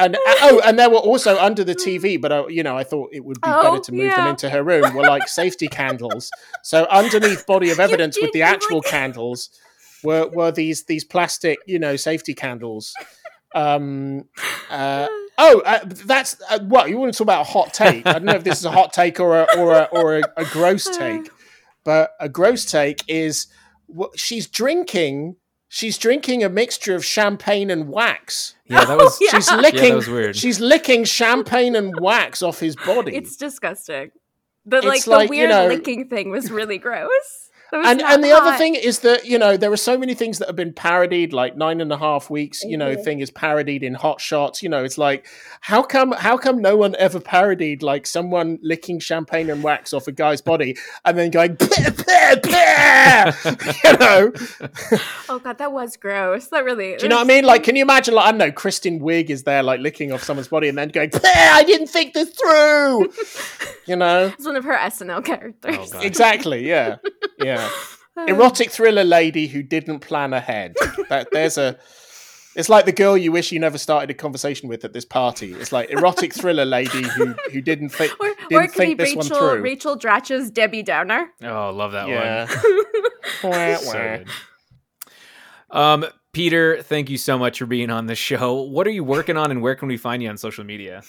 And 0.00 0.16
uh, 0.16 0.18
oh, 0.42 0.60
and 0.64 0.76
there 0.76 0.90
were 0.90 0.96
also 0.96 1.38
under 1.38 1.62
the 1.62 1.74
TV, 1.76 2.20
but 2.20 2.32
uh, 2.32 2.46
you 2.48 2.64
know, 2.64 2.76
I 2.76 2.82
thought 2.82 3.10
it 3.12 3.24
would 3.24 3.40
be 3.40 3.48
Oh, 3.48 3.62
better 3.62 3.78
to 3.84 3.92
move 3.92 4.10
them 4.10 4.26
into 4.26 4.50
her 4.50 4.62
room. 4.64 4.92
Were 4.94 5.02
like 5.04 5.28
safety 5.28 5.68
candles. 5.68 6.30
So 6.64 6.84
underneath 6.90 7.46
body 7.46 7.70
of 7.70 7.78
evidence 7.86 8.18
with 8.20 8.32
the 8.32 8.42
actual 8.42 8.80
candles 8.82 9.50
were 10.02 10.28
were 10.28 10.50
these 10.50 10.84
these 10.86 11.04
plastic, 11.04 11.60
you 11.64 11.78
know, 11.78 11.94
safety 11.94 12.34
candles. 12.34 12.92
Um, 13.54 14.28
uh, 14.70 15.06
oh, 15.38 15.60
uh, 15.64 15.80
that's 16.06 16.40
uh, 16.50 16.60
what 16.60 16.88
you 16.90 16.98
want 16.98 17.12
to 17.12 17.18
talk 17.18 17.24
about 17.26 17.40
a 17.42 17.44
hot 17.50 17.72
take. 17.74 18.06
I 18.06 18.12
don't 18.14 18.24
know 18.24 18.34
if 18.34 18.44
this 18.44 18.58
is 18.58 18.64
a 18.64 18.70
hot 18.70 18.92
take 18.92 19.20
or 19.20 19.40
a 19.42 19.46
or 19.58 19.72
a 19.72 19.88
or 19.92 20.18
a, 20.18 20.22
a 20.36 20.44
gross 20.46 20.84
take, 20.98 21.30
but 21.84 22.12
a 22.20 22.28
gross 22.28 22.64
take 22.64 23.02
is 23.08 23.46
what 23.86 24.18
she's 24.18 24.46
drinking. 24.46 25.36
She's 25.68 25.96
drinking 25.96 26.44
a 26.44 26.50
mixture 26.50 26.94
of 26.94 27.02
champagne 27.02 27.70
and 27.70 27.88
wax. 27.88 28.56
Yeah, 28.66 28.84
that 28.84 28.98
was. 28.98 29.16
yeah. 29.22 29.30
She's 29.36 29.48
Yeah, 29.50 29.56
licking. 29.56 29.80
that 29.88 29.94
was 29.96 30.06
weird. 30.08 30.36
She's 30.36 30.60
licking 30.60 31.04
champagne 31.04 31.74
and 31.74 31.98
wax 31.98 32.42
off 32.42 32.60
his 32.60 32.76
body. 32.76 33.16
It's 33.16 33.36
disgusting. 33.36 34.10
The 34.66 34.76
It's 34.76 34.86
like, 34.86 35.06
like, 35.06 35.28
the 35.30 35.34
you 35.34 35.40
weird 35.40 35.50
know- 35.50 35.68
licking 35.68 36.08
thing 36.10 36.30
was 36.30 36.50
really 36.50 36.76
gross. 36.76 37.48
That 37.72 37.78
was 37.78 37.88
and 37.88 38.02
and 38.02 38.22
the 38.22 38.30
other 38.32 38.56
thing 38.58 38.74
is 38.74 38.98
that 39.00 39.24
you 39.24 39.38
know 39.38 39.56
there 39.56 39.72
are 39.72 39.78
so 39.78 39.96
many 39.98 40.12
things 40.14 40.38
that 40.38 40.46
have 40.46 40.56
been 40.56 40.74
parodied 40.74 41.32
like 41.32 41.56
nine 41.56 41.80
and 41.80 41.90
a 41.90 41.96
half 41.96 42.28
weeks 42.28 42.62
you 42.62 42.76
know 42.76 42.94
Mhm. 42.94 43.02
thing 43.04 43.20
is 43.20 43.30
parodied 43.30 43.82
in 43.82 43.94
hot 43.94 44.20
shots 44.20 44.62
you 44.62 44.68
know 44.68 44.84
it's 44.84 44.98
like 44.98 45.26
how 45.62 45.82
come 45.82 46.12
how 46.12 46.36
come 46.36 46.60
no 46.60 46.76
one 46.76 46.94
ever 46.98 47.18
parodied 47.18 47.82
like 47.82 48.06
someone 48.06 48.58
licking 48.62 49.00
champagne 49.00 49.48
and 49.48 49.62
wax 49.62 49.94
off 49.94 50.06
a 50.06 50.12
guy's 50.12 50.42
body 50.42 50.76
and 51.06 51.16
then 51.18 51.30
going 51.30 51.56
you 53.84 53.92
know 53.98 54.32
oh 55.28 55.40
god, 55.42 55.58
that 55.58 55.72
was 55.72 55.96
gross. 55.96 56.48
That 56.48 56.64
really. 56.64 56.96
do 56.96 57.04
you 57.04 57.08
know 57.08 57.16
what 57.16 57.22
i 57.24 57.26
mean 57.26 57.44
like 57.44 57.62
can 57.64 57.76
you 57.76 57.82
imagine 57.82 58.14
like 58.14 58.26
i 58.26 58.30
don't 58.32 58.38
know 58.38 58.52
kristen 58.52 59.00
wiig 59.00 59.30
is 59.30 59.44
there 59.44 59.62
like 59.62 59.80
licking 59.80 60.12
off 60.12 60.22
someone's 60.22 60.48
body 60.48 60.68
and 60.68 60.76
then 60.76 60.88
going 60.88 61.10
"Pah, 61.10 61.20
i 61.24 61.62
didn't 61.64 61.86
think 61.88 62.12
this 62.12 62.30
through 62.30 63.10
you 63.86 63.96
know 63.96 64.26
It's 64.36 64.44
one 64.46 64.56
of 64.56 64.64
her 64.64 64.74
SNL 64.76 65.24
characters. 65.24 65.76
Oh, 65.78 65.86
God. 65.92 66.04
exactly 66.04 66.68
yeah 66.68 66.96
yeah 67.38 67.61
erotic 68.28 68.70
thriller 68.70 69.04
lady 69.04 69.46
who 69.46 69.62
didn't 69.62 70.00
plan 70.00 70.32
ahead. 70.32 70.74
That 71.08 71.28
there's 71.32 71.58
a. 71.58 71.78
It's 72.54 72.68
like 72.68 72.84
the 72.84 72.92
girl 72.92 73.16
you 73.16 73.32
wish 73.32 73.50
you 73.50 73.58
never 73.58 73.78
started 73.78 74.10
a 74.10 74.14
conversation 74.14 74.68
with 74.68 74.84
at 74.84 74.92
this 74.92 75.06
party. 75.06 75.54
It's 75.54 75.72
like 75.72 75.88
erotic 75.88 76.34
thriller 76.34 76.66
lady 76.66 77.02
who 77.02 77.34
who 77.50 77.62
didn't 77.62 77.88
think 77.90 78.12
Or, 78.20 78.28
or 78.28 78.34
didn't 78.48 78.64
it 78.64 78.66
could 78.68 78.76
think 78.76 78.98
be 78.98 79.04
this 79.04 79.16
one 79.16 79.24
Rachel 79.24 79.38
through. 79.38 79.62
Rachel 79.62 79.98
Dratch's 79.98 80.50
Debbie 80.50 80.82
Downer. 80.82 81.30
Oh, 81.42 81.70
love 81.70 81.92
that 81.92 82.08
yeah. 82.08 82.46
one. 82.46 82.84
Wah, 83.52 83.76
So 83.76 84.24
wah. 85.70 85.92
Um, 85.94 86.04
Peter, 86.32 86.82
thank 86.82 87.08
you 87.08 87.16
so 87.18 87.38
much 87.38 87.58
for 87.58 87.66
being 87.66 87.90
on 87.90 88.06
the 88.06 88.14
show. 88.14 88.60
What 88.62 88.86
are 88.86 88.90
you 88.90 89.04
working 89.04 89.36
on, 89.36 89.50
and 89.50 89.62
where 89.62 89.74
can 89.74 89.88
we 89.88 89.96
find 89.96 90.22
you 90.22 90.28
on 90.28 90.36
social 90.36 90.64
media? 90.64 91.02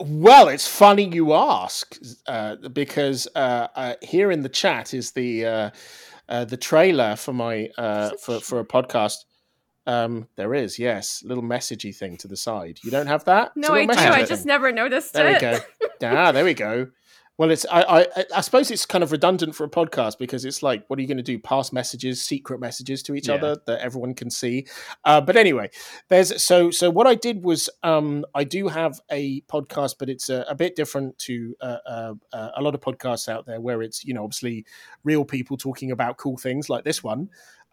Well, 0.00 0.48
it's 0.48 0.66
funny 0.66 1.04
you 1.04 1.32
ask 1.34 1.96
uh, 2.26 2.56
because 2.72 3.28
uh, 3.34 3.68
uh, 3.74 3.94
here 4.02 4.30
in 4.30 4.42
the 4.42 4.48
chat 4.48 4.92
is 4.92 5.12
the 5.12 5.46
uh, 5.46 5.70
uh, 6.28 6.44
the 6.44 6.56
trailer 6.56 7.16
for 7.16 7.32
my 7.32 7.68
uh, 7.78 8.10
for 8.20 8.40
for 8.40 8.60
a 8.60 8.64
podcast. 8.64 9.16
Um, 9.86 10.28
there 10.36 10.54
is 10.54 10.78
yes, 10.78 11.22
little 11.24 11.44
messagey 11.44 11.94
thing 11.94 12.16
to 12.18 12.28
the 12.28 12.36
side. 12.36 12.78
You 12.82 12.90
don't 12.90 13.06
have 13.06 13.24
that? 13.26 13.52
No, 13.54 13.68
I 13.74 13.84
do. 13.84 13.92
I 13.92 14.24
just 14.24 14.46
never 14.46 14.72
noticed 14.72 15.12
There 15.12 15.28
we 15.28 15.36
it. 15.36 15.40
go. 15.40 15.58
ah, 16.08 16.32
there 16.32 16.44
we 16.44 16.54
go. 16.54 16.88
Well, 17.36 17.50
it's 17.50 17.66
I, 17.66 17.82
I 17.82 18.24
I 18.36 18.40
suppose 18.42 18.70
it's 18.70 18.86
kind 18.86 19.02
of 19.02 19.10
redundant 19.10 19.56
for 19.56 19.64
a 19.64 19.68
podcast 19.68 20.18
because 20.18 20.44
it's 20.44 20.62
like, 20.62 20.84
what 20.86 20.98
are 20.98 21.02
you 21.02 21.08
going 21.08 21.16
to 21.16 21.22
do? 21.22 21.36
Pass 21.38 21.72
messages, 21.72 22.22
secret 22.22 22.60
messages 22.60 23.02
to 23.04 23.14
each 23.16 23.26
Yeah. 23.26 23.34
other 23.34 23.56
that 23.66 23.80
everyone 23.80 24.14
can 24.14 24.30
see. 24.30 24.66
Uh, 25.04 25.20
but 25.20 25.36
anyway, 25.36 25.68
there's 26.08 26.40
so 26.42 26.70
so 26.70 26.90
what 26.90 27.08
I 27.08 27.16
did 27.16 27.42
was 27.44 27.68
um, 27.82 28.24
I 28.36 28.44
do 28.44 28.68
have 28.68 29.00
a 29.10 29.40
podcast, 29.42 29.96
but 29.98 30.08
it's 30.08 30.28
a, 30.28 30.44
a 30.48 30.54
bit 30.54 30.76
different 30.76 31.18
to 31.20 31.56
uh, 31.60 31.78
uh, 31.86 32.14
uh, 32.32 32.50
a 32.56 32.62
lot 32.62 32.76
of 32.76 32.80
podcasts 32.80 33.28
out 33.28 33.46
there 33.46 33.60
where 33.60 33.82
it's 33.82 34.04
you 34.04 34.14
know 34.14 34.22
obviously 34.22 34.64
real 35.02 35.24
people 35.24 35.56
talking 35.56 35.90
about 35.90 36.18
cool 36.18 36.36
things 36.36 36.70
like 36.70 36.84
this 36.84 37.02
one. 37.02 37.30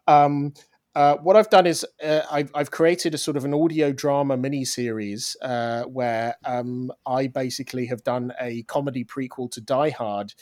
Um, 0.08 0.54
uh, 0.94 1.16
what 1.16 1.36
I've 1.36 1.48
done 1.48 1.66
is 1.66 1.86
uh, 2.04 2.20
I've, 2.30 2.50
I've 2.54 2.70
created 2.70 3.14
a 3.14 3.18
sort 3.18 3.36
of 3.36 3.44
an 3.44 3.54
audio 3.54 3.92
drama 3.92 4.36
mini 4.36 4.64
series 4.64 5.36
uh, 5.40 5.84
where 5.84 6.36
um, 6.44 6.92
I 7.06 7.28
basically 7.28 7.86
have 7.86 8.04
done 8.04 8.32
a 8.38 8.62
comedy 8.64 9.04
prequel 9.04 9.50
to 9.52 9.60
Die 9.60 9.90
Hard 9.90 10.34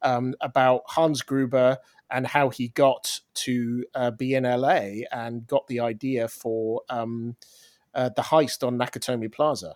um, 0.00 0.34
about 0.40 0.82
Hans 0.86 1.20
Gruber 1.22 1.78
and 2.10 2.26
how 2.26 2.48
he 2.48 2.68
got 2.68 3.20
to 3.34 3.84
uh, 3.94 4.10
be 4.10 4.34
in 4.34 4.44
LA 4.44 5.04
and 5.12 5.46
got 5.46 5.66
the 5.66 5.80
idea 5.80 6.26
for 6.26 6.82
um, 6.88 7.36
uh, 7.94 8.08
the 8.16 8.22
heist 8.22 8.66
on 8.66 8.78
Nakatomi 8.78 9.30
Plaza. 9.30 9.74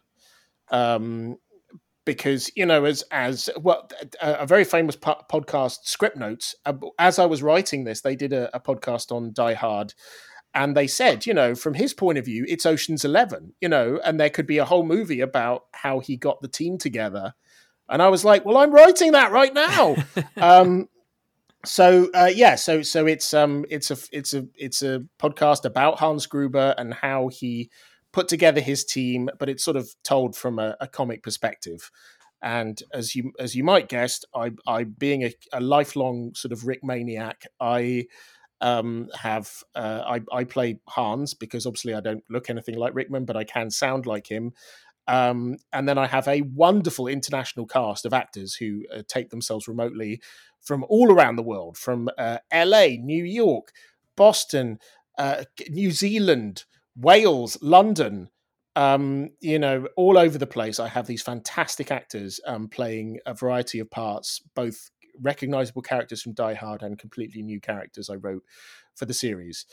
Because 2.05 2.51
you 2.57 2.66
know, 2.66 2.85
as 2.85 3.05
as 3.11 3.49
well, 3.61 3.89
a, 4.20 4.47
very 4.47 4.65
famous 4.65 4.97
po- 4.97 5.23
podcast, 5.31 5.87
Scriptnotes. 5.87 6.55
uh, 6.66 6.74
As 6.99 7.19
I 7.19 7.27
was 7.27 7.43
writing 7.43 7.85
this, 7.85 8.01
they 8.01 8.16
did 8.16 8.33
a, 8.33 8.55
a 8.57 8.61
podcast 8.61 9.12
on 9.12 9.33
Die 9.33 9.55
Hard, 9.55 9.95
and 10.55 10.77
they 10.77 10.87
said, 10.87 11.27
you 11.27 11.35
know, 11.35 11.55
from 11.55 11.74
his 11.74 11.95
point 11.95 12.19
of 12.19 12.24
view, 12.24 12.45
it's 12.49 12.66
Ocean's 12.66 13.05
Eleven, 13.05 13.55
you 13.61 13.69
know, 13.69 14.01
and 14.05 14.19
there 14.19 14.31
could 14.31 14.47
be 14.47 14.59
a 14.59 14.65
whole 14.65 14.85
movie 14.85 15.20
about 15.20 15.66
how 15.73 16.01
he 16.01 16.16
got 16.16 16.41
the 16.41 16.49
team 16.49 16.77
together. 16.77 17.35
And 17.89 18.03
I 18.03 18.09
was 18.09 18.24
like, 18.24 18.45
well, 18.45 18.57
I'm 18.59 18.73
writing 18.73 19.12
that 19.12 19.33
right 19.33 19.53
now. 19.55 19.97
um, 20.37 20.89
so 21.65 22.11
uh, 22.15 22.31
yeah, 22.35 22.57
so 22.57 22.83
so 22.83 23.07
it's 23.07 23.33
um 23.33 23.65
it's 23.70 23.91
a 23.91 23.97
it's 24.11 24.35
a 24.35 24.47
it's 24.57 24.83
a 24.83 25.05
podcast 25.19 25.65
about 25.65 26.01
Hans 26.01 26.27
Gruber 26.27 26.74
and 26.77 26.93
how 26.93 27.29
he 27.29 27.70
put 28.12 28.28
together 28.28 28.60
his 28.60 28.84
team, 28.84 29.30
but 29.39 29.48
it's 29.48 29.64
sort 29.64 29.76
of 29.76 29.90
told 30.05 30.36
from 30.36 30.59
a, 30.59 30.76
a 30.80 30.86
comic 30.86 31.22
perspective. 31.22 31.90
And 32.43 32.82
as 32.93 33.14
you 33.14 33.32
as 33.39 33.55
you 33.55 33.64
might 33.64 33.89
guess, 33.89 34.24
I 34.34 34.52
I 34.66 34.84
being 34.84 35.22
a, 35.24 35.32
a 35.52 35.60
lifelong 35.60 36.34
sort 36.34 36.52
of 36.52 36.66
Rick 36.66 36.82
maniac, 36.82 37.44
I 37.60 38.06
um, 38.60 39.09
have 39.14 39.51
uh, 39.74 40.02
I 40.06 40.20
I 40.32 40.44
play 40.44 40.80
Hans 40.89 41.34
because 41.34 41.66
obviously 41.66 41.94
I 41.94 42.01
don't 42.01 42.24
look 42.28 42.51
anything 42.51 42.76
like 42.76 42.94
Rickman, 42.94 43.24
but 43.24 43.36
I 43.36 43.44
can 43.44 43.70
sound 43.70 44.06
like 44.06 44.26
him. 44.28 44.52
Um, 45.09 45.56
and 45.72 45.89
then 45.89 45.98
I 45.98 46.06
have 46.06 46.28
a 46.28 46.43
wonderful 46.43 47.09
international 47.09 47.66
cast 47.66 48.06
of 48.06 48.12
actors 48.12 48.55
who 48.55 48.84
uh, 48.94 49.02
take 49.09 49.30
themselves 49.30 49.66
remotely 49.66 50.20
from 50.60 50.84
all 50.89 51.12
around 51.12 51.36
the 51.36 51.43
world, 51.43 51.76
from 51.76 52.09
uh, 52.16 52.39
LA, 52.55 52.86
New 53.01 53.24
York, 53.24 53.72
Boston, 54.16 54.78
uh, 55.18 55.43
New 55.68 55.90
Zealand, 55.90 56.64
Wales, 56.97 57.56
London, 57.62 58.31
um, 58.77 59.31
you 59.40 59.59
know, 59.59 59.86
all 59.97 60.19
over 60.19 60.39
the 60.39 60.47
place. 60.47 60.81
I 60.81 60.89
have 60.89 61.06
these 61.06 61.23
fantastic 61.23 61.90
actors 61.90 62.40
um, 62.47 62.69
playing 62.69 63.19
a 63.27 63.35
variety 63.35 63.78
of 63.78 63.90
parts, 63.90 64.40
both 64.55 64.90
recognizable 65.20 65.82
characters 65.82 66.23
from 66.23 66.32
Die 66.32 66.55
Hard 66.55 66.82
and 66.82 66.98
completely 66.98 67.43
new 67.43 67.60
characters 67.60 68.09
I 68.09 68.14
wrote 68.14 68.43
for 68.94 69.05
the 69.05 69.14
series. 69.14 69.66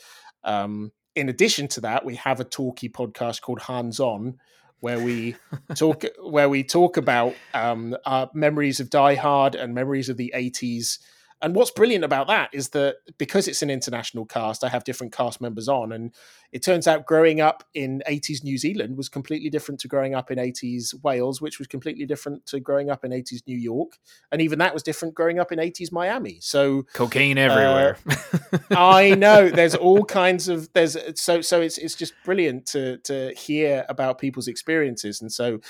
Um, 0.44 0.92
in 1.14 1.28
addition 1.28 1.68
to 1.68 1.80
that, 1.82 2.04
we 2.04 2.16
have 2.16 2.40
a 2.40 2.44
talky 2.44 2.88
podcast 2.88 3.40
called 3.40 3.62
Hands 3.62 3.98
On, 4.00 4.38
where 4.80 5.00
we 5.00 5.36
talk 5.74 6.04
where 6.22 6.48
we 6.48 6.62
talk 6.64 6.96
about 6.96 7.34
um, 7.54 7.96
our 8.06 8.30
memories 8.34 8.80
of 8.80 8.90
Die 8.90 9.14
Hard 9.14 9.54
and 9.54 9.74
memories 9.74 10.08
of 10.08 10.16
the 10.16 10.32
eighties. 10.34 10.98
And 11.42 11.54
what's 11.54 11.70
brilliant 11.70 12.04
about 12.04 12.26
that 12.26 12.50
is 12.52 12.70
that 12.70 12.96
because 13.18 13.48
it's 13.48 13.62
an 13.62 13.70
international 13.70 14.26
cast, 14.26 14.62
I 14.62 14.68
have 14.68 14.84
different 14.84 15.12
cast 15.12 15.40
members 15.40 15.68
on, 15.68 15.92
and 15.92 16.14
it 16.52 16.62
turns 16.62 16.86
out 16.86 17.06
growing 17.06 17.40
up 17.40 17.64
in 17.74 18.02
80s 18.08 18.44
New 18.44 18.58
Zealand 18.58 18.96
was 18.96 19.08
completely 19.08 19.48
different 19.48 19.80
to 19.80 19.88
growing 19.88 20.14
up 20.14 20.30
in 20.30 20.38
80s 20.38 20.94
Wales, 21.02 21.40
which 21.40 21.58
was 21.58 21.66
completely 21.66 22.04
different 22.04 22.44
to 22.46 22.60
growing 22.60 22.90
up 22.90 23.04
in 23.04 23.10
80s 23.10 23.46
New 23.46 23.56
York, 23.56 23.98
and 24.30 24.42
even 24.42 24.58
that 24.58 24.74
was 24.74 24.82
different 24.82 25.14
growing 25.14 25.38
up 25.38 25.50
in 25.50 25.58
80s 25.58 25.90
Miami. 25.90 26.38
So 26.40 26.82
Cocaine 26.92 27.38
uh, 27.38 27.42
everywhere. 27.42 27.96
I 28.70 29.14
know 29.14 29.48
there's 29.48 29.74
all 29.74 30.04
kinds 30.04 30.48
of 30.48 30.70
there's 30.74 30.96
so 31.20 31.40
so 31.40 31.60
it's 31.60 31.78
it's 31.78 31.94
just 31.94 32.12
brilliant 32.24 32.66
to 32.66 32.98
to 32.98 33.32
hear 33.34 33.86
about 33.88 34.18
people's 34.18 34.48
experiences 34.48 35.20
and 35.20 35.32
so 35.32 35.60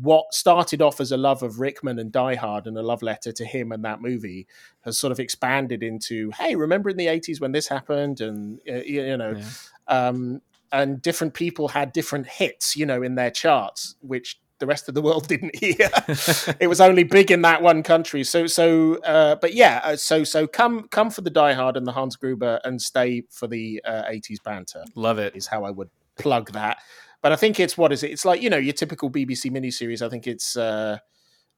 what 0.00 0.32
started 0.32 0.80
off 0.80 1.00
as 1.00 1.12
a 1.12 1.16
love 1.16 1.42
of 1.42 1.60
Rickman 1.60 1.98
and 1.98 2.10
Die 2.12 2.34
Hard 2.36 2.66
and 2.66 2.76
a 2.78 2.82
love 2.82 3.02
letter 3.02 3.32
to 3.32 3.44
him 3.44 3.72
and 3.72 3.84
that 3.84 4.00
movie 4.00 4.46
has 4.82 4.98
sort 4.98 5.10
of 5.12 5.20
expanded 5.20 5.82
into 5.82 6.30
hey 6.38 6.54
remember 6.54 6.88
in 6.90 6.96
the 6.96 7.06
80s 7.06 7.40
when 7.40 7.52
this 7.52 7.68
happened 7.68 8.20
and 8.20 8.60
uh, 8.68 8.74
you, 8.76 9.16
know 9.16 9.34
Yeah. 9.36 9.44
um 10.08 10.40
and 10.72 11.02
different 11.02 11.34
people 11.34 11.68
had 11.68 11.92
different 11.92 12.26
hits 12.26 12.76
you 12.76 12.86
know 12.86 13.02
in 13.02 13.14
their 13.16 13.30
charts 13.30 13.96
which 14.00 14.38
the 14.60 14.66
rest 14.66 14.88
of 14.88 14.94
the 14.94 15.02
world 15.02 15.26
didn't 15.34 15.56
hear 15.56 15.74
it 16.60 16.68
was 16.68 16.80
only 16.80 17.02
big 17.02 17.30
in 17.30 17.40
that 17.42 17.62
one 17.62 17.82
country. 17.82 18.22
So 18.24 18.46
so 18.46 18.96
uh, 18.98 19.36
but 19.36 19.54
yeah, 19.54 19.80
uh, 19.82 19.96
so 19.96 20.22
so 20.22 20.46
come 20.46 20.86
come 20.88 21.08
for 21.10 21.22
the 21.22 21.30
Die 21.30 21.54
Hard 21.54 21.78
and 21.78 21.86
the 21.86 21.92
Hans 21.92 22.14
Gruber 22.16 22.60
and 22.62 22.80
stay 22.80 23.22
for 23.30 23.46
the 23.48 23.80
uh, 23.86 24.02
80s 24.04 24.42
banter 24.42 24.84
Love 24.94 25.18
it. 25.18 25.34
is 25.34 25.46
how 25.46 25.64
I 25.64 25.70
would 25.70 25.88
plug 26.18 26.52
that. 26.52 26.76
But 27.22 27.32
I 27.32 27.36
think 27.36 27.60
it's 27.60 27.76
what 27.76 27.92
is 27.92 28.02
it? 28.02 28.10
It's 28.12 28.24
like 28.24 28.40
you 28.42 28.50
know 28.50 28.56
your 28.56 28.72
typical 28.72 29.10
BBC 29.10 29.50
miniseries. 29.50 30.00
I 30.04 30.08
think 30.08 30.26
it's 30.26 30.56
uh, 30.56 30.98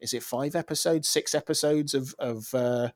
is 0.01 0.13
it 0.15 0.23
five 0.23 0.55
episodes, 0.57 1.09
six 1.09 1.35
episodes 1.35 1.95
of 1.95 2.15
of 2.19 2.53
uh, 2.55 2.89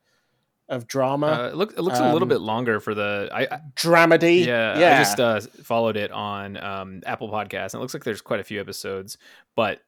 of 0.69 0.89
drama. 0.89 1.27
Uh, 1.27 1.49
it, 1.49 1.55
look, 1.55 1.73
it 1.73 1.81
looks 1.81 2.01
a 2.01 2.05
little 2.05 2.23
Um, 2.25 2.29
bit 2.29 2.41
longer 2.41 2.81
for 2.81 2.93
the. 2.95 3.29
I, 3.33 3.43
I 3.43 3.61
Dramedy. 3.77 4.45
yeah, 4.45 4.79
yeah. 4.79 4.95
I 4.97 4.99
just 4.99 5.21
uh, 5.21 5.41
followed 5.63 5.97
it 5.97 6.11
on 6.11 6.57
um, 6.57 7.03
Apple 7.07 7.31
Podcasts, 7.31 7.73
and 7.73 7.75
it 7.75 7.79
looks 7.83 7.95
like 7.95 8.03
there's 8.05 8.21
quite 8.21 8.41
a 8.41 8.45
few 8.45 8.61
episodes. 8.61 9.17
But 9.55 9.81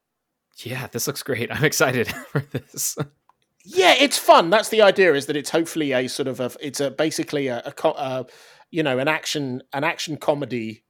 yeah, 0.59 0.87
this 0.93 1.09
looks 1.09 1.23
great. 1.25 1.51
I'm 1.55 1.65
excited 1.65 2.07
for 2.31 2.41
this. 2.53 2.97
yeah, 3.65 3.95
it's 3.99 4.19
fun. 4.19 4.51
That's 4.51 4.69
the 4.69 4.83
idea. 4.83 5.15
Is 5.15 5.27
that 5.27 5.37
it's 5.37 5.51
hopefully 5.51 5.91
a 5.93 6.07
sort 6.09 6.29
of 6.29 6.39
a. 6.39 6.53
It's 6.61 6.79
a 6.79 6.93
basically 6.93 7.49
a, 7.49 7.61
a, 7.67 7.73
co- 7.73 7.91
uh 7.91 8.23
you 8.71 8.85
know, 8.85 8.99
an 9.01 9.09
action 9.09 9.63
an 9.73 9.83
action 9.83 10.17
comedy 10.17 10.85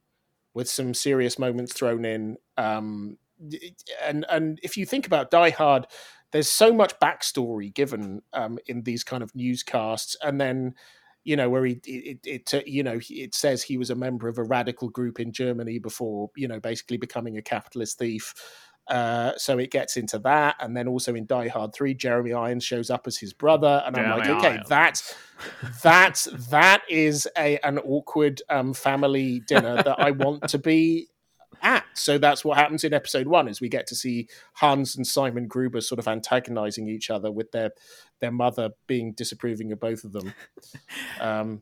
with 0.53 0.69
some 0.69 0.93
serious 0.93 1.37
moments 1.39 1.73
thrown 1.73 2.05
in. 2.05 2.37
Um, 2.57 3.17
and 4.03 4.25
and 4.29 4.59
if 4.63 4.75
you 4.75 4.85
think 4.85 5.07
about 5.07 5.31
Die 5.31 5.51
Hard, 5.51 5.87
there's 6.31 6.49
so 6.49 6.73
much 6.73 6.99
backstory 6.99 7.73
given 7.73 8.21
um, 8.33 8.59
in 8.67 8.83
these 8.83 9.03
kind 9.03 9.23
of 9.23 9.33
newscasts, 9.35 10.15
and 10.21 10.39
then 10.39 10.73
you 11.23 11.35
know 11.35 11.49
where 11.49 11.65
he 11.65 11.79
it, 11.85 12.19
it, 12.25 12.53
it 12.53 12.67
you 12.67 12.83
know 12.83 12.99
it 13.09 13.33
says 13.35 13.63
he 13.63 13.77
was 13.77 13.89
a 13.89 13.95
member 13.95 14.27
of 14.27 14.37
a 14.37 14.43
radical 14.43 14.89
group 14.89 15.19
in 15.19 15.31
Germany 15.31 15.79
before 15.79 16.29
you 16.35 16.47
know 16.47 16.59
basically 16.59 16.97
becoming 16.97 17.37
a 17.37 17.41
capitalist 17.41 17.97
thief. 17.97 18.33
Uh, 18.89 19.37
so 19.37 19.59
it 19.59 19.71
gets 19.71 19.97
into 19.97 20.17
that, 20.19 20.55
and 20.59 20.75
then 20.75 20.87
also 20.87 21.13
in 21.13 21.25
Die 21.25 21.47
Hard 21.47 21.73
Three, 21.73 21.93
Jeremy 21.93 22.33
Irons 22.33 22.63
shows 22.63 22.89
up 22.89 23.05
as 23.05 23.17
his 23.17 23.33
brother, 23.33 23.83
and 23.85 23.95
I'm 23.95 24.19
like, 24.19 24.27
okay, 24.27 24.47
Irons. 24.47 24.69
that's 24.69 25.15
that's 25.83 26.23
that 26.49 26.81
is 26.89 27.27
a 27.37 27.59
an 27.59 27.77
awkward 27.79 28.41
um, 28.49 28.73
family 28.73 29.41
dinner 29.47 29.83
that 29.83 29.99
I 29.99 30.11
want 30.11 30.49
to 30.49 30.57
be 30.57 31.07
at. 31.61 31.85
So 31.93 32.17
that's 32.17 32.43
what 32.43 32.57
happens 32.57 32.83
in 32.83 32.93
episode 32.93 33.27
one 33.27 33.47
is 33.47 33.61
we 33.61 33.69
get 33.69 33.87
to 33.87 33.95
see 33.95 34.27
Hans 34.53 34.95
and 34.95 35.05
Simon 35.05 35.47
Gruber 35.47 35.81
sort 35.81 35.99
of 35.99 36.07
antagonizing 36.07 36.87
each 36.87 37.09
other 37.09 37.31
with 37.31 37.51
their 37.51 37.71
their 38.19 38.31
mother 38.31 38.71
being 38.87 39.13
disapproving 39.13 39.71
of 39.71 39.79
both 39.79 40.03
of 40.03 40.13
them. 40.13 40.33
Um, 41.19 41.61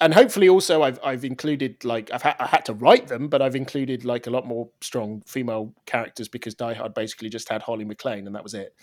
and 0.00 0.14
hopefully 0.14 0.48
also 0.48 0.82
I've 0.82 0.98
I've 1.04 1.24
included 1.24 1.84
like 1.84 2.10
I've 2.12 2.22
ha- 2.22 2.36
I 2.38 2.46
had 2.46 2.64
to 2.66 2.74
write 2.74 3.08
them, 3.08 3.28
but 3.28 3.42
I've 3.42 3.56
included 3.56 4.04
like 4.04 4.26
a 4.26 4.30
lot 4.30 4.46
more 4.46 4.68
strong 4.80 5.22
female 5.26 5.74
characters 5.86 6.28
because 6.28 6.54
Die 6.54 6.74
Hard 6.74 6.94
basically 6.94 7.28
just 7.28 7.48
had 7.48 7.62
Holly 7.62 7.84
McClane 7.84 8.26
and 8.26 8.34
that 8.34 8.42
was 8.42 8.54
it. 8.54 8.74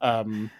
Um, 0.00 0.50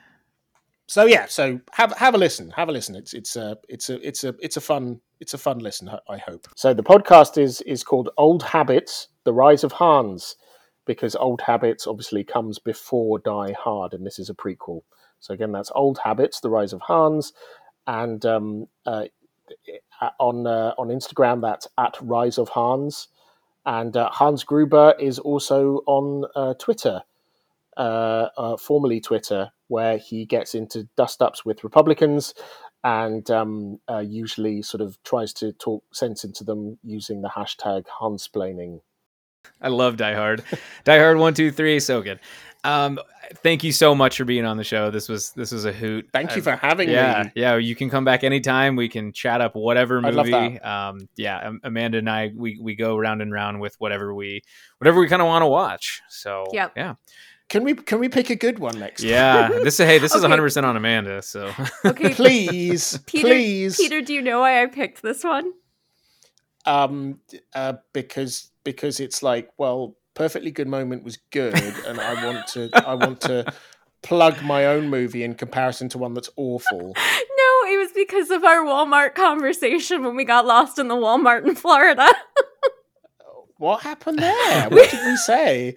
so 0.87 1.07
yeah, 1.07 1.27
so 1.27 1.61
have 1.73 1.93
have 1.93 2.15
a 2.15 2.19
listen, 2.19 2.51
have 2.51 2.69
a 2.69 2.73
listen. 2.73 2.95
It's 2.95 3.15
it's 3.15 3.37
a 3.37 3.57
it's 3.69 3.89
a 3.89 4.07
it's 4.07 4.25
a 4.25 4.35
it's 4.41 4.57
a 4.57 4.61
fun 4.61 5.01
it's 5.21 5.33
a 5.33 5.39
fun 5.39 5.59
listen. 5.61 5.89
I- 6.09 6.19
hope. 6.19 6.47
So 6.57 6.75
the 6.75 6.83
podcast 6.83 7.39
is 7.39 7.63
is 7.63 7.83
called 7.83 8.11
Old 8.19 8.43
Habits: 8.43 9.09
The 9.25 9.33
Rise 9.33 9.65
of 9.65 9.73
Hans, 9.73 10.37
because 10.85 11.17
Old 11.17 11.41
Habits 11.41 11.87
obviously 11.87 12.25
comes 12.25 12.59
before 12.59 13.19
Die 13.21 13.55
Hard, 13.59 13.95
and 13.95 14.07
this 14.07 14.19
is 14.19 14.29
a 14.29 14.35
prequel. 14.35 14.83
So 15.21 15.33
again, 15.33 15.53
that's 15.53 15.73
Old 15.75 15.99
Habits: 16.05 16.41
The 16.41 16.51
Rise 16.51 16.75
of 16.75 16.83
Hans, 16.83 17.33
and 17.87 18.25
um, 18.27 18.67
uh, 18.85 19.05
on 20.19 20.47
uh, 20.47 20.75
on 20.79 20.89
Instagram 20.89 21.41
that's 21.43 21.69
at 21.79 21.97
Rise 22.01 22.39
of 22.39 22.49
Hans, 22.51 23.09
and 23.67 23.97
uh, 23.97 24.11
Hans 24.11 24.45
Gruber 24.45 24.95
is 24.99 25.19
also 25.19 25.83
on 25.87 26.25
uh, 26.35 26.55
Twitter 26.55 27.03
uh, 27.77 28.29
uh, 28.37 28.57
formerly 28.57 29.01
Twitter, 29.01 29.51
where 29.69 29.99
he 29.99 30.25
gets 30.25 30.55
into 30.55 30.89
dust 30.97 31.21
ups 31.21 31.45
with 31.45 31.65
Republicans 31.65 32.35
and 32.83 33.31
um, 33.31 33.81
uh, 33.89 33.99
usually 33.99 34.63
sort 34.63 34.81
of 34.81 35.03
tries 35.05 35.33
to 35.33 35.53
talk 35.53 35.83
sense 35.93 36.23
into 36.23 36.45
them 36.45 36.79
using 36.83 37.23
the 37.23 37.29
hashtag 37.29 37.85
Hansplaining. 38.01 38.81
I 39.61 39.69
love 39.69 39.97
Die 39.97 40.15
Hard. 40.15 40.45
Die 40.85 40.99
Hard 40.99 41.17
one, 41.17 41.35
two, 41.35 41.51
three, 41.51 41.81
so 41.81 42.03
good. 42.03 42.21
Um, 42.65 42.99
thank 43.43 43.63
you 43.63 43.73
so 43.73 43.95
much 43.95 44.17
for 44.17 44.25
being 44.25 44.45
on 44.47 44.57
the 44.57 44.65
show. 44.65 44.91
This 44.91 45.09
was 45.09 45.31
this 45.33 45.53
was 45.53 45.65
a 45.67 45.73
hoot. 45.73 46.09
Thank 46.13 46.31
you 46.31 46.37
I've- 46.37 46.41
for 46.43 46.57
having 46.57 46.89
yeah, 46.89 47.25
me. 47.27 47.33
yeah. 47.35 47.57
You 47.57 47.77
can 47.77 47.91
come 47.91 48.05
back 48.05 48.25
anytime. 48.25 48.75
We 48.75 48.89
can 48.89 49.13
chat 49.13 49.41
up 49.41 49.55
whatever 49.55 49.99
I'd 50.05 50.15
love 50.15 50.27
movie. 50.29 50.59
Um, 50.61 51.09
yeah, 51.17 51.53
Amanda 51.63 51.99
and 51.99 52.09
I 52.09 52.33
we 52.35 52.59
we 52.61 52.75
go 52.75 52.97
round 52.97 53.21
and 53.23 53.33
round 53.33 53.61
with 53.61 53.75
whatever 53.79 54.15
we 54.15 54.43
whatever 54.79 54.99
we 54.99 55.09
kind 55.09 55.21
of 55.23 55.27
want 55.29 55.43
to 55.43 55.47
watch. 55.47 56.01
So 56.09 56.47
Yep. 56.53 56.73
yeah, 56.77 56.95
Can 57.51 57.65
we 57.65 57.75
can 57.75 57.99
we 58.01 58.09
pick 58.09 58.31
a 58.31 58.37
good 58.37 58.59
one 58.59 58.79
next? 58.79 59.03
yeah. 59.03 59.49
This 59.49 59.79
is 59.79 59.87
hey, 59.87 59.99
this 59.99 60.15
is 60.15 60.23
100 60.23 60.41
percent 60.43 60.65
on 60.65 60.77
Amanda. 60.77 61.21
So 61.23 61.53
Okay. 61.85 62.15
Please, 62.15 62.99
Peter, 63.07 63.29
please. 63.29 63.77
Peter, 63.77 64.01
do 64.01 64.15
you 64.15 64.23
know 64.23 64.41
why 64.41 64.63
I 64.63 64.67
picked 64.67 65.03
this 65.03 65.23
one? 65.23 65.53
Um, 66.67 67.21
uh, 67.55 67.75
because 67.93 68.51
because 68.65 69.01
it's 69.01 69.23
like 69.23 69.51
well, 69.59 69.97
perfectly 70.15 70.51
good 70.51 70.69
moment 70.69 71.05
was 71.05 71.19
good, 71.31 71.55
and 71.87 72.01
I 72.01 72.25
want 72.25 72.47
to 72.49 72.71
I 72.75 72.95
want 72.95 73.21
to 73.23 73.53
plug 74.03 74.43
my 74.43 74.67
own 74.67 74.89
movie 74.89 75.23
in 75.25 75.35
comparison 75.35 75.89
to 75.91 75.99
one 75.99 76.15
that's 76.15 76.31
awful. 76.37 76.95
No, 76.97 77.73
it 77.73 77.79
was 77.79 77.91
because 77.95 78.31
of 78.31 78.45
our 78.45 78.65
Walmart 78.65 79.15
conversation 79.15 80.05
when 80.05 80.15
we 80.17 80.25
got 80.25 80.47
lost 80.47 80.79
in 80.79 80.89
the 80.89 80.95
Walmart 80.95 81.47
in 81.47 81.55
Florida. 81.55 82.09
What 83.59 83.83
happened 83.83 84.19
there? 84.19 84.69
What 84.71 84.91
did 84.91 85.05
we 85.07 85.17
say? 85.17 85.77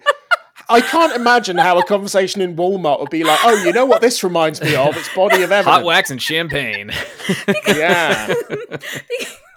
I 0.68 0.80
can't 0.82 1.14
imagine 1.14 1.56
how 1.56 1.78
a 1.78 1.84
conversation 1.84 2.42
in 2.42 2.56
Walmart 2.56 3.00
would 3.00 3.08
be 3.10 3.24
like, 3.24 3.38
oh, 3.44 3.62
you 3.64 3.72
know 3.72 3.86
what 3.86 4.02
this 4.02 4.22
reminds 4.22 4.60
me 4.60 4.74
of? 4.74 4.96
It's 4.96 5.08
body 5.14 5.36
of 5.42 5.50
evidence. 5.52 5.64
hot 5.66 5.84
wax 5.84 6.10
and 6.10 6.20
champagne. 6.20 6.90
Yeah. 7.66 8.34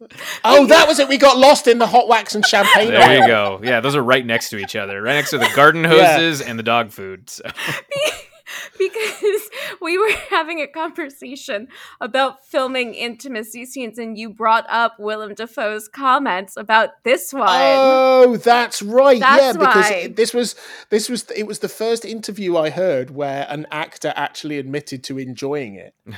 Oh, 0.44 0.66
that 0.66 0.86
was 0.86 0.98
it. 0.98 1.08
We 1.08 1.16
got 1.18 1.38
lost 1.38 1.66
in 1.66 1.78
the 1.78 1.86
hot 1.86 2.06
wax 2.06 2.34
and 2.34 2.44
champagne. 2.46 2.90
there 2.90 3.02
aisle. 3.02 3.20
you 3.20 3.26
go. 3.26 3.60
Yeah, 3.62 3.80
those 3.80 3.96
are 3.96 4.02
right 4.02 4.24
next 4.24 4.50
to 4.50 4.58
each 4.58 4.76
other, 4.76 5.00
right 5.02 5.14
next 5.14 5.30
to 5.30 5.38
the 5.38 5.50
garden 5.56 5.82
Yeah. 5.84 6.14
hoses 6.18 6.40
and 6.40 6.58
the 6.58 6.62
dog 6.62 6.90
food. 6.92 7.28
So. 7.30 7.42
because 8.78 9.50
we 9.80 9.98
were 9.98 10.12
having 10.30 10.60
a 10.60 10.66
conversation 10.66 11.68
about 12.00 12.44
filming 12.46 12.94
intimacy 12.94 13.64
scenes, 13.66 13.98
and 13.98 14.16
you 14.16 14.30
brought 14.30 14.66
up 14.68 14.94
Willem 14.98 15.34
Dafoe's 15.34 15.88
comments 15.88 16.56
about 16.56 16.90
this 17.04 17.32
one. 17.32 17.48
Oh, 17.48 18.36
that's 18.36 18.82
right. 18.82 19.18
yeah, 19.18 19.36
That's 19.36 19.56
because 19.58 19.90
why. 19.90 20.08
this 20.08 20.32
was 20.34 20.54
this 20.90 21.08
was 21.08 21.28
it 21.34 21.46
was 21.46 21.58
the 21.60 21.68
first 21.68 22.04
interview 22.04 22.56
I 22.56 22.70
heard 22.70 23.10
where 23.10 23.46
an 23.48 23.66
actor 23.72 24.12
actually 24.14 24.58
admitted 24.58 25.02
to 25.04 25.18
enjoying 25.18 25.74
it. 25.74 25.94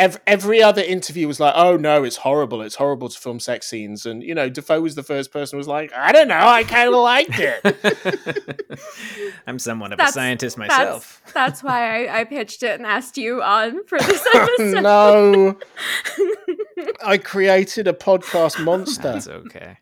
Every, 0.00 0.20
every 0.26 0.62
other 0.62 0.80
interview 0.80 1.28
was 1.28 1.38
like, 1.40 1.52
"Oh 1.54 1.76
no, 1.76 2.04
it's 2.04 2.16
horrible. 2.16 2.62
It's 2.62 2.76
horrible 2.76 3.10
to 3.10 3.18
film 3.18 3.38
sex 3.38 3.66
scenes." 3.68 4.06
And 4.06 4.22
you 4.22 4.34
know, 4.34 4.48
Dafoe 4.48 4.80
was 4.80 4.94
the 4.94 5.02
first 5.02 5.30
person 5.30 5.56
who 5.56 5.58
was 5.58 5.68
like, 5.68 5.92
"I 5.92 6.10
don't 6.10 6.26
know, 6.28 6.38
I 6.38 6.64
kind 6.64 6.88
of 6.88 6.94
liked 6.94 7.38
it." 7.38 8.80
I'm 9.46 9.58
somewhat 9.58 9.92
of 9.92 9.96
a 9.96 9.98
That's- 9.98 10.14
scientist 10.14 10.56
that's, 10.56 10.70
myself. 10.70 11.22
that's 11.34 11.62
why 11.62 12.06
I, 12.06 12.20
I 12.20 12.24
pitched 12.24 12.62
it 12.62 12.78
and 12.80 12.86
asked 12.86 13.18
you 13.18 13.42
on 13.42 13.84
for 13.84 13.98
this 14.08 14.26
oh, 14.34 14.48
episode. 14.58 14.82
no, 14.82 15.58
I 17.04 17.18
created 17.18 17.86
a 17.86 17.92
podcast 17.92 18.64
monster, 18.64 19.02
That's 19.02 19.28
okay. 19.28 19.76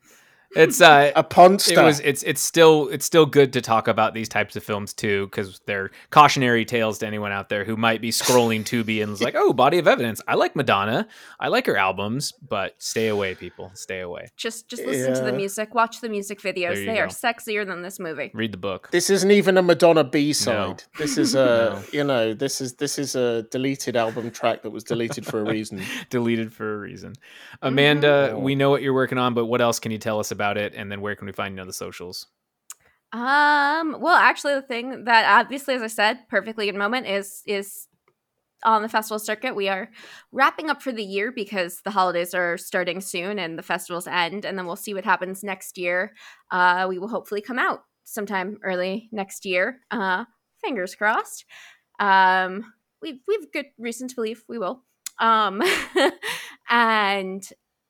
It's 0.57 0.81
uh 0.81 1.13
a 1.15 1.23
ponster. 1.23 1.79
it 1.79 1.85
was 1.85 2.01
it's 2.01 2.23
it's 2.23 2.41
still 2.41 2.89
it's 2.89 3.05
still 3.05 3.27
good 3.27 3.53
to 3.53 3.61
talk 3.61 3.87
about 3.87 4.15
these 4.15 4.29
types 4.31 4.57
of 4.57 4.65
films 4.65 4.95
too 4.95 5.27
because 5.27 5.61
they're 5.67 5.91
cautionary 6.11 6.65
tales 6.65 6.99
to 6.99 7.07
anyone 7.07 7.33
out 7.33 7.51
there 7.51 7.65
who 7.65 7.77
might 7.77 8.01
be 8.01 8.11
scrolling 8.11 8.65
Tubi 8.65 9.03
and 9.03 9.13
is 9.13 9.21
like, 9.21 9.35
oh, 9.37 9.53
body 9.53 9.79
of 9.79 9.87
evidence. 9.87 10.23
I 10.27 10.37
like 10.37 10.57
Madonna. 10.57 11.07
I 11.39 11.49
like 11.49 11.67
her 11.67 11.77
albums, 11.77 12.33
but 12.33 12.75
stay 12.79 13.09
away, 13.09 13.35
people. 13.35 13.71
Stay 13.75 14.01
away. 14.01 14.29
Just 14.39 14.69
just 14.69 14.85
listen 14.87 15.13
to 15.15 15.21
the 15.21 15.33
music, 15.33 15.75
watch 15.75 16.01
the 16.01 16.09
music 16.09 16.41
videos. 16.41 16.75
There 16.75 16.81
you 16.81 16.87
They 16.87 16.99
are 17.01 17.09
sexier 17.09 17.67
than 17.67 17.83
this 17.83 18.01
movie. 18.01 18.31
Read 18.33 18.53
the 18.53 18.59
book. 18.59 18.91
This 18.91 19.11
isn't 19.11 19.31
even 19.31 19.59
a 19.59 19.63
Madonna 19.63 20.03
B 20.03 20.33
side. 20.33 20.55
No. 20.55 20.77
This 20.99 21.19
is 21.19 21.35
a 21.35 21.83
you 21.93 22.05
know 22.05 22.33
this 22.33 22.63
is 22.63 22.73
this 22.75 22.99
is 22.99 23.15
a 23.15 23.43
deleted 23.51 23.97
album 23.97 24.31
track 24.31 24.63
that 24.63 24.71
was 24.71 24.83
deleted 24.83 25.27
for 25.27 25.41
a 25.41 25.45
reason. 25.45 25.83
Deleted 26.11 26.53
for 26.55 26.75
a 26.75 26.79
reason. 26.79 27.15
Amanda, 27.61 28.31
Mhm. 28.33 28.41
we 28.41 28.55
know 28.55 28.71
what 28.71 28.81
you're 28.83 28.95
working 28.95 29.19
on, 29.19 29.35
but 29.35 29.45
what 29.45 29.61
else 29.61 29.79
can 29.79 29.93
you 29.93 29.99
tell 29.99 30.19
us 30.19 30.31
about 30.31 30.38
it? 30.57 30.75
And 30.75 30.91
then 30.91 31.01
where 31.01 31.15
can 31.15 31.27
we 31.27 31.33
find 31.33 31.55
you 31.55 31.61
on 31.61 31.67
the 31.67 31.73
socials? 31.73 32.27
Um, 33.13 33.97
well, 34.01 34.15
actually, 34.15 34.55
the 34.55 34.63
thing 34.63 35.05
that 35.05 35.41
obviously, 35.41 35.75
as 35.75 35.83
I 35.83 35.87
said, 35.87 36.29
perfectly 36.29 36.67
good 36.67 36.75
moment 36.75 37.07
is 37.07 37.43
is 37.47 37.89
on 38.65 38.83
the 38.83 38.89
festival 38.89 39.19
circuit. 39.19 39.55
We 39.55 39.69
are 39.69 39.91
wrapping 40.33 40.69
up 40.69 40.83
for 40.83 40.93
the 40.93 41.03
year 41.03 41.33
because 41.33 41.81
the 41.83 41.91
holidays 41.91 42.35
are 42.35 42.59
starting 42.59 43.01
soon 43.01 43.39
and 43.39 43.59
the 43.59 43.63
festivals 43.63 44.07
end, 44.07 44.45
and 44.45 44.59
then 44.59 44.67
we'll 44.67 44.77
see 44.77 44.95
what 44.95 45.05
happens 45.05 45.43
next 45.43 45.79
year. 45.79 46.13
Uh, 46.51 46.87
we 46.89 46.99
will 46.99 47.09
hopefully 47.09 47.41
come 47.41 47.59
out 47.59 47.81
sometime 48.05 48.59
early 48.63 49.09
next 49.11 49.47
year. 49.47 49.81
Uh, 49.91 50.25
fingers 50.63 50.95
crossed. 50.95 51.45
Um, 51.99 52.73
we've 53.01 53.21
we've 53.27 53.51
good 53.53 53.67
reason 53.79 54.09
to 54.09 54.15
believe 54.15 54.45
we 54.49 54.59
will. 54.59 54.85
Um, 55.19 55.63
and 56.69 57.43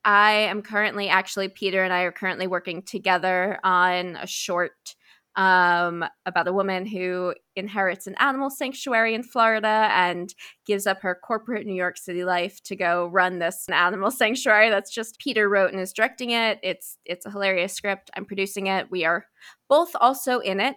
I 0.05 0.31
am 0.31 0.61
currently 0.61 1.09
actually 1.09 1.49
Peter 1.49 1.83
and 1.83 1.93
I 1.93 2.01
are 2.01 2.11
currently 2.11 2.47
working 2.47 2.83
together 2.83 3.59
on 3.63 4.15
a 4.15 4.27
short 4.27 4.95
um, 5.35 6.03
about 6.25 6.47
a 6.47 6.53
woman 6.53 6.85
who 6.85 7.33
inherits 7.55 8.07
an 8.07 8.15
animal 8.19 8.49
sanctuary 8.49 9.13
in 9.13 9.23
Florida 9.23 9.89
and 9.91 10.33
gives 10.65 10.85
up 10.85 11.01
her 11.01 11.15
corporate 11.15 11.65
New 11.65 11.75
York 11.75 11.97
City 11.97 12.25
life 12.25 12.61
to 12.63 12.75
go 12.75 13.07
run 13.07 13.39
this 13.39 13.65
animal 13.71 14.11
sanctuary. 14.11 14.69
That's 14.69 14.93
just 14.93 15.19
Peter 15.19 15.47
wrote 15.47 15.71
and 15.71 15.79
is 15.79 15.93
directing 15.93 16.31
it. 16.31 16.59
It's 16.63 16.97
it's 17.05 17.25
a 17.25 17.31
hilarious 17.31 17.73
script. 17.73 18.09
I'm 18.15 18.25
producing 18.25 18.67
it. 18.67 18.91
We 18.91 19.05
are 19.05 19.25
both 19.69 19.91
also 19.99 20.39
in 20.39 20.59
it. 20.59 20.75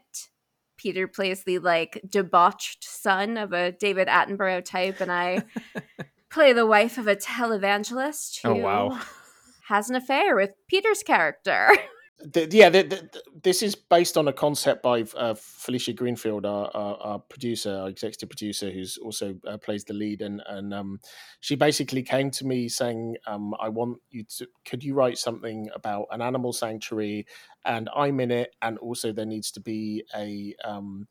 Peter 0.76 1.06
plays 1.08 1.44
the 1.44 1.58
like 1.58 2.00
debauched 2.08 2.84
son 2.84 3.36
of 3.36 3.52
a 3.52 3.72
David 3.72 4.08
Attenborough 4.08 4.64
type, 4.64 5.00
and 5.00 5.10
I 5.10 5.44
play 6.32 6.52
the 6.52 6.66
wife 6.66 6.98
of 6.98 7.06
a 7.06 7.16
televangelist 7.16 8.40
who 8.42 8.48
Oh, 8.50 8.54
wow. 8.54 9.00
has 9.68 9.88
an 9.90 9.96
affair 9.96 10.34
with 10.34 10.50
Peter's 10.68 11.02
character. 11.02 11.68
the, 12.32 12.48
yeah, 12.50 12.68
the, 12.68 12.82
the, 12.84 13.22
this 13.42 13.62
is 13.62 13.74
based 13.74 14.16
on 14.16 14.28
a 14.28 14.32
concept 14.32 14.82
by 14.82 15.02
uh, 15.16 15.34
Felicia 15.36 15.92
Greenfield, 15.92 16.44
our, 16.46 16.70
our, 16.74 16.96
our 16.96 17.18
producer, 17.18 17.72
our 17.74 17.88
executive 17.88 18.28
producer, 18.28 18.70
who's 18.70 18.96
also 18.98 19.34
uh, 19.46 19.56
plays 19.58 19.84
the 19.84 19.94
lead, 19.94 20.22
and 20.22 20.42
and 20.46 20.72
um, 20.74 21.00
she 21.40 21.54
basically 21.56 22.02
came 22.02 22.30
to 22.32 22.46
me 22.46 22.68
saying, 22.68 23.16
um, 23.26 23.54
"I 23.60 23.68
want 23.68 23.98
you 24.10 24.24
to. 24.38 24.46
Could 24.64 24.82
you 24.84 24.94
write 24.94 25.18
something 25.18 25.68
about 25.74 26.06
an 26.10 26.22
animal 26.22 26.52
sanctuary? 26.52 27.26
And 27.64 27.88
I'm 27.94 28.20
in 28.20 28.30
it, 28.30 28.54
and 28.62 28.78
also 28.78 29.12
there 29.12 29.26
needs 29.26 29.50
to 29.52 29.60
be 29.60 30.04
a 30.14 30.54
um, 30.64 31.06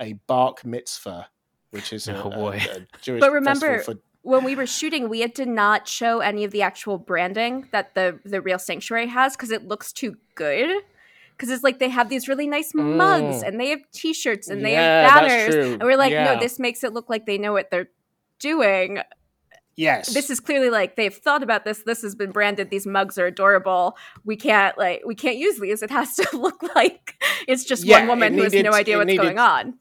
a 0.00 0.14
bark 0.26 0.64
mitzvah." 0.64 1.28
Which 1.70 1.92
is 1.92 2.08
a, 2.08 2.22
Oh, 2.22 2.30
boy. 2.30 2.60
a, 2.72 2.78
a 2.78 2.86
Jewish 3.02 3.20
But 3.20 3.32
remember- 3.32 3.76
festival 3.78 3.94
for 3.94 4.00
when 4.26 4.42
we 4.44 4.54
were 4.56 4.66
shooting, 4.66 5.08
we 5.08 5.20
had 5.20 5.34
to 5.36 5.46
not 5.46 5.86
show 5.86 6.20
any 6.20 6.42
of 6.44 6.50
the 6.50 6.62
actual 6.62 6.98
branding 6.98 7.68
that 7.72 7.94
the 7.94 8.18
the 8.24 8.40
real 8.40 8.58
sanctuary 8.58 9.06
has 9.06 9.36
because 9.36 9.50
it 9.50 9.66
looks 9.68 9.92
too 9.92 10.16
good. 10.34 10.82
Because 11.30 11.50
it's 11.50 11.62
like 11.62 11.78
they 11.78 11.90
have 11.90 12.08
these 12.08 12.28
really 12.28 12.46
nice 12.46 12.72
mugs 12.74 13.42
Mm. 13.42 13.46
and 13.48 13.60
they 13.60 13.68
have 13.68 13.80
T-shirts 13.92 14.48
and 14.48 14.64
they 14.64 14.72
Yeah, 14.72 15.08
have 15.08 15.20
banners, 15.28 15.54
and 15.74 15.82
we're 15.82 15.96
like, 15.98 16.10
Yeah. 16.10 16.34
no, 16.34 16.40
this 16.40 16.58
makes 16.58 16.82
it 16.82 16.92
look 16.94 17.10
like 17.10 17.26
they 17.26 17.36
know 17.38 17.52
what 17.52 17.70
they're 17.70 17.90
doing. 18.40 19.00
yes, 19.76 20.14
This 20.14 20.30
is 20.30 20.40
clearly 20.40 20.70
like 20.70 20.96
they've 20.96 21.14
thought 21.14 21.42
about 21.42 21.64
this. 21.66 21.82
This 21.84 22.00
has 22.02 22.14
been 22.14 22.30
branded. 22.32 22.70
These 22.70 22.86
mugs 22.86 23.18
are 23.18 23.26
adorable. 23.26 23.96
We 24.24 24.36
can't 24.36 24.76
like 24.78 25.02
we 25.06 25.14
can't 25.14 25.36
use 25.36 25.60
these. 25.60 25.82
It 25.82 25.90
has 25.90 26.16
to 26.16 26.26
look 26.36 26.62
like 26.74 27.22
it's 27.46 27.64
just 27.64 27.84
Yeah, 27.84 27.98
one 28.00 28.08
woman 28.08 28.34
who 28.34 28.42
has 28.44 28.52
needed- 28.52 28.64
no 28.70 28.72
idea 28.72 28.96
what's 28.96 29.06
needed- 29.06 29.22
going 29.22 29.38
on. 29.38 29.74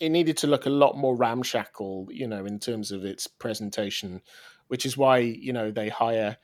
It 0.00 0.08
needed 0.08 0.36
to 0.38 0.46
look 0.46 0.66
a 0.66 0.70
lot 0.70 0.96
more 0.96 1.16
ramshackle, 1.16 2.08
you 2.10 2.26
know, 2.26 2.44
in 2.44 2.58
terms 2.58 2.90
of 2.90 3.04
its 3.04 3.26
presentation, 3.26 4.22
which 4.68 4.84
is 4.84 4.96
why 4.96 5.18
you 5.18 5.52
know 5.52 5.70
they 5.70 5.88
hire 5.88 6.36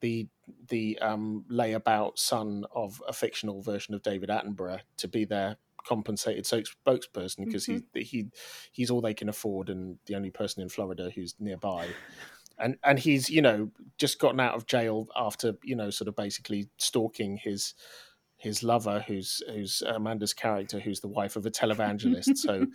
the 0.00 0.28
the 0.68 0.98
um, 1.00 1.44
layabout 1.50 2.18
son 2.18 2.64
of 2.74 3.02
a 3.08 3.12
fictional 3.12 3.62
version 3.62 3.94
of 3.94 4.02
David 4.02 4.28
Attenborough 4.28 4.80
to 4.98 5.08
be 5.08 5.24
their 5.24 5.56
compensated 5.84 6.44
spokesperson 6.44 7.44
because 7.44 7.66
he 7.66 7.82
he 7.94 8.28
he's 8.70 8.90
all 8.90 9.00
they 9.00 9.14
can 9.14 9.28
afford 9.28 9.68
and 9.68 9.98
the 10.06 10.14
only 10.14 10.30
person 10.30 10.62
in 10.62 10.68
Florida 10.68 11.10
who's 11.14 11.34
nearby. 11.38 11.88
And, 12.58 12.76
and 12.84 12.98
he's 12.98 13.30
you 13.30 13.42
know 13.42 13.70
just 13.98 14.18
gotten 14.18 14.38
out 14.38 14.54
of 14.54 14.66
jail 14.66 15.08
after 15.16 15.54
you 15.64 15.74
know 15.74 15.90
sort 15.90 16.08
of 16.08 16.16
basically 16.16 16.68
stalking 16.76 17.38
his 17.38 17.74
his 18.42 18.62
lover 18.62 19.04
who's 19.06 19.42
who's 19.48 19.82
Amanda's 19.86 20.34
character 20.34 20.80
who's 20.80 21.00
the 21.00 21.08
wife 21.08 21.36
of 21.36 21.46
a 21.46 21.50
televangelist 21.50 22.36
so 22.36 22.66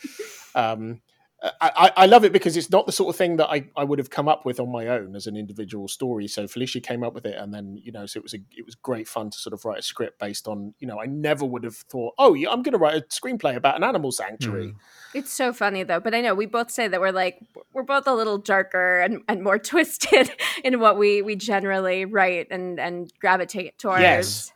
um, 0.55 1.01
I, 1.43 1.51
I 1.61 1.91
I 1.97 2.05
love 2.07 2.25
it 2.25 2.33
because 2.33 2.57
it's 2.57 2.71
not 2.71 2.87
the 2.87 2.91
sort 2.91 3.13
of 3.13 3.15
thing 3.15 3.37
that 3.37 3.47
I, 3.47 3.67
I 3.75 3.83
would 3.83 3.99
have 3.99 4.09
come 4.09 4.27
up 4.27 4.43
with 4.43 4.59
on 4.59 4.71
my 4.71 4.87
own 4.87 5.15
as 5.15 5.27
an 5.27 5.37
individual 5.37 5.87
story. 5.87 6.27
So 6.27 6.47
Felicia 6.47 6.79
came 6.79 7.03
up 7.03 7.13
with 7.13 7.27
it, 7.27 7.35
and 7.37 7.53
then 7.53 7.79
you 7.83 7.91
know, 7.91 8.07
so 8.07 8.17
it 8.17 8.23
was 8.23 8.33
a 8.33 8.39
it 8.55 8.65
was 8.65 8.73
great 8.73 9.07
fun 9.07 9.29
to 9.29 9.37
sort 9.37 9.53
of 9.53 9.63
write 9.63 9.77
a 9.77 9.83
script 9.83 10.19
based 10.19 10.47
on 10.47 10.73
you 10.79 10.87
know 10.87 10.99
I 10.99 11.05
never 11.05 11.45
would 11.45 11.63
have 11.63 11.75
thought, 11.75 12.15
oh 12.17 12.33
yeah, 12.33 12.49
I'm 12.49 12.63
going 12.63 12.73
to 12.73 12.79
write 12.79 12.95
a 12.95 13.01
screenplay 13.01 13.55
about 13.55 13.77
an 13.77 13.83
animal 13.83 14.11
sanctuary. 14.11 14.73
It's 15.13 15.31
so 15.31 15.53
funny 15.53 15.83
though, 15.83 15.99
but 15.99 16.15
I 16.15 16.21
know 16.21 16.33
we 16.33 16.47
both 16.47 16.71
say 16.71 16.87
that 16.87 16.99
we're 16.99 17.11
like 17.11 17.39
we're 17.71 17.83
both 17.83 18.07
a 18.07 18.15
little 18.15 18.39
darker 18.39 19.01
and, 19.01 19.21
and 19.27 19.43
more 19.43 19.59
twisted 19.59 20.31
in 20.63 20.79
what 20.79 20.97
we 20.97 21.21
we 21.21 21.35
generally 21.35 22.05
write 22.05 22.47
and 22.49 22.79
and 22.79 23.11
gravitate 23.19 23.77
towards. 23.77 24.01
Yes. 24.01 24.53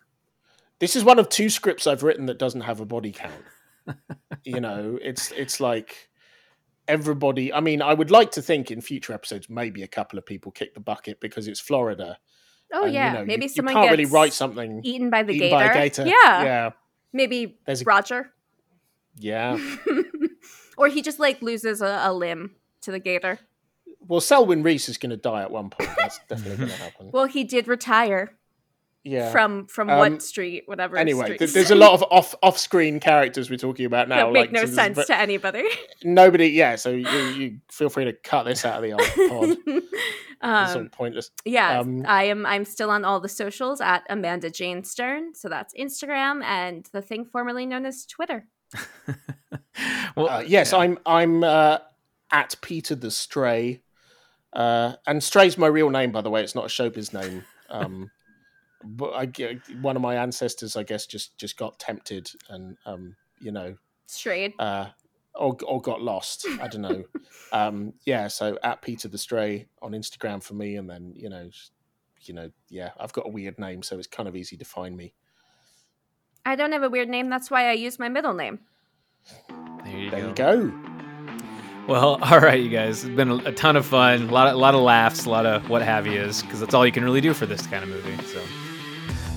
This 0.82 0.96
is 0.96 1.04
one 1.04 1.20
of 1.20 1.30
two 1.30 1.50
scripts 1.52 1.86
I've 1.86 2.02
written 2.02 2.26
that 2.26 2.40
doesn't 2.40 2.62
have 2.62 2.80
a 2.82 2.86
body 2.86 3.12
count. 3.12 3.34
you 4.44 4.60
know, 4.60 4.98
it's 5.04 5.32
it's 5.32 5.60
like 5.60 6.10
everybody. 6.88 7.54
I 7.54 7.60
mean, 7.60 7.84
I 7.84 7.94
would 7.94 8.10
like 8.10 8.32
to 8.32 8.42
think 8.42 8.72
in 8.72 8.82
future 8.82 9.14
episodes 9.14 9.48
maybe 9.48 9.84
a 9.84 9.88
couple 9.88 10.18
of 10.18 10.26
people 10.26 10.52
kick 10.52 10.74
the 10.74 10.80
bucket 10.80 11.22
because 11.22 11.48
it's 11.48 11.60
Florida. 11.60 12.18
Oh 12.74 12.86
and, 12.86 12.94
you 12.94 13.00
yeah, 13.00 13.14
know, 13.14 13.26
maybe 13.26 13.44
you, 13.44 13.50
someone 13.50 13.74
you 13.74 13.76
can't 13.76 13.90
gets 13.92 14.00
really 14.00 14.12
write 14.12 14.34
something 14.34 14.82
eaten 14.84 15.12
by 15.12 15.22
the 15.22 15.34
eaten 15.34 15.50
gator. 15.50 15.68
by 15.68 15.74
gator. 15.74 16.06
Yeah, 16.08 16.44
yeah, 16.44 16.70
maybe 17.14 17.60
There's 17.66 17.82
a- 17.84 17.86
Roger, 17.86 18.32
yeah. 19.18 19.60
or 20.78 20.88
he 20.88 21.04
just 21.04 21.20
like 21.20 21.44
loses 21.44 21.82
a, 21.82 22.02
a 22.06 22.14
limb 22.14 22.56
to 22.82 22.92
the 22.92 23.00
gator. 23.00 23.40
Well, 24.00 24.20
Selwyn 24.22 24.64
Reese 24.64 24.90
is 24.90 24.98
going 24.98 25.12
to 25.12 25.18
die 25.18 25.44
at 25.44 25.52
one 25.52 25.70
point. 25.70 25.92
That's 25.96 26.20
definitely 26.28 26.58
going 26.58 26.70
to 26.76 26.76
happen. 26.76 27.12
Well, 27.14 27.26
he 27.26 27.44
did 27.44 27.68
retire 27.68 28.32
Yeah. 29.04 29.32
from 29.32 29.66
from 29.68 29.90
Um, 29.90 29.98
what 29.98 30.22
street, 30.22 30.64
whatever. 30.68 30.96
anyway, 30.98 31.24
street. 31.26 31.40
th- 31.40 31.54
there's 31.54 31.72
a 31.72 31.76
lot 31.76 31.94
of 31.94 32.04
off 32.12 32.36
off 32.44 32.58
screen 32.58 33.00
characters 33.00 33.50
we're 33.50 33.58
talking 33.58 33.86
about 33.86 34.08
now. 34.08 34.28
that 34.28 34.32
make 34.34 34.42
like, 34.44 34.52
no 34.52 34.66
so 34.66 34.74
sense 34.74 35.06
to 35.08 35.16
anybody. 35.18 35.68
Nobody, 36.04 36.50
yeah. 36.50 36.76
So 36.76 36.92
you, 36.92 37.08
you 37.10 37.58
feel 37.72 37.90
free 37.90 38.06
to 38.06 38.14
cut 38.14 38.44
this 38.44 38.64
out 38.64 38.76
of 38.78 38.84
the 38.84 38.92
old 39.28 39.30
pod. 39.30 39.58
It's 40.44 40.74
all 40.74 40.82
um, 40.82 40.90
pointless. 40.90 41.32
yeah, 41.46 41.80
um, 41.80 42.04
I 42.08 42.24
am. 42.26 42.46
I'm 42.46 42.66
still 42.66 42.90
on 42.92 43.04
all 43.06 43.20
the 43.20 43.30
socials 43.30 43.82
at 43.82 44.04
Amanda 44.10 44.50
Jane 44.52 44.84
Stern. 44.84 45.34
So 45.36 45.50
that's 45.50 45.74
Instagram 45.74 46.44
and 46.44 46.88
the 46.94 47.02
thing 47.02 47.26
formerly 47.26 47.66
known 47.66 47.86
as 47.88 48.06
Twitter. 48.06 48.46
well, 50.16 50.30
Uh, 50.30 50.44
yes, 50.46 50.72
yeah. 50.72 50.80
I'm. 50.80 50.98
I'm 51.06 51.44
uh, 51.44 51.80
at 52.32 52.56
Peter 52.62 52.96
the 52.96 53.12
Stray, 53.12 53.82
uh, 54.54 54.94
and 55.08 55.24
Stray's 55.24 55.58
my 55.58 55.68
real 55.68 55.90
name, 55.90 56.12
by 56.12 56.22
the 56.22 56.30
way. 56.30 56.44
It's 56.44 56.56
not 56.56 56.66
a 56.66 56.68
showbiz 56.70 57.14
name. 57.14 57.44
Um, 57.70 58.12
but 58.84 59.14
I, 59.14 59.26
g- 59.26 59.60
one 59.82 59.96
of 59.96 60.02
my 60.02 60.16
ancestors, 60.16 60.76
I 60.76 60.84
guess, 60.84 61.06
just 61.06 61.38
just 61.38 61.58
got 61.58 61.80
tempted, 61.80 62.30
and 62.50 62.78
um, 62.86 63.16
you 63.40 63.52
know, 63.52 63.76
Strayed. 64.08 64.54
uh, 64.60 64.88
or 65.36 65.58
or 65.66 65.82
got 65.82 66.02
lost. 66.02 66.46
I 66.62 66.68
don't 66.68 66.82
know. 66.82 67.04
um, 67.52 67.94
yeah, 68.06 68.28
so 68.28 68.58
at 68.64 68.82
Peter 68.82 69.08
the 69.08 69.18
Stray 69.18 69.68
on 69.82 69.92
Instagram 69.92 70.44
for 70.44 70.54
me, 70.54 70.76
and 70.76 70.90
then 70.90 71.14
you 71.16 71.30
know, 71.30 71.50
you 72.22 72.34
know, 72.34 72.50
yeah, 72.70 72.92
I've 73.00 73.14
got 73.14 73.26
a 73.28 73.30
weird 73.30 73.58
name, 73.60 73.82
so 73.84 73.98
it's 73.98 74.08
kind 74.08 74.28
of 74.30 74.36
easy 74.36 74.58
to 74.58 74.66
find 74.66 74.96
me. 74.96 75.14
I 76.46 76.56
don't 76.56 76.72
have 76.72 76.84
a 76.84 76.90
weird 76.90 77.10
name. 77.10 77.30
That's 77.30 77.52
why 77.52 77.70
I 77.70 77.74
use 77.74 78.00
my 78.00 78.10
middle 78.10 78.34
name. 78.34 78.60
there 79.84 79.98
you 79.98 80.10
There 80.12 80.22
go. 80.22 80.28
you 80.28 80.34
go. 80.72 80.74
Well, 81.88 82.20
all 82.24 82.40
right, 82.40 82.60
you 82.62 82.70
guys. 82.70 83.04
It's 83.04 83.16
been 83.16 83.30
a, 83.30 83.36
a 83.38 83.52
ton 83.52 83.76
of 83.76 83.86
fun, 83.86 84.30
a 84.30 84.32
lot 84.32 84.48
of, 84.48 84.54
a 84.56 84.58
lot 84.58 84.74
of 84.76 84.82
laughs, 84.82 85.26
a 85.26 85.30
lot 85.30 85.46
of 85.46 85.70
what 85.70 85.82
have 85.82 86.06
yous, 86.08 86.42
because 86.42 86.60
that's 86.60 86.74
all 86.74 86.86
you 86.86 86.92
can 86.92 87.04
really 87.04 87.22
do 87.22 87.34
for 87.34 87.46
this 87.46 87.66
kind 87.68 87.84
of 87.84 87.90
movie. 87.90 88.16
So, 88.24 88.42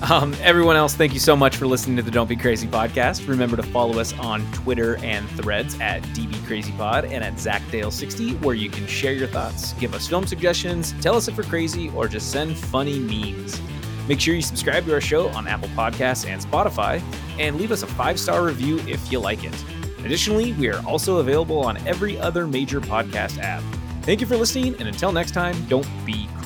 um, 0.09 0.35
everyone 0.41 0.75
else, 0.75 0.93
thank 0.93 1.13
you 1.13 1.19
so 1.19 1.35
much 1.35 1.55
for 1.55 1.67
listening 1.67 1.95
to 1.95 2.03
the 2.03 2.11
Don't 2.11 2.27
Be 2.27 2.35
Crazy 2.35 2.67
podcast. 2.67 3.27
Remember 3.27 3.55
to 3.55 3.63
follow 3.63 3.99
us 3.99 4.17
on 4.19 4.45
Twitter 4.51 4.97
and 4.97 5.27
Threads 5.31 5.79
at 5.79 6.03
DBCrazyPod 6.03 7.09
and 7.11 7.23
at 7.23 7.33
ZachDale60, 7.35 8.41
where 8.41 8.55
you 8.55 8.69
can 8.69 8.85
share 8.87 9.13
your 9.13 9.27
thoughts, 9.27 9.73
give 9.73 9.93
us 9.93 10.07
film 10.07 10.27
suggestions, 10.27 10.93
tell 11.01 11.15
us 11.15 11.27
if 11.27 11.37
we're 11.37 11.43
crazy, 11.43 11.89
or 11.89 12.07
just 12.07 12.31
send 12.31 12.57
funny 12.57 12.99
memes. 12.99 13.59
Make 14.07 14.19
sure 14.19 14.35
you 14.35 14.41
subscribe 14.41 14.85
to 14.85 14.93
our 14.93 15.01
show 15.01 15.29
on 15.29 15.47
Apple 15.47 15.69
Podcasts 15.69 16.27
and 16.27 16.41
Spotify, 16.41 17.01
and 17.39 17.57
leave 17.57 17.71
us 17.71 17.83
a 17.83 17.87
five 17.87 18.19
star 18.19 18.43
review 18.43 18.79
if 18.87 19.11
you 19.11 19.19
like 19.19 19.43
it. 19.43 19.65
Additionally, 19.99 20.53
we 20.53 20.67
are 20.69 20.85
also 20.85 21.17
available 21.17 21.59
on 21.59 21.77
every 21.87 22.19
other 22.19 22.45
major 22.45 22.79
podcast 22.79 23.39
app. 23.39 23.63
Thank 24.03 24.21
you 24.21 24.27
for 24.27 24.37
listening, 24.37 24.75
and 24.77 24.87
until 24.87 25.11
next 25.11 25.31
time, 25.31 25.55
don't 25.65 25.87
be 26.05 26.27
crazy. 26.37 26.44